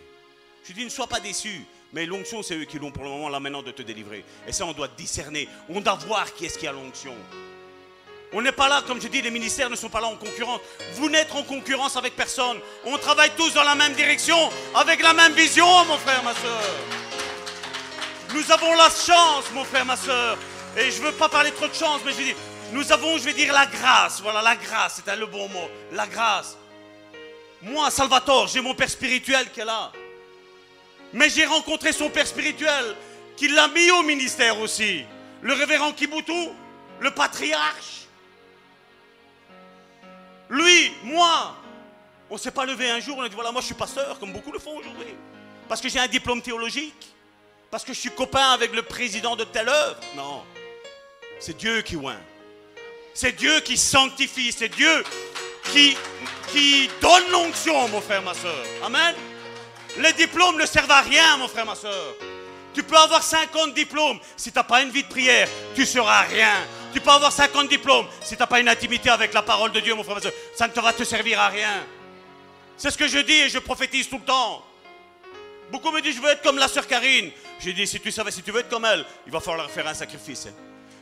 Je 0.68 0.74
dis, 0.74 0.84
ne 0.84 0.90
sois 0.90 1.08
pas 1.08 1.20
déçu. 1.20 1.62
Mais 1.94 2.06
l'onction, 2.06 2.44
c'est 2.44 2.58
eux 2.58 2.66
qui 2.66 2.78
l'ont 2.80 2.92
pour 2.92 3.04
le 3.04 3.10
moment 3.10 3.30
là 3.30 3.40
maintenant 3.40 3.64
de 3.64 3.72
te 3.72 3.82
délivrer. 3.82 4.26
Et 4.48 4.52
ça, 4.52 4.66
on 4.66 4.74
doit 4.74 4.90
discerner. 4.90 5.48
On 5.70 5.80
doit 5.80 5.96
voir 5.96 6.34
qui 6.34 6.46
est-ce 6.46 6.58
qui 6.58 6.68
a 6.68 6.72
l'onction. 6.72 7.16
On 8.38 8.42
n'est 8.42 8.52
pas 8.52 8.68
là, 8.68 8.84
comme 8.86 9.02
je 9.02 9.08
dis, 9.08 9.22
les 9.22 9.32
ministères 9.32 9.70
ne 9.70 9.78
sont 9.78 9.88
pas 9.88 10.02
là 10.02 10.08
en 10.08 10.18
concurrence. 10.18 10.60
Vous 10.96 11.10
n'êtes 11.10 11.32
en 11.32 11.44
concurrence 11.44 11.96
avec 11.96 12.18
personne. 12.18 12.60
On 12.84 12.98
travaille 12.98 13.32
tous 13.38 13.54
dans 13.54 13.64
la 13.64 13.76
même 13.76 13.94
direction, 13.94 14.38
avec 14.76 15.02
la 15.02 15.14
même 15.14 15.32
vision, 15.32 15.66
mon 15.86 15.98
frère, 15.98 16.22
ma 16.22 16.34
soeur. 16.34 16.62
Nous 18.34 18.52
avons 18.52 18.76
la 18.76 18.90
chance, 18.90 19.46
mon 19.54 19.64
frère, 19.64 19.86
ma 19.86 19.96
soeur. 19.96 20.38
Et 20.76 20.92
je 20.92 21.00
ne 21.00 21.06
veux 21.06 21.12
pas 21.14 21.30
parler 21.30 21.52
trop 21.52 21.70
de 21.70 21.74
chance, 21.74 22.02
mais 22.06 22.12
je 22.12 22.18
dis, 22.18 22.36
nous 22.74 22.92
avons, 22.92 23.18
je 23.18 23.24
vais 23.24 23.34
dire, 23.34 23.54
la 23.54 23.68
grâce. 23.68 24.20
Voilà, 24.22 24.42
la 24.42 24.58
grâce, 24.58 25.02
c'est 25.06 25.16
le 25.16 25.28
bon 25.28 25.48
mot. 25.48 25.70
La 25.94 26.06
grâce. 26.06 26.58
Moi, 27.62 27.90
Salvatore, 27.90 28.48
j'ai 28.48 28.60
mon 28.60 28.76
père 28.76 28.90
spirituel 28.90 29.50
qui 29.50 29.62
est 29.62 29.66
là. 29.66 29.94
Mais 31.14 31.30
j'ai 31.30 31.46
rencontré 31.46 31.94
son 31.94 32.10
père 32.10 32.28
spirituel 32.28 32.98
qui 33.38 33.48
l'a 33.48 33.70
mis 33.70 33.92
au 33.92 34.04
ministère 34.04 34.60
aussi. 34.60 35.06
Le 35.42 35.54
révérend 35.54 35.94
Kibutu, 35.94 36.50
le 37.00 37.12
patriarche. 37.12 38.05
Lui, 40.56 40.94
moi, 41.04 41.56
on 42.30 42.36
ne 42.36 42.40
s'est 42.40 42.52
pas 42.52 42.66
levé 42.66 42.90
un 42.90 43.00
jour, 43.02 43.18
on 43.18 43.22
a 43.22 43.30
dit 43.30 43.36
voilà, 43.36 43.52
moi 43.52 43.60
je 43.60 43.66
suis 43.66 43.76
pasteur, 43.76 44.18
comme 44.20 44.32
beaucoup 44.32 44.52
le 44.52 44.60
font 44.60 44.78
aujourd'hui. 44.78 45.14
Parce 45.68 45.82
que 45.82 45.90
j'ai 45.90 46.00
un 46.00 46.08
diplôme 46.08 46.42
théologique. 46.42 47.14
Parce 47.70 47.84
que 47.84 47.94
je 47.94 48.00
suis 48.00 48.12
copain 48.12 48.52
avec 48.52 48.74
le 48.74 48.84
président 48.84 49.36
de 49.36 49.44
telle 49.44 49.68
œuvre. 49.68 50.00
Non. 50.16 50.44
C'est 51.40 51.58
Dieu 51.58 51.82
qui 51.82 51.98
oint. 51.98 52.22
C'est 53.14 53.34
Dieu 53.34 53.60
qui 53.62 53.76
sanctifie. 53.76 54.52
C'est 54.52 54.70
Dieu 54.70 55.04
qui, 55.74 55.98
qui 56.54 56.90
donne 57.02 57.30
l'onction, 57.32 57.88
mon 57.90 58.00
frère, 58.00 58.22
ma 58.22 58.34
soeur. 58.34 58.66
Amen. 58.84 59.14
Les 59.98 60.14
diplômes 60.14 60.58
ne 60.58 60.66
servent 60.66 60.92
à 60.92 61.02
rien, 61.02 61.38
mon 61.38 61.48
frère, 61.48 61.66
ma 61.66 61.76
soeur. 61.76 62.16
Tu 62.76 62.84
peux 62.84 62.98
avoir 62.98 63.24
50 63.24 63.74
diplômes. 63.74 64.20
Si 64.36 64.52
tu 64.52 64.58
n'as 64.58 64.64
pas 64.64 64.82
une 64.82 64.90
vie 64.90 65.04
de 65.04 65.08
prière, 65.08 65.48
tu 65.74 65.86
seras 65.86 66.22
rien. 66.24 66.52
Tu 66.94 67.00
peux 67.00 67.10
avoir 67.10 67.32
50 67.32 67.70
diplômes. 67.70 68.06
Si 68.22 68.36
tu 68.36 68.40
n'as 68.42 68.48
pas 68.48 68.60
une 68.60 68.68
intimité 68.70 69.10
avec 69.10 69.34
la 69.34 69.42
parole 69.42 69.72
de 69.72 69.80
Dieu, 69.80 69.96
mon 69.96 70.04
frère, 70.04 70.20
ça 70.56 70.68
ne 70.68 70.74
te 70.74 70.80
va 70.82 70.92
te 70.94 71.04
servir 71.04 71.40
à 71.40 71.48
rien. 71.48 71.86
C'est 72.78 72.92
ce 72.92 72.98
que 72.98 73.08
je 73.08 73.20
dis 73.20 73.34
et 73.34 73.50
je 73.50 73.60
prophétise 73.60 74.10
tout 74.10 74.18
le 74.18 74.26
temps. 74.26 74.62
Beaucoup 75.72 75.90
me 75.92 76.02
disent, 76.02 76.18
je 76.18 76.22
veux 76.22 76.30
être 76.30 76.44
comme 76.44 76.58
la 76.58 76.68
sœur 76.68 76.86
Karine. 76.86 77.32
J'ai 77.60 77.74
dit, 77.74 77.88
si 77.88 78.00
tu 78.00 78.12
savais, 78.12 78.32
si 78.32 78.44
tu 78.44 78.52
veux 78.52 78.60
être 78.60 78.70
comme 78.70 78.86
elle, 78.86 79.06
il 79.26 79.32
va 79.32 79.40
falloir 79.40 79.70
faire 79.72 79.88
un 79.88 79.94
sacrifice. 79.94 80.48
hein. 80.48 80.54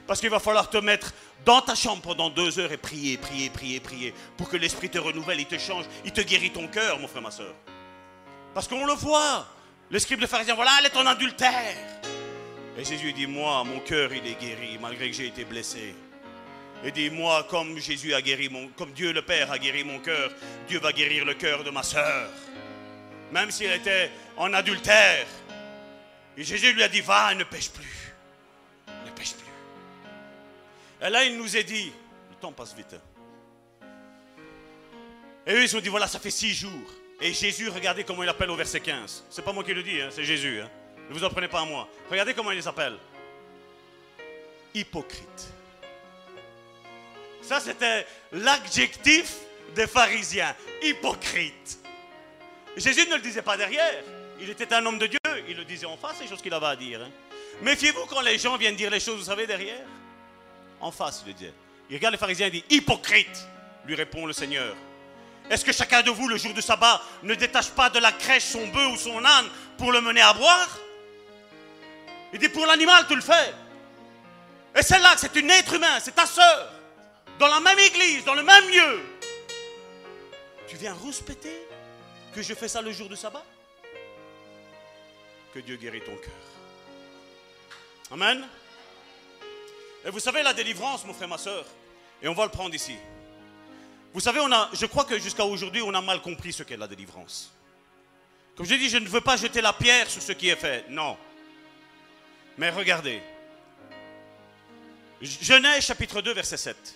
Parce 0.05 0.19
qu'il 0.19 0.29
va 0.29 0.39
falloir 0.39 0.69
te 0.69 0.77
mettre 0.77 1.11
dans 1.45 1.61
ta 1.61 1.75
chambre 1.75 2.01
pendant 2.01 2.29
deux 2.29 2.59
heures 2.59 2.71
et 2.71 2.77
prier, 2.77 3.17
prier, 3.17 3.49
prier, 3.49 3.79
prier. 3.79 4.13
Pour 4.37 4.47
que 4.49 4.57
l'esprit 4.57 4.89
te 4.89 4.99
renouvelle, 4.99 5.39
il 5.39 5.45
te 5.47 5.57
change, 5.57 5.85
il 6.05 6.11
te 6.11 6.21
guérit 6.21 6.51
ton 6.51 6.67
cœur, 6.67 6.99
mon 6.99 7.07
frère, 7.07 7.21
ma 7.21 7.31
soeur. 7.31 7.53
Parce 8.53 8.67
qu'on 8.67 8.85
le 8.85 8.93
voit. 8.93 9.47
Le 9.93 9.99
scribe 9.99 10.21
de 10.21 10.25
pharisien, 10.25 10.55
voilà, 10.55 10.71
elle 10.79 10.87
est 10.87 10.97
en 10.97 11.05
adultère. 11.05 11.77
Et 12.75 12.83
Jésus 12.83 13.13
dit, 13.13 13.27
moi, 13.27 13.63
mon 13.63 13.79
cœur, 13.79 14.11
il 14.11 14.25
est 14.25 14.41
guéri, 14.41 14.79
malgré 14.81 15.07
que 15.11 15.15
j'ai 15.15 15.27
été 15.27 15.45
blessé. 15.45 15.93
Et 16.83 16.89
dit, 16.91 17.11
moi, 17.11 17.45
comme 17.47 17.77
Jésus 17.77 18.11
a 18.15 18.19
guéri 18.23 18.49
mon, 18.49 18.69
comme 18.69 18.91
Dieu 18.93 19.13
le 19.13 19.21
Père 19.21 19.51
a 19.51 19.59
guéri 19.59 19.83
mon 19.83 19.99
cœur, 19.99 20.31
Dieu 20.67 20.79
va 20.79 20.91
guérir 20.93 21.25
le 21.25 21.35
cœur 21.35 21.63
de 21.63 21.69
ma 21.69 21.83
sœur. 21.83 22.27
Même 23.31 23.51
s'il 23.51 23.69
était 23.69 24.09
en 24.35 24.51
adultère. 24.53 25.27
Et 26.37 26.43
Jésus 26.43 26.73
lui 26.73 26.81
a 26.81 26.87
dit, 26.87 27.01
va, 27.01 27.35
ne 27.35 27.43
pêche 27.43 27.69
plus. 27.69 28.15
Ne 29.05 29.11
pêche 29.11 29.33
plus. 29.33 31.05
Et 31.05 31.09
là, 31.11 31.23
il 31.23 31.37
nous 31.37 31.55
est 31.55 31.65
dit, 31.65 31.91
le 32.31 32.35
temps 32.37 32.51
passe 32.51 32.75
vite. 32.75 32.95
hein. 32.95 33.87
Et 35.45 35.53
eux, 35.53 35.61
ils 35.61 35.69
se 35.69 35.77
sont 35.77 35.83
dit, 35.83 35.89
voilà, 35.89 36.07
ça 36.07 36.17
fait 36.17 36.31
six 36.31 36.55
jours. 36.55 36.91
Et 37.25 37.31
Jésus, 37.33 37.69
regardez 37.69 38.03
comment 38.03 38.21
il 38.21 38.27
appelle 38.29 38.49
au 38.51 38.55
verset 38.57 38.81
15. 38.81 39.23
C'est 39.29 39.43
pas 39.45 39.53
moi 39.53 39.63
qui 39.63 39.73
le 39.73 39.81
dis, 39.81 40.01
hein, 40.01 40.09
c'est 40.11 40.25
Jésus. 40.25 40.59
hein. 40.61 40.69
Ne 41.09 41.13
vous 41.13 41.23
en 41.23 41.29
prenez 41.29 41.47
pas 41.47 41.61
à 41.61 41.65
moi. 41.65 41.87
Regardez 42.09 42.33
comment 42.33 42.51
il 42.51 42.57
les 42.57 42.67
appelle. 42.67 42.97
Hypocrite. 44.73 45.53
Ça, 47.41 47.61
c'était 47.61 48.05
l'adjectif 48.33 49.35
des 49.73 49.87
pharisiens. 49.87 50.53
Hypocrite. 50.81 51.79
Jésus 52.75 53.07
ne 53.09 53.15
le 53.15 53.21
disait 53.21 53.41
pas 53.41 53.55
derrière. 53.55 54.03
Il 54.41 54.49
était 54.49 54.73
un 54.73 54.85
homme 54.85 54.99
de 54.99 55.07
Dieu. 55.07 55.19
Il 55.47 55.55
le 55.55 55.63
disait 55.63 55.85
en 55.85 55.95
face, 55.95 56.19
les 56.19 56.27
choses 56.27 56.41
qu'il 56.41 56.53
avait 56.53 56.65
à 56.65 56.75
dire. 56.75 57.01
hein. 57.01 57.09
Méfiez-vous 57.61 58.05
quand 58.07 58.19
les 58.21 58.37
gens 58.37 58.57
viennent 58.57 58.75
dire 58.75 58.89
les 58.89 58.99
choses, 58.99 59.19
vous 59.19 59.25
savez, 59.25 59.47
derrière. 59.47 59.85
En 60.81 60.91
face, 60.91 61.23
il 61.25 61.29
le 61.29 61.33
disait. 61.35 61.53
Il 61.89 61.95
regarde 61.95 62.13
les 62.13 62.17
pharisiens 62.19 62.47
et 62.47 62.51
dit 62.51 62.65
Hypocrite, 62.69 63.47
lui 63.85 63.95
répond 63.95 64.25
le 64.25 64.33
Seigneur. 64.33 64.75
Est-ce 65.49 65.65
que 65.65 65.71
chacun 65.71 66.01
de 66.01 66.09
vous, 66.09 66.27
le 66.27 66.37
jour 66.37 66.53
du 66.53 66.61
sabbat, 66.61 67.01
ne 67.21 67.35
détache 67.35 67.69
pas 67.71 67.89
de 67.89 67.99
la 67.99 68.11
crèche 68.11 68.45
son 68.45 68.67
bœuf 68.67 68.93
ou 68.93 68.97
son 68.97 69.23
âne 69.23 69.49
pour 69.77 69.91
le 69.91 70.01
mener 70.01 70.21
à 70.21 70.33
boire? 70.33 70.77
Il 72.31 72.39
dit 72.39 72.49
Pour 72.49 72.65
l'animal, 72.65 73.05
tu 73.07 73.15
le 73.15 73.21
fais. 73.21 73.53
Et 74.75 74.81
celle-là, 74.81 75.13
c'est 75.17 75.35
une 75.35 75.49
être 75.51 75.73
humain, 75.73 75.99
c'est 75.99 76.15
ta 76.15 76.25
sœur, 76.25 76.71
dans 77.37 77.47
la 77.47 77.59
même 77.59 77.77
église, 77.77 78.23
dans 78.25 78.33
le 78.33 78.43
même 78.43 78.67
lieu. 78.69 79.01
Tu 80.67 80.77
viens 80.77 80.93
rouspéter 80.93 81.67
que 82.33 82.41
je 82.41 82.53
fais 82.55 82.67
ça 82.67 82.81
le 82.81 82.91
jour 82.91 83.07
du 83.07 83.15
sabbat? 83.15 83.43
Que 85.53 85.59
Dieu 85.59 85.75
guérit 85.75 86.01
ton 86.01 86.15
cœur. 86.15 86.33
Amen. 88.11 88.47
Et 90.05 90.09
vous 90.09 90.19
savez, 90.19 90.41
la 90.41 90.53
délivrance, 90.53 91.05
mon 91.05 91.13
frère, 91.13 91.27
ma 91.27 91.37
soeur, 91.37 91.65
et 92.21 92.27
on 92.27 92.33
va 92.33 92.45
le 92.45 92.51
prendre 92.51 92.73
ici. 92.73 92.95
Vous 94.13 94.19
savez, 94.19 94.39
je 94.73 94.85
crois 94.85 95.05
que 95.05 95.17
jusqu'à 95.17 95.43
aujourd'hui, 95.43 95.81
on 95.81 95.93
a 95.93 96.01
mal 96.01 96.21
compris 96.21 96.53
ce 96.53 96.61
qu'est 96.61 96.77
la 96.77 96.87
délivrance. 96.87 97.51
Comme 98.55 98.67
je 98.67 98.75
dis, 98.75 98.87
je 98.87 98.97
ne 98.97 99.07
veux 99.07 99.21
pas 99.21 99.37
jeter 99.37 99.59
la 99.59 99.73
pierre 99.73 100.07
sur 100.07 100.21
ce 100.21 100.31
qui 100.33 100.49
est 100.49 100.55
fait. 100.55 100.85
Non. 100.89 101.17
Mais 102.57 102.69
regardez. 102.69 103.21
Genèse 105.19 105.85
chapitre 105.85 106.21
2, 106.21 106.33
verset 106.33 106.57
7. 106.57 106.95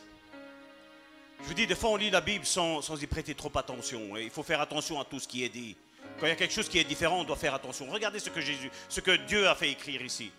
Je 1.42 1.48
vous 1.48 1.54
dis, 1.56 1.66
des 1.66 1.76
fois, 1.76 1.90
on 1.90 1.96
lit 1.96 2.12
la 2.12 2.22
Bible 2.22 2.46
sans, 2.46 3.02
y 3.02 3.08
prêter 3.08 3.34
trop 3.34 3.52
attention. 3.56 4.16
Et 4.16 4.24
il 4.24 4.30
faut 4.30 4.44
faire 4.44 4.62
attention 4.62 5.00
à 5.00 5.06
tout 5.06 5.20
ce 5.20 5.28
qui 5.28 5.44
est 5.44 5.50
dit. 5.50 5.76
Quand 6.20 6.28
il 6.28 6.30
y 6.30 6.34
a 6.34 6.36
quelque 6.36 6.54
chose 6.54 6.70
qui 6.70 6.78
est 6.78 6.84
différent, 6.84 7.22
on 7.22 7.24
doit 7.24 7.36
faire 7.36 7.56
attention. 7.56 7.88
Regardez 7.90 8.20
ce 8.20 8.30
que 8.30 8.42
ce 8.90 9.00
que 9.02 9.16
Dieu 9.26 9.48
a 9.48 9.56
fait 9.56 9.70
écrire 9.72 10.04
ici. 10.04 10.32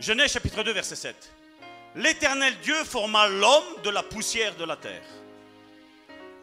Genèse 0.00 0.32
chapitre 0.32 0.64
2, 0.64 0.72
verset 0.72 0.96
7. 0.96 1.32
L'éternel 1.94 2.54
Dieu 2.62 2.82
forma 2.84 3.28
l'homme 3.28 3.82
de 3.84 3.90
la 3.90 4.02
poussière 4.02 4.56
de 4.56 4.64
la 4.64 4.76
terre. 4.76 5.04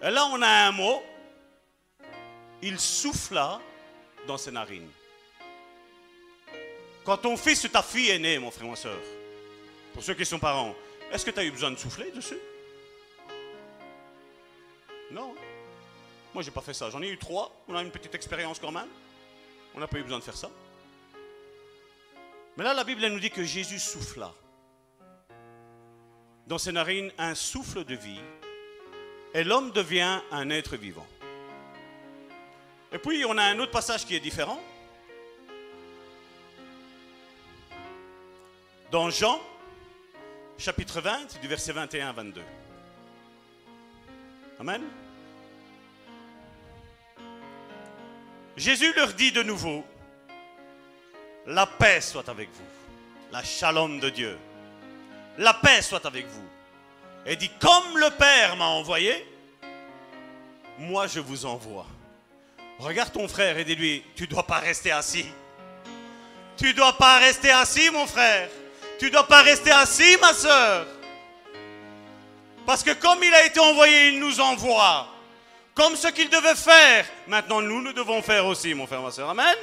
Et 0.02 0.10
là, 0.10 0.26
on 0.28 0.42
a 0.42 0.48
un 0.48 0.72
mot. 0.72 1.04
Il 2.62 2.80
souffla 2.80 3.60
dans 4.28 4.38
ses 4.38 4.52
narines. 4.52 4.90
Quand 7.04 7.18
ton 7.18 7.38
fils 7.38 7.64
ou 7.64 7.70
ta 7.70 7.82
fille 7.82 8.10
est 8.10 8.20
né, 8.20 8.38
mon 8.38 8.52
frère, 8.52 8.68
ma 8.68 8.76
soeur, 8.76 9.00
pour 9.94 10.04
ceux 10.04 10.14
qui 10.14 10.26
sont 10.26 10.40
parents, 10.40 10.76
est-ce 11.12 11.26
que 11.26 11.32
tu 11.32 11.40
as 11.40 11.44
eu 11.44 11.52
besoin 11.52 11.72
de 11.72 11.78
souffler 11.78 12.12
dessus? 12.12 12.38
Non. 15.12 15.34
Moi, 16.34 16.44
j'ai 16.44 16.52
pas 16.52 16.62
fait 16.62 16.74
ça. 16.74 16.90
J'en 16.90 17.02
ai 17.02 17.10
eu 17.10 17.18
trois. 17.18 17.52
On 17.68 17.76
a 17.76 17.82
une 17.82 17.92
petite 17.92 18.14
expérience 18.14 18.60
quand 18.60 18.72
même. 18.72 18.88
On 19.74 19.80
n'a 19.80 19.88
pas 19.88 19.98
eu 19.98 20.04
besoin 20.04 20.20
de 20.20 20.24
faire 20.24 20.38
ça. 20.38 20.50
Mais 22.58 22.64
là, 22.64 22.74
la 22.74 22.84
Bible 22.84 23.06
nous 23.08 23.20
dit 23.20 23.32
que 23.32 23.44
Jésus 23.44 23.80
souffla 23.80 24.34
dans 26.46 26.58
ses 26.58 26.72
narines 26.72 27.12
un 27.18 27.36
souffle 27.36 27.84
de 27.86 27.96
vie 27.96 28.20
et 29.34 29.44
l'homme 29.44 29.72
devient 29.72 30.20
un 30.32 30.50
être 30.50 30.76
vivant. 30.76 31.08
Et 32.92 32.98
puis, 32.98 33.24
on 33.26 33.38
a 33.38 33.44
un 33.44 33.60
autre 33.60 33.72
passage 33.72 34.06
qui 34.06 34.16
est 34.16 34.20
différent. 34.20 34.60
Dans 38.92 39.12
Jean, 39.12 39.40
chapitre 40.58 41.00
20, 41.00 41.40
du 41.42 41.48
verset 41.48 41.72
21 41.74 42.10
à 42.10 42.12
22. 42.12 42.42
Amen. 44.60 44.82
Jésus 48.58 48.92
leur 48.96 49.14
dit 49.14 49.32
de 49.32 49.44
nouveau, 49.44 49.86
la 51.46 51.66
paix 51.66 52.02
soit 52.02 52.28
avec 52.28 52.50
vous, 52.52 52.66
la 53.32 53.44
shalom 53.44 54.00
de 54.00 54.10
Dieu. 54.10 54.38
La 55.38 55.54
paix 55.54 55.82
soit 55.82 56.06
avec 56.06 56.26
vous. 56.28 56.48
Et 57.30 57.36
dit, 57.36 57.52
comme 57.60 57.96
le 57.96 58.10
Père 58.10 58.56
m'a 58.56 58.66
envoyé, 58.66 59.24
moi 60.80 61.06
je 61.06 61.20
vous 61.20 61.46
envoie. 61.46 61.86
Regarde 62.80 63.14
ton 63.14 63.28
frère 63.28 63.56
et 63.60 63.64
dis-lui, 63.64 64.04
tu 64.16 64.24
ne 64.24 64.30
dois 64.30 64.48
pas 64.48 64.58
rester 64.58 64.92
assis. 64.92 65.28
Tu 66.58 66.66
ne 66.66 66.72
dois 66.72 66.94
pas 66.94 67.20
rester 67.20 67.52
assis, 67.52 67.92
mon 67.92 68.08
frère. 68.08 68.50
Tu 68.98 69.06
ne 69.06 69.12
dois 69.12 69.28
pas 69.28 69.44
rester 69.44 69.70
assis, 69.70 70.18
ma 70.20 70.34
soeur. 70.34 70.88
Parce 72.66 72.82
que 72.82 72.94
comme 72.94 73.22
il 73.22 73.34
a 73.34 73.46
été 73.46 73.60
envoyé, 73.60 74.08
il 74.08 74.20
nous 74.20 74.40
envoie. 74.40 75.08
Comme 75.76 75.96
ce 75.96 76.08
qu'il 76.08 76.32
devait 76.32 76.56
faire, 76.56 77.06
maintenant 77.28 77.62
nous, 77.62 77.84
nous 77.84 77.94
devons 77.94 78.24
faire 78.24 78.48
aussi, 78.48 78.74
mon 78.74 78.88
frère, 78.88 79.04
ma 79.04 79.12
soeur. 79.12 79.30
Amen. 79.30 79.56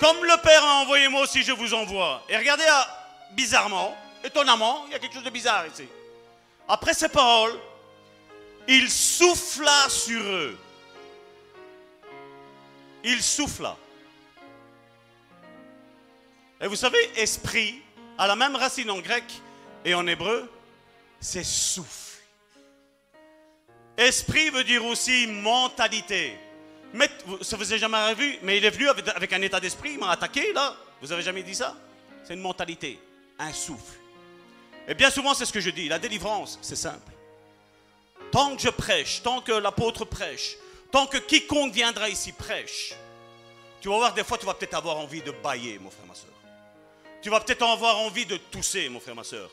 Comme 0.00 0.24
le 0.24 0.42
Père 0.42 0.64
a 0.64 0.80
envoyé, 0.82 1.06
moi 1.06 1.20
aussi 1.20 1.44
je 1.44 1.52
vous 1.52 1.72
envoie. 1.72 2.24
Et 2.28 2.36
regardez, 2.36 2.64
ah, 2.68 2.88
bizarrement, 3.30 3.96
étonnamment, 4.26 4.84
il 4.86 4.92
y 4.92 4.94
a 4.94 4.98
quelque 4.98 5.14
chose 5.14 5.24
de 5.24 5.30
bizarre 5.30 5.66
ici. 5.66 5.86
Après 6.68 6.94
ces 6.94 7.08
paroles, 7.08 7.58
il 8.68 8.90
souffla 8.90 9.88
sur 9.88 10.20
eux. 10.20 10.58
Il 13.04 13.22
souffla. 13.22 13.76
Et 16.60 16.66
vous 16.66 16.76
savez, 16.76 16.98
esprit 17.16 17.82
a 18.18 18.26
la 18.26 18.34
même 18.34 18.56
racine 18.56 18.90
en 18.90 18.98
grec 18.98 19.24
et 19.84 19.94
en 19.94 20.06
hébreu, 20.06 20.50
c'est 21.20 21.44
souffle. 21.44 22.22
Esprit 23.96 24.50
veut 24.50 24.64
dire 24.64 24.84
aussi 24.84 25.26
mentalité. 25.26 26.36
Mais, 26.92 27.08
ça 27.42 27.56
vous 27.56 27.72
est 27.72 27.78
jamais 27.78 27.96
arrivé, 27.96 28.38
mais 28.42 28.58
il 28.58 28.64
est 28.64 28.70
venu 28.70 28.88
avec, 28.88 29.06
avec 29.08 29.32
un 29.32 29.42
état 29.42 29.60
d'esprit, 29.60 29.92
il 29.92 29.98
m'a 29.98 30.10
attaqué 30.10 30.52
là. 30.52 30.74
Vous 31.00 31.12
avez 31.12 31.22
jamais 31.22 31.42
dit 31.42 31.54
ça? 31.54 31.76
C'est 32.24 32.34
une 32.34 32.40
mentalité, 32.40 32.98
un 33.38 33.52
souffle. 33.52 33.98
Et 34.88 34.94
bien 34.94 35.10
souvent, 35.10 35.34
c'est 35.34 35.46
ce 35.46 35.52
que 35.52 35.60
je 35.60 35.70
dis. 35.70 35.88
La 35.88 35.98
délivrance, 35.98 36.58
c'est 36.62 36.76
simple. 36.76 37.12
Tant 38.30 38.56
que 38.56 38.62
je 38.62 38.68
prêche, 38.68 39.22
tant 39.22 39.40
que 39.40 39.52
l'apôtre 39.52 40.04
prêche, 40.04 40.56
tant 40.90 41.06
que 41.06 41.18
quiconque 41.18 41.72
viendra 41.72 42.08
ici 42.08 42.32
prêche, 42.32 42.94
tu 43.80 43.88
vas 43.88 43.96
voir 43.96 44.14
des 44.14 44.24
fois, 44.24 44.38
tu 44.38 44.46
vas 44.46 44.54
peut-être 44.54 44.74
avoir 44.74 44.96
envie 44.96 45.22
de 45.22 45.30
bailler, 45.30 45.78
mon 45.78 45.90
frère, 45.90 46.06
ma 46.06 46.14
soeur. 46.14 46.30
Tu 47.22 47.30
vas 47.30 47.40
peut-être 47.40 47.62
avoir 47.62 47.98
envie 47.98 48.26
de 48.26 48.36
tousser, 48.36 48.88
mon 48.88 49.00
frère, 49.00 49.14
ma 49.14 49.24
soeur. 49.24 49.50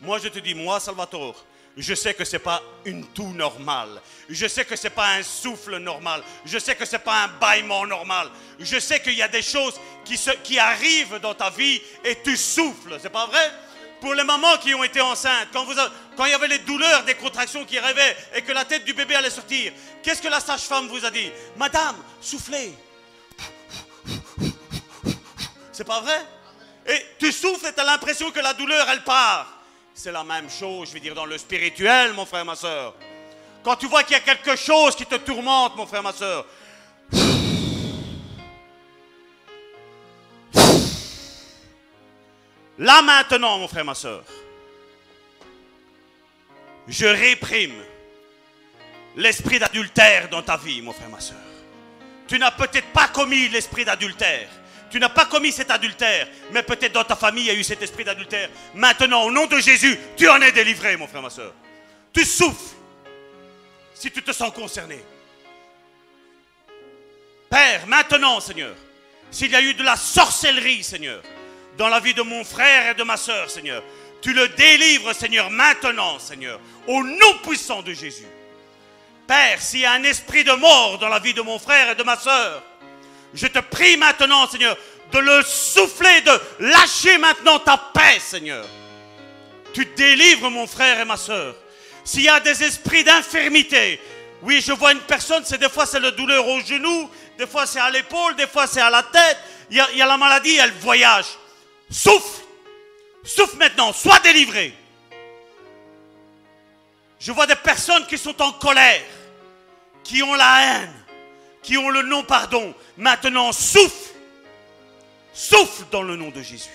Moi, 0.00 0.18
je 0.18 0.28
te 0.28 0.38
dis, 0.38 0.54
moi, 0.54 0.80
Salvatore, 0.80 1.44
je 1.76 1.94
sais 1.94 2.14
que 2.14 2.24
ce 2.24 2.36
n'est 2.36 2.42
pas 2.42 2.62
une 2.84 3.06
toux 3.08 3.32
normale. 3.32 4.00
Je 4.28 4.46
sais 4.46 4.64
que 4.64 4.76
ce 4.76 4.84
n'est 4.84 4.90
pas 4.90 5.14
un 5.14 5.22
souffle 5.22 5.78
normal. 5.78 6.22
Je 6.44 6.58
sais 6.58 6.76
que 6.76 6.84
ce 6.84 6.92
n'est 6.92 7.02
pas 7.02 7.24
un 7.24 7.28
bâillement 7.28 7.86
normal. 7.86 8.30
Je 8.60 8.78
sais 8.78 9.00
qu'il 9.00 9.14
y 9.14 9.22
a 9.22 9.28
des 9.28 9.42
choses 9.42 9.74
qui, 10.04 10.18
qui 10.42 10.58
arrivent 10.58 11.18
dans 11.18 11.34
ta 11.34 11.50
vie 11.50 11.80
et 12.04 12.16
tu 12.22 12.36
souffles. 12.36 12.98
C'est 13.00 13.10
pas 13.10 13.26
vrai? 13.26 13.52
Pour 14.04 14.12
les 14.12 14.22
mamans 14.22 14.58
qui 14.58 14.74
ont 14.74 14.84
été 14.84 15.00
enceintes, 15.00 15.48
quand, 15.50 15.64
vous 15.64 15.72
quand 16.14 16.26
il 16.26 16.32
y 16.32 16.34
avait 16.34 16.46
les 16.46 16.58
douleurs, 16.58 17.04
des 17.04 17.14
contractions 17.14 17.64
qui 17.64 17.78
rêvaient 17.78 18.14
et 18.34 18.42
que 18.42 18.52
la 18.52 18.66
tête 18.66 18.84
du 18.84 18.92
bébé 18.92 19.14
allait 19.14 19.30
sortir, 19.30 19.72
qu'est-ce 20.02 20.20
que 20.20 20.28
la 20.28 20.40
sage-femme 20.40 20.88
vous 20.88 21.06
a 21.06 21.10
dit? 21.10 21.30
Madame, 21.56 21.96
soufflez. 22.20 22.74
C'est 25.72 25.86
pas 25.86 26.02
vrai? 26.02 26.20
Et 26.86 27.02
tu 27.18 27.32
souffles 27.32 27.66
et 27.66 27.72
tu 27.72 27.80
as 27.80 27.84
l'impression 27.84 28.30
que 28.30 28.40
la 28.40 28.52
douleur, 28.52 28.86
elle 28.90 29.04
part. 29.04 29.46
C'est 29.94 30.12
la 30.12 30.22
même 30.22 30.50
chose, 30.50 30.88
je 30.88 30.92
veux 30.92 31.00
dire, 31.00 31.14
dans 31.14 31.24
le 31.24 31.38
spirituel, 31.38 32.12
mon 32.12 32.26
frère, 32.26 32.44
ma 32.44 32.56
soeur. 32.56 32.92
Quand 33.62 33.76
tu 33.76 33.86
vois 33.86 34.02
qu'il 34.02 34.12
y 34.12 34.16
a 34.16 34.20
quelque 34.20 34.54
chose 34.54 34.94
qui 34.94 35.06
te 35.06 35.14
tourmente, 35.14 35.76
mon 35.76 35.86
frère, 35.86 36.02
ma 36.02 36.12
soeur, 36.12 36.44
là 42.78 43.02
maintenant, 43.02 43.58
mon 43.58 43.68
frère, 43.68 43.84
ma 43.84 43.94
soeur, 43.94 44.24
je 46.88 47.06
réprime 47.06 47.82
l'esprit 49.16 49.58
d'adultère 49.58 50.28
dans 50.28 50.42
ta 50.42 50.56
vie, 50.56 50.82
mon 50.82 50.92
frère, 50.92 51.08
ma 51.08 51.20
soeur. 51.20 51.38
Tu 52.26 52.38
n'as 52.38 52.50
peut-être 52.50 52.88
pas 52.88 53.08
commis 53.08 53.48
l'esprit 53.48 53.84
d'adultère. 53.84 54.48
Tu 54.90 55.00
n'as 55.00 55.08
pas 55.08 55.26
commis 55.26 55.50
cet 55.50 55.70
adultère, 55.70 56.28
mais 56.52 56.62
peut-être 56.62 56.92
dans 56.92 57.04
ta 57.04 57.16
famille 57.16 57.44
il 57.44 57.48
y 57.48 57.50
a 57.50 57.54
eu 57.54 57.64
cet 57.64 57.82
esprit 57.82 58.04
d'adultère. 58.04 58.48
Maintenant, 58.74 59.24
au 59.24 59.32
nom 59.32 59.46
de 59.46 59.58
Jésus, 59.58 59.98
tu 60.16 60.28
en 60.28 60.40
es 60.40 60.52
délivré, 60.52 60.96
mon 60.96 61.08
frère, 61.08 61.22
ma 61.22 61.30
soeur. 61.30 61.52
Tu 62.12 62.24
souffres 62.24 62.74
si 63.92 64.10
tu 64.10 64.22
te 64.22 64.32
sens 64.32 64.52
concerné. 64.52 65.02
Père, 67.50 67.86
maintenant, 67.86 68.40
Seigneur, 68.40 68.74
s'il 69.30 69.50
y 69.50 69.56
a 69.56 69.62
eu 69.62 69.74
de 69.74 69.82
la 69.82 69.96
sorcellerie, 69.96 70.84
Seigneur, 70.84 71.22
dans 71.76 71.88
la 71.88 72.00
vie 72.00 72.14
de 72.14 72.22
mon 72.22 72.44
frère 72.44 72.90
et 72.90 72.94
de 72.94 73.02
ma 73.02 73.16
soeur, 73.16 73.50
Seigneur, 73.50 73.82
tu 74.20 74.32
le 74.32 74.48
délivres, 74.48 75.12
Seigneur, 75.12 75.50
maintenant, 75.50 76.18
Seigneur, 76.18 76.60
au 76.86 77.02
nom 77.02 77.38
puissant 77.42 77.82
de 77.82 77.92
Jésus. 77.92 78.26
Père, 79.26 79.60
s'il 79.60 79.80
y 79.80 79.84
a 79.84 79.92
un 79.92 80.02
esprit 80.04 80.44
de 80.44 80.52
mort 80.52 80.98
dans 80.98 81.08
la 81.08 81.18
vie 81.18 81.34
de 81.34 81.42
mon 81.42 81.58
frère 81.58 81.90
et 81.90 81.94
de 81.94 82.02
ma 82.02 82.16
soeur, 82.16 82.62
je 83.32 83.46
te 83.46 83.58
prie 83.58 83.96
maintenant, 83.96 84.46
Seigneur, 84.48 84.76
de 85.12 85.18
le 85.18 85.42
souffler, 85.42 86.20
de 86.22 86.40
lâcher 86.60 87.18
maintenant 87.18 87.58
ta 87.58 87.76
paix, 87.76 88.18
Seigneur. 88.20 88.66
Tu 89.72 89.84
délivres 89.86 90.50
mon 90.50 90.66
frère 90.66 91.00
et 91.00 91.04
ma 91.04 91.16
soeur. 91.16 91.54
S'il 92.04 92.22
y 92.22 92.28
a 92.28 92.40
des 92.40 92.62
esprits 92.62 93.02
d'infirmité, 93.02 94.00
oui, 94.42 94.62
je 94.64 94.72
vois 94.72 94.92
une 94.92 95.00
personne, 95.00 95.42
c'est 95.44 95.58
des 95.58 95.68
fois 95.68 95.86
c'est 95.86 96.00
la 96.00 96.10
douleur 96.10 96.46
au 96.46 96.60
genou, 96.60 97.10
des 97.38 97.46
fois 97.46 97.66
c'est 97.66 97.80
à 97.80 97.90
l'épaule, 97.90 98.36
des 98.36 98.46
fois 98.46 98.66
c'est 98.66 98.80
à 98.80 98.90
la 98.90 99.02
tête. 99.02 99.38
Il 99.70 99.76
y 99.76 100.02
a 100.02 100.06
la 100.06 100.18
maladie, 100.18 100.56
elle 100.56 100.72
voyage. 100.72 101.26
Souffle, 101.94 102.42
souffle 103.22 103.56
maintenant, 103.56 103.92
sois 103.92 104.18
délivré. 104.18 104.74
Je 107.20 107.30
vois 107.30 107.46
des 107.46 107.54
personnes 107.54 108.04
qui 108.08 108.18
sont 108.18 108.42
en 108.42 108.50
colère, 108.54 109.04
qui 110.02 110.20
ont 110.24 110.34
la 110.34 110.80
haine, 110.80 111.04
qui 111.62 111.76
ont 111.76 111.90
le 111.90 112.02
non-pardon. 112.02 112.74
Maintenant, 112.96 113.52
souffle. 113.52 114.12
Souffle 115.32 115.84
dans 115.92 116.02
le 116.02 116.16
nom 116.16 116.30
de 116.30 116.42
Jésus. 116.42 116.68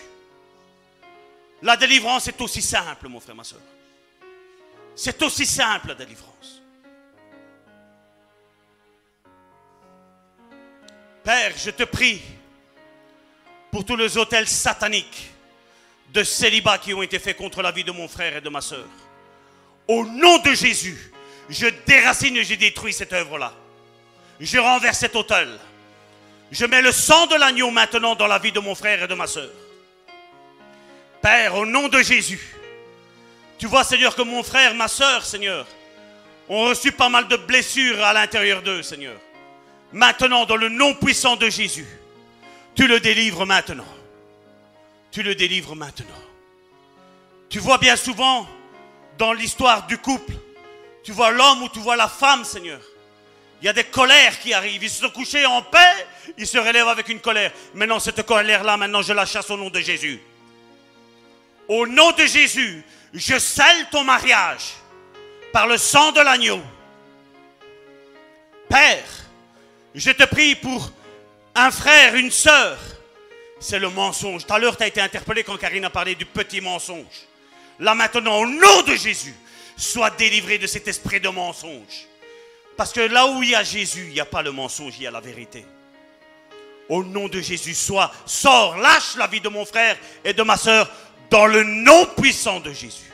La 1.63 1.75
délivrance 1.75 2.29
est 2.29 2.39
aussi 2.39 2.61
simple, 2.61 3.09
mon 3.09 3.19
frère, 3.19 3.35
ma 3.35 3.43
soeur. 3.43 3.59
C'est 4.95 5.21
aussi 5.21 5.45
simple, 5.45 5.89
la 5.89 5.95
délivrance. 5.95 6.61
Père, 11.25 11.51
je 11.57 11.71
te 11.71 11.83
prie 11.83 12.21
pour 13.71 13.85
tous 13.85 13.95
les 13.95 14.17
hôtels 14.17 14.47
sataniques 14.47 15.31
de 16.13 16.23
célibat 16.23 16.77
qui 16.77 16.93
ont 16.93 17.01
été 17.01 17.19
faits 17.19 17.37
contre 17.37 17.61
la 17.61 17.71
vie 17.71 17.83
de 17.83 17.91
mon 17.91 18.07
frère 18.07 18.37
et 18.37 18.41
de 18.41 18.49
ma 18.49 18.61
soeur. 18.61 18.85
Au 19.87 20.05
nom 20.05 20.39
de 20.39 20.53
Jésus, 20.53 21.11
je 21.49 21.67
déracine 21.85 22.37
et 22.37 22.43
je 22.43 22.55
détruis 22.55 22.93
cette 22.93 23.13
œuvre-là. 23.13 23.53
Je 24.39 24.57
renverse 24.57 24.99
cet 24.99 25.15
hôtel. 25.15 25.49
Je 26.51 26.65
mets 26.65 26.81
le 26.81 26.91
sang 26.91 27.27
de 27.27 27.35
l'agneau 27.35 27.69
maintenant 27.69 28.15
dans 28.15 28.27
la 28.27 28.39
vie 28.39 28.51
de 28.51 28.59
mon 28.59 28.73
frère 28.73 29.03
et 29.03 29.07
de 29.07 29.13
ma 29.13 29.27
soeur. 29.27 29.49
Père, 31.21 31.55
au 31.55 31.65
nom 31.65 31.87
de 31.87 32.01
Jésus, 32.01 32.39
tu 33.57 33.67
vois, 33.67 33.83
Seigneur, 33.83 34.15
que 34.15 34.21
mon 34.21 34.41
frère, 34.41 34.73
ma 34.73 34.87
soeur, 34.87 35.25
Seigneur, 35.25 35.67
ont 36.47 36.65
reçu 36.65 36.91
pas 36.91 37.09
mal 37.09 37.27
de 37.27 37.35
blessures 37.35 38.03
à 38.03 38.13
l'intérieur 38.13 38.61
d'eux, 38.61 38.81
Seigneur. 38.81 39.19
Maintenant, 39.91 40.45
dans 40.45 40.55
le 40.55 40.69
nom 40.69 40.93
puissant 40.95 41.35
de 41.35 41.49
Jésus, 41.49 41.85
tu 42.79 42.87
le 42.87 43.01
délivres 43.01 43.45
maintenant. 43.45 43.93
Tu 45.11 45.21
le 45.21 45.35
délivres 45.35 45.75
maintenant. 45.75 46.23
Tu 47.49 47.59
vois 47.59 47.77
bien 47.77 47.97
souvent 47.97 48.47
dans 49.17 49.33
l'histoire 49.33 49.85
du 49.85 49.97
couple, 49.97 50.31
tu 51.03 51.11
vois 51.11 51.31
l'homme 51.31 51.63
ou 51.63 51.67
tu 51.67 51.79
vois 51.79 51.97
la 51.97 52.07
femme, 52.07 52.45
Seigneur. 52.45 52.79
Il 53.61 53.65
y 53.65 53.67
a 53.67 53.73
des 53.73 53.83
colères 53.83 54.39
qui 54.39 54.53
arrivent. 54.53 54.81
Ils 54.81 54.89
se 54.89 55.01
sont 55.01 55.09
couchés 55.09 55.45
en 55.45 55.61
paix, 55.61 56.07
ils 56.37 56.47
se 56.47 56.57
relèvent 56.57 56.87
avec 56.87 57.09
une 57.09 57.19
colère. 57.19 57.51
Maintenant, 57.73 57.99
cette 57.99 58.25
colère-là, 58.25 58.77
maintenant, 58.77 59.01
je 59.01 59.11
la 59.11 59.25
chasse 59.25 59.49
au 59.49 59.57
nom 59.57 59.69
de 59.69 59.81
Jésus. 59.81 60.21
Au 61.67 61.85
nom 61.85 62.13
de 62.13 62.25
Jésus, 62.25 62.81
je 63.13 63.37
scelle 63.39 63.89
ton 63.91 64.05
mariage 64.05 64.75
par 65.51 65.67
le 65.67 65.77
sang 65.77 66.13
de 66.13 66.21
l'agneau. 66.21 66.61
Père, 68.69 69.03
je 69.93 70.11
te 70.11 70.23
prie 70.23 70.55
pour 70.55 70.93
un 71.59 71.71
frère, 71.71 72.15
une 72.15 72.31
sœur. 72.31 72.77
C'est 73.59 73.79
le 73.79 73.89
mensonge. 73.89 74.45
Tout 74.45 74.53
à 74.53 74.59
l'heure, 74.59 74.77
tu 74.77 74.83
as 74.83 74.87
été 74.87 75.01
interpellé 75.01 75.43
quand 75.43 75.57
Karine 75.57 75.85
a 75.85 75.89
parlé 75.89 76.15
du 76.15 76.25
petit 76.25 76.61
mensonge. 76.61 77.27
Là 77.79 77.93
maintenant, 77.93 78.37
au 78.37 78.47
nom 78.47 78.81
de 78.83 78.95
Jésus, 78.95 79.35
sois 79.75 80.09
délivré 80.11 80.57
de 80.57 80.67
cet 80.67 80.87
esprit 80.87 81.19
de 81.19 81.29
mensonge. 81.29 82.07
Parce 82.77 82.93
que 82.93 83.01
là 83.01 83.27
où 83.27 83.43
il 83.43 83.49
y 83.49 83.55
a 83.55 83.63
Jésus, 83.63 84.05
il 84.07 84.13
n'y 84.13 84.19
a 84.19 84.25
pas 84.25 84.41
le 84.41 84.51
mensonge, 84.51 84.93
il 84.97 85.03
y 85.03 85.07
a 85.07 85.11
la 85.11 85.19
vérité. 85.19 85.65
Au 86.87 87.03
nom 87.03 87.27
de 87.27 87.41
Jésus, 87.41 87.73
sois, 87.73 88.11
sors, 88.25 88.77
lâche 88.77 89.15
la 89.17 89.27
vie 89.27 89.41
de 89.41 89.49
mon 89.49 89.65
frère 89.65 89.97
et 90.23 90.33
de 90.33 90.43
ma 90.43 90.57
soeur 90.57 90.89
dans 91.29 91.45
le 91.45 91.63
nom 91.63 92.05
puissant 92.05 92.59
de 92.59 92.71
Jésus. 92.71 93.11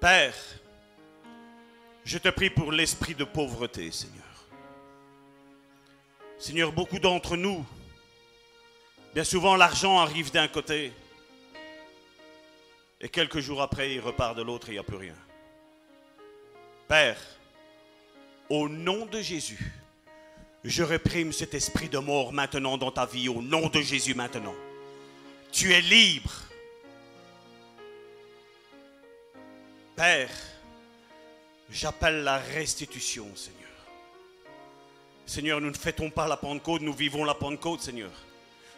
Père, 0.00 0.34
je 2.06 2.18
te 2.18 2.28
prie 2.28 2.50
pour 2.50 2.70
l'esprit 2.70 3.16
de 3.16 3.24
pauvreté, 3.24 3.90
Seigneur. 3.90 4.22
Seigneur, 6.38 6.70
beaucoup 6.70 7.00
d'entre 7.00 7.36
nous, 7.36 7.66
bien 9.12 9.24
souvent 9.24 9.56
l'argent 9.56 9.98
arrive 9.98 10.30
d'un 10.30 10.46
côté 10.46 10.92
et 13.00 13.08
quelques 13.08 13.40
jours 13.40 13.60
après 13.60 13.94
il 13.94 14.00
repart 14.00 14.36
de 14.36 14.42
l'autre 14.42 14.68
et 14.68 14.72
il 14.72 14.74
n'y 14.74 14.78
a 14.78 14.84
plus 14.84 14.96
rien. 14.96 15.16
Père, 16.86 17.18
au 18.48 18.68
nom 18.68 19.06
de 19.06 19.20
Jésus, 19.20 19.72
je 20.62 20.84
réprime 20.84 21.32
cet 21.32 21.54
esprit 21.54 21.88
de 21.88 21.98
mort 21.98 22.32
maintenant 22.32 22.78
dans 22.78 22.92
ta 22.92 23.06
vie, 23.06 23.28
au 23.28 23.42
nom 23.42 23.68
de 23.68 23.80
Jésus 23.80 24.14
maintenant. 24.14 24.54
Tu 25.50 25.72
es 25.72 25.80
libre. 25.80 26.30
Père, 29.96 30.30
j'appelle 31.70 32.22
la 32.22 32.38
restitution, 32.38 33.26
Seigneur. 33.34 33.56
Seigneur, 35.26 35.60
nous 35.60 35.70
ne 35.70 35.76
fêtons 35.76 36.10
pas 36.10 36.28
la 36.28 36.36
Pentecôte, 36.36 36.82
nous 36.82 36.92
vivons 36.92 37.24
la 37.24 37.34
Pentecôte, 37.34 37.80
Seigneur. 37.80 38.10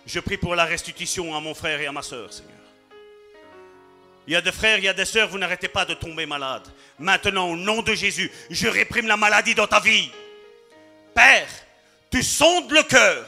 Je 0.06 0.20
prie 0.20 0.38
pour 0.38 0.54
la 0.54 0.64
restitution 0.64 1.36
à 1.36 1.40
mon 1.40 1.54
frère 1.54 1.80
et 1.80 1.86
à 1.86 1.92
ma 1.92 2.02
soeur, 2.02 2.32
Seigneur. 2.32 2.54
Il 4.26 4.32
y 4.32 4.36
a 4.36 4.40
des 4.40 4.52
frères, 4.52 4.78
il 4.78 4.84
y 4.84 4.88
a 4.88 4.94
des 4.94 5.04
sœurs, 5.04 5.28
vous 5.28 5.38
n'arrêtez 5.38 5.68
pas 5.68 5.84
de 5.84 5.94
tomber 5.94 6.26
malade. 6.26 6.66
Maintenant, 6.98 7.50
au 7.50 7.56
nom 7.56 7.82
de 7.82 7.94
Jésus, 7.94 8.30
je 8.50 8.68
réprime 8.68 9.06
la 9.06 9.16
maladie 9.16 9.54
dans 9.54 9.66
ta 9.66 9.80
vie. 9.80 10.10
Père, 11.14 11.48
tu 12.10 12.22
sondes 12.22 12.70
le 12.70 12.82
cœur, 12.82 13.26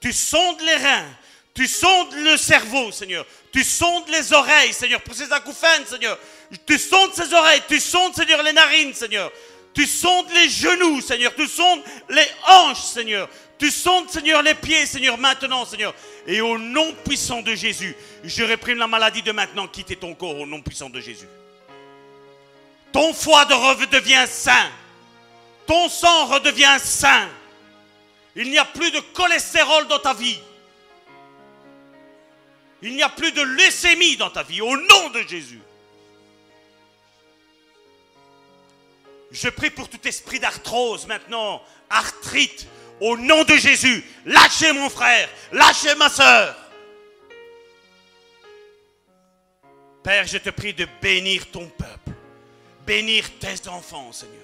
tu 0.00 0.12
sondes 0.12 0.60
les 0.60 0.74
reins, 0.74 1.08
tu 1.54 1.66
sondes 1.66 2.14
le 2.14 2.36
cerveau, 2.36 2.90
Seigneur. 2.92 3.26
Tu 3.52 3.64
sondes 3.64 4.08
les 4.08 4.32
oreilles, 4.32 4.72
Seigneur, 4.72 5.00
pour 5.02 5.14
ces 5.14 5.30
acouphènes, 5.32 5.84
Seigneur. 5.84 6.18
Tu 6.66 6.78
sondes 6.78 7.14
ses 7.14 7.32
oreilles, 7.32 7.62
tu 7.68 7.78
sondes, 7.78 8.14
Seigneur, 8.14 8.42
les 8.42 8.52
narines, 8.52 8.94
Seigneur. 8.94 9.30
Tu 9.72 9.86
sondes 9.86 10.26
les 10.34 10.48
genoux, 10.48 11.00
Seigneur. 11.00 11.34
Tu 11.34 11.46
sondes 11.46 11.82
les 12.08 12.26
hanches, 12.48 12.82
Seigneur. 12.82 13.28
Tu 13.56 13.70
sondes, 13.70 14.10
Seigneur, 14.10 14.42
les 14.42 14.54
pieds, 14.54 14.86
Seigneur, 14.86 15.16
maintenant, 15.16 15.64
Seigneur. 15.64 15.94
Et 16.26 16.40
au 16.40 16.58
nom 16.58 16.92
puissant 17.04 17.42
de 17.42 17.54
Jésus, 17.54 17.94
je 18.24 18.42
réprime 18.42 18.78
la 18.78 18.88
maladie 18.88 19.22
de 19.22 19.32
maintenant. 19.32 19.68
Quittez 19.68 19.96
ton 19.96 20.14
corps 20.14 20.40
au 20.40 20.46
nom 20.46 20.60
puissant 20.60 20.90
de 20.90 21.00
Jésus. 21.00 21.28
Ton 22.92 23.12
foie 23.12 23.44
de 23.44 23.54
redevient 23.54 24.26
sain. 24.28 24.70
Ton 25.66 25.88
sang 25.88 26.26
redevient 26.26 26.78
sain. 26.82 27.28
Il 28.34 28.50
n'y 28.50 28.58
a 28.58 28.64
plus 28.64 28.90
de 28.90 29.00
cholestérol 29.14 29.86
dans 29.86 29.98
ta 29.98 30.14
vie. 30.14 30.40
Il 32.82 32.94
n'y 32.94 33.02
a 33.02 33.08
plus 33.08 33.30
de 33.30 33.42
leucémie 33.42 34.16
dans 34.16 34.30
ta 34.30 34.42
vie, 34.42 34.62
au 34.62 34.76
nom 34.76 35.10
de 35.10 35.22
Jésus. 35.28 35.60
Je 39.30 39.48
prie 39.48 39.70
pour 39.70 39.88
tout 39.88 40.06
esprit 40.06 40.40
d'arthrose 40.40 41.06
maintenant, 41.06 41.62
arthrite, 41.88 42.66
au 43.00 43.16
nom 43.16 43.44
de 43.44 43.54
Jésus. 43.54 44.04
Lâchez 44.26 44.72
mon 44.72 44.90
frère, 44.90 45.28
lâchez 45.52 45.94
ma 45.94 46.08
soeur. 46.08 46.56
Père, 50.02 50.26
je 50.26 50.38
te 50.38 50.50
prie 50.50 50.74
de 50.74 50.86
bénir 51.00 51.50
ton 51.50 51.66
peuple, 51.66 52.12
bénir 52.86 53.30
tes 53.38 53.68
enfants, 53.68 54.12
Seigneur. 54.12 54.36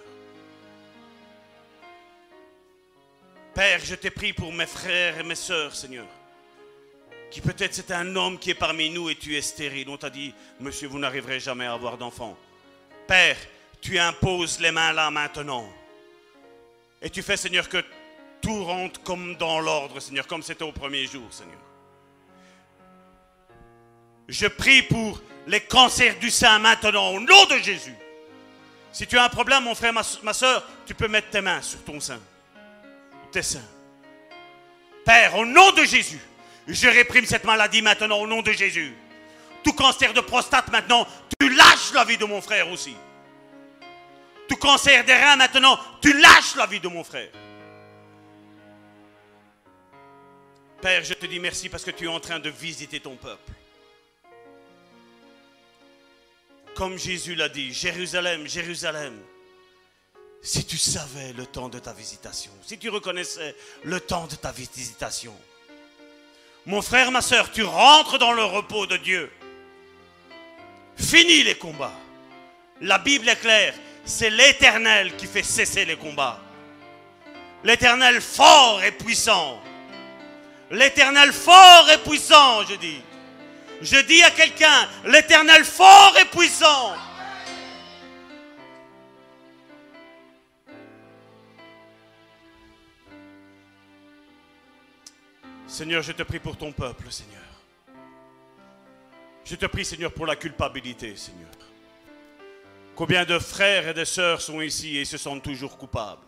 Père, 3.55 3.81
je 3.83 3.95
te 3.95 4.09
prie 4.09 4.35
pour 4.35 4.53
mes 4.53 4.67
frères 4.67 5.19
et 5.19 5.23
mes 5.23 5.35
sœurs, 5.35 5.75
Seigneur. 5.75 6.07
Qui 7.31 7.41
peut-être 7.41 7.75
c'est 7.75 7.91
un 7.91 8.15
homme 8.15 8.39
qui 8.39 8.51
est 8.51 8.55
parmi 8.55 8.91
nous 8.91 9.09
et 9.09 9.17
tu 9.17 9.37
es 9.37 9.43
stérile. 9.43 9.89
On 9.89 9.97
t'a 9.97 10.11
dit, 10.11 10.35
monsieur, 10.61 10.89
vous 10.89 10.99
n'arriverez 10.99 11.41
jamais 11.41 11.65
à 11.65 11.73
avoir 11.73 11.97
d'enfants. 11.97 12.37
Père, 13.09 13.37
tu 13.81 13.99
imposes 13.99 14.61
les 14.61 14.71
mains 14.71 14.93
là 14.93 15.11
maintenant. 15.11 15.69
Et 17.03 17.11
tu 17.11 17.23
fais, 17.23 17.37
Seigneur, 17.37 17.69
que 17.69 17.85
tout 18.41 18.65
rentre 18.65 19.03
comme 19.03 19.37
dans 19.37 19.61
l'ordre, 19.61 20.01
Seigneur, 20.01 20.27
comme 20.27 20.43
c'était 20.43 20.65
au 20.65 20.73
premier 20.73 21.07
jour, 21.07 21.27
Seigneur. 21.31 21.59
Je 24.29 24.47
prie 24.47 24.83
pour 24.83 25.21
les 25.47 25.61
cancers 25.61 26.19
du 26.19 26.31
sein 26.31 26.59
maintenant, 26.59 27.11
au 27.11 27.21
nom 27.21 27.45
de 27.47 27.59
Jésus. 27.59 27.95
Si 28.93 29.07
tu 29.07 29.19
as 29.19 29.25
un 29.25 29.29
problème, 29.29 29.65
mon 29.65 29.75
frère, 29.75 29.93
ma, 29.93 30.33
soeur, 30.33 30.67
tu 30.87 30.95
peux 30.95 31.09
mettre 31.09 31.31
tes 31.31 31.41
mains 31.41 31.63
sur 31.63 31.85
ton 31.85 32.01
sein, 32.01 32.19
tes 33.31 33.43
seins. 33.43 33.61
Père, 35.05 35.37
au 35.37 35.45
nom 35.45 35.71
de 35.73 35.85
Jésus, 35.85 36.19
je 36.67 36.89
réprime 36.89 37.27
cette 37.27 37.45
maladie 37.45 37.83
maintenant, 37.83 38.19
au 38.19 38.27
nom 38.27 38.43
de 38.43 38.53
Jésus. 38.53 38.95
Tout 39.63 39.73
cancer 39.73 40.13
de 40.13 40.21
prostate 40.21 40.73
maintenant, 40.73 41.07
tu 41.39 41.49
lâches 41.49 41.93
la 41.95 42.05
vie 42.05 42.17
de 42.17 42.25
mon 42.25 42.41
frère 42.41 42.71
aussi. 42.71 42.97
Des 44.85 45.15
reins 45.15 45.37
maintenant, 45.37 45.79
tu 46.01 46.13
lâches 46.19 46.55
la 46.57 46.67
vie 46.67 46.81
de 46.81 46.89
mon 46.89 47.03
frère. 47.03 47.31
Père, 50.81 51.03
je 51.03 51.15
te 51.15 51.27
dis 51.27 51.41
merci 51.41 51.69
parce 51.69 51.85
que 51.85 51.91
tu 51.91 52.05
es 52.05 52.09
en 52.09 52.21
train 52.21 52.39
de 52.39 52.51
visiter 52.51 53.01
ton 53.01 53.17
peuple. 53.17 53.53
Comme 56.75 56.99
Jésus 56.99 57.35
l'a 57.35 57.49
dit, 57.49 57.73
Jérusalem, 57.73 58.47
Jérusalem, 58.47 59.19
si 60.43 60.65
tu 60.67 60.77
savais 60.77 61.33
le 61.33 61.47
temps 61.47 61.69
de 61.69 61.79
ta 61.79 61.93
visitation, 61.93 62.53
si 62.63 62.79
tu 62.79 62.91
reconnaissais 62.91 63.57
le 63.85 63.99
temps 63.99 64.27
de 64.27 64.37
ta 64.37 64.53
visitation, 64.53 65.35
mon 66.67 66.83
frère, 66.83 67.11
ma 67.11 67.23
soeur, 67.23 67.51
tu 67.51 67.63
rentres 67.63 68.19
dans 68.19 68.33
le 68.33 68.45
repos 68.45 68.87
de 68.87 68.97
Dieu. 68.99 69.31
Finis 70.97 71.45
les 71.45 71.57
combats. 71.57 71.99
La 72.83 72.99
Bible 72.99 73.29
est 73.29 73.41
claire, 73.41 73.75
c'est 74.07 74.31
l'Éternel 74.31 75.17
qui 75.17 75.27
fait 75.27 75.43
cesser 75.43 75.85
les 75.85 75.97
combats. 75.97 76.41
L'Éternel 77.65 78.21
fort 78.21 78.83
et 78.83 78.93
puissant. 78.93 79.61
L'Éternel 80.71 81.33
fort 81.33 81.91
et 81.93 81.99
puissant, 81.99 82.65
je 82.65 82.77
dis. 82.77 83.03
Je 83.83 84.01
dis 84.07 84.23
à 84.23 84.31
quelqu'un, 84.31 84.89
l'Éternel 85.05 85.65
fort 85.65 86.15
et 86.21 86.25
puissant. 86.27 86.95
Seigneur, 95.67 96.03
je 96.03 96.13
te 96.13 96.23
prie 96.23 96.39
pour 96.39 96.57
ton 96.57 96.73
peuple, 96.73 97.11
Seigneur. 97.11 97.43
Je 99.45 99.57
te 99.57 99.67
prie, 99.67 99.85
Seigneur, 99.85 100.13
pour 100.13 100.27
la 100.27 100.37
culpabilité, 100.37 101.15
Seigneur. 101.17 101.51
Combien 102.97 103.27
de 103.27 103.39
frères 103.39 103.87
et 103.89 103.95
de 103.95 104.07
sœurs 104.07 104.41
sont 104.41 104.63
ici 104.63 104.97
et 104.97 105.05
se 105.05 105.19
sentent 105.19 105.43
toujours 105.43 105.77
coupables? 105.77 106.23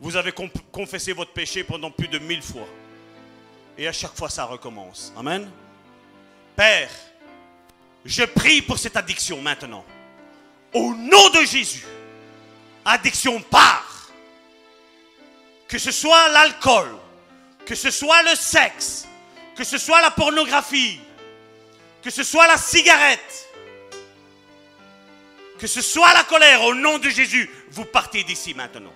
Vous 0.00 0.16
avez 0.16 0.32
confessé 0.72 1.12
votre 1.12 1.32
péché 1.32 1.62
pendant 1.62 1.92
plus 1.92 2.08
de 2.08 2.18
mille 2.18 2.42
fois. 2.42 2.66
Et 3.76 3.86
à 3.86 3.92
chaque 3.92 4.16
fois, 4.16 4.28
ça 4.28 4.44
recommence. 4.44 5.12
Amen. 5.16 5.48
Père, 6.56 6.90
je 8.04 8.24
prie 8.24 8.60
pour 8.60 8.76
cette 8.76 8.96
addiction 8.96 9.40
maintenant. 9.40 9.84
Au 10.72 10.94
nom 10.94 11.30
de 11.30 11.46
Jésus. 11.46 11.86
Addiction 12.84 13.40
part. 13.40 14.10
Que 15.68 15.78
ce 15.78 15.92
soit 15.92 16.28
l'alcool, 16.30 16.96
que 17.64 17.76
ce 17.76 17.92
soit 17.92 18.22
le 18.24 18.34
sexe, 18.34 19.06
que 19.54 19.62
ce 19.62 19.78
soit 19.78 20.02
la 20.02 20.10
pornographie, 20.10 20.98
que 22.02 22.10
ce 22.10 22.24
soit 22.24 22.48
la 22.48 22.56
cigarette, 22.56 23.47
que 25.58 25.66
ce 25.66 25.82
soit 25.82 26.12
la 26.14 26.24
colère, 26.24 26.62
au 26.62 26.74
nom 26.74 26.98
de 26.98 27.10
Jésus, 27.10 27.50
vous 27.70 27.84
partez 27.84 28.24
d'ici 28.24 28.54
maintenant. 28.54 28.92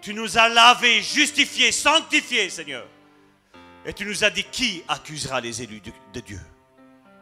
Tu 0.00 0.12
nous 0.12 0.36
as 0.36 0.48
lavés, 0.48 1.02
justifiés, 1.02 1.72
sanctifiés, 1.72 2.50
Seigneur. 2.50 2.86
Et 3.86 3.92
tu 3.92 4.04
nous 4.04 4.22
as 4.22 4.30
dit 4.30 4.44
qui 4.44 4.82
accusera 4.86 5.40
les 5.40 5.62
élus 5.62 5.80
de, 6.12 6.20
Dieu? 6.20 6.40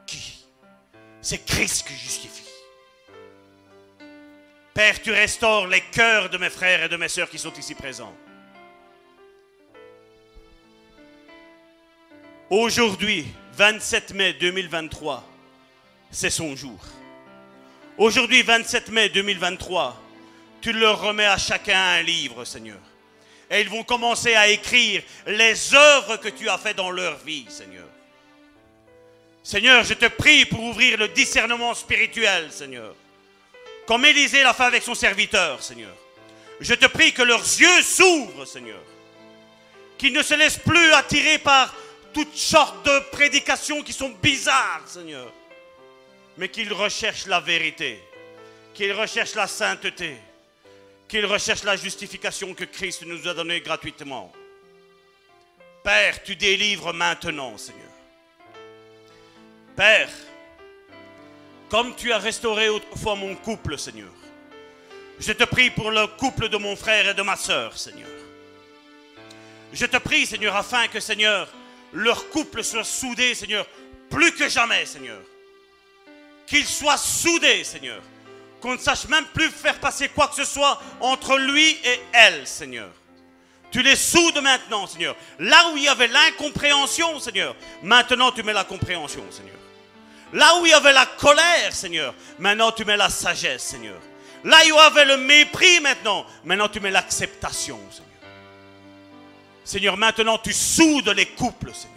Qui? 0.06 0.44
C'est 1.20 1.44
Christ 1.44 1.86
qui 1.86 1.94
justifie. 1.94 2.42
Père, 4.74 5.00
tu 5.00 5.12
restaures 5.12 5.68
les 5.68 5.80
cœurs 5.80 6.30
de 6.30 6.38
mes 6.38 6.50
frères 6.50 6.84
et 6.84 6.88
de 6.88 6.96
mes 6.96 7.08
sœurs 7.08 7.30
qui 7.30 7.38
sont 7.38 7.52
ici 7.52 7.74
présents. 7.74 8.14
Aujourd'hui, 12.50 13.26
27 13.52 14.14
mai 14.14 14.32
2023, 14.34 15.31
c'est 16.12 16.30
son 16.30 16.54
jour. 16.54 16.78
Aujourd'hui, 17.98 18.42
27 18.42 18.90
mai 18.90 19.08
2023, 19.08 20.00
tu 20.60 20.72
leur 20.72 21.00
remets 21.00 21.26
à 21.26 21.38
chacun 21.38 21.78
un 21.78 22.02
livre, 22.02 22.44
Seigneur. 22.44 22.78
Et 23.50 23.62
ils 23.62 23.68
vont 23.68 23.82
commencer 23.82 24.34
à 24.34 24.48
écrire 24.48 25.02
les 25.26 25.74
œuvres 25.74 26.18
que 26.18 26.28
tu 26.28 26.48
as 26.48 26.58
faites 26.58 26.76
dans 26.76 26.90
leur 26.90 27.18
vie, 27.18 27.46
Seigneur. 27.48 27.86
Seigneur, 29.42 29.82
je 29.82 29.94
te 29.94 30.06
prie 30.06 30.44
pour 30.44 30.62
ouvrir 30.62 30.98
le 30.98 31.08
discernement 31.08 31.74
spirituel, 31.74 32.52
Seigneur. 32.52 32.94
Comme 33.86 34.04
Élisée 34.04 34.42
l'a 34.42 34.54
fait 34.54 34.62
avec 34.64 34.82
son 34.82 34.94
serviteur, 34.94 35.62
Seigneur. 35.62 35.94
Je 36.60 36.74
te 36.74 36.86
prie 36.86 37.12
que 37.12 37.22
leurs 37.22 37.40
yeux 37.40 37.82
s'ouvrent, 37.82 38.44
Seigneur. 38.44 38.80
Qu'ils 39.98 40.12
ne 40.12 40.22
se 40.22 40.34
laissent 40.34 40.58
plus 40.58 40.92
attirer 40.92 41.38
par 41.38 41.74
toutes 42.14 42.36
sortes 42.36 42.86
de 42.86 43.00
prédications 43.10 43.82
qui 43.82 43.92
sont 43.92 44.10
bizarres, 44.22 44.82
Seigneur. 44.86 45.32
Mais 46.36 46.48
qu'ils 46.48 46.72
recherchent 46.72 47.26
la 47.26 47.40
vérité, 47.40 48.00
qu'ils 48.74 48.92
recherchent 48.92 49.34
la 49.34 49.46
sainteté, 49.46 50.16
qu'ils 51.08 51.26
recherchent 51.26 51.64
la 51.64 51.76
justification 51.76 52.54
que 52.54 52.64
Christ 52.64 53.02
nous 53.04 53.28
a 53.28 53.34
donnée 53.34 53.60
gratuitement. 53.60 54.32
Père, 55.82 56.22
tu 56.22 56.36
délivres 56.36 56.92
maintenant, 56.94 57.58
Seigneur. 57.58 57.82
Père, 59.76 60.10
comme 61.68 61.94
tu 61.96 62.12
as 62.12 62.18
restauré 62.18 62.68
autrefois 62.68 63.16
mon 63.16 63.34
couple, 63.34 63.76
Seigneur, 63.78 64.12
je 65.18 65.32
te 65.32 65.44
prie 65.44 65.70
pour 65.70 65.90
le 65.90 66.06
couple 66.06 66.48
de 66.48 66.56
mon 66.56 66.76
frère 66.76 67.08
et 67.08 67.14
de 67.14 67.22
ma 67.22 67.36
soeur, 67.36 67.76
Seigneur. 67.76 68.08
Je 69.72 69.86
te 69.86 69.96
prie, 69.96 70.26
Seigneur, 70.26 70.54
afin 70.54 70.88
que, 70.88 71.00
Seigneur, 71.00 71.48
leur 71.92 72.28
couple 72.28 72.62
soit 72.62 72.84
soudé, 72.84 73.34
Seigneur, 73.34 73.66
plus 74.10 74.32
que 74.32 74.48
jamais, 74.48 74.84
Seigneur. 74.84 75.20
Qu'ils 76.52 76.66
soient 76.66 76.98
soudés, 76.98 77.64
Seigneur. 77.64 78.02
Qu'on 78.60 78.74
ne 78.74 78.78
sache 78.78 79.08
même 79.08 79.24
plus 79.32 79.48
faire 79.48 79.80
passer 79.80 80.10
quoi 80.10 80.28
que 80.28 80.34
ce 80.34 80.44
soit 80.44 80.78
entre 81.00 81.38
lui 81.38 81.70
et 81.82 82.00
elle, 82.12 82.46
Seigneur. 82.46 82.90
Tu 83.70 83.82
les 83.82 83.96
soudes 83.96 84.38
maintenant, 84.42 84.86
Seigneur. 84.86 85.16
Là 85.38 85.70
où 85.70 85.78
il 85.78 85.84
y 85.84 85.88
avait 85.88 86.08
l'incompréhension, 86.08 87.18
Seigneur, 87.20 87.56
maintenant 87.82 88.32
tu 88.32 88.42
mets 88.42 88.52
la 88.52 88.64
compréhension, 88.64 89.24
Seigneur. 89.30 89.56
Là 90.34 90.60
où 90.60 90.66
il 90.66 90.72
y 90.72 90.74
avait 90.74 90.92
la 90.92 91.06
colère, 91.06 91.72
Seigneur, 91.72 92.14
maintenant 92.38 92.70
tu 92.70 92.84
mets 92.84 92.98
la 92.98 93.08
sagesse, 93.08 93.62
Seigneur. 93.62 93.98
Là 94.44 94.58
où 94.58 94.66
il 94.66 94.74
y 94.74 94.78
avait 94.78 95.06
le 95.06 95.16
mépris, 95.16 95.80
maintenant, 95.80 96.26
maintenant 96.44 96.68
tu 96.68 96.80
mets 96.80 96.90
l'acceptation, 96.90 97.80
Seigneur. 97.90 98.10
Seigneur, 99.64 99.96
maintenant 99.96 100.36
tu 100.36 100.52
soudes 100.52 101.14
les 101.16 101.28
couples, 101.28 101.72
Seigneur. 101.72 101.96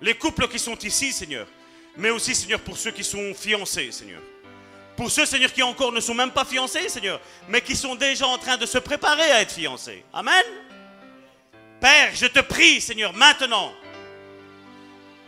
Les 0.00 0.14
couples 0.14 0.48
qui 0.48 0.58
sont 0.58 0.78
ici, 0.78 1.12
Seigneur. 1.12 1.46
Mais 1.96 2.10
aussi, 2.10 2.34
Seigneur, 2.34 2.60
pour 2.60 2.76
ceux 2.76 2.90
qui 2.90 3.04
sont 3.04 3.34
fiancés, 3.34 3.92
Seigneur. 3.92 4.20
Pour 4.96 5.10
ceux, 5.10 5.26
Seigneur, 5.26 5.52
qui 5.52 5.62
encore 5.62 5.92
ne 5.92 6.00
sont 6.00 6.14
même 6.14 6.30
pas 6.30 6.44
fiancés, 6.44 6.88
Seigneur, 6.88 7.20
mais 7.48 7.60
qui 7.60 7.74
sont 7.74 7.94
déjà 7.94 8.26
en 8.26 8.38
train 8.38 8.56
de 8.56 8.66
se 8.66 8.78
préparer 8.78 9.30
à 9.30 9.40
être 9.42 9.52
fiancés. 9.52 10.04
Amen. 10.12 10.44
Père, 11.80 12.10
je 12.14 12.26
te 12.26 12.40
prie, 12.40 12.80
Seigneur, 12.80 13.12
maintenant, 13.12 13.72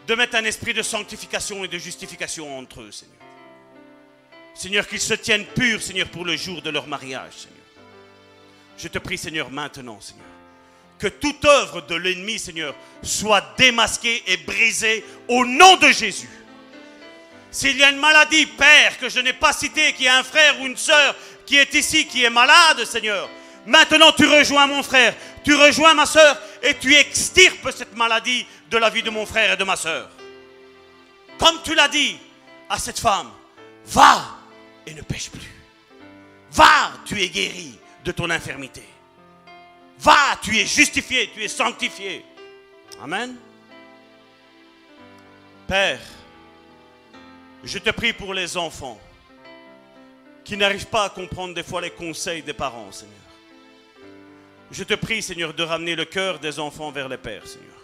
de 0.06 0.14
mettre 0.14 0.36
un 0.36 0.44
esprit 0.44 0.72
de 0.72 0.82
sanctification 0.82 1.64
et 1.64 1.68
de 1.68 1.78
justification 1.78 2.58
entre 2.58 2.82
eux, 2.82 2.92
Seigneur. 2.92 3.14
Seigneur, 4.54 4.88
qu'ils 4.88 5.00
se 5.00 5.14
tiennent 5.14 5.46
purs, 5.46 5.82
Seigneur, 5.82 6.08
pour 6.08 6.24
le 6.24 6.36
jour 6.36 6.62
de 6.62 6.70
leur 6.70 6.86
mariage, 6.86 7.32
Seigneur. 7.32 7.56
Je 8.78 8.88
te 8.88 8.98
prie, 8.98 9.18
Seigneur, 9.18 9.50
maintenant, 9.50 10.00
Seigneur 10.00 10.26
que 10.98 11.08
toute 11.08 11.44
œuvre 11.44 11.82
de 11.82 11.94
l'ennemi, 11.94 12.38
Seigneur, 12.38 12.74
soit 13.02 13.54
démasquée 13.58 14.22
et 14.26 14.36
brisée 14.38 15.04
au 15.28 15.44
nom 15.44 15.76
de 15.76 15.88
Jésus. 15.88 16.28
S'il 17.50 17.76
y 17.76 17.84
a 17.84 17.90
une 17.90 17.98
maladie, 17.98 18.46
Père, 18.46 18.98
que 18.98 19.08
je 19.08 19.20
n'ai 19.20 19.32
pas 19.32 19.52
citée, 19.52 19.92
qui 19.92 20.06
a 20.06 20.18
un 20.18 20.22
frère 20.22 20.60
ou 20.60 20.66
une 20.66 20.76
sœur 20.76 21.14
qui 21.46 21.56
est 21.56 21.72
ici, 21.74 22.06
qui 22.06 22.24
est 22.24 22.30
malade, 22.30 22.84
Seigneur, 22.84 23.30
maintenant 23.64 24.12
tu 24.12 24.26
rejoins 24.26 24.66
mon 24.66 24.82
frère, 24.82 25.14
tu 25.44 25.54
rejoins 25.54 25.94
ma 25.94 26.06
sœur 26.06 26.38
et 26.62 26.74
tu 26.74 26.94
extirpes 26.94 27.70
cette 27.74 27.96
maladie 27.96 28.46
de 28.68 28.76
la 28.76 28.90
vie 28.90 29.02
de 29.02 29.10
mon 29.10 29.24
frère 29.24 29.52
et 29.52 29.56
de 29.56 29.64
ma 29.64 29.76
sœur. 29.76 30.10
Comme 31.38 31.60
tu 31.62 31.74
l'as 31.74 31.88
dit 31.88 32.18
à 32.68 32.78
cette 32.78 32.98
femme, 32.98 33.30
va 33.86 34.24
et 34.86 34.94
ne 34.94 35.02
pêche 35.02 35.30
plus. 35.30 35.54
Va, 36.50 36.92
tu 37.04 37.20
es 37.20 37.28
guéri 37.28 37.78
de 38.04 38.12
ton 38.12 38.28
infirmité. 38.30 38.82
Va, 39.98 40.38
tu 40.42 40.56
es 40.56 40.66
justifié, 40.66 41.30
tu 41.32 41.42
es 41.42 41.48
sanctifié. 41.48 42.24
Amen. 43.02 43.36
Père, 45.66 46.00
je 47.66 47.78
te 47.78 47.90
prie 47.90 48.12
pour 48.12 48.32
les 48.32 48.56
enfants 48.56 49.00
qui 50.44 50.56
n'arrivent 50.56 50.86
pas 50.86 51.06
à 51.06 51.10
comprendre 51.10 51.52
des 51.52 51.64
fois 51.64 51.80
les 51.80 51.90
conseils 51.90 52.42
des 52.42 52.52
parents, 52.52 52.92
Seigneur. 52.92 53.14
Je 54.70 54.84
te 54.84 54.94
prie, 54.94 55.20
Seigneur, 55.20 55.52
de 55.52 55.64
ramener 55.64 55.96
le 55.96 56.04
cœur 56.04 56.38
des 56.38 56.60
enfants 56.60 56.92
vers 56.92 57.08
les 57.08 57.16
pères, 57.16 57.46
Seigneur. 57.46 57.74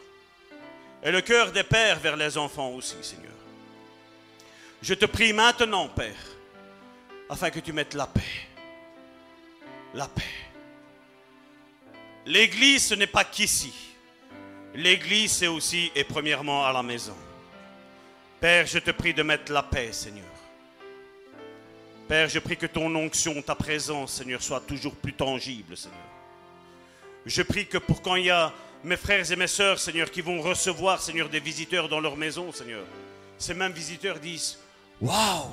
Et 1.02 1.10
le 1.10 1.20
cœur 1.20 1.50
des 1.50 1.64
pères 1.64 1.98
vers 1.98 2.16
les 2.16 2.38
enfants 2.38 2.70
aussi, 2.70 2.96
Seigneur. 3.02 3.32
Je 4.80 4.94
te 4.94 5.04
prie 5.06 5.32
maintenant, 5.32 5.88
Père, 5.88 6.14
afin 7.28 7.50
que 7.50 7.58
tu 7.58 7.72
mettes 7.72 7.94
la 7.94 8.06
paix. 8.06 8.20
La 9.94 10.06
paix. 10.06 10.22
L'église, 12.24 12.86
ce 12.86 12.94
n'est 12.94 13.08
pas 13.08 13.24
qu'ici. 13.24 13.74
L'église, 14.74 15.32
c'est 15.32 15.48
aussi 15.48 15.90
et 15.94 16.04
premièrement 16.04 16.64
à 16.64 16.72
la 16.72 16.84
maison. 16.84 17.16
Père, 18.42 18.66
je 18.66 18.80
te 18.80 18.90
prie 18.90 19.14
de 19.14 19.22
mettre 19.22 19.52
la 19.52 19.62
paix, 19.62 19.92
Seigneur. 19.92 20.24
Père, 22.08 22.28
je 22.28 22.40
prie 22.40 22.56
que 22.56 22.66
ton 22.66 22.92
onction, 22.96 23.40
ta 23.40 23.54
présence, 23.54 24.14
Seigneur, 24.14 24.42
soit 24.42 24.58
toujours 24.58 24.96
plus 24.96 25.12
tangible, 25.12 25.76
Seigneur. 25.76 26.00
Je 27.24 27.42
prie 27.42 27.68
que 27.68 27.78
pour 27.78 28.02
quand 28.02 28.16
il 28.16 28.24
y 28.24 28.30
a 28.30 28.52
mes 28.82 28.96
frères 28.96 29.30
et 29.30 29.36
mes 29.36 29.46
sœurs, 29.46 29.78
Seigneur, 29.78 30.10
qui 30.10 30.22
vont 30.22 30.40
recevoir, 30.40 31.00
Seigneur, 31.00 31.28
des 31.28 31.38
visiteurs 31.38 31.88
dans 31.88 32.00
leur 32.00 32.16
maison, 32.16 32.50
Seigneur, 32.50 32.84
ces 33.38 33.54
mêmes 33.54 33.70
visiteurs 33.70 34.18
disent 34.18 34.58
Waouh, 35.00 35.52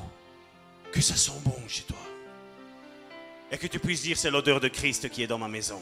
que 0.91 0.99
ça 0.99 1.16
sent 1.16 1.40
bon 1.45 1.61
chez 1.68 1.84
toi. 1.84 2.02
Et 3.52 3.60
que 3.60 3.68
tu 3.68 3.78
puisses 3.78 4.02
dire 4.02 4.18
c'est 4.18 4.32
l'odeur 4.32 4.60
de 4.60 4.68
Christ 4.68 5.10
qui 5.10 5.22
est 5.22 5.28
dans 5.28 5.38
ma 5.38 5.48
maison. 5.48 5.80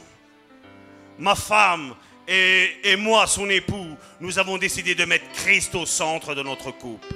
Ma 1.17 1.35
femme 1.35 1.95
et, 2.27 2.95
moi, 2.97 3.25
son 3.27 3.49
époux, 3.49 3.95
nous 4.19 4.37
avons 4.39 4.57
décidé 4.57 4.95
de 4.95 5.05
mettre 5.05 5.29
Christ 5.31 5.75
au 5.75 5.85
centre 5.85 6.35
de 6.35 6.43
notre 6.43 6.71
couple. 6.71 7.07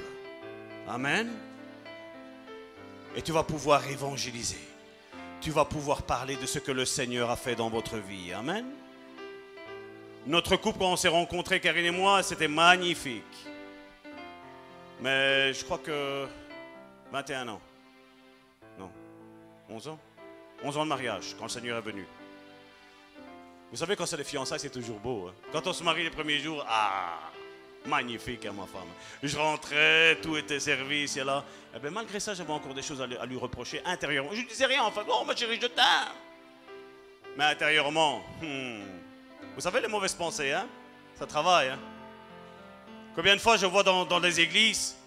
Amen. 0.88 1.30
Et 3.16 3.22
tu 3.22 3.32
vas 3.32 3.44
pouvoir 3.44 3.86
évangéliser. 3.90 4.62
Tu 5.42 5.52
vas 5.52 5.66
pouvoir 5.66 6.04
parler 6.04 6.36
de 6.36 6.46
ce 6.46 6.60
que 6.60 6.72
le 6.72 6.86
Seigneur 6.86 7.30
a 7.30 7.36
fait 7.36 7.56
dans 7.56 7.70
votre 7.70 7.98
vie. 7.98 8.32
Amen. 8.32 8.66
Notre 10.28 10.56
couple, 10.56 10.80
quand 10.80 10.94
on 10.94 10.96
s'est 10.96 11.08
rencontrés, 11.08 11.60
Karine 11.60 11.86
et 11.86 11.92
moi, 11.92 12.24
c'était 12.24 12.48
magnifique. 12.48 13.24
Mais 15.02 15.52
je 15.54 15.64
crois 15.66 15.80
que 15.80 16.28
21 17.12 17.48
ans. 17.50 17.62
Non. 18.78 18.92
11 19.70 19.88
ans 19.90 20.00
11 20.64 20.78
ans 20.78 20.84
de 20.84 20.90
mariage, 20.90 21.36
quand 21.38 21.46
le 21.46 21.50
Seigneur 21.50 21.78
est 21.78 21.82
venu. 21.82 22.06
Vous 23.72 23.78
savez, 23.78 23.96
quand 23.96 24.06
c'est 24.06 24.18
les 24.18 24.26
fiançailles, 24.26 24.60
c'est 24.60 24.70
toujours 24.70 25.00
beau. 25.00 25.28
hein. 25.30 25.34
Quand 25.54 25.66
on 25.66 25.72
se 25.74 25.82
marie 25.84 26.04
les 26.04 26.10
premiers 26.10 26.40
jours, 26.40 26.66
ah, 26.68 27.32
magnifique, 27.86 28.46
hein, 28.46 28.52
ma 28.52 28.66
femme. 28.66 28.90
Je 29.24 29.38
rentrais, 29.38 30.18
tout 30.22 30.36
était 30.36 30.60
servi 30.60 31.06
et 31.18 31.24
là. 31.24 31.44
Eh 31.76 31.80
bien, 31.80 31.90
malgré 31.90 32.20
ça, 32.20 32.34
j'avais 32.34 32.52
encore 32.52 32.74
des 32.74 32.82
choses 32.82 33.02
à 33.02 33.26
lui, 33.26 33.38
reprocher 33.38 33.82
intérieurement. 33.86 34.32
Je 34.34 34.42
ne 34.42 34.48
disais 34.48 34.66
rien, 34.66 34.84
en 34.84 34.92
fait. 34.92 35.02
Oh, 35.08 35.24
ma 35.26 35.36
chérie, 35.36 35.58
je 35.62 35.68
t'aime. 35.68 35.86
Mais 37.38 37.46
intérieurement, 37.46 38.22
hmm, 38.42 38.82
vous 39.56 39.62
savez, 39.62 39.80
les 39.80 39.88
mauvaises 39.88 40.16
pensées, 40.16 40.52
hein, 40.52 40.68
ça 41.18 41.26
travaille. 41.26 41.70
Hein. 41.70 41.80
Combien 43.16 43.36
de 43.38 43.42
fois 43.42 43.56
je 43.56 43.66
vois 43.66 43.84
dans, 43.84 44.04
dans 44.04 44.20
des 44.20 44.38
églises, 44.42 44.98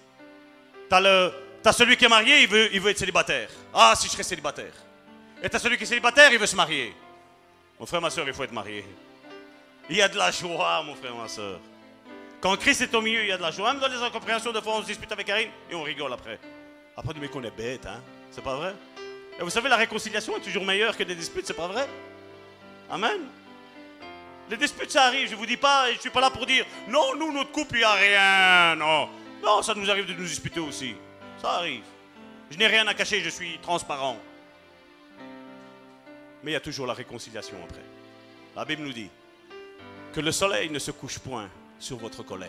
t'as 0.89 1.01
le, 1.01 1.33
t'as 1.63 1.73
celui 1.73 1.99
qui 1.99 2.07
est 2.07 2.09
marié, 2.09 2.41
il 2.43 2.49
veut, 2.49 2.75
il 2.75 2.81
veut 2.81 2.91
être 2.93 2.99
célibataire. 2.99 3.51
Ah, 3.75 3.93
si 3.95 4.07
je 4.07 4.13
serais 4.13 4.23
célibataire. 4.23 4.73
Et 5.43 5.51
t'as 5.51 5.59
celui 5.59 5.77
qui 5.77 5.83
est 5.83 5.87
célibataire, 5.87 6.33
il 6.33 6.39
veut 6.39 6.47
se 6.47 6.57
marier. 6.57 6.95
Mon 7.79 7.87
frère, 7.87 8.01
ma 8.01 8.11
soeur, 8.11 8.27
il 8.27 8.35
faut 8.35 8.45
être 8.45 8.53
marié. 8.53 8.85
Il 9.91 9.97
y 9.97 10.03
a 10.03 10.09
de 10.09 10.17
la 10.17 10.31
joie, 10.31 10.83
mon 10.83 10.95
frère, 10.95 11.15
ma 11.15 11.29
soeur. 11.29 11.61
Quand 12.41 12.57
Christ 12.57 12.83
est 12.83 12.95
au 12.95 13.01
milieu, 13.01 13.23
il 13.23 13.29
y 13.29 13.33
a 13.33 13.37
de 13.37 13.43
la 13.43 13.51
joie. 13.51 13.73
Même 13.73 13.81
dans 13.81 13.89
les 13.89 14.03
incompréhensions, 14.03 14.53
de 14.53 14.61
fois, 14.61 14.77
on 14.77 14.83
se 14.83 14.87
dispute 14.87 15.11
avec 15.11 15.27
Karine 15.27 15.51
et 15.71 15.75
on 15.75 15.83
rigole 15.83 16.13
après. 16.13 16.39
Après, 16.97 17.13
on 17.17 17.21
dit, 17.21 17.29
qu'on 17.29 17.43
est 17.43 17.51
bête, 17.51 17.87
hein. 17.87 18.01
C'est 18.31 18.45
pas 18.45 18.57
vrai? 18.57 18.75
Et 19.39 19.43
vous 19.43 19.51
savez, 19.51 19.69
la 19.69 19.77
réconciliation 19.77 20.37
est 20.37 20.41
toujours 20.41 20.65
meilleure 20.65 20.97
que 20.97 21.03
des 21.03 21.15
disputes, 21.15 21.47
c'est 21.47 21.55
pas 21.55 21.67
vrai? 21.67 21.89
Amen. 22.91 23.21
Les 24.49 24.57
disputes, 24.57 24.91
ça 24.91 25.05
arrive. 25.05 25.29
Je 25.29 25.35
vous 25.35 25.47
dis 25.47 25.57
pas, 25.57 25.91
je 25.93 25.99
suis 25.99 26.11
pas 26.11 26.21
là 26.21 26.31
pour 26.31 26.47
dire, 26.47 26.65
non, 26.89 27.17
nous, 27.17 27.33
notre 27.33 27.51
couple, 27.51 27.77
il 27.77 27.79
n'y 27.79 27.85
a 27.85 27.93
rien. 27.93 28.77
Non. 28.77 29.09
Non, 29.43 29.63
ça 29.63 29.75
nous 29.75 29.91
arrive 29.91 30.07
de 30.07 30.13
nous 30.13 30.25
disputer 30.25 30.61
aussi. 30.61 30.95
Ça 31.41 31.53
arrive. 31.53 31.83
Je 32.51 32.59
n'ai 32.59 32.67
rien 32.67 32.87
à 32.87 32.95
cacher, 32.95 33.21
je 33.21 33.31
suis 33.31 33.59
transparent. 33.59 34.19
Mais 36.45 36.51
il 36.51 36.55
y 36.55 36.57
a 36.57 36.61
toujours 36.61 36.87
la 36.87 36.93
réconciliation 36.95 37.57
après. 37.65 37.83
La 38.55 38.65
Bible 38.67 38.83
nous 38.83 38.93
dit 38.93 39.09
que 40.13 40.21
le 40.21 40.31
soleil 40.31 40.69
ne 40.71 40.79
se 40.79 40.91
couche 40.91 41.19
point 41.19 41.49
sur 41.81 41.97
votre 41.97 42.23
colère. 42.23 42.49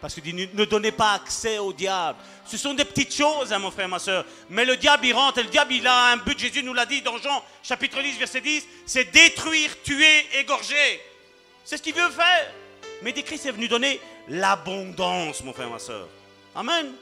Parce 0.00 0.12
qu'il 0.12 0.24
dit, 0.24 0.34
ne- 0.34 0.46
ne 0.52 0.64
donnez 0.66 0.92
pas 0.92 1.12
accès 1.14 1.56
au 1.58 1.72
diable. 1.72 2.18
Ce 2.44 2.58
sont 2.58 2.74
des 2.74 2.84
petites 2.84 3.14
choses, 3.14 3.52
hein, 3.52 3.58
mon 3.58 3.70
frère, 3.70 3.88
ma 3.88 3.98
soeur. 3.98 4.26
Mais 4.50 4.64
le 4.66 4.76
diable, 4.76 5.06
il 5.06 5.14
rentre. 5.14 5.38
Et 5.38 5.44
le 5.44 5.48
diable, 5.48 5.72
il 5.72 5.86
a 5.86 6.08
un 6.12 6.16
but. 6.18 6.38
Jésus 6.38 6.62
nous 6.62 6.74
l'a 6.74 6.84
dit 6.84 7.00
dans 7.00 7.16
Jean, 7.16 7.42
chapitre 7.62 8.02
10, 8.02 8.18
verset 8.18 8.40
10. 8.42 8.66
C'est 8.84 9.10
détruire, 9.10 9.80
tuer, 9.82 10.26
égorger. 10.40 11.00
C'est 11.64 11.78
ce 11.78 11.82
qu'il 11.82 11.94
veut 11.94 12.10
faire. 12.10 12.52
Mais 13.02 13.12
des 13.12 13.22
Christ 13.22 13.46
est 13.46 13.52
venu 13.52 13.68
donner 13.68 13.98
l'abondance, 14.28 15.42
mon 15.42 15.54
frère, 15.54 15.70
ma 15.70 15.78
soeur. 15.78 16.06
Amen. 16.54 16.92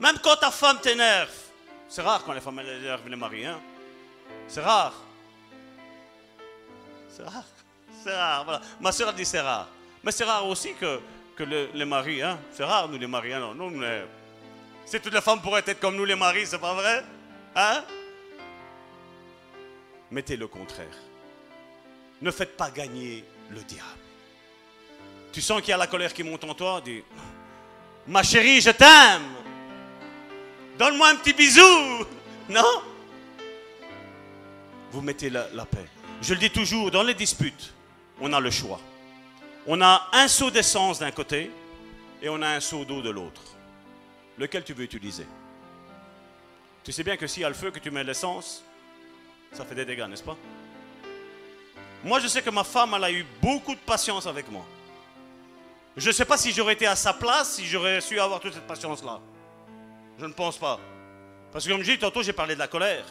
Même 0.00 0.18
quand 0.22 0.36
ta 0.36 0.50
femme 0.50 0.80
t'énerve. 0.80 1.30
C'est 1.88 2.02
rare 2.02 2.24
quand 2.24 2.32
les 2.32 2.40
femmes 2.40 2.58
énervent 2.60 3.08
les 3.08 3.16
maris, 3.16 3.44
hein. 3.46 3.60
C'est 4.48 4.60
rare. 4.60 4.94
C'est 7.08 7.22
rare. 7.24 7.44
C'est 8.02 8.14
rare, 8.14 8.44
voilà. 8.44 8.60
Ma 8.80 8.92
soeur 8.92 9.08
a 9.08 9.12
dit 9.12 9.24
c'est 9.24 9.40
rare. 9.40 9.68
Mais 10.02 10.10
c'est 10.12 10.24
rare 10.24 10.46
aussi 10.46 10.72
que, 10.74 11.00
que 11.36 11.42
le- 11.44 11.68
les 11.74 11.84
maris, 11.84 12.22
hein. 12.22 12.38
C'est 12.52 12.64
rare, 12.64 12.88
nous 12.88 12.98
les 12.98 13.06
maris, 13.06 13.32
hein. 13.34 13.54
Si 14.86 14.98
toutes 15.00 15.12
les 15.14 15.20
femmes 15.20 15.40
pourraient 15.40 15.62
être 15.66 15.78
comme 15.80 15.96
nous 15.96 16.04
les 16.04 16.16
maris, 16.16 16.46
c'est 16.46 16.58
pas 16.58 16.74
vrai 16.74 17.04
Hein? 17.54 17.84
Mettez 20.10 20.36
le 20.36 20.46
contraire. 20.48 20.86
Ne 22.22 22.30
faites 22.30 22.56
pas 22.56 22.70
gagner 22.70 23.24
le 23.50 23.60
diable. 23.62 23.84
Tu 25.32 25.40
sens 25.40 25.60
qu'il 25.60 25.70
y 25.70 25.72
a 25.72 25.76
la 25.76 25.86
colère 25.86 26.12
qui 26.12 26.22
monte 26.22 26.42
en 26.44 26.54
toi, 26.54 26.80
dis 26.84 27.02
Ma 28.06 28.22
chérie, 28.22 28.60
je 28.60 28.70
t'aime. 28.70 29.22
Donne-moi 30.78 31.08
un 31.10 31.16
petit 31.16 31.32
bisou. 31.32 32.04
Non? 32.48 32.82
Vous 34.90 35.00
mettez 35.00 35.30
la, 35.30 35.48
la 35.54 35.64
paix. 35.64 35.86
Je 36.22 36.34
le 36.34 36.40
dis 36.40 36.50
toujours, 36.50 36.90
dans 36.90 37.02
les 37.02 37.14
disputes, 37.14 37.72
on 38.20 38.32
a 38.32 38.40
le 38.40 38.50
choix. 38.50 38.80
On 39.66 39.80
a 39.80 40.08
un 40.12 40.28
seau 40.28 40.50
d'essence 40.50 40.98
d'un 40.98 41.10
côté 41.10 41.50
et 42.22 42.28
on 42.28 42.40
a 42.42 42.48
un 42.48 42.60
seau 42.60 42.84
d'eau 42.84 43.02
de 43.02 43.10
l'autre. 43.10 43.42
Lequel 44.38 44.64
tu 44.64 44.72
veux 44.72 44.84
utiliser? 44.84 45.26
Tu 46.82 46.92
sais 46.92 47.04
bien 47.04 47.16
que 47.16 47.26
s'il 47.26 47.42
y 47.42 47.44
a 47.44 47.48
le 47.48 47.54
feu, 47.54 47.70
que 47.70 47.78
tu 47.78 47.90
mets 47.90 48.02
l'essence, 48.02 48.64
ça 49.52 49.64
fait 49.64 49.74
des 49.74 49.84
dégâts, 49.84 50.06
n'est-ce 50.08 50.22
pas? 50.22 50.36
Moi, 52.02 52.20
je 52.20 52.26
sais 52.26 52.40
que 52.40 52.50
ma 52.50 52.64
femme, 52.64 52.94
elle 52.96 53.04
a 53.04 53.12
eu 53.12 53.26
beaucoup 53.42 53.74
de 53.74 53.80
patience 53.80 54.26
avec 54.26 54.50
moi. 54.50 54.64
Je 55.96 56.08
ne 56.08 56.12
sais 56.12 56.24
pas 56.24 56.38
si 56.38 56.52
j'aurais 56.52 56.72
été 56.72 56.86
à 56.86 56.96
sa 56.96 57.12
place, 57.12 57.56
si 57.56 57.66
j'aurais 57.66 58.00
su 58.00 58.18
avoir 58.18 58.40
toute 58.40 58.54
cette 58.54 58.66
patience-là. 58.66 59.20
Je 60.18 60.24
ne 60.24 60.32
pense 60.32 60.56
pas. 60.56 60.80
Parce 61.52 61.66
que 61.66 61.70
comme 61.70 61.82
je 61.82 61.92
dis, 61.92 61.98
tantôt 61.98 62.22
j'ai 62.22 62.32
parlé 62.32 62.54
de 62.54 62.60
la 62.60 62.68
colère, 62.68 63.04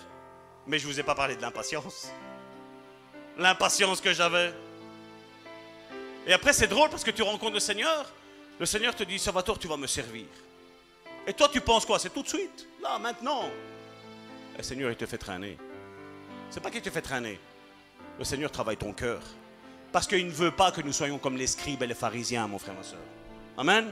mais 0.69 0.77
je 0.77 0.87
ne 0.87 0.93
vous 0.93 0.99
ai 0.99 1.03
pas 1.03 1.15
parlé 1.15 1.35
de 1.35 1.41
l'impatience. 1.41 2.11
L'impatience 3.39 3.99
que 3.99 4.13
j'avais. 4.13 4.53
Et 6.27 6.33
après 6.33 6.53
c'est 6.53 6.67
drôle 6.67 6.89
parce 6.91 7.03
que 7.03 7.09
tu 7.09 7.23
rencontres 7.23 7.55
le 7.55 7.59
Seigneur, 7.59 8.05
le 8.59 8.65
Seigneur 8.67 8.95
te 8.95 9.03
dit, 9.03 9.17
Salvatore, 9.17 9.57
tu 9.57 9.67
vas 9.67 9.77
me 9.77 9.87
servir. 9.87 10.27
Et 11.25 11.33
toi 11.33 11.49
tu 11.51 11.59
penses 11.59 11.85
quoi? 11.85 11.97
C'est 11.97 12.11
tout 12.11 12.21
de 12.21 12.27
suite, 12.27 12.67
là, 12.83 12.99
maintenant. 12.99 13.45
Et 14.53 14.57
le 14.57 14.63
Seigneur, 14.63 14.91
il 14.91 14.95
te 14.95 15.07
fait 15.07 15.17
traîner. 15.17 15.57
C'est 16.51 16.61
pas 16.61 16.69
qu'il 16.69 16.81
te 16.81 16.89
fait 16.91 17.01
traîner. 17.01 17.39
Le 18.19 18.23
Seigneur 18.23 18.51
travaille 18.51 18.77
ton 18.77 18.93
cœur. 18.93 19.21
Parce 19.91 20.05
qu'il 20.05 20.27
ne 20.27 20.31
veut 20.31 20.51
pas 20.51 20.71
que 20.71 20.81
nous 20.81 20.93
soyons 20.93 21.17
comme 21.17 21.35
les 21.35 21.47
scribes 21.47 21.81
et 21.81 21.87
les 21.87 21.95
pharisiens, 21.95 22.47
mon 22.47 22.59
frère, 22.59 22.75
ma 22.75 22.83
soeur. 22.83 22.99
Amen? 23.57 23.91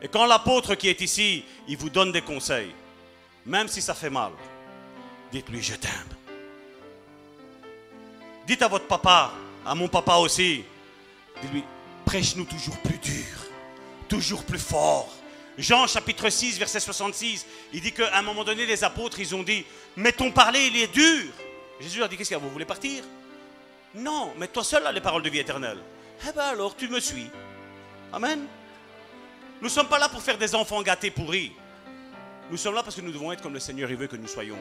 Et 0.00 0.06
quand 0.06 0.26
l'apôtre 0.26 0.76
qui 0.76 0.88
est 0.88 1.00
ici, 1.00 1.44
il 1.66 1.76
vous 1.76 1.90
donne 1.90 2.12
des 2.12 2.22
conseils, 2.22 2.72
même 3.46 3.66
si 3.66 3.82
ça 3.82 3.94
fait 3.94 4.10
mal, 4.10 4.32
dites-lui 5.34 5.62
je 5.62 5.74
t'aime. 5.74 5.90
Dites 8.46 8.62
à 8.62 8.68
votre 8.68 8.86
papa, 8.86 9.32
à 9.66 9.74
mon 9.74 9.88
papa 9.88 10.14
aussi, 10.16 10.64
dites-lui, 11.42 11.64
prêche-nous 12.04 12.44
toujours 12.44 12.78
plus 12.78 12.98
dur, 12.98 13.24
toujours 14.08 14.44
plus 14.44 14.60
fort. 14.60 15.12
Jean 15.58 15.86
chapitre 15.86 16.28
6, 16.28 16.58
verset 16.58 16.80
66, 16.80 17.46
il 17.72 17.80
dit 17.80 17.92
qu'à 17.92 18.16
un 18.16 18.22
moment 18.22 18.44
donné, 18.44 18.66
les 18.66 18.84
apôtres, 18.84 19.18
ils 19.18 19.34
ont 19.34 19.42
dit, 19.42 19.64
mais 19.96 20.12
ton 20.12 20.30
parler, 20.30 20.66
il 20.66 20.76
est 20.76 20.92
dur. 20.92 21.32
Jésus 21.80 21.98
leur 21.98 22.08
dit, 22.08 22.16
qu'est-ce 22.16 22.28
qu'il 22.28 22.36
y 22.36 22.40
a, 22.40 22.42
vous 22.42 22.50
voulez 22.50 22.64
partir? 22.64 23.02
Non, 23.94 24.34
mais 24.36 24.48
toi 24.48 24.62
seul 24.62 24.86
a 24.86 24.92
les 24.92 25.00
paroles 25.00 25.22
de 25.22 25.30
vie 25.30 25.38
éternelle. 25.38 25.78
Eh 26.28 26.32
bien 26.32 26.42
alors, 26.42 26.76
tu 26.76 26.88
me 26.88 27.00
suis. 27.00 27.28
Amen. 28.12 28.46
Nous 29.60 29.68
ne 29.68 29.72
sommes 29.72 29.88
pas 29.88 29.98
là 29.98 30.08
pour 30.08 30.22
faire 30.22 30.38
des 30.38 30.54
enfants 30.54 30.82
gâtés 30.82 31.10
pourris. 31.10 31.52
Nous 32.50 32.56
sommes 32.56 32.74
là 32.74 32.82
parce 32.82 32.96
que 32.96 33.00
nous 33.00 33.12
devons 33.12 33.32
être 33.32 33.42
comme 33.42 33.54
le 33.54 33.60
Seigneur 33.60 33.90
il 33.90 33.96
veut 33.96 34.06
que 34.06 34.16
nous 34.16 34.28
soyons. 34.28 34.58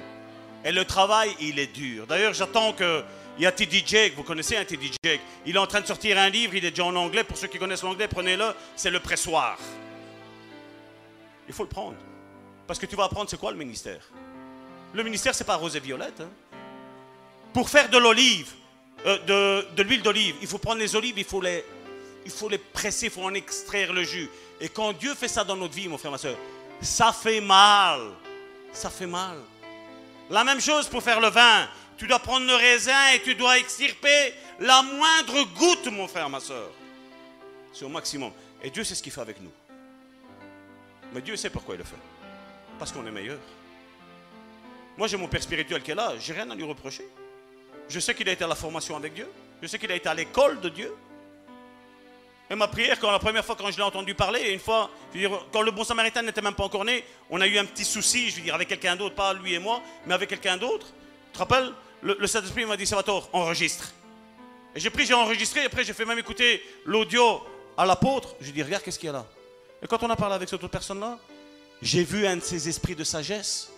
Et 0.65 0.71
le 0.71 0.85
travail, 0.85 1.35
il 1.39 1.59
est 1.59 1.67
dur. 1.67 2.07
D'ailleurs, 2.07 2.33
j'attends 2.33 2.73
que. 2.73 3.03
Il 3.35 3.41
y 3.43 3.47
a 3.47 3.51
T.D. 3.51 4.13
Vous 4.15 4.21
connaissez 4.21 4.57
un 4.57 4.63
T.D. 4.63 4.91
Jake? 5.03 5.19
Il 5.47 5.55
est 5.55 5.59
en 5.59 5.65
train 5.65 5.81
de 5.81 5.87
sortir 5.87 6.19
un 6.19 6.29
livre, 6.29 6.53
il 6.53 6.63
est 6.65 6.69
déjà 6.69 6.85
en 6.85 6.95
anglais. 6.95 7.23
Pour 7.23 7.35
ceux 7.35 7.47
qui 7.47 7.57
connaissent 7.57 7.81
l'anglais, 7.81 8.07
prenez-le. 8.07 8.53
C'est 8.75 8.91
le 8.91 8.99
pressoir. 8.99 9.57
Il 11.47 11.53
faut 11.53 11.63
le 11.63 11.69
prendre. 11.69 11.95
Parce 12.67 12.79
que 12.79 12.85
tu 12.85 12.95
vas 12.95 13.05
apprendre 13.05 13.29
c'est 13.29 13.39
quoi 13.39 13.51
le 13.51 13.57
ministère? 13.57 14.01
Le 14.93 15.03
ministère, 15.03 15.33
c'est 15.33 15.43
pas 15.45 15.55
rose 15.55 15.75
et 15.75 15.79
violette. 15.79 16.21
hein. 16.21 16.29
Pour 17.53 17.69
faire 17.69 17.89
de 17.89 17.97
l'olive, 17.97 18.51
euh, 19.05 19.63
de 19.75 19.83
l'huile 19.83 20.03
d'olive, 20.03 20.35
il 20.41 20.47
faut 20.47 20.59
prendre 20.59 20.79
les 20.79 20.95
olives, 20.95 21.17
il 21.17 21.25
faut 21.25 21.41
les, 21.41 21.65
il 22.25 22.31
faut 22.31 22.49
les 22.49 22.59
presser, 22.59 23.07
il 23.07 23.11
faut 23.11 23.23
en 23.23 23.33
extraire 23.33 23.93
le 23.93 24.03
jus. 24.03 24.29
Et 24.61 24.69
quand 24.69 24.93
Dieu 24.93 25.13
fait 25.15 25.27
ça 25.27 25.43
dans 25.43 25.55
notre 25.55 25.73
vie, 25.73 25.87
mon 25.87 25.97
frère, 25.97 26.11
ma 26.11 26.17
soeur, 26.19 26.37
ça 26.81 27.11
fait 27.11 27.41
mal. 27.41 27.99
Ça 28.71 28.89
fait 28.91 29.07
mal. 29.07 29.37
La 30.33 30.43
même 30.43 30.59
chose 30.59 30.87
pour 30.87 31.03
faire 31.03 31.21
le 31.21 31.27
vin. 31.27 31.69
Tu 31.95 32.07
dois 32.07 32.17
prendre 32.17 32.47
le 32.47 32.55
raisin 32.55 33.11
et 33.13 33.21
tu 33.21 33.35
dois 33.35 33.59
extirper 33.59 34.33
la 34.59 34.81
moindre 34.81 35.43
goutte, 35.53 35.85
mon 35.91 36.07
frère, 36.07 36.27
ma 36.27 36.39
soeur. 36.39 36.71
C'est 37.71 37.85
au 37.85 37.89
maximum. 37.89 38.31
Et 38.63 38.71
Dieu 38.71 38.83
sait 38.83 38.95
ce 38.95 39.03
qu'il 39.03 39.11
fait 39.11 39.21
avec 39.21 39.39
nous. 39.39 39.51
Mais 41.13 41.21
Dieu 41.21 41.35
sait 41.35 41.51
pourquoi 41.51 41.75
il 41.75 41.77
le 41.77 41.83
fait. 41.83 42.01
Parce 42.79 42.91
qu'on 42.91 43.05
est 43.05 43.11
meilleur. 43.11 43.37
Moi, 44.97 45.07
j'ai 45.07 45.17
mon 45.17 45.27
père 45.27 45.43
spirituel 45.43 45.83
qui 45.83 45.91
est 45.91 45.95
là. 45.95 46.13
J'ai 46.19 46.33
rien 46.33 46.49
à 46.49 46.55
lui 46.55 46.63
reprocher. 46.63 47.07
Je 47.87 47.99
sais 47.99 48.15
qu'il 48.15 48.27
a 48.27 48.31
été 48.31 48.43
à 48.43 48.47
la 48.47 48.55
formation 48.55 48.95
avec 48.95 49.13
Dieu. 49.13 49.29
Je 49.61 49.67
sais 49.67 49.77
qu'il 49.77 49.91
a 49.91 49.95
été 49.95 50.09
à 50.09 50.15
l'école 50.15 50.59
de 50.61 50.69
Dieu. 50.69 50.95
Et 52.49 52.55
ma 52.55 52.67
prière, 52.67 52.99
quand 52.99 53.11
la 53.11 53.19
première 53.19 53.43
fois 53.45 53.55
quand 53.55 53.71
je 53.71 53.77
l'ai 53.77 53.83
entendu 53.83 54.13
parler, 54.13 54.51
une 54.51 54.59
fois, 54.59 54.89
je 55.13 55.19
veux 55.19 55.27
dire, 55.27 55.45
quand 55.51 55.61
le 55.61 55.71
bon 55.71 55.83
samaritain 55.83 56.21
n'était 56.21 56.41
même 56.41 56.53
pas 56.53 56.65
encore 56.65 56.85
né, 56.85 57.03
on 57.29 57.39
a 57.39 57.47
eu 57.47 57.57
un 57.57 57.65
petit 57.65 57.85
souci, 57.85 58.29
je 58.29 58.35
veux 58.37 58.41
dire, 58.41 58.55
avec 58.55 58.67
quelqu'un 58.67 58.95
d'autre, 58.95 59.15
pas 59.15 59.33
lui 59.33 59.53
et 59.53 59.59
moi, 59.59 59.81
mais 60.05 60.13
avec 60.13 60.29
quelqu'un 60.29 60.57
d'autre. 60.57 60.87
Tu 60.87 61.33
te 61.33 61.39
rappelles? 61.39 61.71
Le, 62.01 62.27
Saint-Esprit 62.27 62.65
m'a 62.65 62.75
dit, 62.75 62.85
Salvatore, 62.85 63.29
enregistre. 63.31 63.93
Et 64.75 64.79
j'ai 64.79 64.89
pris, 64.89 65.05
j'ai 65.05 65.13
enregistré, 65.13 65.61
et 65.61 65.65
après 65.65 65.85
j'ai 65.85 65.93
fait 65.93 66.05
même 66.05 66.19
écouter 66.19 66.61
l'audio 66.85 67.41
à 67.77 67.85
l'apôtre. 67.85 68.35
Je 68.41 68.47
lui 68.47 68.53
dit, 68.53 68.63
regarde, 68.63 68.83
qu'est-ce 68.83 68.99
qu'il 68.99 69.07
y 69.07 69.09
a 69.09 69.13
là 69.13 69.25
Et 69.81 69.87
quand 69.87 70.03
on 70.03 70.09
a 70.09 70.15
parlé 70.15 70.35
avec 70.35 70.49
cette 70.49 70.61
autre 70.61 70.71
personne-là, 70.71 71.17
j'ai 71.81 72.03
vu 72.03 72.27
un 72.27 72.37
de 72.37 72.41
ces 72.41 72.67
esprits 72.67 72.95
de 72.95 73.03
sagesse 73.03 73.71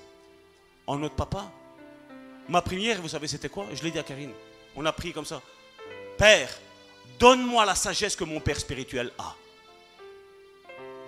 en 0.87 0.97
notre 0.97 1.15
papa. 1.15 1.51
Ma 2.49 2.61
prière, 2.61 3.01
vous 3.01 3.09
savez, 3.09 3.27
c'était 3.27 3.49
quoi? 3.49 3.65
Je 3.73 3.83
l'ai 3.83 3.91
dit 3.91 3.99
à 3.99 4.03
Karine. 4.03 4.31
On 4.75 4.85
a 4.85 4.91
prié 4.91 5.13
comme 5.13 5.25
ça. 5.25 5.41
Père, 6.17 6.49
donne-moi 7.19 7.65
la 7.65 7.75
sagesse 7.75 8.15
que 8.15 8.23
mon 8.23 8.39
père 8.39 8.59
spirituel 8.59 9.11
a. 9.17 9.35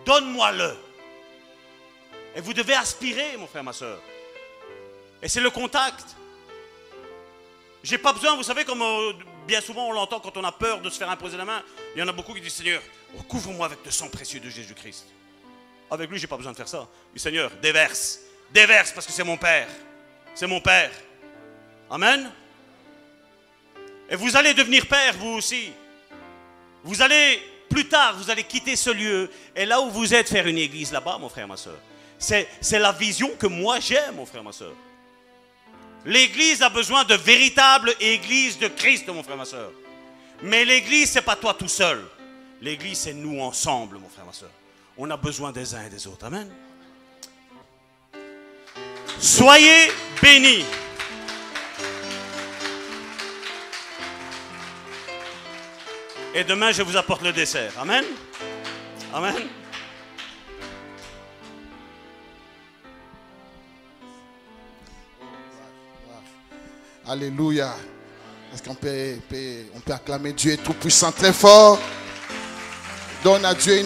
Donne-moi-le. 0.06 0.76
Et 2.36 2.41
vous 2.41 2.53
devez 2.53 2.76
aspirer, 2.76 3.36
mon 3.38 3.48
frère, 3.48 3.64
ma 3.64 3.74
soeur. 3.74 3.99
Et 5.22 5.28
c'est 5.28 5.41
le 5.41 5.49
contact. 5.49 6.06
J'ai 7.84 7.98
pas 7.98 8.14
besoin, 8.14 8.36
vous 8.36 8.44
savez, 8.44 8.64
comme 8.65 8.82
euh, 8.82 9.14
bien 9.48 9.61
souvent 9.61 9.88
on 9.88 9.91
l'entend 9.91 10.19
quand 10.19 10.36
on 10.38 10.44
a 10.44 10.52
peur 10.52 10.82
de 10.82 10.90
se 10.90 10.98
faire 10.98 11.10
imposer 11.10 11.38
la 11.38 11.45
main, 11.45 11.64
il 11.95 11.99
y 11.99 12.02
en 12.03 12.07
a 12.07 12.11
beaucoup 12.11 12.34
qui 12.34 12.41
disent 12.41 12.53
Seigneur, 12.53 12.82
recouvre-moi 13.18 13.65
avec 13.65 13.80
le 13.86 13.91
sang 13.91 14.10
précieux 14.10 14.40
de 14.40 14.49
Jésus-Christ. 14.49 15.06
Avec 15.90 16.10
lui, 16.10 16.19
j'ai 16.19 16.28
pas 16.28 16.36
besoin 16.38 16.52
de 16.52 16.57
faire 16.57 16.68
ça. 16.68 16.88
Du 17.14 17.19
Seigneur, 17.19 17.49
déverse. 17.61 18.19
Déverse 18.52 18.91
parce 18.91 19.06
que 19.06 19.14
c'est 19.14 19.24
mon 19.24 19.38
Père. 19.38 19.69
C'est 20.36 20.48
mon 20.48 20.60
Père. 20.60 20.91
Amen. 21.90 22.32
Et 24.10 24.15
vous 24.15 24.36
allez 24.36 24.53
devenir 24.53 24.86
Père, 24.88 25.14
vous 25.18 25.38
aussi. 25.38 25.72
Vous 26.88 27.01
allez, 27.01 27.41
plus 27.69 27.89
tard, 27.89 28.15
vous 28.15 28.30
allez 28.30 28.45
quitter 28.45 28.77
ce 28.77 28.89
lieu 28.89 29.30
et 29.53 29.65
là 29.65 29.81
où 29.81 29.89
vous 29.89 30.14
êtes, 30.14 30.30
faire 30.30 30.47
une 30.47 30.57
église 30.57 30.93
là-bas, 30.93 31.18
mon 31.18 31.27
frère, 31.27 31.45
ma 31.45 31.57
soeur. 31.57 31.77
C'est, 32.18 32.47
la 32.72 32.93
vision 32.93 33.30
que 33.38 33.45
moi 33.45 33.81
j'ai, 33.81 33.99
mon 34.15 34.26
frère, 34.26 34.41
ma 34.41 34.53
soeur. 34.53 34.72
L'église 36.05 36.61
a 36.61 36.69
besoin 36.69 37.03
de 37.03 37.14
véritables 37.14 37.93
églises 37.99 38.57
de 38.57 38.69
Christ, 38.69 39.05
mon 39.09 39.22
frère, 39.22 39.35
ma 39.35 39.43
soeur. 39.43 39.69
Mais 40.41 40.64
l'église, 40.64 41.09
c'est 41.09 41.22
pas 41.22 41.35
toi 41.35 41.53
tout 41.53 41.68
seul. 41.68 42.01
L'église, 42.61 42.99
c'est 42.99 43.14
nous 43.14 43.41
ensemble, 43.41 43.97
mon 43.97 44.07
frère, 44.07 44.26
ma 44.26 44.31
soeur. 44.31 44.51
On 44.97 45.11
a 45.11 45.18
besoin 45.18 45.51
des 45.51 45.76
uns 45.76 45.85
et 45.85 45.89
des 45.89 46.07
autres. 46.07 46.26
Amen. 46.26 46.49
Soyez 49.19 49.91
bénis. 50.22 50.64
Et 56.34 56.44
demain, 56.44 56.72
je 56.72 56.84
vous 56.84 56.95
apporte 56.95 57.24
le 57.24 57.32
dessert. 57.32 57.72
Amen. 57.80 58.04
Amen. 59.14 59.36
Alléluia. 67.08 67.74
Est-ce 68.54 68.64
qu'on 68.64 68.76
peut, 68.76 69.16
on 69.74 69.80
peut 69.80 69.94
acclamer 69.94 70.34
Dieu 70.34 70.58
Tout-Puissant 70.58 71.12
très 71.12 71.32
fort? 71.34 71.80
Donne 73.24 73.45
à 73.45 73.54
Dieu 73.54 73.84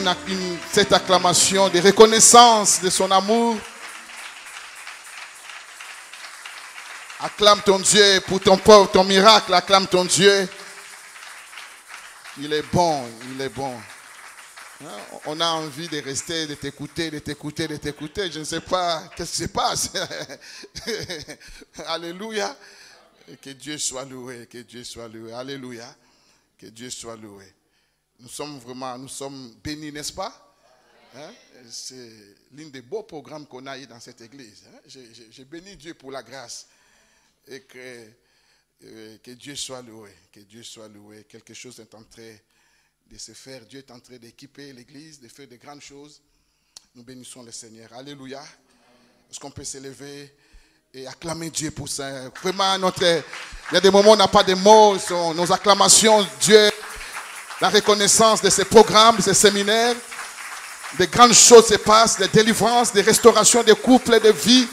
cette 0.71 0.91
acclamation 0.91 1.69
de 1.69 1.79
reconnaissance 1.79 2.81
de 2.81 2.89
son 2.89 3.09
amour. 3.11 3.57
Acclame 7.19 7.61
ton 7.61 7.79
Dieu 7.79 8.21
pour 8.27 8.39
ton 8.39 8.57
pauvre, 8.57 8.89
ton 8.89 9.03
miracle. 9.03 9.53
Acclame 9.53 9.87
ton 9.87 10.03
Dieu. 10.03 10.49
Il 12.41 12.51
est 12.53 12.63
bon, 12.73 13.07
il 13.33 13.41
est 13.41 13.49
bon. 13.49 13.75
Hein, 14.83 14.97
On 15.25 15.39
a 15.39 15.47
envie 15.51 15.87
de 15.87 15.99
rester, 16.01 16.47
de 16.47 16.55
t'écouter, 16.55 17.11
de 17.11 17.19
t'écouter, 17.19 17.67
de 17.67 17.77
t'écouter. 17.77 18.31
Je 18.31 18.39
ne 18.39 18.43
sais 18.43 18.61
pas 18.61 19.07
qu'est-ce 19.15 19.31
qui 19.31 19.43
se 19.43 19.47
passe. 19.49 19.91
Alléluia. 21.85 22.55
Que 23.41 23.51
Dieu 23.51 23.77
soit 23.77 24.05
loué, 24.05 24.47
que 24.47 24.57
Dieu 24.59 24.83
soit 24.83 25.07
loué. 25.07 25.31
Alléluia. 25.33 25.95
Que 26.57 26.65
Dieu 26.67 26.89
soit 26.89 27.15
loué. 27.15 27.45
Nous 28.19 28.29
sommes 28.29 28.57
vraiment, 28.59 28.97
nous 28.97 29.07
sommes 29.07 29.53
bénis, 29.63 29.91
n'est-ce 29.91 30.13
pas? 30.13 30.33
Hein? 31.15 31.31
C'est 31.69 32.11
l'un 32.53 32.67
des 32.69 32.81
beaux 32.81 33.03
programmes 33.03 33.45
qu'on 33.45 33.65
a 33.67 33.77
eu 33.77 33.85
dans 33.85 33.99
cette 33.99 34.21
église. 34.21 34.63
hein. 34.67 34.79
J'ai- 34.87 35.45
béni 35.45 35.75
Dieu 35.75 35.93
pour 35.93 36.11
la 36.11 36.23
grâce. 36.23 36.67
Et 37.47 37.61
que, 37.61 38.07
que 39.23 39.31
Dieu 39.31 39.55
soit 39.55 39.81
loué. 39.81 40.11
Que 40.31 40.39
Dieu 40.39 40.63
soit 40.63 40.87
loué. 40.87 41.25
Quelque 41.29 41.53
chose 41.53 41.79
est 41.79 41.93
en 41.93 42.03
train 42.03 42.35
de 43.09 43.17
se 43.17 43.33
faire. 43.33 43.65
Dieu 43.65 43.79
est 43.79 43.91
en 43.91 43.99
train 43.99 44.17
d'équiper 44.17 44.73
l'église, 44.73 45.19
de 45.19 45.27
faire 45.27 45.47
de 45.47 45.55
grandes 45.57 45.81
choses. 45.81 46.21
Nous 46.95 47.03
bénissons 47.03 47.43
le 47.43 47.51
Seigneur. 47.51 47.93
Alléluia. 47.93 48.41
Est-ce 49.29 49.39
qu'on 49.39 49.51
peut 49.51 49.63
s'élever 49.63 50.35
et 50.93 51.07
acclamer 51.07 51.49
Dieu 51.49 51.71
pour 51.71 51.87
ça? 51.87 52.29
Vraiment, 52.41 52.77
notre, 52.79 53.03
il 53.03 53.75
y 53.75 53.77
a 53.77 53.81
des 53.81 53.91
moments 53.91 54.11
où 54.11 54.13
on 54.13 54.17
n'a 54.17 54.27
pas 54.27 54.43
de 54.43 54.55
mots. 54.55 54.97
nos 55.35 55.51
acclamations, 55.51 56.27
Dieu, 56.41 56.69
la 57.61 57.69
reconnaissance 57.69 58.41
de 58.41 58.49
ces 58.49 58.65
programmes, 58.65 59.17
de 59.17 59.21
ces 59.21 59.33
séminaires. 59.33 59.95
Des 60.97 61.07
grandes 61.07 61.33
choses 61.33 61.67
se 61.67 61.75
passent, 61.75 62.17
des 62.17 62.27
délivrances, 62.27 62.91
des 62.91 63.01
restaurations 63.01 63.63
des 63.63 63.75
couples 63.75 64.15
et 64.15 64.19
de 64.19 64.31
vie. 64.31 64.67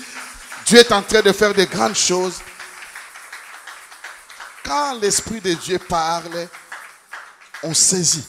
Dieu 0.66 0.78
est 0.78 0.90
en 0.90 1.02
train 1.02 1.22
de 1.22 1.32
faire 1.32 1.55
de 1.55 1.64
grandes 1.64 1.94
choses. 1.94 2.40
Quand 4.69 5.01
l'Esprit 5.01 5.40
de 5.40 5.55
Dieu 5.55 5.78
parle, 5.78 6.47
on 7.62 7.73
saisit. 7.73 8.23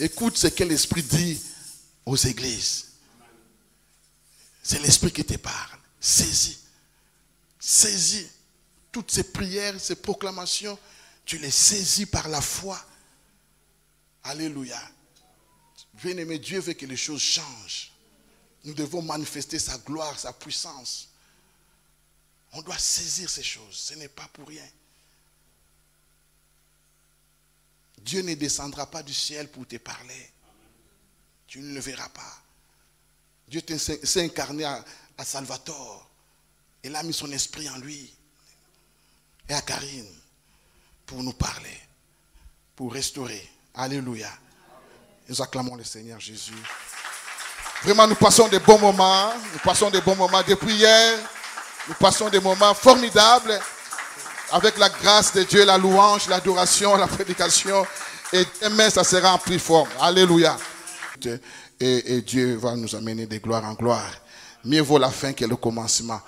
Écoute 0.00 0.36
ce 0.36 0.48
que 0.48 0.64
l'Esprit 0.64 1.04
dit 1.04 1.40
aux 2.04 2.16
églises. 2.16 2.88
C'est 4.60 4.80
l'Esprit 4.80 5.12
qui 5.12 5.24
te 5.24 5.36
parle. 5.36 5.78
Saisis. 6.00 6.64
Saisis. 7.60 8.26
Toutes 8.90 9.12
ces 9.12 9.22
prières, 9.22 9.80
ces 9.80 9.94
proclamations, 9.94 10.76
tu 11.24 11.38
les 11.38 11.52
saisis 11.52 12.06
par 12.06 12.26
la 12.26 12.40
foi. 12.40 12.84
Alléluia. 14.24 14.82
Bien-aimé, 16.02 16.40
Dieu 16.40 16.58
veut 16.58 16.72
que 16.72 16.86
les 16.86 16.96
choses 16.96 17.22
changent. 17.22 17.92
Nous 18.64 18.74
devons 18.74 19.00
manifester 19.00 19.60
sa 19.60 19.78
gloire, 19.78 20.18
sa 20.18 20.32
puissance. 20.32 21.09
On 22.52 22.62
doit 22.62 22.78
saisir 22.78 23.28
ces 23.30 23.42
choses. 23.42 23.76
Ce 23.76 23.94
n'est 23.94 24.08
pas 24.08 24.28
pour 24.32 24.48
rien. 24.48 24.66
Dieu 27.98 28.22
ne 28.22 28.34
descendra 28.34 28.90
pas 28.90 29.02
du 29.02 29.14
ciel 29.14 29.48
pour 29.50 29.66
te 29.66 29.76
parler. 29.76 30.32
Tu 31.46 31.60
ne 31.60 31.74
le 31.74 31.80
verras 31.80 32.08
pas. 32.08 32.42
Dieu 33.46 33.62
s'est 33.76 34.24
incarné 34.24 34.64
à, 34.64 34.84
à 35.18 35.24
Salvatore. 35.24 36.08
Il 36.82 36.94
a 36.96 37.02
mis 37.02 37.12
son 37.12 37.30
esprit 37.32 37.68
en 37.68 37.76
lui. 37.78 38.14
et 39.48 39.54
à 39.54 39.60
Karine 39.62 40.06
pour 41.04 41.22
nous 41.22 41.32
parler, 41.32 41.76
pour 42.76 42.92
restaurer. 42.92 43.50
Alléluia. 43.74 44.30
Nous 45.28 45.42
acclamons 45.42 45.74
le 45.74 45.84
Seigneur 45.84 46.20
Jésus. 46.20 46.54
Vraiment, 47.82 48.06
nous 48.06 48.14
passons 48.14 48.48
des 48.48 48.60
bons 48.60 48.78
moments. 48.78 49.32
Nous 49.52 49.58
passons 49.58 49.90
des 49.90 50.00
bons 50.00 50.16
moments 50.16 50.42
depuis 50.42 50.74
hier. 50.74 51.18
Nous 51.90 51.96
passons 51.96 52.28
des 52.28 52.38
moments 52.38 52.72
formidables 52.72 53.58
avec 54.52 54.78
la 54.78 54.88
grâce 54.88 55.32
de 55.32 55.42
Dieu, 55.42 55.64
la 55.64 55.76
louange, 55.76 56.28
l'adoration, 56.28 56.94
la 56.94 57.08
prédication. 57.08 57.84
Et 58.32 58.44
demain, 58.62 58.88
ça 58.88 59.02
sera 59.02 59.34
en 59.34 59.38
plus 59.38 59.58
fort. 59.58 59.88
Alléluia. 60.00 60.56
Et, 61.80 62.14
et 62.14 62.22
Dieu 62.22 62.54
va 62.58 62.76
nous 62.76 62.94
amener 62.94 63.26
de 63.26 63.38
gloire 63.38 63.64
en 63.64 63.74
gloire. 63.74 64.08
Mieux 64.64 64.82
vaut 64.82 64.98
la 64.98 65.10
fin 65.10 65.32
que 65.32 65.44
le 65.44 65.56
commencement. 65.56 66.20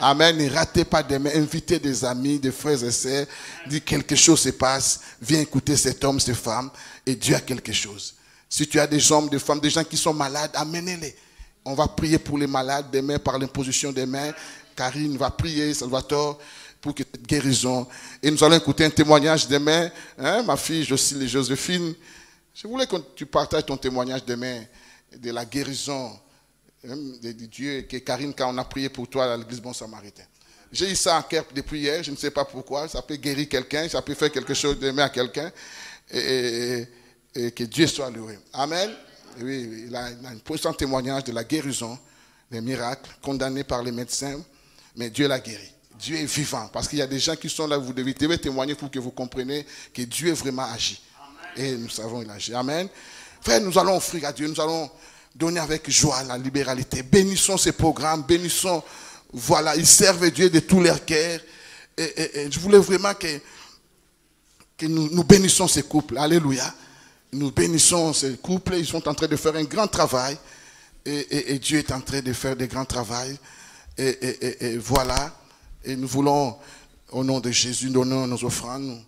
Amen. 0.00 0.36
Ne 0.36 0.54
ratez 0.54 0.84
pas 0.84 1.02
demain. 1.02 1.30
Invitez 1.34 1.78
des 1.78 2.04
amis, 2.04 2.38
des 2.38 2.52
frères 2.52 2.84
et 2.84 2.92
sœurs. 2.92 3.24
Dis 3.66 3.80
quelque 3.80 4.16
chose 4.16 4.40
se 4.40 4.50
passe. 4.50 5.00
Viens 5.22 5.40
écouter 5.40 5.78
cet 5.78 6.04
homme, 6.04 6.20
cette 6.20 6.36
femme. 6.36 6.68
Et 7.06 7.14
Dieu 7.14 7.34
a 7.34 7.40
quelque 7.40 7.72
chose. 7.72 8.16
Si 8.50 8.68
tu 8.68 8.78
as 8.78 8.86
des 8.86 9.10
hommes, 9.10 9.30
des 9.30 9.38
femmes, 9.38 9.60
des 9.60 9.70
gens 9.70 9.84
qui 9.84 9.96
sont 9.96 10.12
malades, 10.12 10.50
amenez-les. 10.52 11.16
On 11.64 11.72
va 11.72 11.88
prier 11.88 12.18
pour 12.18 12.36
les 12.36 12.46
malades 12.46 12.90
demain 12.92 13.18
par 13.18 13.38
l'imposition 13.38 13.92
des 13.92 14.04
mains. 14.04 14.32
Karine 14.76 15.16
va 15.16 15.30
prier, 15.30 15.74
Salvatore, 15.74 16.38
pour 16.80 16.94
que 16.94 17.02
cette 17.02 17.26
guérison. 17.26 17.88
Et 18.22 18.30
nous 18.30 18.44
allons 18.44 18.56
écouter 18.56 18.84
un 18.84 18.90
témoignage 18.90 19.48
demain. 19.48 19.90
Hein, 20.18 20.42
ma 20.42 20.56
fille 20.56 20.84
Joséphine, 20.84 21.94
je 22.54 22.68
voulais 22.68 22.86
que 22.86 22.96
tu 23.14 23.26
partages 23.26 23.66
ton 23.66 23.76
témoignage 23.76 24.24
demain 24.24 24.62
de 25.16 25.30
la 25.30 25.44
guérison 25.44 26.12
hein, 26.88 26.96
de, 27.22 27.32
Dieu, 27.32 27.82
que 27.82 27.96
Karine, 27.98 28.34
quand 28.34 28.54
on 28.54 28.58
a 28.58 28.64
prié 28.64 28.88
pour 28.88 29.08
toi 29.08 29.32
à 29.32 29.36
l'église 29.36 29.60
Bon 29.60 29.72
Samaritain. 29.72 30.24
J'ai 30.70 30.90
eu 30.90 30.96
ça 30.96 31.18
en 31.18 31.22
cœur 31.22 31.44
depuis 31.54 31.80
hier, 31.80 32.02
je 32.02 32.10
ne 32.10 32.16
sais 32.16 32.30
pas 32.30 32.44
pourquoi. 32.44 32.88
Ça 32.88 33.02
peut 33.02 33.16
guérir 33.16 33.48
quelqu'un, 33.48 33.88
ça 33.88 34.02
peut 34.02 34.14
faire 34.14 34.30
quelque 34.30 34.54
chose 34.54 34.78
demain 34.78 35.04
à 35.04 35.08
quelqu'un. 35.08 35.50
Et, 36.12 36.86
que 37.34 37.64
Dieu 37.64 37.86
soit 37.86 38.08
loué. 38.08 38.38
Amen. 38.54 38.90
Oui, 39.42 39.84
il 39.88 39.94
a, 39.94 40.10
il 40.10 40.24
a 40.24 40.30
un 40.30 40.38
puissant 40.38 40.72
témoignage 40.72 41.24
de 41.24 41.32
la 41.32 41.44
guérison, 41.44 41.98
des 42.50 42.62
miracles, 42.62 43.10
condamnés 43.20 43.64
par 43.64 43.82
les 43.82 43.92
médecins, 43.92 44.40
mais 44.96 45.10
Dieu 45.10 45.28
l'a 45.28 45.40
guéri. 45.40 45.72
Dieu 45.98 46.16
est 46.16 46.26
vivant. 46.26 46.68
Parce 46.72 46.88
qu'il 46.88 46.98
y 46.98 47.02
a 47.02 47.06
des 47.06 47.18
gens 47.18 47.36
qui 47.36 47.48
sont 47.48 47.66
là, 47.66 47.78
vous 47.78 47.92
devez, 47.92 48.14
témoigner 48.14 48.74
pour 48.74 48.90
que 48.90 48.98
vous 48.98 49.10
compreniez 49.10 49.64
que 49.94 50.02
Dieu 50.02 50.30
est 50.30 50.34
vraiment 50.34 50.64
agi. 50.64 51.00
Et 51.56 51.72
nous 51.76 51.88
savons 51.88 52.20
qu'il 52.20 52.30
agit. 52.30 52.54
Amen. 52.54 52.88
Frère, 53.40 53.60
nous 53.60 53.78
allons 53.78 53.96
offrir 53.96 54.26
à 54.26 54.32
Dieu, 54.32 54.46
nous 54.48 54.60
allons 54.60 54.90
donner 55.34 55.60
avec 55.60 55.88
joie 55.90 56.22
la 56.24 56.36
libéralité. 56.36 57.02
Bénissons 57.02 57.56
ces 57.56 57.72
programmes, 57.72 58.22
bénissons, 58.22 58.82
voilà, 59.32 59.76
ils 59.76 59.86
servent 59.86 60.30
Dieu 60.30 60.50
de 60.50 60.60
tous 60.60 60.80
leurs 60.80 61.04
cœurs. 61.04 61.40
Et, 61.96 62.48
je 62.50 62.58
voulais 62.58 62.78
vraiment 62.78 63.14
que, 63.14 63.40
que 64.76 64.86
nous, 64.86 65.08
nous 65.10 65.24
bénissons 65.24 65.68
ces 65.68 65.82
couples. 65.82 66.18
Alléluia. 66.18 66.74
Nous 67.32 67.50
bénissons 67.50 68.12
ces 68.12 68.36
couples, 68.36 68.74
ils 68.76 68.86
sont 68.86 69.06
en 69.08 69.14
train 69.14 69.26
de 69.26 69.36
faire 69.36 69.56
un 69.56 69.64
grand 69.64 69.86
travail. 69.86 70.36
Et, 71.04 71.58
Dieu 71.58 71.78
est 71.78 71.92
en 71.92 72.00
train 72.00 72.20
de 72.20 72.32
faire 72.32 72.56
des 72.56 72.66
grands 72.66 72.84
travaux. 72.84 73.14
Et, 73.98 74.76
voilà. 74.78 75.32
Et 75.84 75.96
nous 75.96 76.08
voulons, 76.08 76.56
au 77.12 77.24
nom 77.24 77.40
de 77.40 77.50
Jésus, 77.50 77.90
donner 77.90 78.26
nos 78.26 78.44
offrandes. 78.44 79.02